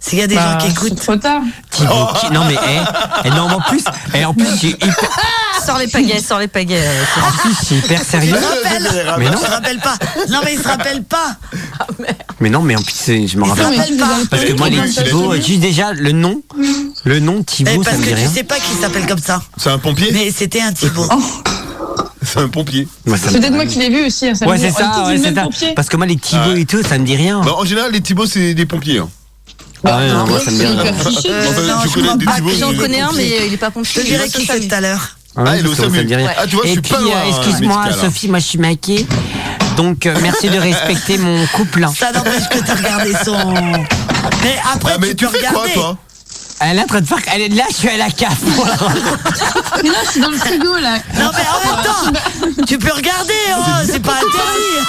s'il 0.00 0.18
y 0.18 0.22
a 0.22 0.26
des 0.26 0.34
bah, 0.34 0.52
gens 0.52 0.58
qui 0.58 0.66
c'est 0.66 0.86
écoutent. 0.86 1.00
trop 1.00 1.16
tard. 1.16 1.42
Thibaut 1.70 2.08
qui 2.20 2.30
Non 2.32 2.44
mais 2.46 2.56
eh, 2.68 2.80
eh, 3.24 3.30
non 3.30 3.48
mais 3.48 3.54
en 3.54 3.60
plus, 3.60 3.84
eh, 4.14 4.24
en 4.24 4.34
plus 4.34 4.46
c'est 4.60 4.66
hyper, 4.70 5.10
Sors 5.64 5.78
les 5.78 5.86
pagaies, 5.88 6.20
sors 6.20 6.38
les 6.38 6.48
pagaies. 6.48 6.78
euh, 6.78 7.02
c'est- 7.14 7.20
en 7.20 7.30
plus 7.38 7.54
c'est 7.66 7.74
hyper 7.76 8.00
Il 8.00 8.04
sérieux. 8.06 8.36
se 8.36 8.44
rappelle. 8.44 9.16
Mais 9.18 9.24
non. 9.26 9.32
Il 9.40 9.44
se 9.46 9.50
rappelle 9.50 9.78
pas. 9.78 9.96
Non, 10.30 10.40
mais 10.44 10.54
il 10.54 10.58
se 10.62 10.68
rappelle 10.68 11.02
pas. 11.04 11.36
Mais 12.40 12.50
non 12.50 12.62
mais 12.62 12.76
en 12.76 12.82
plus 12.82 12.94
c'est- 12.94 13.26
je 13.26 13.38
me 13.38 13.44
Il 13.44 13.56
se 13.56 13.62
rappelle. 13.62 13.96
pas. 13.96 14.08
Parce 14.30 14.44
que 14.44 14.52
moi 14.52 14.68
les 14.68 14.82
Thibaut, 14.90 15.34
juste 15.36 15.60
déjà 15.60 15.92
le 15.92 16.12
nom, 16.12 16.42
le 17.04 17.20
nom 17.20 17.42
Thibaut, 17.42 17.82
ça 17.82 17.90
parce 17.90 17.96
me 17.98 18.02
que 18.02 18.08
dit 18.08 18.14
tu 18.14 18.20
rien. 18.20 18.30
sais 18.30 18.44
pas 18.44 18.56
qu'il 18.60 18.76
s'appelle 18.78 19.06
comme 19.06 19.18
ça. 19.18 19.42
C'est 19.56 19.70
un 19.70 19.78
pompier? 19.78 20.10
Mais 20.12 20.30
c'était 20.36 20.60
un 20.60 20.72
Thibaut. 20.72 21.08
C'est 22.26 22.40
un 22.40 22.48
pompier. 22.48 22.88
Moi, 23.06 23.16
ça 23.18 23.26
me 23.26 23.32
C'est 23.32 23.40
peut-être 23.40 23.52
moi 23.54 23.66
qui 23.66 23.78
l'ai 23.78 23.90
vu 23.90 24.06
aussi. 24.06 24.26
hein, 24.28 24.34
ça 24.34 24.46
Ouais 24.46 24.56
me 24.56 24.62
c'est 24.62 24.70
ça, 24.70 25.04
ouais 25.06 25.18
c'est 25.22 25.32
pompier. 25.32 25.72
Parce 25.74 25.88
que 25.88 25.96
moi 25.96 26.06
les 26.06 26.16
Thibaut 26.16 26.50
Ouais. 26.52 26.62
et 26.62 26.66
tout, 26.66 26.82
ça 26.82 26.98
me 26.98 27.04
dit 27.04 27.16
rien. 27.16 27.40
Bah, 27.42 27.52
en 27.56 27.64
général, 27.64 27.92
les 27.92 28.00
Thibaut, 28.00 28.26
c'est 28.26 28.54
des 28.54 28.66
pompiers. 28.66 28.98
hein. 28.98 29.08
Ah 29.86 29.98
ouais, 29.98 30.08
non, 30.08 30.26
moi 30.26 30.40
ça 30.40 30.50
me 30.50 30.56
dit 30.56 30.62
C'est 30.62 30.66
rien. 30.66 30.92
Euh, 30.92 31.48
Enfin, 31.50 31.60
non, 31.60 31.74
je 31.84 31.88
je 31.88 31.94
connais 31.94 32.16
des 32.16 32.24
que 32.24 32.58
J'en 32.58 32.72
mais- 32.72 32.78
connais 32.78 33.00
un, 33.00 33.12
mais 33.12 33.46
il 33.46 33.52
est 33.52 33.56
pas 33.58 33.66
Je 33.68 33.72
pompier. 33.72 34.00
te 34.02 34.06
dirai 34.06 34.24
il 34.24 34.28
est 34.28 34.34
qui 34.34 34.46
c'est 34.46 34.66
tout 34.68 34.74
à 34.74 34.80
l'heure. 34.80 35.16
Ah, 35.36 35.42
Ah, 35.46 35.56
il 35.56 35.64
est 35.64 35.68
au 35.68 35.74
ça, 35.74 35.82
ça 35.84 35.88
me 35.88 35.94
SAMU. 35.96 36.04
dit 36.06 36.14
rien. 36.14 36.30
Ah, 36.38 36.46
tu 36.46 36.54
vois, 36.56 36.64
je 36.64 36.68
Et 36.70 36.72
suis 36.72 36.80
puis, 36.82 36.92
pas 36.92 37.00
loin, 37.00 37.12
euh, 37.12 37.14
hein, 37.24 37.36
excuse-moi, 37.36 37.82
hein. 37.88 37.92
Sophie, 38.00 38.28
moi 38.28 38.38
je 38.38 38.44
suis 38.44 38.58
maquée. 38.58 39.06
Donc, 39.76 40.06
euh, 40.06 40.14
merci 40.22 40.48
de 40.48 40.58
respecter 40.58 41.18
mon 41.18 41.44
couple. 41.48 41.86
Ça 41.98 42.12
n'empêche 42.12 42.48
que 42.48 42.58
t'as 42.58 42.74
regardé 42.76 43.12
son. 43.24 43.52
Mais 44.42 44.56
après, 44.72 44.92
Ah, 44.94 44.98
mais 45.00 45.08
tu 45.08 45.16
tu 45.16 45.26
peux 45.26 45.38
fais 45.38 45.46
quoi, 45.46 45.64
toi 45.74 45.96
Elle 46.60 46.78
est 46.78 46.82
en 46.82 46.86
train 46.86 47.00
de 47.00 47.06
faire. 47.06 47.18
Elle 47.34 47.40
est 47.42 47.48
là, 47.48 47.64
je 47.68 47.74
suis 47.74 47.88
à 47.88 47.96
la 47.96 48.10
cave. 48.10 48.36
Mais 49.82 49.88
là, 49.90 49.98
je 50.04 50.10
suis 50.12 50.20
dans 50.20 50.30
le 50.30 50.36
frigo, 50.38 50.76
là. 50.78 50.98
Non, 51.18 51.30
mais 51.36 51.44
en 51.50 51.74
même 51.74 51.84
temps, 51.84 52.64
tu 52.66 52.78
peux 52.78 52.92
regarder, 52.92 53.34
oh, 53.58 53.60
c'est 53.84 54.00
pas 54.02 54.12
interdit. 54.12 54.86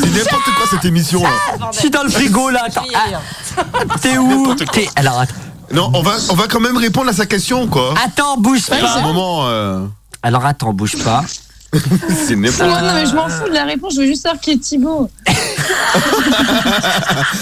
C'est 0.00 0.10
n'importe 0.10 0.44
quoi 0.56 0.66
cette 0.70 0.84
émission 0.86 1.22
là. 1.22 1.30
Je 1.72 1.78
suis 1.78 1.90
dans 1.90 2.02
le 2.02 2.10
frigo 2.10 2.50
là. 2.50 2.62
Attends. 2.66 2.82
Ah, 2.94 3.94
T'es 4.00 4.18
où? 4.18 4.54
T'es- 4.54 4.88
Alors, 4.96 5.20
attends. 5.20 5.34
Non, 5.72 5.90
on 5.94 6.02
va, 6.02 6.16
on 6.30 6.34
va 6.34 6.46
quand 6.48 6.60
même 6.60 6.76
répondre 6.78 7.10
à 7.10 7.12
sa 7.12 7.26
question 7.26 7.66
quoi. 7.66 7.94
Attends, 8.04 8.36
bouge 8.38 8.62
À 8.70 8.76
pas. 8.76 8.94
ce 8.96 9.02
moment, 9.02 9.46
euh, 9.48 9.84
Alors, 10.22 10.44
attends, 10.46 10.72
bouge 10.72 10.96
pas. 11.04 11.24
c'est 12.26 12.34
n'importe 12.36 12.60
non, 12.82 12.94
mais 12.94 13.04
je 13.04 13.14
m'en 13.14 13.28
fous 13.28 13.48
de 13.48 13.52
la 13.54 13.64
réponse. 13.64 13.94
Je 13.94 14.00
veux 14.00 14.06
juste 14.06 14.22
savoir 14.22 14.40
qui 14.40 14.52
est 14.52 14.58
Thibaut. 14.58 15.10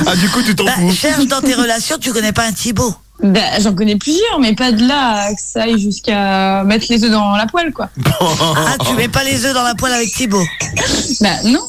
Ah, 0.07 0.17
du 0.17 0.29
coup, 0.31 0.43
tu 0.43 0.55
t'en 0.55 0.65
Bah, 0.65 0.73
fous. 0.77 0.93
cherche 0.93 1.27
dans 1.27 1.41
tes 1.41 1.55
relations, 1.55 1.97
tu 2.01 2.13
connais 2.13 2.33
pas 2.33 2.45
un 2.47 2.53
Thibaut? 2.53 2.95
Bah, 3.23 3.41
j'en 3.61 3.75
connais 3.75 3.97
plusieurs, 3.97 4.39
mais 4.41 4.55
pas 4.55 4.73
de 4.73 4.87
là 4.87 5.23
à 5.29 5.35
que 5.35 5.41
ça 5.41 5.63
aille 5.63 5.81
jusqu'à 5.81 6.63
mettre 6.65 6.87
les 6.91 7.03
œufs 7.05 7.11
dans 7.11 7.35
la 7.37 7.47
poêle, 7.47 7.73
quoi. 7.73 7.89
Ah, 8.21 8.77
tu 8.87 8.95
mets 8.95 9.09
pas 9.09 9.25
les 9.25 9.45
œufs 9.47 9.55
dans 9.55 9.63
la 9.63 9.75
poêle 9.75 9.93
avec 9.95 10.13
Thibaut? 10.13 10.45
Bah, 11.21 11.31
non. 11.45 11.61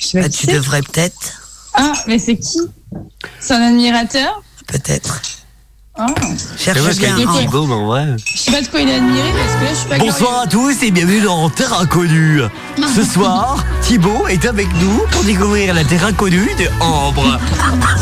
Je 0.00 0.06
sais 0.06 0.18
pas 0.18 0.24
Bah, 0.24 0.28
qui 0.30 0.38
tu 0.38 0.46
c'est. 0.46 0.52
devrais 0.54 0.82
peut-être. 0.82 1.42
Ah, 1.74 1.92
mais 2.06 2.18
c'est 2.18 2.36
qui? 2.36 2.60
C'est 3.40 3.54
un 3.54 3.62
admirateur? 3.62 4.42
Peut-être. 4.66 5.20
Ah. 5.98 6.04
Cherche 6.58 6.96
bien. 6.98 7.16
hein. 7.16 7.24
Mais 7.48 7.56
en 7.56 7.86
vrai. 7.86 8.04
Je 8.26 8.36
sais 8.38 8.50
pas 8.50 8.60
de 8.60 8.66
quoi 8.68 8.80
il 8.80 8.88
est 8.90 8.96
admiré 8.96 9.30
parce 9.32 9.54
que 9.58 9.64
là, 9.64 9.70
je 9.70 9.74
suis 9.76 9.88
pas 9.88 9.96
Bonsoir 9.98 10.40
à 10.42 10.46
tous 10.46 10.82
et 10.82 10.90
bienvenue 10.90 11.22
dans 11.22 11.48
Terre 11.48 11.72
Inconnue. 11.80 12.42
Ce 12.94 13.02
soir, 13.02 13.64
Thibaut 13.80 14.26
est 14.28 14.44
avec 14.44 14.68
nous 14.78 15.00
pour 15.10 15.24
découvrir 15.24 15.72
la 15.72 15.84
Terre 15.84 16.04
Inconnue 16.04 16.50
de 16.58 16.68
Ambre. 16.82 17.38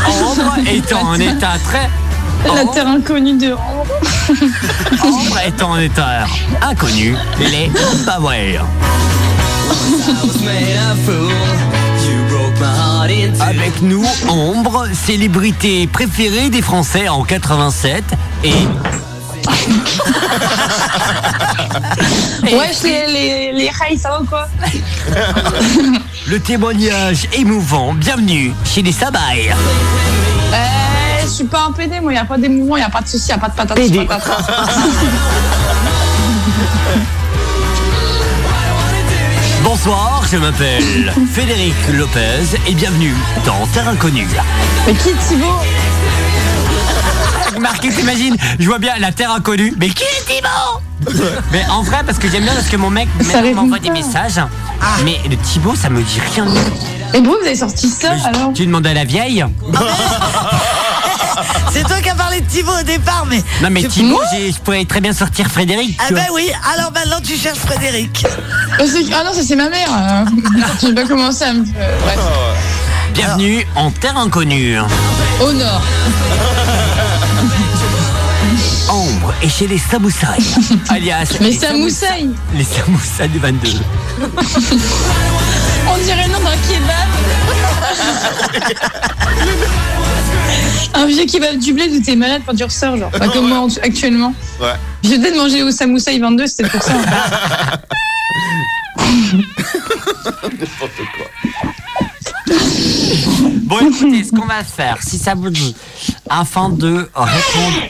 Ambre 0.09 0.55
étant 0.67 1.07
en 1.11 1.15
état 1.15 1.53
très. 1.63 1.89
La 2.45 2.63
Ambre, 2.63 2.75
terre 2.75 2.89
inconnue 2.89 3.39
de 3.39 3.53
Ambre. 3.53 3.87
Ambre 5.03 5.39
étant 5.47 5.71
en 5.71 5.79
état 5.79 6.27
inconnu, 6.63 7.15
les 7.39 7.71
Baware. 8.05 8.67
Avec 13.05 13.83
nous, 13.83 14.03
Ambre, 14.29 14.87
célébrité 14.95 15.87
préférée 15.87 16.49
des 16.49 16.63
Français 16.63 17.07
en 17.07 17.23
87 17.23 18.03
et. 18.43 18.49
Et 22.47 22.57
Wesh, 22.57 22.83
les, 22.83 23.07
les, 23.07 23.53
les 23.53 23.69
rails, 23.69 23.99
ça 23.99 24.09
va 24.09 24.23
ou 24.23 24.25
quoi? 24.25 24.49
Le 26.27 26.41
témoignage 26.41 27.29
émouvant, 27.35 27.93
bienvenue 27.93 28.55
chez 28.65 28.81
les 28.81 28.93
Sabaï. 28.93 29.51
Euh, 29.51 30.57
je 31.25 31.29
suis 31.29 31.45
pas 31.45 31.67
un 31.69 31.73
PD, 31.73 32.01
moi, 32.01 32.15
y 32.15 32.17
a 32.17 32.25
pas 32.25 32.39
d'émouvement, 32.39 32.79
y 32.79 32.83
a 32.83 32.89
pas 32.89 33.03
de 33.03 33.09
soucis, 33.09 33.29
y 33.29 33.33
a 33.33 33.39
pas 33.39 33.51
de 33.51 33.55
patate. 33.55 33.77
Bonsoir, 39.77 40.23
je 40.31 40.37
m'appelle 40.37 41.13
Frédéric 41.33 41.75
Lopez 41.95 42.45
et 42.69 42.75
bienvenue 42.75 43.13
dans 43.45 43.67
Terre 43.73 43.89
Inconnue. 43.89 44.29
Mais 44.87 44.95
qui 44.95 45.09
est 45.09 45.17
Thibaut 45.17 45.59
Marqué, 47.59 47.89
t'imagines, 47.89 48.37
je 48.61 48.67
vois 48.67 48.79
bien 48.79 48.93
la 49.01 49.11
Terre 49.11 49.33
Inconnue, 49.33 49.75
mais 49.77 49.89
qui 49.89 50.05
est 50.05 50.25
Thibaut? 50.27 51.19
Mais 51.51 51.65
en 51.69 51.83
vrai, 51.83 52.05
parce 52.07 52.19
que 52.19 52.31
j'aime 52.31 52.45
bien 52.45 52.55
parce 52.55 52.69
que 52.69 52.77
mon 52.77 52.89
mec 52.89 53.09
m'envoie 53.57 53.81
des 53.81 53.91
messages, 53.91 54.41
mais 55.05 55.19
le 55.29 55.37
Thibaut, 55.39 55.75
ça 55.75 55.91
me 55.91 56.03
dit 56.03 56.21
rien. 56.37 56.47
Et 57.13 57.19
pourquoi 57.21 57.41
vous 57.41 57.47
avez 57.47 57.57
sorti 57.57 57.89
ça 57.89 58.13
alors? 58.27 58.53
Tu 58.55 58.67
demandes 58.67 58.87
à 58.87 58.95
la 58.95 59.05
vieille 59.05 59.45
C'est 61.73 61.83
toi 61.85 62.01
qui 62.01 62.09
as 62.11 62.15
parlé 62.15 62.41
de 62.41 62.47
Thibaut 62.47 62.73
au 62.79 62.83
départ, 62.83 63.27
mais. 63.29 63.43
Non 63.63 63.69
mais 63.71 63.83
Thibaut, 63.85 64.21
je 64.33 64.59
pourrais 64.61 64.85
très 64.85 65.01
bien 65.01 65.13
sortir 65.13 65.47
Frédéric. 65.49 65.99
Ah 66.01 66.07
ben 66.11 66.27
vois. 66.29 66.37
oui, 66.37 66.51
alors 66.75 66.93
maintenant 66.93 67.19
tu 67.23 67.37
cherches 67.37 67.59
Frédéric. 67.59 68.27
Ah, 68.27 68.83
Ah 69.13 69.25
non, 69.25 69.33
ça 69.33 69.43
c'est 69.47 69.57
ma 69.57 69.69
mère. 69.69 69.89
euh. 69.93 70.25
Je 70.81 70.87
vais 70.89 70.95
pas 70.95 71.05
commencer 71.07 71.45
à 71.45 71.53
me. 71.53 71.61
euh, 71.61 71.99
bref. 72.03 72.19
Bienvenue 73.15 73.67
en 73.77 73.91
Terre 73.91 74.17
Inconnue. 74.19 74.79
Au 75.41 75.53
nord. 75.53 75.83
Ambre 78.89 79.33
est 79.43 79.49
chez 79.49 79.67
les 79.67 79.79
Samoussaï, 79.79 80.39
alias 80.91 81.37
Mais 81.41 81.49
les 81.51 81.59
ça 81.59 81.73
moussaille. 81.73 82.31
Les 82.55 82.65
Samoussaï 82.65 83.29
du 83.31 83.39
22. 83.39 83.69
On 85.89 85.97
dirait 86.05 86.27
le 86.29 86.33
nom 86.33 86.41
d'un 86.41 86.57
kebab. 86.69 87.09
Un 90.95 91.07
vieux 91.07 91.27
kebab 91.27 91.59
du 91.59 91.73
bled 91.73 91.91
où 91.93 92.01
t'es 92.01 92.15
malade 92.17 92.43
quand 92.47 92.55
tu 92.55 92.65
ressors, 92.65 92.97
genre. 92.97 93.11
Pas 93.11 93.29
comme 93.29 93.49
moi 93.49 93.59
en- 93.61 93.69
actuellement. 93.83 94.33
Ouais. 94.61 94.75
J'ai 95.03 95.19
peut-être 95.19 95.37
mangé 95.37 95.63
au 95.63 95.71
Samoussaï 95.71 96.19
22, 96.21 96.47
c'était 96.47 96.69
pour 96.69 96.83
ça. 96.83 96.93
N'importe 100.43 101.01
quoi. 101.17 101.27
Bon 103.65 103.79
écoutez, 103.81 104.25
ce 104.25 104.31
qu'on 104.31 104.47
va 104.47 104.63
faire, 104.65 104.99
si 105.03 105.19
ça 105.19 105.35
vous 105.35 105.51
dit, 105.51 105.75
afin 106.29 106.69
de 106.69 107.09
répondre 107.15 107.89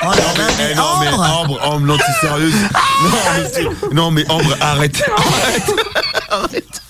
Oh 0.00 0.10
là, 0.12 0.22
mais 0.36 0.68
Eh 0.70 0.74
non, 0.76 0.84
mais 1.00 1.08
Ambre. 1.08 1.58
Ambre, 1.64 1.80
non, 1.86 1.96
t'es 1.96 2.04
sérieuse. 2.20 2.54
Non, 3.02 3.10
mais, 3.34 3.94
non, 3.94 4.10
mais 4.10 4.24
Ambre, 4.30 4.56
arrête. 4.60 5.02
Arrête. 5.16 5.62
Arrête. 6.30 6.82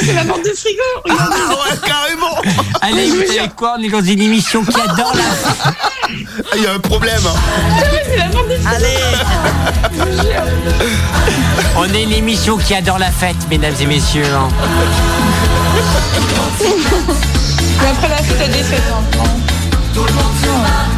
C'est 0.00 0.12
la 0.14 0.24
porte 0.24 0.44
de 0.44 0.50
frigo. 0.54 0.82
Ah 1.10 1.28
ouais, 1.50 1.78
carrément 1.86 2.36
Allez, 2.80 3.06
vous 3.10 3.26
savez 3.26 3.48
quoi 3.56 3.76
On 3.78 3.82
est 3.82 3.88
dans 3.88 4.02
une 4.02 4.20
émission 4.22 4.64
qui 4.64 4.80
adore 4.80 5.12
la 5.14 5.22
Il 6.56 6.62
y 6.62 6.66
a 6.66 6.72
un 6.74 6.78
problème. 6.78 7.20
hein. 7.26 7.82
C'est 8.06 8.16
la 8.16 8.24
porte 8.26 8.48
de 8.48 8.54
frigo. 8.56 8.68
Allez, 8.74 8.98
On 11.76 11.84
est 11.94 12.02
une 12.02 12.12
émission 12.12 12.56
qui 12.58 12.74
adore 12.74 12.98
la 12.98 13.10
fête, 13.10 13.36
mesdames 13.50 13.74
et 13.80 13.86
messieurs. 13.86 14.24
hein. 14.34 14.48
Mais 16.60 17.88
après 17.90 18.08
la 18.08 18.16
fête, 18.16 18.38
t'as 18.38 18.48
des 18.48 18.62
fêtes. 18.62 18.82
Hein. 18.92 19.02
Allez, 19.94 20.93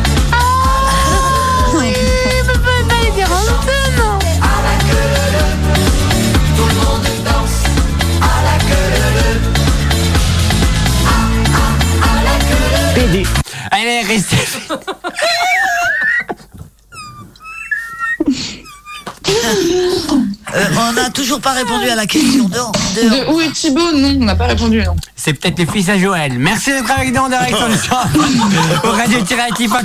euh, 20.57 20.65
on 20.89 20.93
n'a 20.93 21.11
toujours 21.11 21.41
pas 21.41 21.53
répondu 21.53 21.89
à 21.89 21.95
la 21.95 22.07
question. 22.07 22.45
De 22.49 23.31
où 23.33 23.41
est 23.41 23.53
Thibaut 23.53 23.93
Non, 23.93 24.17
on 24.21 24.25
n'a 24.25 24.35
pas 24.35 24.47
répondu. 24.47 24.83
Non. 24.83 24.97
C'est 25.15 25.35
peut-être 25.35 25.59
le 25.59 25.67
fils 25.67 25.89
à 25.89 25.99
Joël. 25.99 26.33
Merci 26.39 26.71
d'être 26.71 26.91
avec 26.91 27.13
nous 27.15 27.21
en 27.21 27.29
direct 27.29 27.57
sur 27.57 27.69
le 27.69 27.77
champ. 27.77 28.89
Au 28.89 28.93
radio 28.93 29.19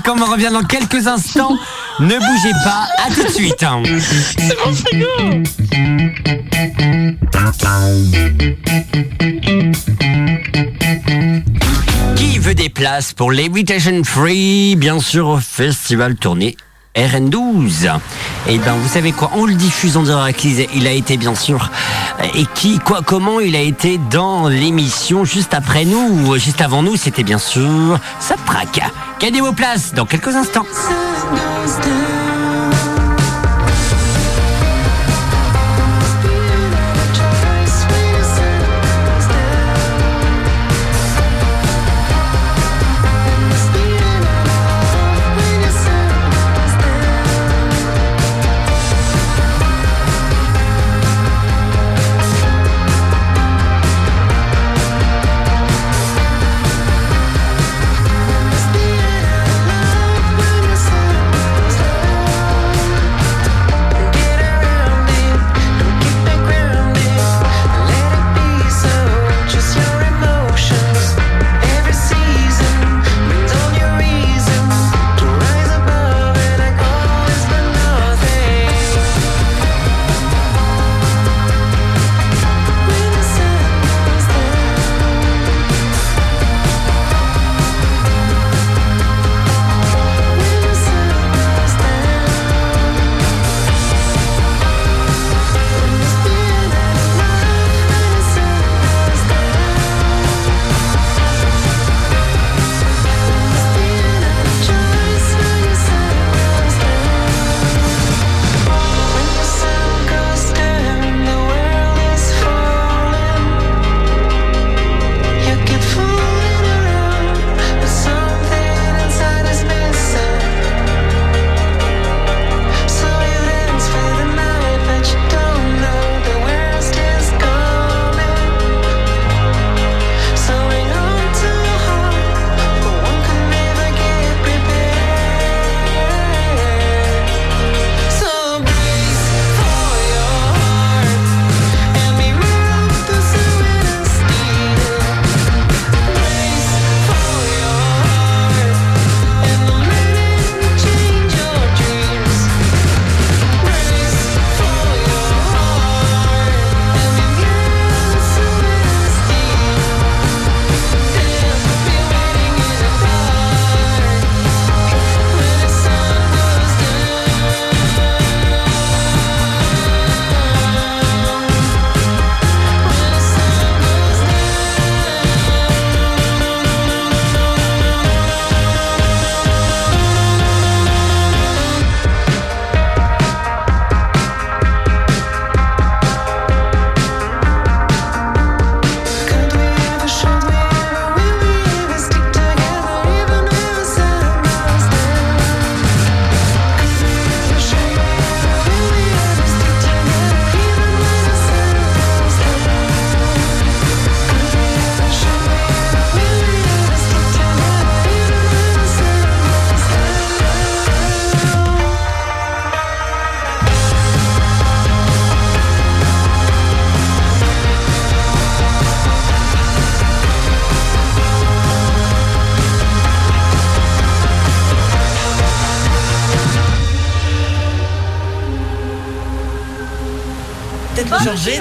comme 0.04 0.22
on 0.22 0.32
revient 0.32 0.50
dans 0.52 0.64
quelques 0.64 1.08
instants. 1.08 1.58
Ne 2.00 2.16
bougez 2.18 2.54
pas, 2.64 2.88
à 3.06 3.14
tout 3.14 3.24
de 3.24 3.30
suite. 3.30 3.64
hein. 3.64 3.82
C'est 3.86 4.58
mon 4.66 4.74
frigo. 4.74 5.42
Qui 12.16 12.40
veut 12.40 12.54
des 12.56 12.70
places 12.70 13.14
pour 13.14 13.32
l'Invitation 13.32 14.04
Free, 14.04 14.76
bien 14.76 15.00
sûr, 15.00 15.28
au 15.28 15.38
festival 15.38 16.16
tournée 16.16 16.56
RN12 16.96 17.90
Et 18.48 18.58
ben, 18.58 18.74
vous 18.74 18.88
savez 18.90 19.12
quoi 19.12 19.32
On 19.36 19.46
le 19.46 19.54
diffuse 19.54 19.98
en 19.98 20.04
direct. 20.04 20.44
Il 20.44 20.68
il 20.76 20.88
a 20.88 20.92
été, 20.92 21.18
bien 21.18 21.36
sûr. 21.36 21.70
Et 22.36 22.46
qui, 22.54 22.80
quoi, 22.80 23.02
comment 23.06 23.40
il 23.40 23.56
a 23.56 23.62
été 23.62 24.00
dans 24.10 24.48
l'émission 24.48 25.24
juste 25.26 25.54
après 25.54 25.86
nous, 25.86 26.38
juste 26.38 26.62
avant 26.62 26.84
nous, 26.84 26.98
c'était 26.98 27.24
bien 27.24 27.38
sûr 27.38 28.00
Subtrack. 28.20 28.82
Gagnez 29.20 29.42
vos 29.42 29.54
places 29.54 29.94
dans 29.94 30.06
quelques 30.06 30.36
instants. 30.36 30.66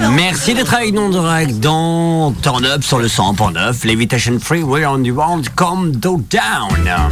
Non 0.01 0.11
Merci 0.11 0.53
d'être 0.53 0.73
avec 0.73 0.93
nous 0.93 1.09
direct 1.09 1.61
dans 1.61 2.33
Turn 2.41 2.65
Up 2.65 2.83
sur 2.83 2.99
le 2.99 3.07
100.9, 3.07 3.87
Levitation 3.87 4.37
Free, 4.37 4.63
We're 4.63 4.89
on 4.89 5.01
the 5.01 5.11
World, 5.15 5.47
Come 5.55 5.93
Do 5.93 6.21
Down. 6.29 6.83
Là. 6.83 7.09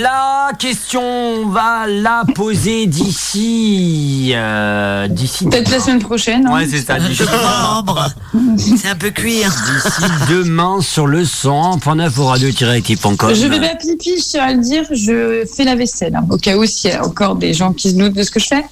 La 0.00 0.50
question, 0.58 1.02
on 1.02 1.48
va 1.50 1.86
la 1.86 2.24
poser 2.34 2.86
d'ici. 2.86 4.32
euh, 4.34 5.06
d'ici. 5.08 5.44
Peut-être 5.44 5.70
la 5.70 5.78
semaine 5.78 6.00
prochaine. 6.00 6.46
hein. 6.46 6.54
Ouais, 6.54 6.66
c'est 6.68 6.80
ça. 6.82 6.98
D'ici 6.98 7.22
Ambre, 7.70 8.08
c'est 8.58 8.88
un 8.88 8.96
peu 8.96 9.10
cuir. 9.10 9.48
d'ici 9.50 10.10
demain 10.30 10.80
sur 10.80 11.06
le 11.06 11.22
100.9 11.22 12.18
au 12.18 12.24
radio-active.com. 12.26 13.34
Je 13.34 13.46
vais 13.46 13.60
pas 13.60 13.74
pipi, 13.76 14.14
je 14.18 14.22
tiens 14.24 14.44
à 14.44 14.52
le 14.52 14.60
dire, 14.62 14.84
je 14.90 15.44
fais 15.54 15.64
la 15.64 15.76
vaisselle, 15.76 16.16
hein, 16.16 16.26
au 16.30 16.38
cas 16.38 16.56
où 16.56 16.64
s'il 16.66 16.90
y 16.90 16.94
a 16.94 17.04
encore 17.04 17.36
des 17.36 17.54
gens 17.54 17.72
qui 17.72 17.90
se 17.90 17.94
doutent 17.96 18.14
de 18.14 18.22
ce 18.22 18.30
que 18.30 18.40
je 18.40 18.46
fais. 18.46 18.64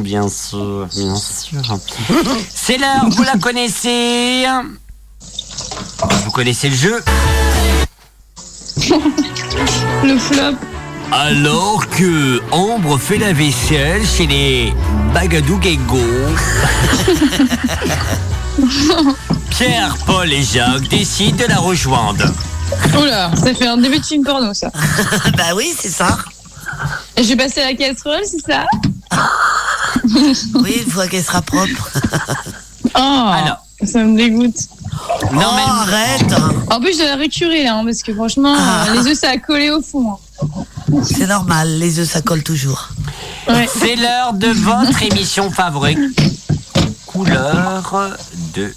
Bien 0.00 0.28
sûr, 0.28 0.86
bien 0.96 1.14
sûr. 1.16 1.60
C'est 2.52 2.78
l'heure, 2.78 3.06
vous 3.10 3.22
la 3.22 3.36
connaissez? 3.38 4.44
Vous 6.24 6.30
connaissez 6.32 6.68
le 6.70 6.76
jeu? 6.76 7.02
Le 10.04 10.16
flop. 10.18 10.56
Alors 11.12 11.88
que 11.88 12.40
Ambre 12.52 12.98
fait 12.98 13.18
la 13.18 13.32
vaisselle 13.32 14.06
chez 14.06 14.26
les 14.26 14.74
Bagadou 15.14 15.60
Gego, 15.60 15.98
Pierre, 19.50 19.96
Paul 20.06 20.32
et 20.32 20.42
Jacques 20.42 20.88
décident 20.88 21.36
de 21.36 21.48
la 21.48 21.58
rejoindre. 21.58 22.26
Oula, 22.98 23.30
ça 23.36 23.54
fait 23.54 23.66
un 23.66 23.76
début 23.78 23.98
de 23.98 24.04
film 24.04 24.24
porno 24.24 24.52
ça. 24.54 24.70
bah 25.36 25.54
oui, 25.54 25.72
c'est 25.78 25.90
ça. 25.90 26.18
Et 27.16 27.22
je 27.22 27.28
vais 27.28 27.36
passer 27.36 27.62
à 27.62 27.66
la 27.66 27.74
casserole, 27.74 28.22
c'est 28.24 28.44
ça? 28.44 28.66
Oui, 30.54 30.82
une 30.84 30.90
fois 30.90 31.08
qu'elle 31.08 31.24
sera 31.24 31.42
propre. 31.42 31.90
Oh, 32.94 32.98
Alors. 32.98 33.65
Ça 33.84 34.02
me 34.04 34.16
dégoûte. 34.16 34.56
Non, 35.32 35.40
oh, 35.44 35.54
mais 35.56 35.62
arrête 35.94 36.34
En 36.70 36.80
plus, 36.80 36.92
je 36.92 36.98
dois 36.98 37.06
la 37.06 37.16
récurer 37.16 37.64
là, 37.64 37.74
hein, 37.76 37.84
parce 37.84 38.02
que 38.02 38.14
franchement, 38.14 38.54
Ah. 38.56 38.86
euh, 38.88 38.94
les 39.02 39.06
œufs 39.10 39.18
ça 39.18 39.30
a 39.30 39.38
collé 39.38 39.70
au 39.70 39.82
fond. 39.82 40.12
hein. 40.12 40.62
C'est 41.02 41.26
normal, 41.26 41.78
les 41.78 41.98
œufs 41.98 42.08
ça 42.10 42.22
colle 42.22 42.42
toujours. 42.42 42.88
Ouais. 43.48 43.68
c'est 43.78 43.96
l'heure 43.96 44.32
de 44.34 44.48
votre 44.48 45.02
émission 45.02 45.50
favorite. 45.50 45.98
Couleur 47.06 48.16
de. 48.54 48.74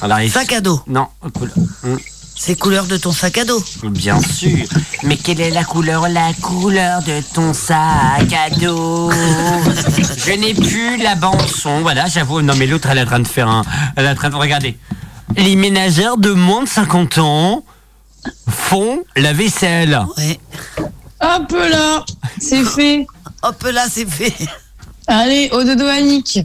Alors, 0.00 0.20
il- 0.20 0.30
Sac 0.30 0.52
à 0.52 0.60
dos. 0.60 0.80
Non, 0.86 1.06
couleur. 1.34 1.54
Hmm. 1.82 1.96
C'est 2.40 2.56
couleur 2.56 2.86
de 2.86 2.96
ton 2.96 3.10
sac 3.12 3.36
à 3.38 3.44
dos. 3.44 3.62
Bien 3.82 4.20
sûr. 4.22 4.64
Mais 5.02 5.16
quelle 5.16 5.40
est 5.40 5.50
la 5.50 5.64
couleur 5.64 6.08
La 6.08 6.32
couleur 6.40 7.02
de 7.02 7.20
ton 7.34 7.52
sac 7.52 8.32
à 8.32 8.48
dos. 8.50 9.10
Je 10.26 10.32
n'ai 10.32 10.54
plus 10.54 10.96
la 10.98 11.16
bande 11.16 11.46
son. 11.48 11.80
Voilà, 11.80 12.06
j'avoue. 12.06 12.40
Non, 12.40 12.54
mais 12.56 12.66
l'autre, 12.66 12.88
elle 12.90 12.98
est 12.98 13.02
en 13.02 13.06
train 13.06 13.18
de 13.20 13.28
faire 13.28 13.48
un. 13.48 13.64
Elle 13.96 14.06
est 14.06 14.10
en 14.10 14.14
train 14.14 14.30
de 14.30 14.36
regarder. 14.36 14.78
Les 15.36 15.56
ménagères 15.56 16.16
de 16.16 16.30
moins 16.30 16.62
de 16.62 16.68
50 16.68 17.18
ans 17.18 17.64
font 18.48 19.00
la 19.16 19.32
vaisselle. 19.32 20.00
Ouais. 20.16 20.38
Hop 21.20 21.52
là, 21.52 22.04
c'est 22.40 22.64
fait. 22.64 23.06
Hop 23.42 23.62
là, 23.72 23.86
c'est 23.90 24.08
fait. 24.08 24.32
Allez, 25.08 25.48
au 25.52 25.64
dodo 25.64 25.86
Annick. 25.86 26.38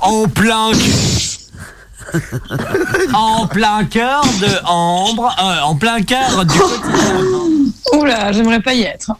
En 0.00 0.28
plein. 0.28 0.72
en 3.14 3.46
plein 3.46 3.84
cœur 3.84 4.22
de 4.40 4.48
Ambre. 4.66 5.34
euh, 5.38 5.60
en 5.62 5.74
plein 5.76 6.02
cœur 6.02 6.44
du 6.44 6.58
quotidien. 6.58 7.20
Oula, 7.94 8.32
j'aimerais 8.32 8.60
pas 8.60 8.74
y 8.74 8.82
être. 8.82 9.12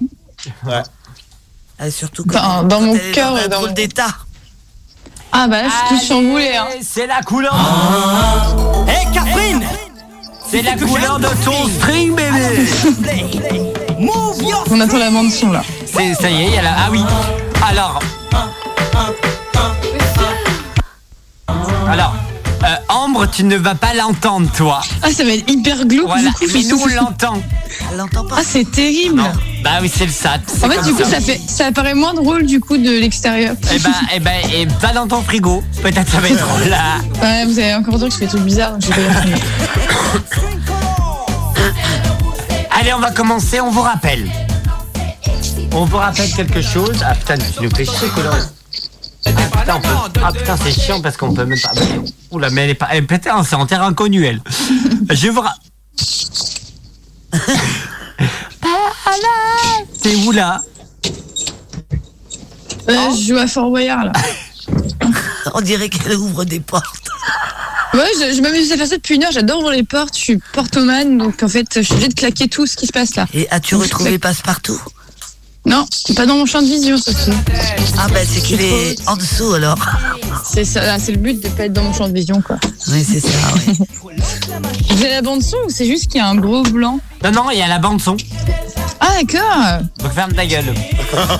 Euh, 0.68 1.90
surtout 1.90 2.24
Dans- 2.24 2.32
quand, 2.40 2.62
dans 2.64 2.78
quand 2.78 2.86
mon 2.86 2.98
cœur 3.12 3.32
dans 3.32 3.38
et 3.38 3.48
dans 3.48 3.60
mon- 3.62 3.72
d'état. 3.72 4.08
Ah 5.32 5.46
bah 5.48 5.62
là, 5.62 5.68
je 5.68 5.96
suis 5.96 6.06
tout 6.06 6.14
chamboulée. 6.14 6.56
Hein. 6.56 6.66
C'est 6.82 7.06
la 7.06 7.22
couleur. 7.22 7.54
Hé 8.86 9.06
Catherine 9.14 9.62
C'est 10.50 10.62
la 10.62 10.76
couleur 10.76 11.18
de 11.18 11.28
ton 11.44 11.66
string 11.68 12.14
bébé 12.14 12.66
On 14.70 14.80
attend 14.80 14.98
la 14.98 15.10
son 15.30 15.52
là. 15.52 15.62
C'est 15.86 16.14
ça 16.14 16.28
y 16.30 16.42
est, 16.42 16.46
il 16.48 16.54
y 16.54 16.58
a 16.58 16.62
la. 16.62 16.74
Ah 16.76 16.88
oui. 16.90 17.02
Alors. 17.66 17.98
Alors, 21.88 22.14
Ambre, 22.92 23.26
tu 23.26 23.44
ne 23.44 23.56
vas 23.56 23.74
pas 23.74 23.94
l'entendre, 23.94 24.50
toi. 24.54 24.82
Ah, 25.02 25.10
ça 25.10 25.24
va 25.24 25.30
être 25.30 25.50
hyper 25.50 25.86
glauque. 25.86 26.08
Voilà. 26.08 26.28
du 26.28 26.34
coup, 26.34 26.52
Mais 26.52 26.62
nous, 26.64 26.78
on 26.78 26.86
l'entend. 26.88 27.42
Pas. 28.28 28.36
Ah, 28.38 28.42
c'est 28.44 28.70
terrible. 28.70 29.22
Bah 29.64 29.78
oui, 29.80 29.90
c'est 29.94 30.04
le 30.04 30.12
SAT. 30.12 30.40
En 30.62 30.68
fait, 30.68 30.82
du 30.82 30.92
coup, 30.92 31.04
ça 31.04 31.20
fait, 31.20 31.40
ça 31.46 31.72
paraît 31.72 31.94
moins 31.94 32.12
drôle 32.12 32.44
du 32.44 32.60
coup 32.60 32.76
de 32.76 32.90
l'extérieur. 32.90 33.54
Eh 33.72 33.78
ben, 33.78 33.92
eh 34.14 34.20
ben, 34.20 34.32
et 34.52 34.66
va 34.66 34.92
dans 34.92 35.06
ton 35.06 35.22
frigo. 35.22 35.62
Peut-être 35.82 36.10
ça 36.10 36.20
va 36.20 36.28
être 36.28 36.46
drôle 36.46 36.68
là. 36.68 36.98
Ouais, 37.22 37.46
vous 37.46 37.58
allez 37.58 37.74
encore 37.74 37.98
dire 37.98 38.08
que 38.08 38.14
je 38.14 38.28
fais 38.28 38.38
bizarres, 38.40 38.72
donc 38.72 38.82
je 38.82 38.88
vais 38.88 39.08
pas. 39.08 39.22
Allez, 42.78 42.92
on 42.94 43.00
va 43.00 43.10
commencer, 43.10 43.60
on 43.60 43.70
vous 43.70 43.82
rappelle. 43.82 44.28
On 45.72 45.84
vous 45.84 45.96
rappelle 45.96 46.30
quelque 46.30 46.60
chose. 46.60 46.96
Ah 47.06 47.14
putain, 47.14 47.36
tu 47.38 47.62
nous 47.62 47.70
fais 47.74 47.84
chier, 47.84 48.08
Colin. 48.14 48.30
Ah 49.26 49.80
ah, 50.24 50.32
putain, 50.32 50.56
c'est 50.56 50.72
chiant 50.72 51.00
parce 51.00 51.16
qu'on 51.16 51.32
peut 51.32 51.44
même 51.44 51.58
pas. 51.60 51.70
Oula, 52.30 52.50
mais 52.50 52.64
elle 52.64 52.70
est 52.70 52.74
pas. 52.74 52.88
Elle, 52.90 53.06
putain, 53.06 53.42
c'est 53.44 53.54
en 53.54 53.66
terre 53.66 53.82
inconnue, 53.82 54.24
elle. 54.24 54.42
Je 55.10 55.28
vous 55.28 55.40
ra- 55.40 55.54
C'est 60.02 60.16
où 60.16 60.32
là? 60.32 60.60
Euh, 62.88 62.96
je 63.16 63.28
joue 63.28 63.36
à 63.38 63.46
Fort 63.46 63.70
Boyard 63.70 64.04
là. 64.06 64.12
On 65.54 65.60
dirait 65.60 65.88
qu'elle 65.88 66.16
ouvre 66.16 66.44
des 66.44 66.60
portes. 66.60 66.84
Ouais, 67.94 68.08
je, 68.18 68.34
je 68.34 68.40
m'amuse 68.40 68.72
à 68.72 68.78
faire 68.78 68.86
ça 68.86 68.96
depuis 68.96 69.16
une 69.16 69.22
heure. 69.24 69.32
J'adore 69.32 69.58
ouvrir 69.58 69.72
les 69.76 69.82
portes. 69.82 70.16
Je 70.16 70.22
suis 70.22 70.38
portomane, 70.54 71.18
donc 71.18 71.42
en 71.42 71.48
fait, 71.48 71.66
je 71.74 71.80
suis 71.82 71.92
obligée 71.92 72.08
de 72.08 72.14
claquer 72.14 72.48
tout 72.48 72.66
ce 72.66 72.74
qui 72.74 72.86
se 72.86 72.92
passe 72.92 73.16
là. 73.16 73.26
Et 73.34 73.46
as-tu 73.50 73.74
retrouvé 73.74 74.18
Passe-Partout? 74.18 74.80
Non, 75.64 75.86
pas 76.16 76.26
dans 76.26 76.36
mon 76.36 76.46
champ 76.46 76.60
de 76.60 76.66
vision, 76.66 76.96
se 76.96 77.10
Ah 77.98 78.08
ben 78.12 78.26
c'est 78.28 78.42
qu'il 78.42 78.60
est 78.60 78.96
en 79.08 79.16
dessous 79.16 79.52
alors. 79.54 79.78
C'est 80.44 80.64
ça, 80.64 80.84
là, 80.84 80.98
c'est 80.98 81.12
le 81.12 81.18
but 81.18 81.42
de 81.42 81.48
pas 81.48 81.66
être 81.66 81.72
dans 81.72 81.84
mon 81.84 81.92
champ 81.92 82.08
de 82.08 82.14
vision, 82.14 82.42
quoi. 82.42 82.56
Oui, 82.88 83.04
c'est 83.04 83.20
ça, 83.20 83.28
oui. 83.54 83.78
Vous 84.90 85.02
avez 85.02 85.10
la 85.10 85.22
bande 85.22 85.42
son 85.42 85.56
ou 85.66 85.70
c'est 85.70 85.86
juste 85.86 86.08
qu'il 86.08 86.20
y 86.20 86.20
a 86.20 86.28
un 86.28 86.34
gros 86.34 86.62
blanc? 86.62 86.98
Non, 87.22 87.30
non, 87.30 87.50
il 87.50 87.58
y 87.58 87.62
a 87.62 87.68
la 87.68 87.78
bande 87.78 88.00
son. 88.00 88.16
Ah, 89.00 89.14
d'accord. 89.20 89.82
Donc 89.98 90.12
ferme 90.12 90.32
ta 90.32 90.46
gueule. 90.46 90.74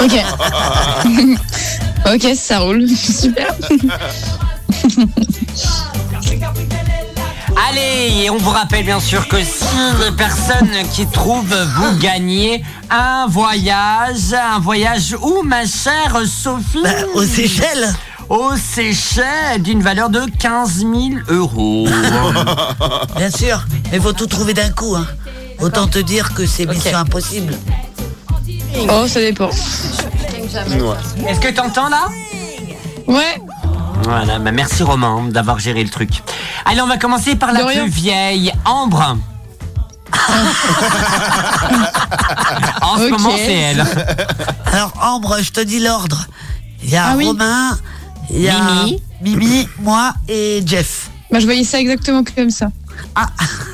Ok. 0.01 0.15
ok, 2.15 2.37
ça 2.37 2.61
roule. 2.61 2.89
Super. 2.97 3.57
Allez, 7.57 8.25
et 8.25 8.31
on 8.31 8.37
vous 8.39 8.51
rappelle 8.51 8.85
bien 8.85 9.01
sûr 9.01 9.29
que 9.29 9.43
si 9.43 9.65
les 10.05 10.13
personnes 10.17 10.71
qui 10.93 11.07
trouvent, 11.07 11.55
vous 11.77 11.99
gagnez 11.99 12.65
un 12.91 13.27
voyage. 13.29 14.33
Un 14.33 14.59
voyage 14.59 15.17
où, 15.21 15.43
ma 15.43 15.65
chère 15.67 16.17
Sophie 16.27 16.83
Bah, 16.83 16.91
aux 17.15 17.25
Seychelles. 17.25 17.93
Aux 18.29 18.57
Seychelles, 18.57 19.61
d'une 19.63 19.83
valeur 19.83 20.09
de 20.11 20.23
15 20.39 20.79
000 20.79 20.93
euros. 21.29 21.87
Bien 23.17 23.31
sûr, 23.31 23.65
mais 23.91 24.01
faut 24.01 24.13
tout 24.13 24.27
trouver 24.27 24.55
d'un 24.55 24.71
coup. 24.71 24.95
Hein. 24.97 25.07
Autant 25.61 25.87
te 25.87 25.99
dire 25.99 26.33
que 26.35 26.47
c'est 26.47 26.67
mission 26.67 26.97
impossible. 26.97 27.55
Oh, 28.91 29.07
ça 29.07 29.21
dépend. 29.21 29.51
Est-ce 31.29 31.41
que 31.41 31.53
t'entends 31.53 31.89
là? 31.89 32.07
Ouais. 33.07 33.41
Voilà, 34.05 34.39
bah 34.39 34.53
merci 34.53 34.83
Romain 34.83 35.29
d'avoir 35.29 35.59
géré 35.59 35.83
le 35.83 35.91
truc. 35.91 36.23
Allez, 36.65 36.81
on 36.81 36.87
va 36.87 36.97
commencer 36.99 37.37
par 37.37 37.53
la 37.53 37.65
plus 37.65 37.89
vieille, 37.89 38.53
Ambre. 38.65 39.17
en 42.83 42.97
ce 42.99 43.09
moment, 43.11 43.33
c'est 43.37 43.53
elle. 43.53 43.85
Alors 44.73 44.93
Ambre, 45.01 45.39
je 45.41 45.51
te 45.53 45.61
dis 45.61 45.79
l'ordre. 45.81 46.27
Il 46.83 46.91
y 46.91 46.97
a 46.97 47.09
Ah 47.11 47.17
oui. 47.17 47.27
Romain, 47.27 47.79
il 48.31 48.43
y 48.43 48.49
a 48.49 48.85
Mimi. 48.85 49.03
Mimi, 49.23 49.69
moi 49.81 50.13
et 50.29 50.63
Jeff. 50.67 51.11
Bah, 51.31 51.39
je 51.41 51.45
voyais 51.47 51.65
ça 51.65 51.79
exactement 51.81 52.23
comme 52.25 52.51
ça. 52.51 52.69
Ah. 53.15 53.29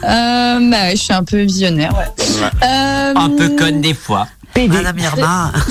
Euh, 0.05 0.71
bah, 0.71 0.91
je 0.91 0.97
suis 0.97 1.13
un 1.13 1.25
peu 1.25 1.43
visionnaire, 1.43 1.93
ouais. 1.97 2.07
Euh, 2.63 3.15
Un 3.17 3.31
peu 3.31 3.57
conne 3.57 3.81
des 3.81 3.95
fois. 3.95 4.29
Madame 4.57 4.99
Irma. 4.99 5.53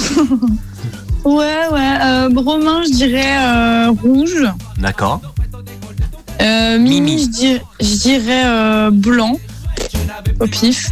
Ouais, 1.27 1.67
ouais. 1.73 1.97
Euh, 2.01 2.29
Romain, 2.33 2.83
je 2.83 2.91
dirais 2.93 3.37
euh, 3.37 3.91
rouge. 4.01 4.45
D'accord. 4.77 5.19
Euh, 6.41 6.79
Mimi. 6.79 7.21
Je, 7.23 7.27
dirais, 7.27 7.61
je 7.81 7.95
dirais 7.97 8.43
euh, 8.45 8.89
blanc. 8.91 9.33
Au 10.39 10.47
pif. 10.47 10.89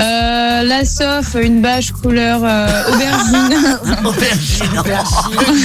Euh, 0.00 0.62
la 0.64 0.84
Sof, 0.84 1.36
une 1.40 1.62
bâche 1.62 1.92
couleur 1.92 2.40
euh, 2.42 2.82
aubergine. 2.92 3.78
Aubergine. 4.04 4.82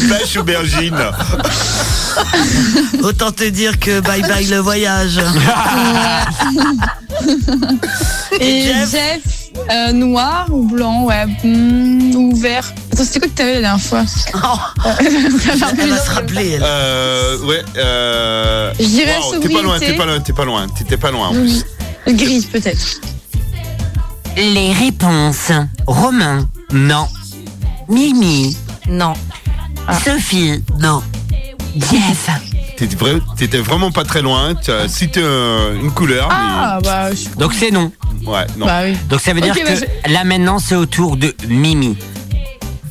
Vache 0.08 0.38
aubergine. 0.38 0.98
Autant 3.04 3.32
te 3.32 3.46
dire 3.50 3.80
que 3.80 4.02
bye 4.02 4.22
bye 4.22 4.46
le 4.46 4.58
voyage. 4.58 5.20
Et 8.40 8.66
Jeff 8.66 8.92
Jeff, 8.92 9.22
euh, 9.72 9.92
noir 9.92 10.48
ou 10.52 10.68
blanc, 10.68 11.04
ouais. 11.06 11.26
Hmm, 11.44 12.16
ou 12.16 12.36
vert. 12.36 12.74
Attends, 12.92 13.04
c'était 13.04 13.20
quoi 13.20 13.30
que 13.30 13.34
t'avais 13.34 13.54
la 13.56 13.62
dernière 13.62 13.82
fois 13.82 14.04
Oh, 14.44 14.90
elle 15.00 15.90
va 15.90 15.98
se 16.06 16.12
rappeler, 16.12 16.52
elle. 16.52 16.64
Euh, 16.64 17.40
ouais, 17.46 17.64
euh. 17.78 18.74
Je 18.80 18.86
dirais 18.86 19.18
wow, 19.20 19.40
T'es 19.40 19.50
pas 19.50 19.62
loin, 19.62 19.80
t'es 19.80 19.94
pas 19.94 20.06
loin, 20.06 20.20
t'es 20.20 20.34
pas 20.34 20.46
loin, 20.46 20.68
t'étais 20.68 20.98
pas 20.98 21.12
loin 21.12 21.28
en 21.30 21.34
plus. 21.34 21.66
Gris, 22.08 22.48
peut-être. 22.52 23.00
Les 24.36 24.74
réponses. 24.74 25.52
Romain, 25.88 26.48
non. 26.72 27.08
Mimi, 27.90 28.58
Non. 28.88 29.14
Sophie, 30.04 30.64
Non. 30.80 31.04
Jeff. 31.76 32.30
T'étais 32.88 32.96
vra- 33.06 33.22
t'étais 33.38 33.58
vraiment 33.60 33.92
pas 33.92 34.04
très 34.04 34.22
loin. 34.22 34.56
Tu 34.56 34.70
as 34.72 34.90
cité 34.90 35.22
euh, 35.24 35.80
une 35.82 35.92
couleur. 35.92 36.28
Ah, 36.30 36.80
bah, 36.84 37.14
je- 37.14 37.30
Donc 37.40 37.54
c'est 37.54 37.72
non. 37.72 37.92
Ouais, 38.26 38.46
non. 38.58 38.66
bah 38.66 38.82
oui. 38.84 38.98
Donc 39.10 39.22
ça 39.22 39.34
veut 39.34 39.40
dire 39.42 39.56
bah, 39.56 39.72
que 40.06 40.12
là 40.12 40.24
maintenant 40.26 40.60
c'est 40.60 40.76
au 40.76 40.86
tour 40.86 41.16
de 41.16 41.34
Mimi. 41.48 41.98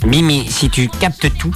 Mimi, 0.06 0.47
si 0.51 0.70
tu 0.70 0.89
captes 0.89 1.28
tout, 1.39 1.55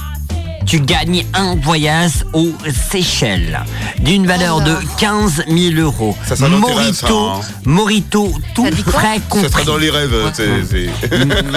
tu 0.67 0.79
gagnes 0.81 1.25
un 1.33 1.55
voyage 1.55 2.25
aux 2.33 2.51
Seychelles 2.91 3.59
d'une 3.99 4.27
valeur 4.27 4.61
de 4.61 4.75
15 4.99 5.43
000 5.49 5.81
euros. 5.81 6.15
Ça, 6.25 6.35
ça 6.35 6.47
l'intéresse, 6.47 7.01
Morito, 7.03 7.29
hein. 7.29 7.41
Morito, 7.65 8.33
tout 8.53 8.65
frais 8.85 9.15
Ça 9.15 9.21
compris. 9.29 9.49
sera 9.51 9.63
dans 9.63 9.77
les 9.77 9.89
rêves. 9.89 10.13
c'est- 10.33 10.63
c'est- 10.69 11.09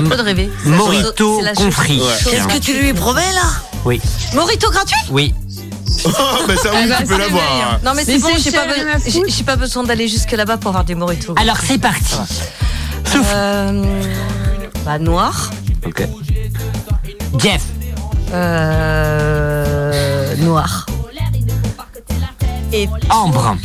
Pas 0.09 0.17
de 0.17 0.23
rêver. 0.23 0.51
Morito 0.65 1.41
compris. 1.57 2.01
Ouais. 2.01 2.07
Qu'est-ce 2.31 2.49
que 2.49 2.59
tu 2.59 2.73
lui 2.75 2.93
promets 2.95 3.33
là 3.35 3.43
Oui, 3.85 4.01
Morito 4.35 4.71
gratuit? 4.71 4.97
Oui. 5.11 5.35
Oh, 6.05 6.09
bah 6.49 6.57
ça, 6.57 6.71
oui, 6.73 6.79
Ah 6.85 6.87
bah, 6.89 6.95
tu 7.01 7.07
peux 7.07 7.19
l'avoir. 7.19 7.43
hein. 7.43 7.79
Non 7.85 7.93
mais 7.95 8.05
Mais 8.07 8.13
c'est 8.15 8.19
bon, 8.21 8.29
j'ai 8.39 8.53
pas, 8.53 8.67
be- 8.67 9.29
j'ai- 9.29 9.45
pas 9.45 9.57
besoin 9.57 9.83
d'aller 9.85 10.09
jusque 10.09 10.33
là-bas 10.33 10.57
pour 10.57 10.69
avoir 10.69 10.85
des 10.85 10.95
moritos. 10.95 11.35
Alors 11.37 11.59
c'est 11.59 11.79
parti. 11.79 12.15
Euh, 13.35 13.85
bah 14.85 14.99
noir. 14.99 15.51
Ok. 15.87 16.07
Jeff, 17.39 17.63
Euh, 19.11 20.37
noir. 20.37 20.87
Et 22.73 22.89
Ambre, 23.11 23.57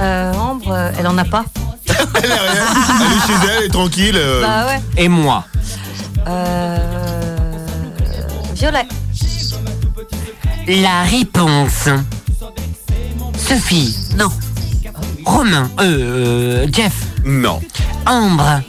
euh, 0.00 0.32
Ambre, 0.34 0.72
euh, 0.72 0.90
elle 0.98 1.06
en 1.06 1.18
a 1.18 1.24
pas. 1.24 1.44
Elle 2.22 2.30
est 2.30 2.34
rien. 2.34 2.64
Elle 3.00 3.12
est 3.12 3.26
chez 3.26 3.32
elle, 3.44 3.50
elle 3.58 3.64
est 3.64 3.68
tranquille. 3.68 4.16
euh, 4.16 4.40
Bah 4.42 4.66
ouais. 4.66 4.80
et 4.96 5.08
moi. 5.08 5.44
Euh, 6.26 6.78
violet. 8.54 8.86
La 10.68 11.02
réponse. 11.02 11.88
Sophie, 13.36 13.96
Non. 14.16 14.30
Romain, 15.24 15.70
euh, 15.80 16.66
Jeff, 16.72 16.92
Non. 17.24 17.60
Ambre, 18.06 18.60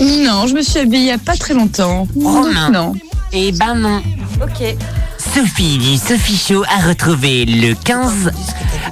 Non, 0.00 0.46
je 0.46 0.54
me 0.54 0.62
suis 0.62 0.78
habillée 0.80 1.02
il 1.02 1.06
y 1.06 1.10
a 1.10 1.18
pas 1.18 1.36
très 1.36 1.54
longtemps. 1.54 2.06
Romain. 2.20 2.70
Non. 2.70 2.94
et 3.32 3.52
ben 3.52 3.74
non. 3.74 4.02
Ok. 4.42 4.74
Sophie 5.34 5.78
du 5.78 5.96
Sophie 5.96 6.36
Show 6.36 6.64
a 6.64 6.86
retrouvé 6.88 7.44
le 7.46 7.74
15 7.74 8.32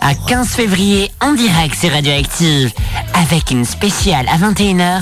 à 0.01 0.15
15 0.15 0.49
février 0.49 1.11
en 1.21 1.33
direct 1.33 1.75
sur 1.75 1.91
Radioactive 1.91 2.73
avec 3.15 3.51
une 3.51 3.65
spéciale 3.65 4.27
à 4.29 4.37
21h. 4.39 5.01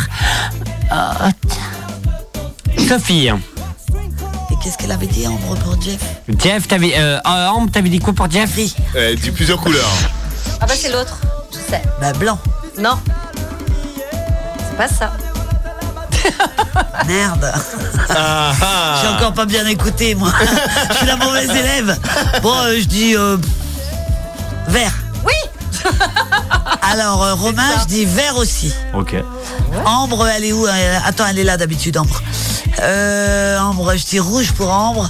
Sophie, 2.88 3.28
qu'est-ce 4.68 4.76
qu'elle 4.76 4.92
avait 4.92 5.06
dit 5.06 5.26
Ambre 5.26 5.56
pour 5.56 5.80
Jeff 5.80 5.98
Jeff, 6.38 6.68
t'avais 6.68 6.92
euh, 6.94 7.18
euh, 7.26 7.46
Ambre, 7.48 7.70
t'avais 7.72 7.88
dit 7.88 8.00
quoi 8.00 8.12
pour 8.12 8.30
Jeff 8.30 8.52
Gris. 8.52 8.76
Elle 8.94 9.18
dit 9.18 9.30
plusieurs 9.30 9.58
couleurs. 9.58 9.88
Ah 10.60 10.66
bah 10.66 10.74
c'est 10.76 10.92
l'autre. 10.92 11.18
Je 11.50 11.56
sais. 11.56 11.80
Bah 12.02 12.12
blanc. 12.12 12.38
Non. 12.78 12.98
C'est 14.58 14.76
pas 14.76 14.88
ça. 14.88 15.12
Merde. 17.06 17.50
Ah, 18.10 18.52
ah. 18.60 19.00
J'ai 19.00 19.08
encore 19.08 19.32
pas 19.32 19.46
bien 19.46 19.66
écouté, 19.66 20.14
moi. 20.14 20.30
je 20.90 20.96
suis 20.96 21.06
la 21.06 21.16
mauvaise 21.16 21.48
élève. 21.48 21.98
Bon, 22.42 22.54
euh, 22.54 22.78
je 22.78 22.84
dis 22.84 23.16
euh, 23.16 23.38
vert. 24.66 24.92
Oui. 25.24 25.32
Alors, 26.82 27.24
euh, 27.24 27.34
Romain, 27.34 27.70
je 27.80 27.86
dis 27.86 28.04
vert 28.04 28.36
aussi. 28.36 28.74
Ok. 28.92 29.16
Ambre, 29.86 30.26
elle 30.26 30.44
est 30.44 30.52
où 30.52 30.66
Attends, 31.06 31.24
elle 31.30 31.38
est 31.38 31.44
là 31.44 31.56
d'habitude, 31.56 31.96
Ambre. 31.96 32.20
Euh, 32.80 33.58
Ambre, 33.58 33.94
je 33.96 34.04
dis 34.06 34.20
rouge 34.20 34.52
pour 34.52 34.70
Ambre. 34.72 35.08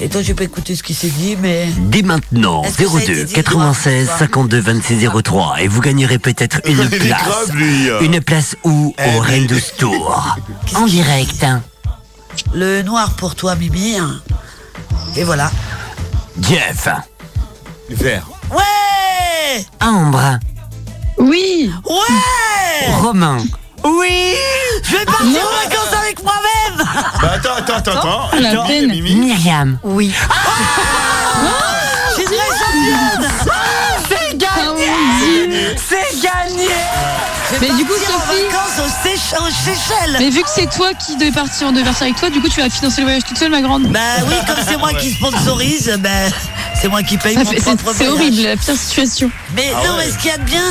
Et 0.00 0.08
toi, 0.08 0.20
je 0.22 0.32
peux 0.32 0.42
écouter 0.44 0.74
ce 0.74 0.82
qui 0.82 0.94
s'est 0.94 1.10
dit, 1.10 1.36
mais. 1.40 1.68
Dès 1.78 2.02
maintenant, 2.02 2.62
Est-ce 2.64 2.78
que 2.78 2.88
ça 2.88 2.96
a 2.96 3.02
été 3.02 3.14
02 3.14 3.24
dit, 3.24 3.32
96 3.34 4.06
toi 4.08 4.18
52 4.18 4.58
26 4.60 5.08
03 5.22 5.56
et 5.60 5.68
vous 5.68 5.80
gagnerez 5.80 6.18
peut-être 6.18 6.60
une 6.64 6.78
Il 6.78 6.94
est 6.94 6.98
place. 6.98 7.22
grave, 7.22 7.50
lui. 7.54 7.88
euh. 7.88 8.00
Une 8.00 8.20
place 8.20 8.56
où 8.64 8.94
Eh, 8.98 9.02
au 9.02 9.12
mais- 9.12 9.20
Rennes 9.20 9.60
Tour. 9.78 10.36
En 10.74 10.86
direct. 10.86 11.46
Le 12.54 12.82
noir 12.82 13.10
pour 13.12 13.34
toi, 13.36 13.54
Mimi. 13.54 13.96
Et 15.16 15.22
voilà. 15.24 15.50
Jeff, 16.40 16.88
Vert. 17.90 18.26
Ouais 18.50 19.64
Ambre, 19.80 20.38
Oui. 21.18 21.70
Ouais 21.88 22.90
Romain. 23.02 23.36
Oui 23.84 24.34
Je 24.84 24.96
vais 24.96 25.04
partir 25.04 25.28
en 25.28 25.68
vacances 25.68 25.94
avec 26.00 26.22
moi-même 26.22 26.86
Bah 27.20 27.32
attends, 27.34 27.54
attends, 27.58 27.76
attends, 27.76 27.98
attends. 27.98 28.28
La 28.40 28.50
Mimi, 28.54 28.66
peine. 28.68 28.88
Mimi. 28.90 29.14
Myriam. 29.16 29.78
Oui. 29.82 30.12
Je 32.10 32.14
suis 32.14 32.24
très 32.24 32.36
championne 32.36 33.30
C'est 34.08 34.36
gagné 34.36 34.86
C'est 35.76 36.20
gagné 36.22 36.68
Je 37.52 37.58
vais 37.58 37.68
Mais 37.68 37.74
du 37.76 37.84
coup, 37.84 37.92
partir 37.94 38.16
en 38.16 38.20
Sophie- 38.20 38.42
vacances 38.42 38.78
aux, 38.78 39.08
Seych- 39.08 39.40
aux 39.40 39.50
Seychelles 39.50 40.16
Mais 40.18 40.30
vu 40.30 40.42
que 40.42 40.48
c'est 40.54 40.70
toi 40.70 40.90
qui 40.94 41.16
devais 41.16 41.30
partir, 41.32 41.72
devait 41.72 41.84
partir 41.84 42.02
avec 42.04 42.16
toi, 42.16 42.30
du 42.30 42.40
coup 42.40 42.48
tu 42.48 42.60
vas 42.60 42.68
financer 42.70 43.00
le 43.00 43.06
voyage 43.06 43.24
toute 43.26 43.38
seule, 43.38 43.50
ma 43.50 43.60
grande. 43.62 43.84
Bah 43.88 43.98
oui, 44.28 44.34
comme 44.46 44.56
c'est 44.66 44.76
moi 44.76 44.92
qui 44.94 45.12
sponsorise, 45.12 45.96
ben 45.98 46.30
c'est 46.80 46.88
moi 46.88 47.02
qui 47.02 47.16
paye 47.18 47.34
Ça 47.34 47.44
mon 47.44 47.50
fait- 47.50 47.60
propre 47.60 47.84
C'est 47.92 48.04
c'est 48.04 48.04
voyage. 48.10 48.22
horrible, 48.28 48.42
la 48.48 48.56
pire 48.56 48.76
situation. 48.76 49.30
Mais 49.56 49.72
Ah 49.74 49.86
non, 49.86 49.96
ouais. 49.96 50.04
mais 50.06 50.12
ce 50.12 50.18
qu'il 50.18 50.30
y 50.30 50.34
a 50.34 50.38
de 50.38 50.42
bien, 50.44 50.64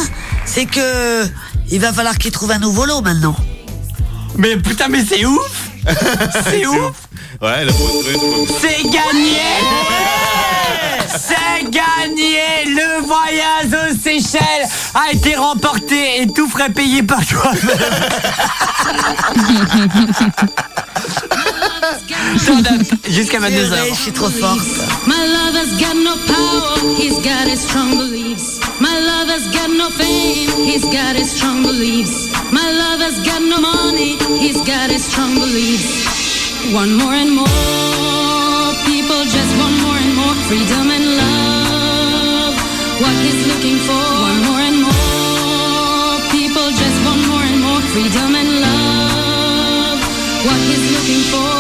c'est 0.46 0.66
que 0.66 1.26
il 1.72 1.80
va 1.80 1.94
falloir 1.94 2.18
qu'il 2.18 2.32
trouve 2.32 2.52
un 2.52 2.60
nouveau 2.60 2.86
lot 2.86 3.02
maintenant. 3.02 3.36
Mais 4.38 4.58
putain, 4.58 4.88
mais 4.88 5.04
c'est 5.04 5.26
ouf! 5.26 5.70
C'est 6.44 6.68
ouf 6.68 7.10
Ouais, 7.42 7.50
elle 7.62 7.70
a 7.70 7.72
retrouvé. 7.72 8.14
C'est 8.60 8.84
gagné 8.84 9.40
C'est 11.10 11.64
gagné 11.72 12.66
Le 12.68 13.02
voyage 13.04 13.74
aux 13.74 13.96
Seychelles 14.00 14.68
a 14.94 15.12
été 15.12 15.36
remporté 15.36 16.22
et 16.22 16.28
tout 16.28 16.48
frais 16.48 16.70
payé 16.70 17.02
par 17.02 17.26
toi-même. 17.26 17.64
Jusqu'à 23.10 23.40
Purée, 23.40 23.52
22h. 23.52 23.90
Je 23.90 23.96
suis 23.96 24.12
trop 24.12 24.30
forte. 24.30 24.60
My 25.08 25.26
lover's 25.26 25.72
got 25.80 25.96
no 25.96 26.16
power, 26.28 26.78
he's 26.96 27.18
got 27.24 27.48
his 27.48 27.62
strong 27.62 27.98
beliefs. 27.98 28.60
My 28.80 29.00
lover's 29.00 29.48
got 29.52 29.72
no 29.76 29.90
fame, 29.90 30.52
he's 30.64 30.86
got 30.86 31.16
his 31.16 31.32
strong 31.32 31.64
beliefs. 31.64 32.30
My 32.52 32.72
lover's 32.72 33.20
got 33.26 33.42
no 33.42 33.58
money, 33.60 34.20
he's 34.38 34.62
got 34.62 34.92
his 34.92 35.06
strong 35.06 35.34
beliefs. 35.34 36.31
One 36.70 36.94
more 36.96 37.14
and 37.14 37.32
more, 37.36 38.74
people 38.86 39.24
just 39.26 39.58
want 39.60 39.76
more 39.82 39.98
and 39.98 40.16
more 40.16 40.36
freedom 40.48 40.92
and 40.92 41.06
love. 41.18 42.56
What 43.02 43.16
he's 43.26 43.46
looking 43.50 43.78
for, 43.88 44.04
one 44.30 44.40
more 44.48 44.62
and 44.70 44.80
more, 44.80 46.16
people 46.32 46.68
just 46.72 46.98
want 47.04 47.28
more 47.28 47.44
and 47.44 47.60
more 47.66 47.82
freedom 47.92 48.36
and 48.36 48.52
love. 48.62 50.00
What 50.46 50.60
he's 50.70 50.86
looking 50.96 51.24
for, 51.34 51.51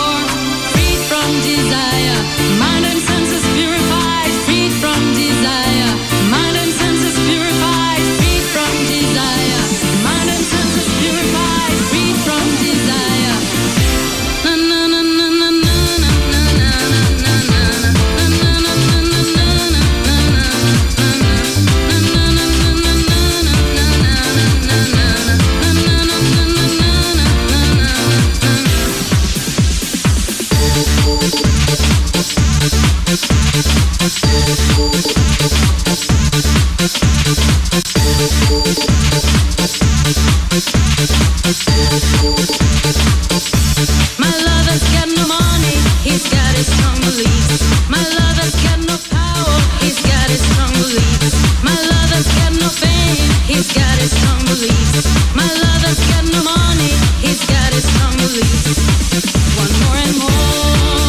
One 59.61 59.69
more 59.81 59.97
and 59.97 60.17
more, 60.17 61.00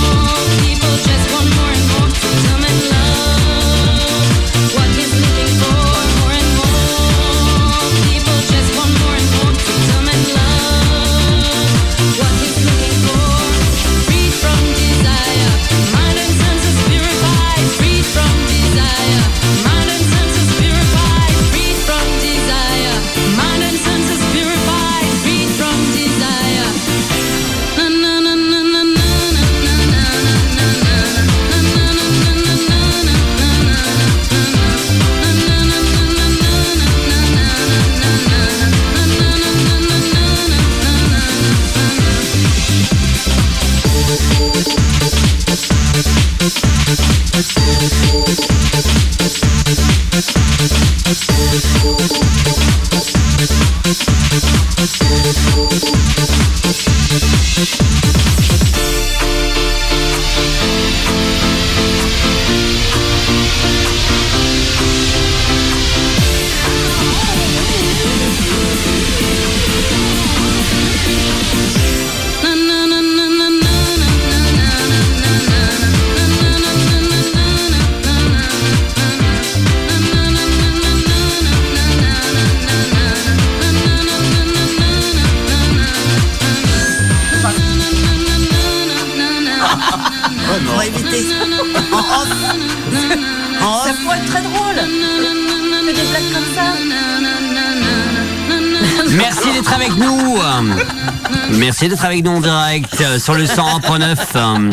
avec 102.12 102.24
nous 102.26 102.32
en 102.32 102.40
direct 102.40 103.00
euh, 103.00 103.18
sur 103.18 103.32
le 103.34 103.44
101.9. 103.46 104.16
euh. 104.36 104.70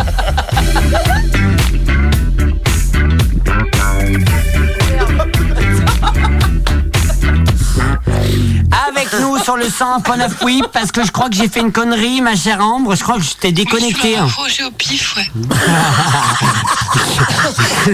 Avec 8.87 9.09
nous 9.19 9.37
sur 9.39 9.55
le 9.57 9.65
101.9, 9.65 10.29
oui, 10.43 10.61
parce 10.73 10.91
que 10.91 11.03
je 11.05 11.11
crois 11.11 11.29
que 11.29 11.35
j'ai 11.35 11.47
fait 11.47 11.59
une 11.59 11.71
connerie, 11.71 12.21
ma 12.21 12.35
chère 12.35 12.59
Ambre. 12.61 12.95
Je 12.95 13.03
crois 13.03 13.15
que 13.17 13.23
je 13.23 13.33
t'ai 13.33 13.51
déconnecté. 13.51 14.17
hein. 14.17 14.27
Projet 14.27 14.63
au 14.63 14.71
pif, 14.71 15.15
ouais. 15.17 15.29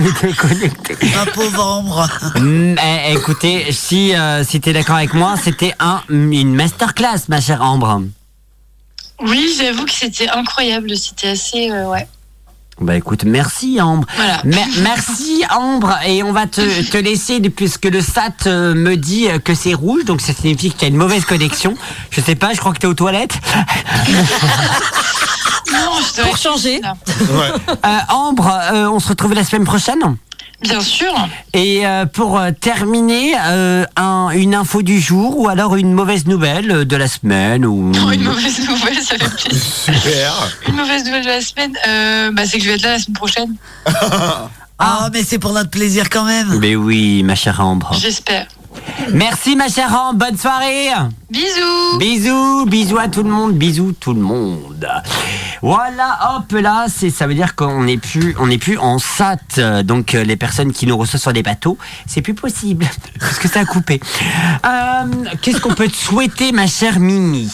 déconnecté. 0.23 0.97
Ma 1.15 1.26
pauvre 1.31 1.65
Ambre. 1.65 2.07
Mm, 2.39 2.76
eh, 2.84 3.13
écoutez, 3.13 3.67
si, 3.72 4.15
euh, 4.15 4.43
si 4.43 4.59
t'es 4.61 4.73
d'accord 4.73 4.95
avec 4.97 5.13
moi, 5.13 5.35
c'était 5.41 5.73
un, 5.80 6.01
une 6.09 6.53
masterclass, 6.55 7.22
ma 7.30 7.41
chère 7.41 7.61
Ambre. 7.61 8.01
Oui, 9.26 9.49
j'avoue 9.57 9.85
que 9.85 9.91
c'était 9.91 10.30
incroyable. 10.30 10.95
C'était 10.97 11.30
assez. 11.30 11.72
euh, 11.72 11.88
ouais. 11.89 12.07
Bah 12.81 12.97
écoute, 12.97 13.23
merci 13.23 13.80
Ambre. 13.80 14.06
Voilà. 14.18 14.41
Merci 14.43 15.43
Ambre. 15.49 15.97
Et 16.06 16.23
on 16.23 16.34
va 16.34 16.45
te, 16.45 16.61
te 16.91 16.97
laisser 16.97 17.39
puisque 17.49 17.85
le 17.85 18.02
SAT 18.02 18.47
euh, 18.47 18.73
me 18.76 18.97
dit 18.97 19.30
euh, 19.30 19.39
que 19.39 19.56
c'est 19.56 19.73
rouge, 19.73 20.03
donc 20.03 20.19
ça 20.19 20.34
signifie 20.34 20.72
qu'il 20.72 20.81
y 20.81 20.85
a 20.85 20.88
une 20.89 20.97
mauvaise 20.97 21.23
connexion. 21.23 21.76
Je 22.10 22.19
sais 22.19 22.35
pas, 22.35 22.53
je 22.53 22.60
crois 22.60 22.73
que 22.73 22.80
t'es 22.80 22.88
aux 22.88 22.93
toilettes. 22.93 23.35
Non, 25.72 25.99
je 25.99 26.15
dois 26.15 26.26
Pour 26.26 26.38
changer. 26.38 26.80
Euh, 26.85 27.97
Ambre, 28.10 28.47
euh, 28.72 28.88
on 28.88 28.99
se 28.99 29.10
retrouve 29.10 29.34
la 29.34 29.43
semaine 29.43 29.65
prochaine? 29.65 29.99
Bien 30.68 30.80
sûr. 30.82 31.14
Et 31.54 31.86
euh, 31.88 32.06
pour 32.06 32.38
euh, 32.40 32.52
terminer, 32.52 33.34
euh, 33.46 33.86
un- 33.96 34.30
une 34.32 34.56
info 34.56 34.82
du 34.82 35.00
jour 35.00 35.40
ou 35.40 35.48
alors 35.48 35.76
une 35.76 35.94
mauvaise 35.94 36.26
nouvelle 36.26 36.86
de 36.86 36.96
la 36.96 37.08
semaine 37.08 37.66
ou 37.66 37.92
Oh, 38.06 38.12
une 38.14 38.24
mauvaise 38.24 38.60
nouvelle, 38.68 38.96
ça 39.02 39.16
fait 39.18 39.30
plaisir. 39.48 39.62
Super. 39.86 40.34
Une 40.68 40.76
mauvaise 40.76 41.04
nouvelle 41.06 41.24
de 41.24 41.30
la 41.30 41.42
semaine, 41.42 41.74
euh, 41.88 42.32
bah, 42.32 42.44
c'est 42.46 42.58
que 42.58 42.64
je 42.64 42.70
vais 42.70 42.76
être 42.76 42.82
là 42.84 42.92
la 42.94 43.00
semaine 43.00 43.16
prochaine. 43.16 43.56
Ah, 44.78 45.10
mais 45.14 45.24
c'est 45.24 45.40
pour 45.40 45.54
notre 45.54 45.70
plaisir 45.70 46.10
quand 46.10 46.26
même. 46.26 46.58
Mais 46.60 46.76
oui, 46.76 47.24
ma 47.24 47.36
chère 47.36 47.62
Ambre. 47.62 47.92
J'espère. 47.98 48.46
Merci 49.14 49.56
ma 49.56 49.68
chère 49.68 49.93
Ambre, 49.93 50.26
bonne 50.26 50.38
soirée. 50.38 50.89
Bisous. 51.30 51.97
Bisous, 51.99 52.65
bisous 52.65 52.97
à 52.97 53.07
tout 53.07 53.23
le 53.23 53.30
monde, 53.30 53.53
bisous 53.53 53.93
tout 53.99 54.14
le 54.14 54.22
monde. 54.22 54.88
Voilà, 55.61 56.35
hop 56.35 56.52
là, 56.52 56.85
c'est 56.88 57.10
ça 57.10 57.27
veut 57.27 57.34
dire 57.34 57.56
qu'on 57.56 57.84
n'est 57.84 57.97
plus 57.97 58.35
on 58.39 58.47
n'est 58.47 58.57
plus 58.57 58.77
en 58.77 58.99
SAT. 58.99 59.84
Donc 59.84 60.14
euh, 60.14 60.23
les 60.23 60.35
personnes 60.35 60.72
qui 60.72 60.85
nous 60.85 60.97
reçoivent 60.97 61.22
sur 61.22 61.34
des 61.34 61.43
bateaux, 61.43 61.77
c'est 62.06 62.22
plus 62.22 62.35
possible 62.35 62.85
parce 63.19 63.39
que 63.39 63.47
ça 63.47 63.61
a 63.61 63.65
coupé. 63.65 63.99
Euh, 64.65 65.06
qu'est-ce 65.41 65.60
qu'on 65.60 65.73
peut 65.73 65.88
te 65.88 65.95
souhaiter 65.95 66.52
ma 66.52 66.68
chère 66.68 66.99
Mimi? 66.99 67.49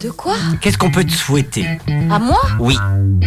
De 0.00 0.10
quoi 0.10 0.34
Qu'est-ce 0.60 0.76
qu'on 0.76 0.90
peut 0.90 1.04
te 1.04 1.12
souhaiter 1.12 1.66
À 2.10 2.18
moi 2.18 2.38
Oui, 2.58 2.76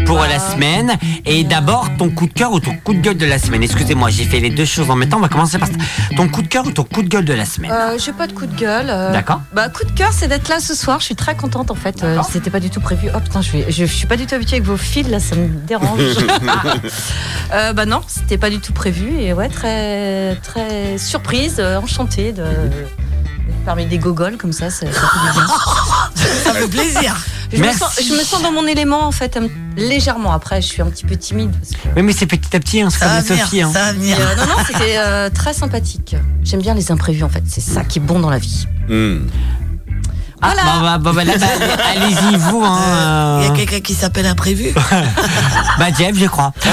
pour 0.05 0.19
la 0.19 0.37
semaine. 0.39 0.91
Et 1.25 1.43
d'abord, 1.43 1.89
ton 1.97 2.11
coup 2.11 2.27
de 2.27 2.33
cœur 2.33 2.51
ou 2.51 2.59
ton 2.59 2.75
coup 2.83 2.93
de 2.93 2.99
gueule 2.99 3.17
de 3.17 3.25
la 3.25 3.39
semaine. 3.39 3.63
Excusez-moi, 3.63 4.11
j'ai 4.11 4.23
fait 4.25 4.39
les 4.39 4.51
deux 4.51 4.65
choses 4.65 4.91
en 4.91 4.95
même 4.95 5.09
temps. 5.09 5.17
On 5.17 5.21
va 5.21 5.29
commencer 5.29 5.57
par 5.57 5.67
ton 6.15 6.29
coup 6.29 6.43
de 6.43 6.47
cœur 6.47 6.67
ou 6.67 6.71
ton 6.71 6.83
coup 6.83 7.01
de 7.01 7.07
gueule 7.07 7.25
de 7.25 7.33
la 7.33 7.45
semaine. 7.45 7.71
Euh, 7.71 7.97
J'ai 7.97 8.13
pas 8.13 8.27
de 8.27 8.33
coup 8.33 8.45
de 8.45 8.55
gueule. 8.55 8.85
euh, 8.89 9.11
D'accord. 9.11 9.41
Bah 9.51 9.67
coup 9.69 9.83
de 9.83 9.91
cœur, 9.93 10.09
c'est 10.13 10.27
d'être 10.27 10.47
là 10.47 10.59
ce 10.59 10.75
soir. 10.75 10.99
Je 10.99 11.05
suis 11.05 11.15
très 11.15 11.35
contente 11.35 11.71
en 11.71 11.75
fait. 11.75 12.03
Euh, 12.03 12.19
C'était 12.31 12.51
pas 12.51 12.59
du 12.59 12.69
tout 12.69 12.81
prévu. 12.81 13.09
Oh 13.15 13.19
putain, 13.19 13.41
je, 13.41 13.51
vais- 13.51 13.65
je, 13.71 13.85
suis 13.85 14.05
pas 14.05 14.15
du 14.15 14.27
tout 14.27 14.35
habituée 14.35 14.57
avec 14.57 14.67
vos 14.67 14.77
fils 14.77 15.07
là, 15.07 15.19
ça 15.19 15.35
me 15.35 15.47
dérange. 15.65 15.99
Euh, 17.51 17.73
bah 17.73 17.87
non, 17.87 18.01
c'était 18.05 18.37
pas 18.37 18.51
du 18.51 18.59
tout 18.59 18.73
prévu 18.73 19.09
et 19.21 19.33
ouais, 19.33 19.49
très 19.49 20.35
très 20.43 20.99
surprise, 20.99 21.59
enchantée 21.59 22.31
de 22.31 22.43
parmi 23.65 23.87
des 23.87 23.97
gogoles 23.97 24.37
comme 24.37 24.53
ça, 24.53 24.69
ça, 24.69 24.85
ça 24.85 25.01
fait 25.01 25.17
du 25.25 25.33
bien. 25.33 25.47
Ça 26.59 26.67
fait 26.67 26.67
plaisir. 26.67 27.15
Je 27.51 27.63
me, 27.63 27.71
sens, 27.73 27.99
je 28.07 28.13
me 28.13 28.19
sens 28.19 28.43
dans 28.43 28.51
mon 28.51 28.67
élément 28.67 29.05
en 29.07 29.11
fait, 29.11 29.39
légèrement. 29.75 30.31
Après, 30.33 30.61
je 30.61 30.67
suis 30.67 30.81
un 30.83 30.85
petit 30.85 31.03
peu 31.05 31.15
timide. 31.17 31.51
parce 31.51 31.71
que- 31.71 31.89
Oui, 31.95 32.03
mais 32.03 32.13
c'est 32.13 32.27
petit 32.27 32.55
à 32.55 32.59
petit, 32.59 32.81
hein, 32.81 32.89
c'est 32.91 32.99
comme 32.99 33.07
va 33.09 33.21
venir, 33.21 33.43
Sophie. 33.45 33.61
hein. 33.63 33.71
ça 33.73 33.85
va 33.85 33.93
venir. 33.93 34.17
Euh, 34.19 34.35
non, 34.37 34.43
non, 34.45 34.63
c'était 34.67 34.97
euh, 34.99 35.29
très 35.31 35.53
sympathique. 35.53 36.15
J'aime 36.43 36.61
bien 36.61 36.75
les 36.75 36.91
imprévus 36.91 37.23
en 37.23 37.29
fait. 37.29 37.43
C'est 37.47 37.61
ça 37.61 37.83
qui 37.83 37.97
est 37.97 38.01
bon 38.03 38.19
dans 38.19 38.29
la 38.29 38.37
vie. 38.37 38.67
Ah, 40.41 40.53
Voilà. 40.53 40.63
bah, 40.63 40.79
bah, 40.81 40.97
bah, 40.99 41.11
bah, 41.15 41.23
là, 41.25 41.33
bah, 41.37 41.47
allez-y, 41.95 42.35
vous. 42.37 42.61
Hein, 42.63 43.39
Il 43.41 43.45
y 43.45 43.47
a 43.47 43.51
euh, 43.51 43.55
quelqu'un 43.55 43.79
qui 43.81 43.93
s'appelle 43.93 44.25
imprévu. 44.27 44.71
bah, 45.79 45.87
Jeff, 45.97 46.15
je 46.15 46.27
crois. 46.27 46.53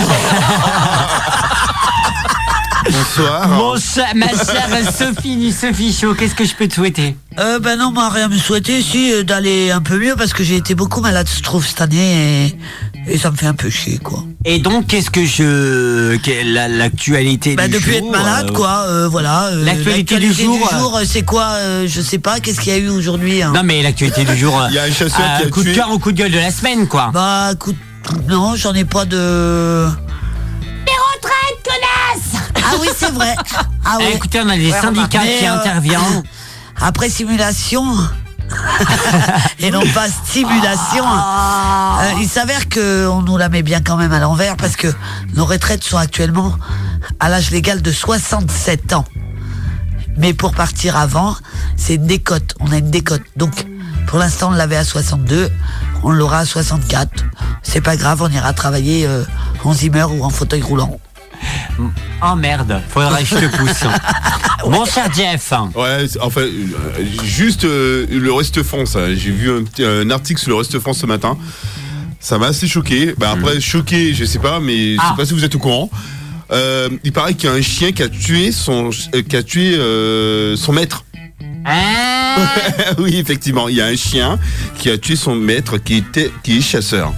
Bonsoir. 2.91 3.49
Mon 3.49 3.77
cher- 3.77 4.13
ma 4.15 4.29
chère 4.29 4.93
Sophie 4.97 5.37
du 5.37 5.51
Sophie 5.53 5.93
Show, 5.93 6.15
qu'est-ce 6.15 6.35
que 6.35 6.45
je 6.45 6.55
peux 6.55 6.69
te 6.69 6.75
souhaiter? 6.75 7.17
Euh, 7.39 7.59
ben 7.59 7.77
non, 7.77 7.91
moi, 7.93 8.09
rien 8.11 8.29
me 8.29 8.37
souhaiter, 8.39 8.81
si, 8.83 9.13
euh, 9.13 9.23
d'aller 9.23 9.71
un 9.71 9.81
peu 9.81 9.99
mieux 9.99 10.15
parce 10.17 10.33
que 10.33 10.43
j'ai 10.45 10.57
été 10.57 10.75
beaucoup 10.75 11.01
malade, 11.01 11.29
je 11.35 11.43
trouve, 11.43 11.67
cette 11.67 11.81
année 11.81 12.47
et, 13.07 13.13
et 13.15 13.19
ça 13.19 13.31
me 13.31 13.37
fait 13.37 13.47
un 13.47 13.55
peu 13.55 13.69
chier, 13.71 13.99
quoi. 13.99 14.25
Et 14.45 14.59
donc, 14.59 14.87
qu'est-ce 14.87 15.11
que 15.11 15.25
je. 15.27 16.17
que- 16.19 16.53
la- 16.55 16.69
L'actualité 16.69 17.57
Bah, 17.57 17.67
du 17.69 17.75
depuis 17.75 17.97
jour 17.99 18.15
être 18.15 18.23
malade, 18.23 18.51
euh, 18.51 18.55
quoi, 18.55 18.85
euh, 18.89 19.09
voilà. 19.09 19.47
euh, 19.47 19.65
L'actualité 19.65 20.19
du 20.19 20.33
jour, 20.33 20.97
euh, 20.97 21.03
c'est 21.07 21.23
quoi 21.23 21.49
euh, 21.57 21.87
Je 21.89 22.01
sais 22.01 22.19
pas, 22.19 22.41
qu'est-ce 22.41 22.61
qu'il 22.61 22.73
y 22.73 22.77
a 22.77 22.79
eu 22.79 22.89
aujourd'hui 22.89 23.43
hein 23.43 23.53
Non, 23.55 23.63
mais 23.65 23.83
l'actualité 23.83 24.25
du 24.25 24.37
jour. 24.37 24.63
Il 24.71 24.75
y 24.75 24.79
a 24.79 24.85
un 24.85 24.91
chasseur 24.93 25.21
euh, 25.21 25.41
qui 25.41 25.47
a 25.47 25.51
coup 25.51 25.63
de 25.65 25.75
cœur 25.75 25.91
ou 25.91 25.99
coup 25.99 26.13
de 26.13 26.19
gueule 26.19 26.31
de 26.33 26.39
la 26.39 26.51
semaine, 26.51 26.87
quoi. 26.87 27.11
Bah, 27.13 27.51
écoute, 27.53 27.77
non, 28.29 28.55
j'en 28.55 28.73
ai 28.75 28.85
pas 28.85 29.05
de. 29.05 29.87
Ah 32.67 32.75
oui, 32.81 32.89
c'est 32.97 33.11
vrai. 33.13 33.35
Ah 33.85 33.99
Eh, 34.01 34.05
oui. 34.07 34.13
écoutez, 34.15 34.41
on 34.45 34.49
a 34.49 34.57
des 34.57 34.71
Ouais, 34.73 34.81
syndicats 34.81 35.21
qui 35.21 35.47
euh, 35.47 35.55
interviennent. 35.55 36.23
Après 36.81 37.09
simulation 37.09 37.85
et 39.59 39.71
non 39.71 39.83
pas 39.95 40.09
stimulation. 40.09 41.05
euh, 41.05 42.13
il 42.21 42.29
s'avère 42.29 42.69
que 42.69 43.07
on 43.09 43.23
nous 43.23 43.37
la 43.39 43.49
met 43.49 43.63
bien 43.63 43.81
quand 43.81 43.97
même 43.97 44.13
à 44.13 44.19
l'envers 44.21 44.57
parce 44.57 44.77
que 44.77 44.89
nos 45.35 45.45
retraites 45.45 45.83
sont 45.83 45.97
actuellement 45.97 46.55
à 47.19 47.29
l'âge 47.29 47.51
légal 47.51 47.83
de 47.83 47.91
67 47.93 48.93
ans. 48.93 49.05
Mais 50.19 50.33
pour 50.33 50.53
partir 50.55 50.97
avant, 50.97 51.35
c'est 51.77 51.95
une 51.97 52.07
décote. 52.07 52.55
On 52.61 52.71
a 52.73 52.77
une 52.79 52.91
décote. 52.91 53.23
Donc, 53.37 53.53
pour 54.07 54.19
l'instant, 54.19 54.49
on 54.49 54.53
l'avait 54.53 54.77
à 54.77 54.85
62. 54.85 55.51
On 56.05 56.11
l'aura 56.11 56.39
à 56.39 56.45
64. 56.47 57.11
C'est 57.63 57.81
pas 57.81 57.97
grave, 57.97 58.23
on 58.23 58.29
ira 58.31 58.53
travailler 58.53 59.07
euh, 59.07 59.25
en 59.65 59.73
Zimmer 59.75 60.05
ou 60.05 60.25
en 60.25 60.31
fauteuil 60.31 60.63
roulant. 60.63 60.99
Oh 62.23 62.35
merde, 62.35 62.81
faudrait 62.89 63.23
que 63.23 63.29
je 63.29 63.35
te 63.47 63.57
pousse. 63.57 63.85
Mon 64.67 64.85
cher 64.85 65.09
Jeff. 65.15 65.53
Ouais, 65.75 66.07
enfin, 66.21 66.41
euh, 66.41 66.51
juste 67.23 67.65
euh, 67.65 68.07
le 68.11 68.33
reste 68.33 68.63
France. 68.63 68.97
hein. 68.97 69.15
J'ai 69.15 69.31
vu 69.31 69.51
un, 69.81 70.11
article 70.11 70.41
sur 70.41 70.51
le 70.51 70.57
reste 70.57 70.79
France 70.79 70.99
ce 70.99 71.07
matin. 71.07 71.37
Ça 72.19 72.39
m'a 72.39 72.47
assez 72.47 72.67
choqué. 72.67 73.15
Bah, 73.19 73.33
après, 73.37 73.61
choqué, 73.61 74.15
je 74.15 74.25
sais 74.25 74.39
pas, 74.39 74.59
mais 74.61 74.95
je 74.95 75.01
Ah. 75.01 75.11
sais 75.11 75.17
pas 75.17 75.27
si 75.27 75.35
vous 75.35 75.45
êtes 75.45 75.55
au 75.55 75.59
courant. 75.59 75.91
Euh, 76.51 76.89
il 77.05 77.13
paraît 77.13 77.35
qu'il 77.35 77.49
y 77.51 77.53
a 77.53 77.57
un 77.57 77.63
chien 77.63 77.93
qui 77.93 78.03
a 78.03 78.09
tué 78.09 78.53
son, 78.53 78.91
euh, 79.15 79.23
qui 79.23 79.37
a 79.37 79.43
tué 79.43 79.75
euh, 79.77 80.57
son 80.57 80.73
maître. 80.73 81.05
Hein 81.67 82.37
oui, 82.99 83.17
effectivement, 83.17 83.69
il 83.69 83.77
y 83.77 83.81
a 83.81 83.87
un 83.87 83.97
chien 83.97 84.39
qui 84.79 84.89
a 84.91 84.97
tué 84.99 85.17
son 85.17 85.35
maître 85.35 85.79
qui 85.79 85.97
était, 85.97 86.31
qui 86.43 86.59
est 86.59 86.61
chasseur. 86.61 87.13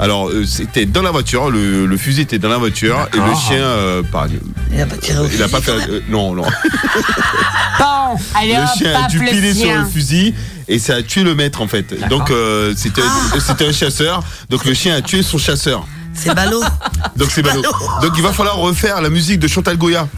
Alors, 0.00 0.28
euh, 0.28 0.44
c'était 0.44 0.86
dans 0.86 1.02
la 1.02 1.12
voiture, 1.12 1.50
le, 1.50 1.86
le 1.86 1.96
fusil 1.96 2.22
était 2.22 2.38
dans 2.40 2.48
la 2.48 2.58
voiture 2.58 3.08
et 3.14 3.16
le 3.16 3.34
chien, 3.36 3.62
euh, 3.62 4.02
par- 4.02 4.26
Il 4.72 4.80
a 4.80 4.86
pas 4.86 4.96
tiré 4.96 5.18
au 5.20 5.26
il 5.26 5.40
a 5.42 5.46
fusil, 5.48 5.50
pas 5.52 5.60
fait, 5.60 5.70
euh, 5.90 6.00
non, 6.08 6.34
non. 6.34 6.42
Bon, 7.78 8.18
allez 8.34 8.54
le 8.56 8.78
chien 8.78 9.04
a 9.04 9.08
dû 9.08 9.18
le 9.18 9.30
piler 9.30 9.54
sur 9.54 9.72
le 9.72 9.84
fusil 9.84 10.34
et 10.68 10.78
ça 10.78 10.96
a 10.96 11.02
tué 11.02 11.22
le 11.22 11.34
maître 11.34 11.60
en 11.62 11.68
fait. 11.68 11.94
Donc 12.08 12.30
euh, 12.30 12.72
c'était 12.76 13.02
Ah. 13.04 13.38
c'était 13.40 13.66
un 13.68 13.72
chasseur. 13.72 14.22
Donc 14.50 14.64
le 14.64 14.74
chien 14.74 14.94
a 14.96 15.00
tué 15.02 15.22
son 15.22 15.38
chasseur. 15.38 15.86
C'est 16.14 16.34
ballot. 16.34 16.62
Donc 17.16 17.30
c'est 17.30 17.42
ballot. 17.42 17.62
Donc 18.02 18.12
il 18.16 18.22
va 18.22 18.32
falloir 18.32 18.56
refaire 18.56 19.00
la 19.00 19.10
musique 19.10 19.38
de 19.40 19.48
Chantal 19.48 19.76
Goya. 19.76 20.08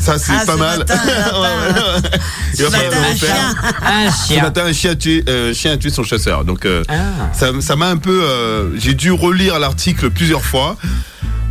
Ça 0.00 0.18
c'est 0.18 0.32
Ah, 0.32 0.44
pas 0.46 0.52
ce 0.54 0.58
mal. 0.58 0.78
matin. 0.78 0.94
Il 2.58 2.64
va 2.64 2.70
falloir 2.70 2.90
le 2.90 2.96
un 2.96 3.12
refaire. 3.12 3.36
chien. 3.36 3.54
Un 3.84 4.10
Ce 4.10 4.26
chien. 4.32 4.42
matin, 4.42 4.62
un 4.66 4.72
chien 4.72 4.90
a 4.92 4.94
tué, 4.94 5.24
euh, 5.28 5.50
un 5.50 5.54
chien 5.54 5.72
a 5.72 5.76
tué 5.76 5.90
son 5.90 6.04
chasseur. 6.04 6.44
Donc 6.44 6.64
euh, 6.66 6.82
Ah. 6.88 6.94
ça 7.32 7.48
ça 7.60 7.74
m'a 7.76 7.88
un 7.88 7.96
peu. 7.96 8.22
euh, 8.22 8.70
J'ai 8.78 8.94
dû 8.94 9.10
relire 9.10 9.58
l'article 9.58 10.10
plusieurs 10.10 10.44
fois. 10.44 10.76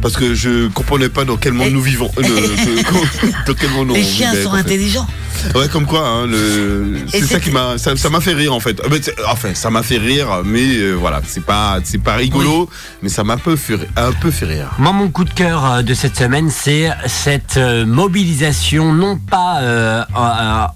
Parce 0.01 0.15
que 0.15 0.35
je 0.35 0.67
comprenais 0.69 1.09
pas 1.09 1.25
dans 1.25 1.37
quel 1.37 1.53
monde 1.53 1.67
Et- 1.67 1.71
nous 1.71 1.81
vivons. 1.81 2.09
euh, 2.19 2.23
dans 3.47 3.53
quel 3.53 3.69
monde 3.71 3.91
Les 3.93 4.01
on 4.01 4.07
chiens 4.07 4.31
vivait, 4.31 4.43
sont 4.43 4.49
en 4.49 4.53
fait. 4.53 4.59
intelligents. 4.59 5.07
Ouais, 5.55 5.67
comme 5.69 5.85
quoi, 5.85 6.07
hein, 6.07 6.25
le... 6.27 6.97
C'est 7.11 7.21
ça 7.25 7.39
qui 7.39 7.51
m'a, 7.51 7.77
ça, 7.77 7.95
ça 7.95 8.09
m'a 8.09 8.19
fait 8.21 8.33
rire 8.33 8.53
en 8.55 8.59
fait. 8.59 8.81
Enfin, 9.29 9.53
ça 9.53 9.69
m'a 9.69 9.83
fait 9.83 9.97
rire, 9.99 10.41
mais 10.43 10.65
euh, 10.77 10.93
voilà, 10.93 11.21
c'est 11.27 11.43
pas, 11.45 11.79
c'est 11.83 12.01
pas 12.01 12.15
rigolo, 12.15 12.67
mais 13.03 13.09
ça 13.09 13.23
m'a 13.23 13.33
un 13.33 13.37
peu 13.37 13.55
fait, 13.55 13.77
un 13.95 14.11
peu 14.13 14.31
fait 14.31 14.45
rire. 14.45 14.71
Moi, 14.79 14.93
mon 14.93 15.09
coup 15.09 15.25
de 15.25 15.29
cœur 15.33 15.63
euh, 15.65 15.81
de 15.83 15.93
cette 15.93 16.17
semaine, 16.17 16.49
c'est 16.49 16.89
cette 17.05 17.57
mobilisation, 17.85 18.93
non 18.93 19.17
pas 19.17 19.59
euh, 19.61 20.03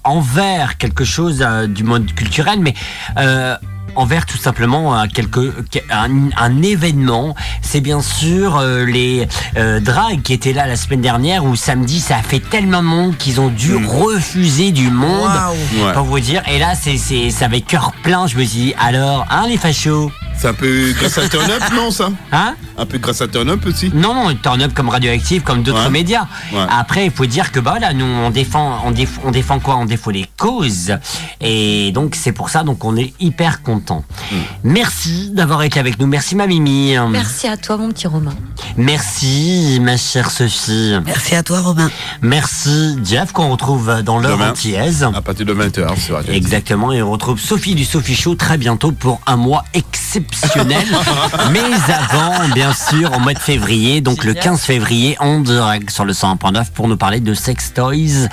envers 0.04 0.78
quelque 0.78 1.04
chose 1.04 1.42
euh, 1.44 1.66
du 1.66 1.82
monde 1.84 2.06
culturel, 2.14 2.60
mais 2.60 2.74
euh, 3.18 3.56
envers 3.94 4.26
tout 4.26 4.38
simplement 4.38 4.94
un, 4.94 5.08
quelque, 5.08 5.54
un, 5.90 6.30
un 6.36 6.62
événement. 6.62 7.34
C'est 7.60 7.80
bien 7.80 8.00
sûr 8.00 8.56
euh, 8.58 8.84
les 8.84 9.28
euh, 9.56 9.80
drags 9.80 10.22
qui 10.22 10.32
étaient 10.32 10.52
là 10.52 10.66
la 10.66 10.76
semaine 10.76 11.00
dernière 11.00 11.44
où 11.44 11.56
samedi 11.56 12.00
ça 12.00 12.16
a 12.16 12.22
fait 12.22 12.40
tellement 12.40 12.82
de 12.82 12.88
monde 12.88 13.16
qu'ils 13.16 13.40
ont 13.40 13.48
dû 13.48 13.74
refuser 13.74 14.70
du 14.72 14.90
monde. 14.90 15.30
Ouais. 15.74 15.92
Pour 15.94 16.04
vous 16.04 16.20
dire. 16.20 16.42
Et 16.48 16.58
là, 16.58 16.74
c'est 16.74 16.96
c'est 16.96 17.30
ça 17.30 17.46
avait 17.46 17.60
cœur 17.60 17.92
plein. 18.02 18.26
Je 18.26 18.36
me 18.36 18.44
suis 18.44 18.60
dit, 18.60 18.74
alors, 18.78 19.26
hein, 19.30 19.44
les 19.48 19.56
fachos? 19.56 20.10
C'est 20.36 20.48
un 20.48 20.54
peu 20.54 20.92
grâce 20.98 21.18
à 21.18 21.28
Turn 21.28 21.50
Up, 21.50 21.62
non, 21.74 21.90
ça? 21.90 22.08
Hein? 22.32 22.54
Un 22.78 22.86
peu 22.86 22.98
grâce 22.98 23.20
à 23.20 23.28
Turn 23.28 23.48
Up 23.50 23.64
aussi? 23.66 23.90
Non, 23.94 24.14
non, 24.14 24.34
Turn 24.42 24.62
Up 24.62 24.72
comme 24.74 24.88
Radioactive, 24.88 25.42
comme 25.42 25.62
d'autres 25.62 25.84
Ouais. 25.84 25.90
médias. 25.90 26.26
Ouais. 26.52 26.64
Après, 26.70 27.04
il 27.04 27.10
faut 27.12 27.26
dire 27.26 27.52
que 27.52 27.60
bah 27.60 27.78
là, 27.80 27.92
nous, 27.92 28.06
on 28.06 28.30
défend, 28.30 28.80
on 28.84 28.90
défend, 28.90 29.20
on 29.24 29.30
défend 29.30 29.58
quoi? 29.60 29.76
On 29.76 29.84
défend 29.84 30.10
les 30.10 30.26
causes. 30.38 30.96
Et 31.40 31.92
donc, 31.92 32.14
c'est 32.14 32.32
pour 32.32 32.48
ça, 32.48 32.62
donc, 32.62 32.84
on 32.84 32.96
est 32.96 33.12
hyper 33.20 33.62
content. 33.62 33.81
Hmm. 33.90 34.36
Merci 34.64 35.30
d'avoir 35.32 35.62
été 35.62 35.80
avec 35.80 35.98
nous. 35.98 36.06
Merci, 36.06 36.36
ma 36.36 36.46
Mimi. 36.46 36.94
Merci 37.10 37.48
à 37.48 37.56
toi, 37.56 37.76
mon 37.76 37.90
petit 37.90 38.06
Romain. 38.06 38.34
Merci, 38.76 39.78
ma 39.80 39.96
chère 39.96 40.30
Sophie. 40.30 40.94
Merci 41.04 41.34
à 41.34 41.42
toi, 41.42 41.60
Romain. 41.60 41.90
Merci, 42.22 42.96
Jeff, 43.04 43.32
qu'on 43.32 43.50
retrouve 43.50 44.02
dans 44.02 44.18
l'heure 44.18 44.40
antillaise. 44.40 45.06
À 45.14 45.20
partir 45.20 45.46
de 45.46 45.54
20h, 45.54 45.94
c'est 45.96 46.12
vrai. 46.12 46.24
Exactement, 46.28 46.92
et 46.92 47.02
on 47.02 47.10
retrouve 47.10 47.40
Sophie 47.40 47.74
du 47.74 47.84
Sophie 47.84 48.14
Show 48.14 48.34
très 48.34 48.58
bientôt 48.58 48.92
pour 48.92 49.20
un 49.26 49.36
mois 49.36 49.64
exceptionnel. 49.74 50.86
Mais 51.52 51.60
avant, 51.92 52.48
bien 52.54 52.72
sûr, 52.72 53.12
au 53.16 53.18
mois 53.18 53.34
de 53.34 53.38
février, 53.38 54.00
donc 54.00 54.24
le 54.24 54.34
15 54.34 54.60
février, 54.60 55.16
en 55.20 55.40
direct 55.40 55.90
sur 55.90 56.04
le 56.04 56.12
101.9 56.12 56.70
pour 56.72 56.88
nous 56.88 56.96
parler 56.96 57.20
de 57.20 57.34
sex 57.34 57.72
toys. 57.74 58.28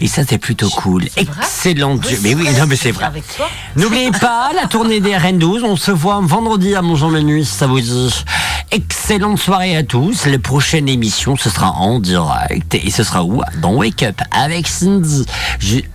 Et 0.00 0.06
ça, 0.06 0.22
c'est 0.28 0.38
plutôt 0.38 0.70
cool. 0.70 1.04
Excellent 1.16 1.96
Dieu. 1.96 2.18
Mais 2.22 2.34
oui, 2.34 2.48
non, 2.58 2.66
mais 2.66 2.76
c'est 2.76 2.92
vrai. 2.92 3.10
N'oubliez 3.76 4.10
pas 4.12 4.50
la 4.54 4.66
tournée 4.66 4.91
des 5.00 5.12
RN12. 5.12 5.62
On 5.64 5.76
se 5.76 5.90
voit 5.90 6.20
vendredi 6.22 6.74
à 6.74 6.82
Bonjour 6.82 7.10
Minuit, 7.10 7.44
ça 7.44 7.66
vous 7.66 7.80
dit. 7.80 8.24
Excellente 8.70 9.38
soirée 9.38 9.76
à 9.76 9.82
tous. 9.82 10.26
La 10.26 10.38
prochaine 10.38 10.88
émission, 10.88 11.36
ce 11.36 11.48
sera 11.48 11.70
en 11.72 11.98
direct. 11.98 12.74
Et 12.74 12.90
ce 12.90 13.02
sera 13.02 13.24
où? 13.24 13.40
Dans 13.62 13.74
Wake 13.74 14.02
Up 14.02 14.20
avec 14.30 14.66
Cindy. 14.66 15.24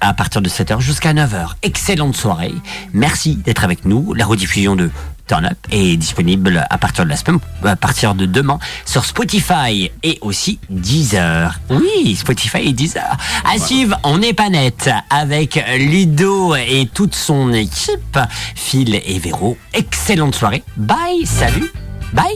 À 0.02 0.14
partir 0.14 0.42
de 0.42 0.50
7h 0.50 0.80
jusqu'à 0.80 1.14
9h. 1.14 1.50
Excellente 1.62 2.16
soirée. 2.16 2.54
Merci 2.94 3.36
d'être 3.36 3.64
avec 3.64 3.86
nous. 3.86 4.14
La 4.14 4.26
rediffusion 4.26 4.76
de 4.76 4.90
Turn 5.28 5.46
Up 5.46 5.58
est 5.72 5.98
disponible 5.98 6.66
à 6.70 6.78
partir 6.78 7.04
de 7.06 7.10
la 7.10 7.18
semaine, 7.18 7.40
à 7.64 7.76
partir 7.76 8.16
de 8.16 8.26
demain 8.26 8.60
sur 8.86 9.06
Spotify 9.06 9.92
et 10.04 10.18
aussi 10.22 10.60
Deezer. 10.70 11.60
Oui, 11.70 12.16
Spotify 12.16 12.60
et 12.70 12.74
Deezer. 12.74 13.18
À 13.46 13.60
suivre, 13.60 14.00
on 14.04 14.18
n'est 14.18 14.34
pas 14.34 14.50
net 14.50 14.90
avec 15.10 15.62
Ludo 15.78 16.56
et 16.56 16.90
toute 16.94 17.16
son 17.16 17.54
équipe. 17.54 18.20
Phil 18.56 18.96
et 18.96 19.20
Véro. 19.20 19.58
Excellente 19.74 20.36
soirée. 20.36 20.64
Bye, 20.78 21.26
salut. 21.26 21.72
Bye. 22.14 22.36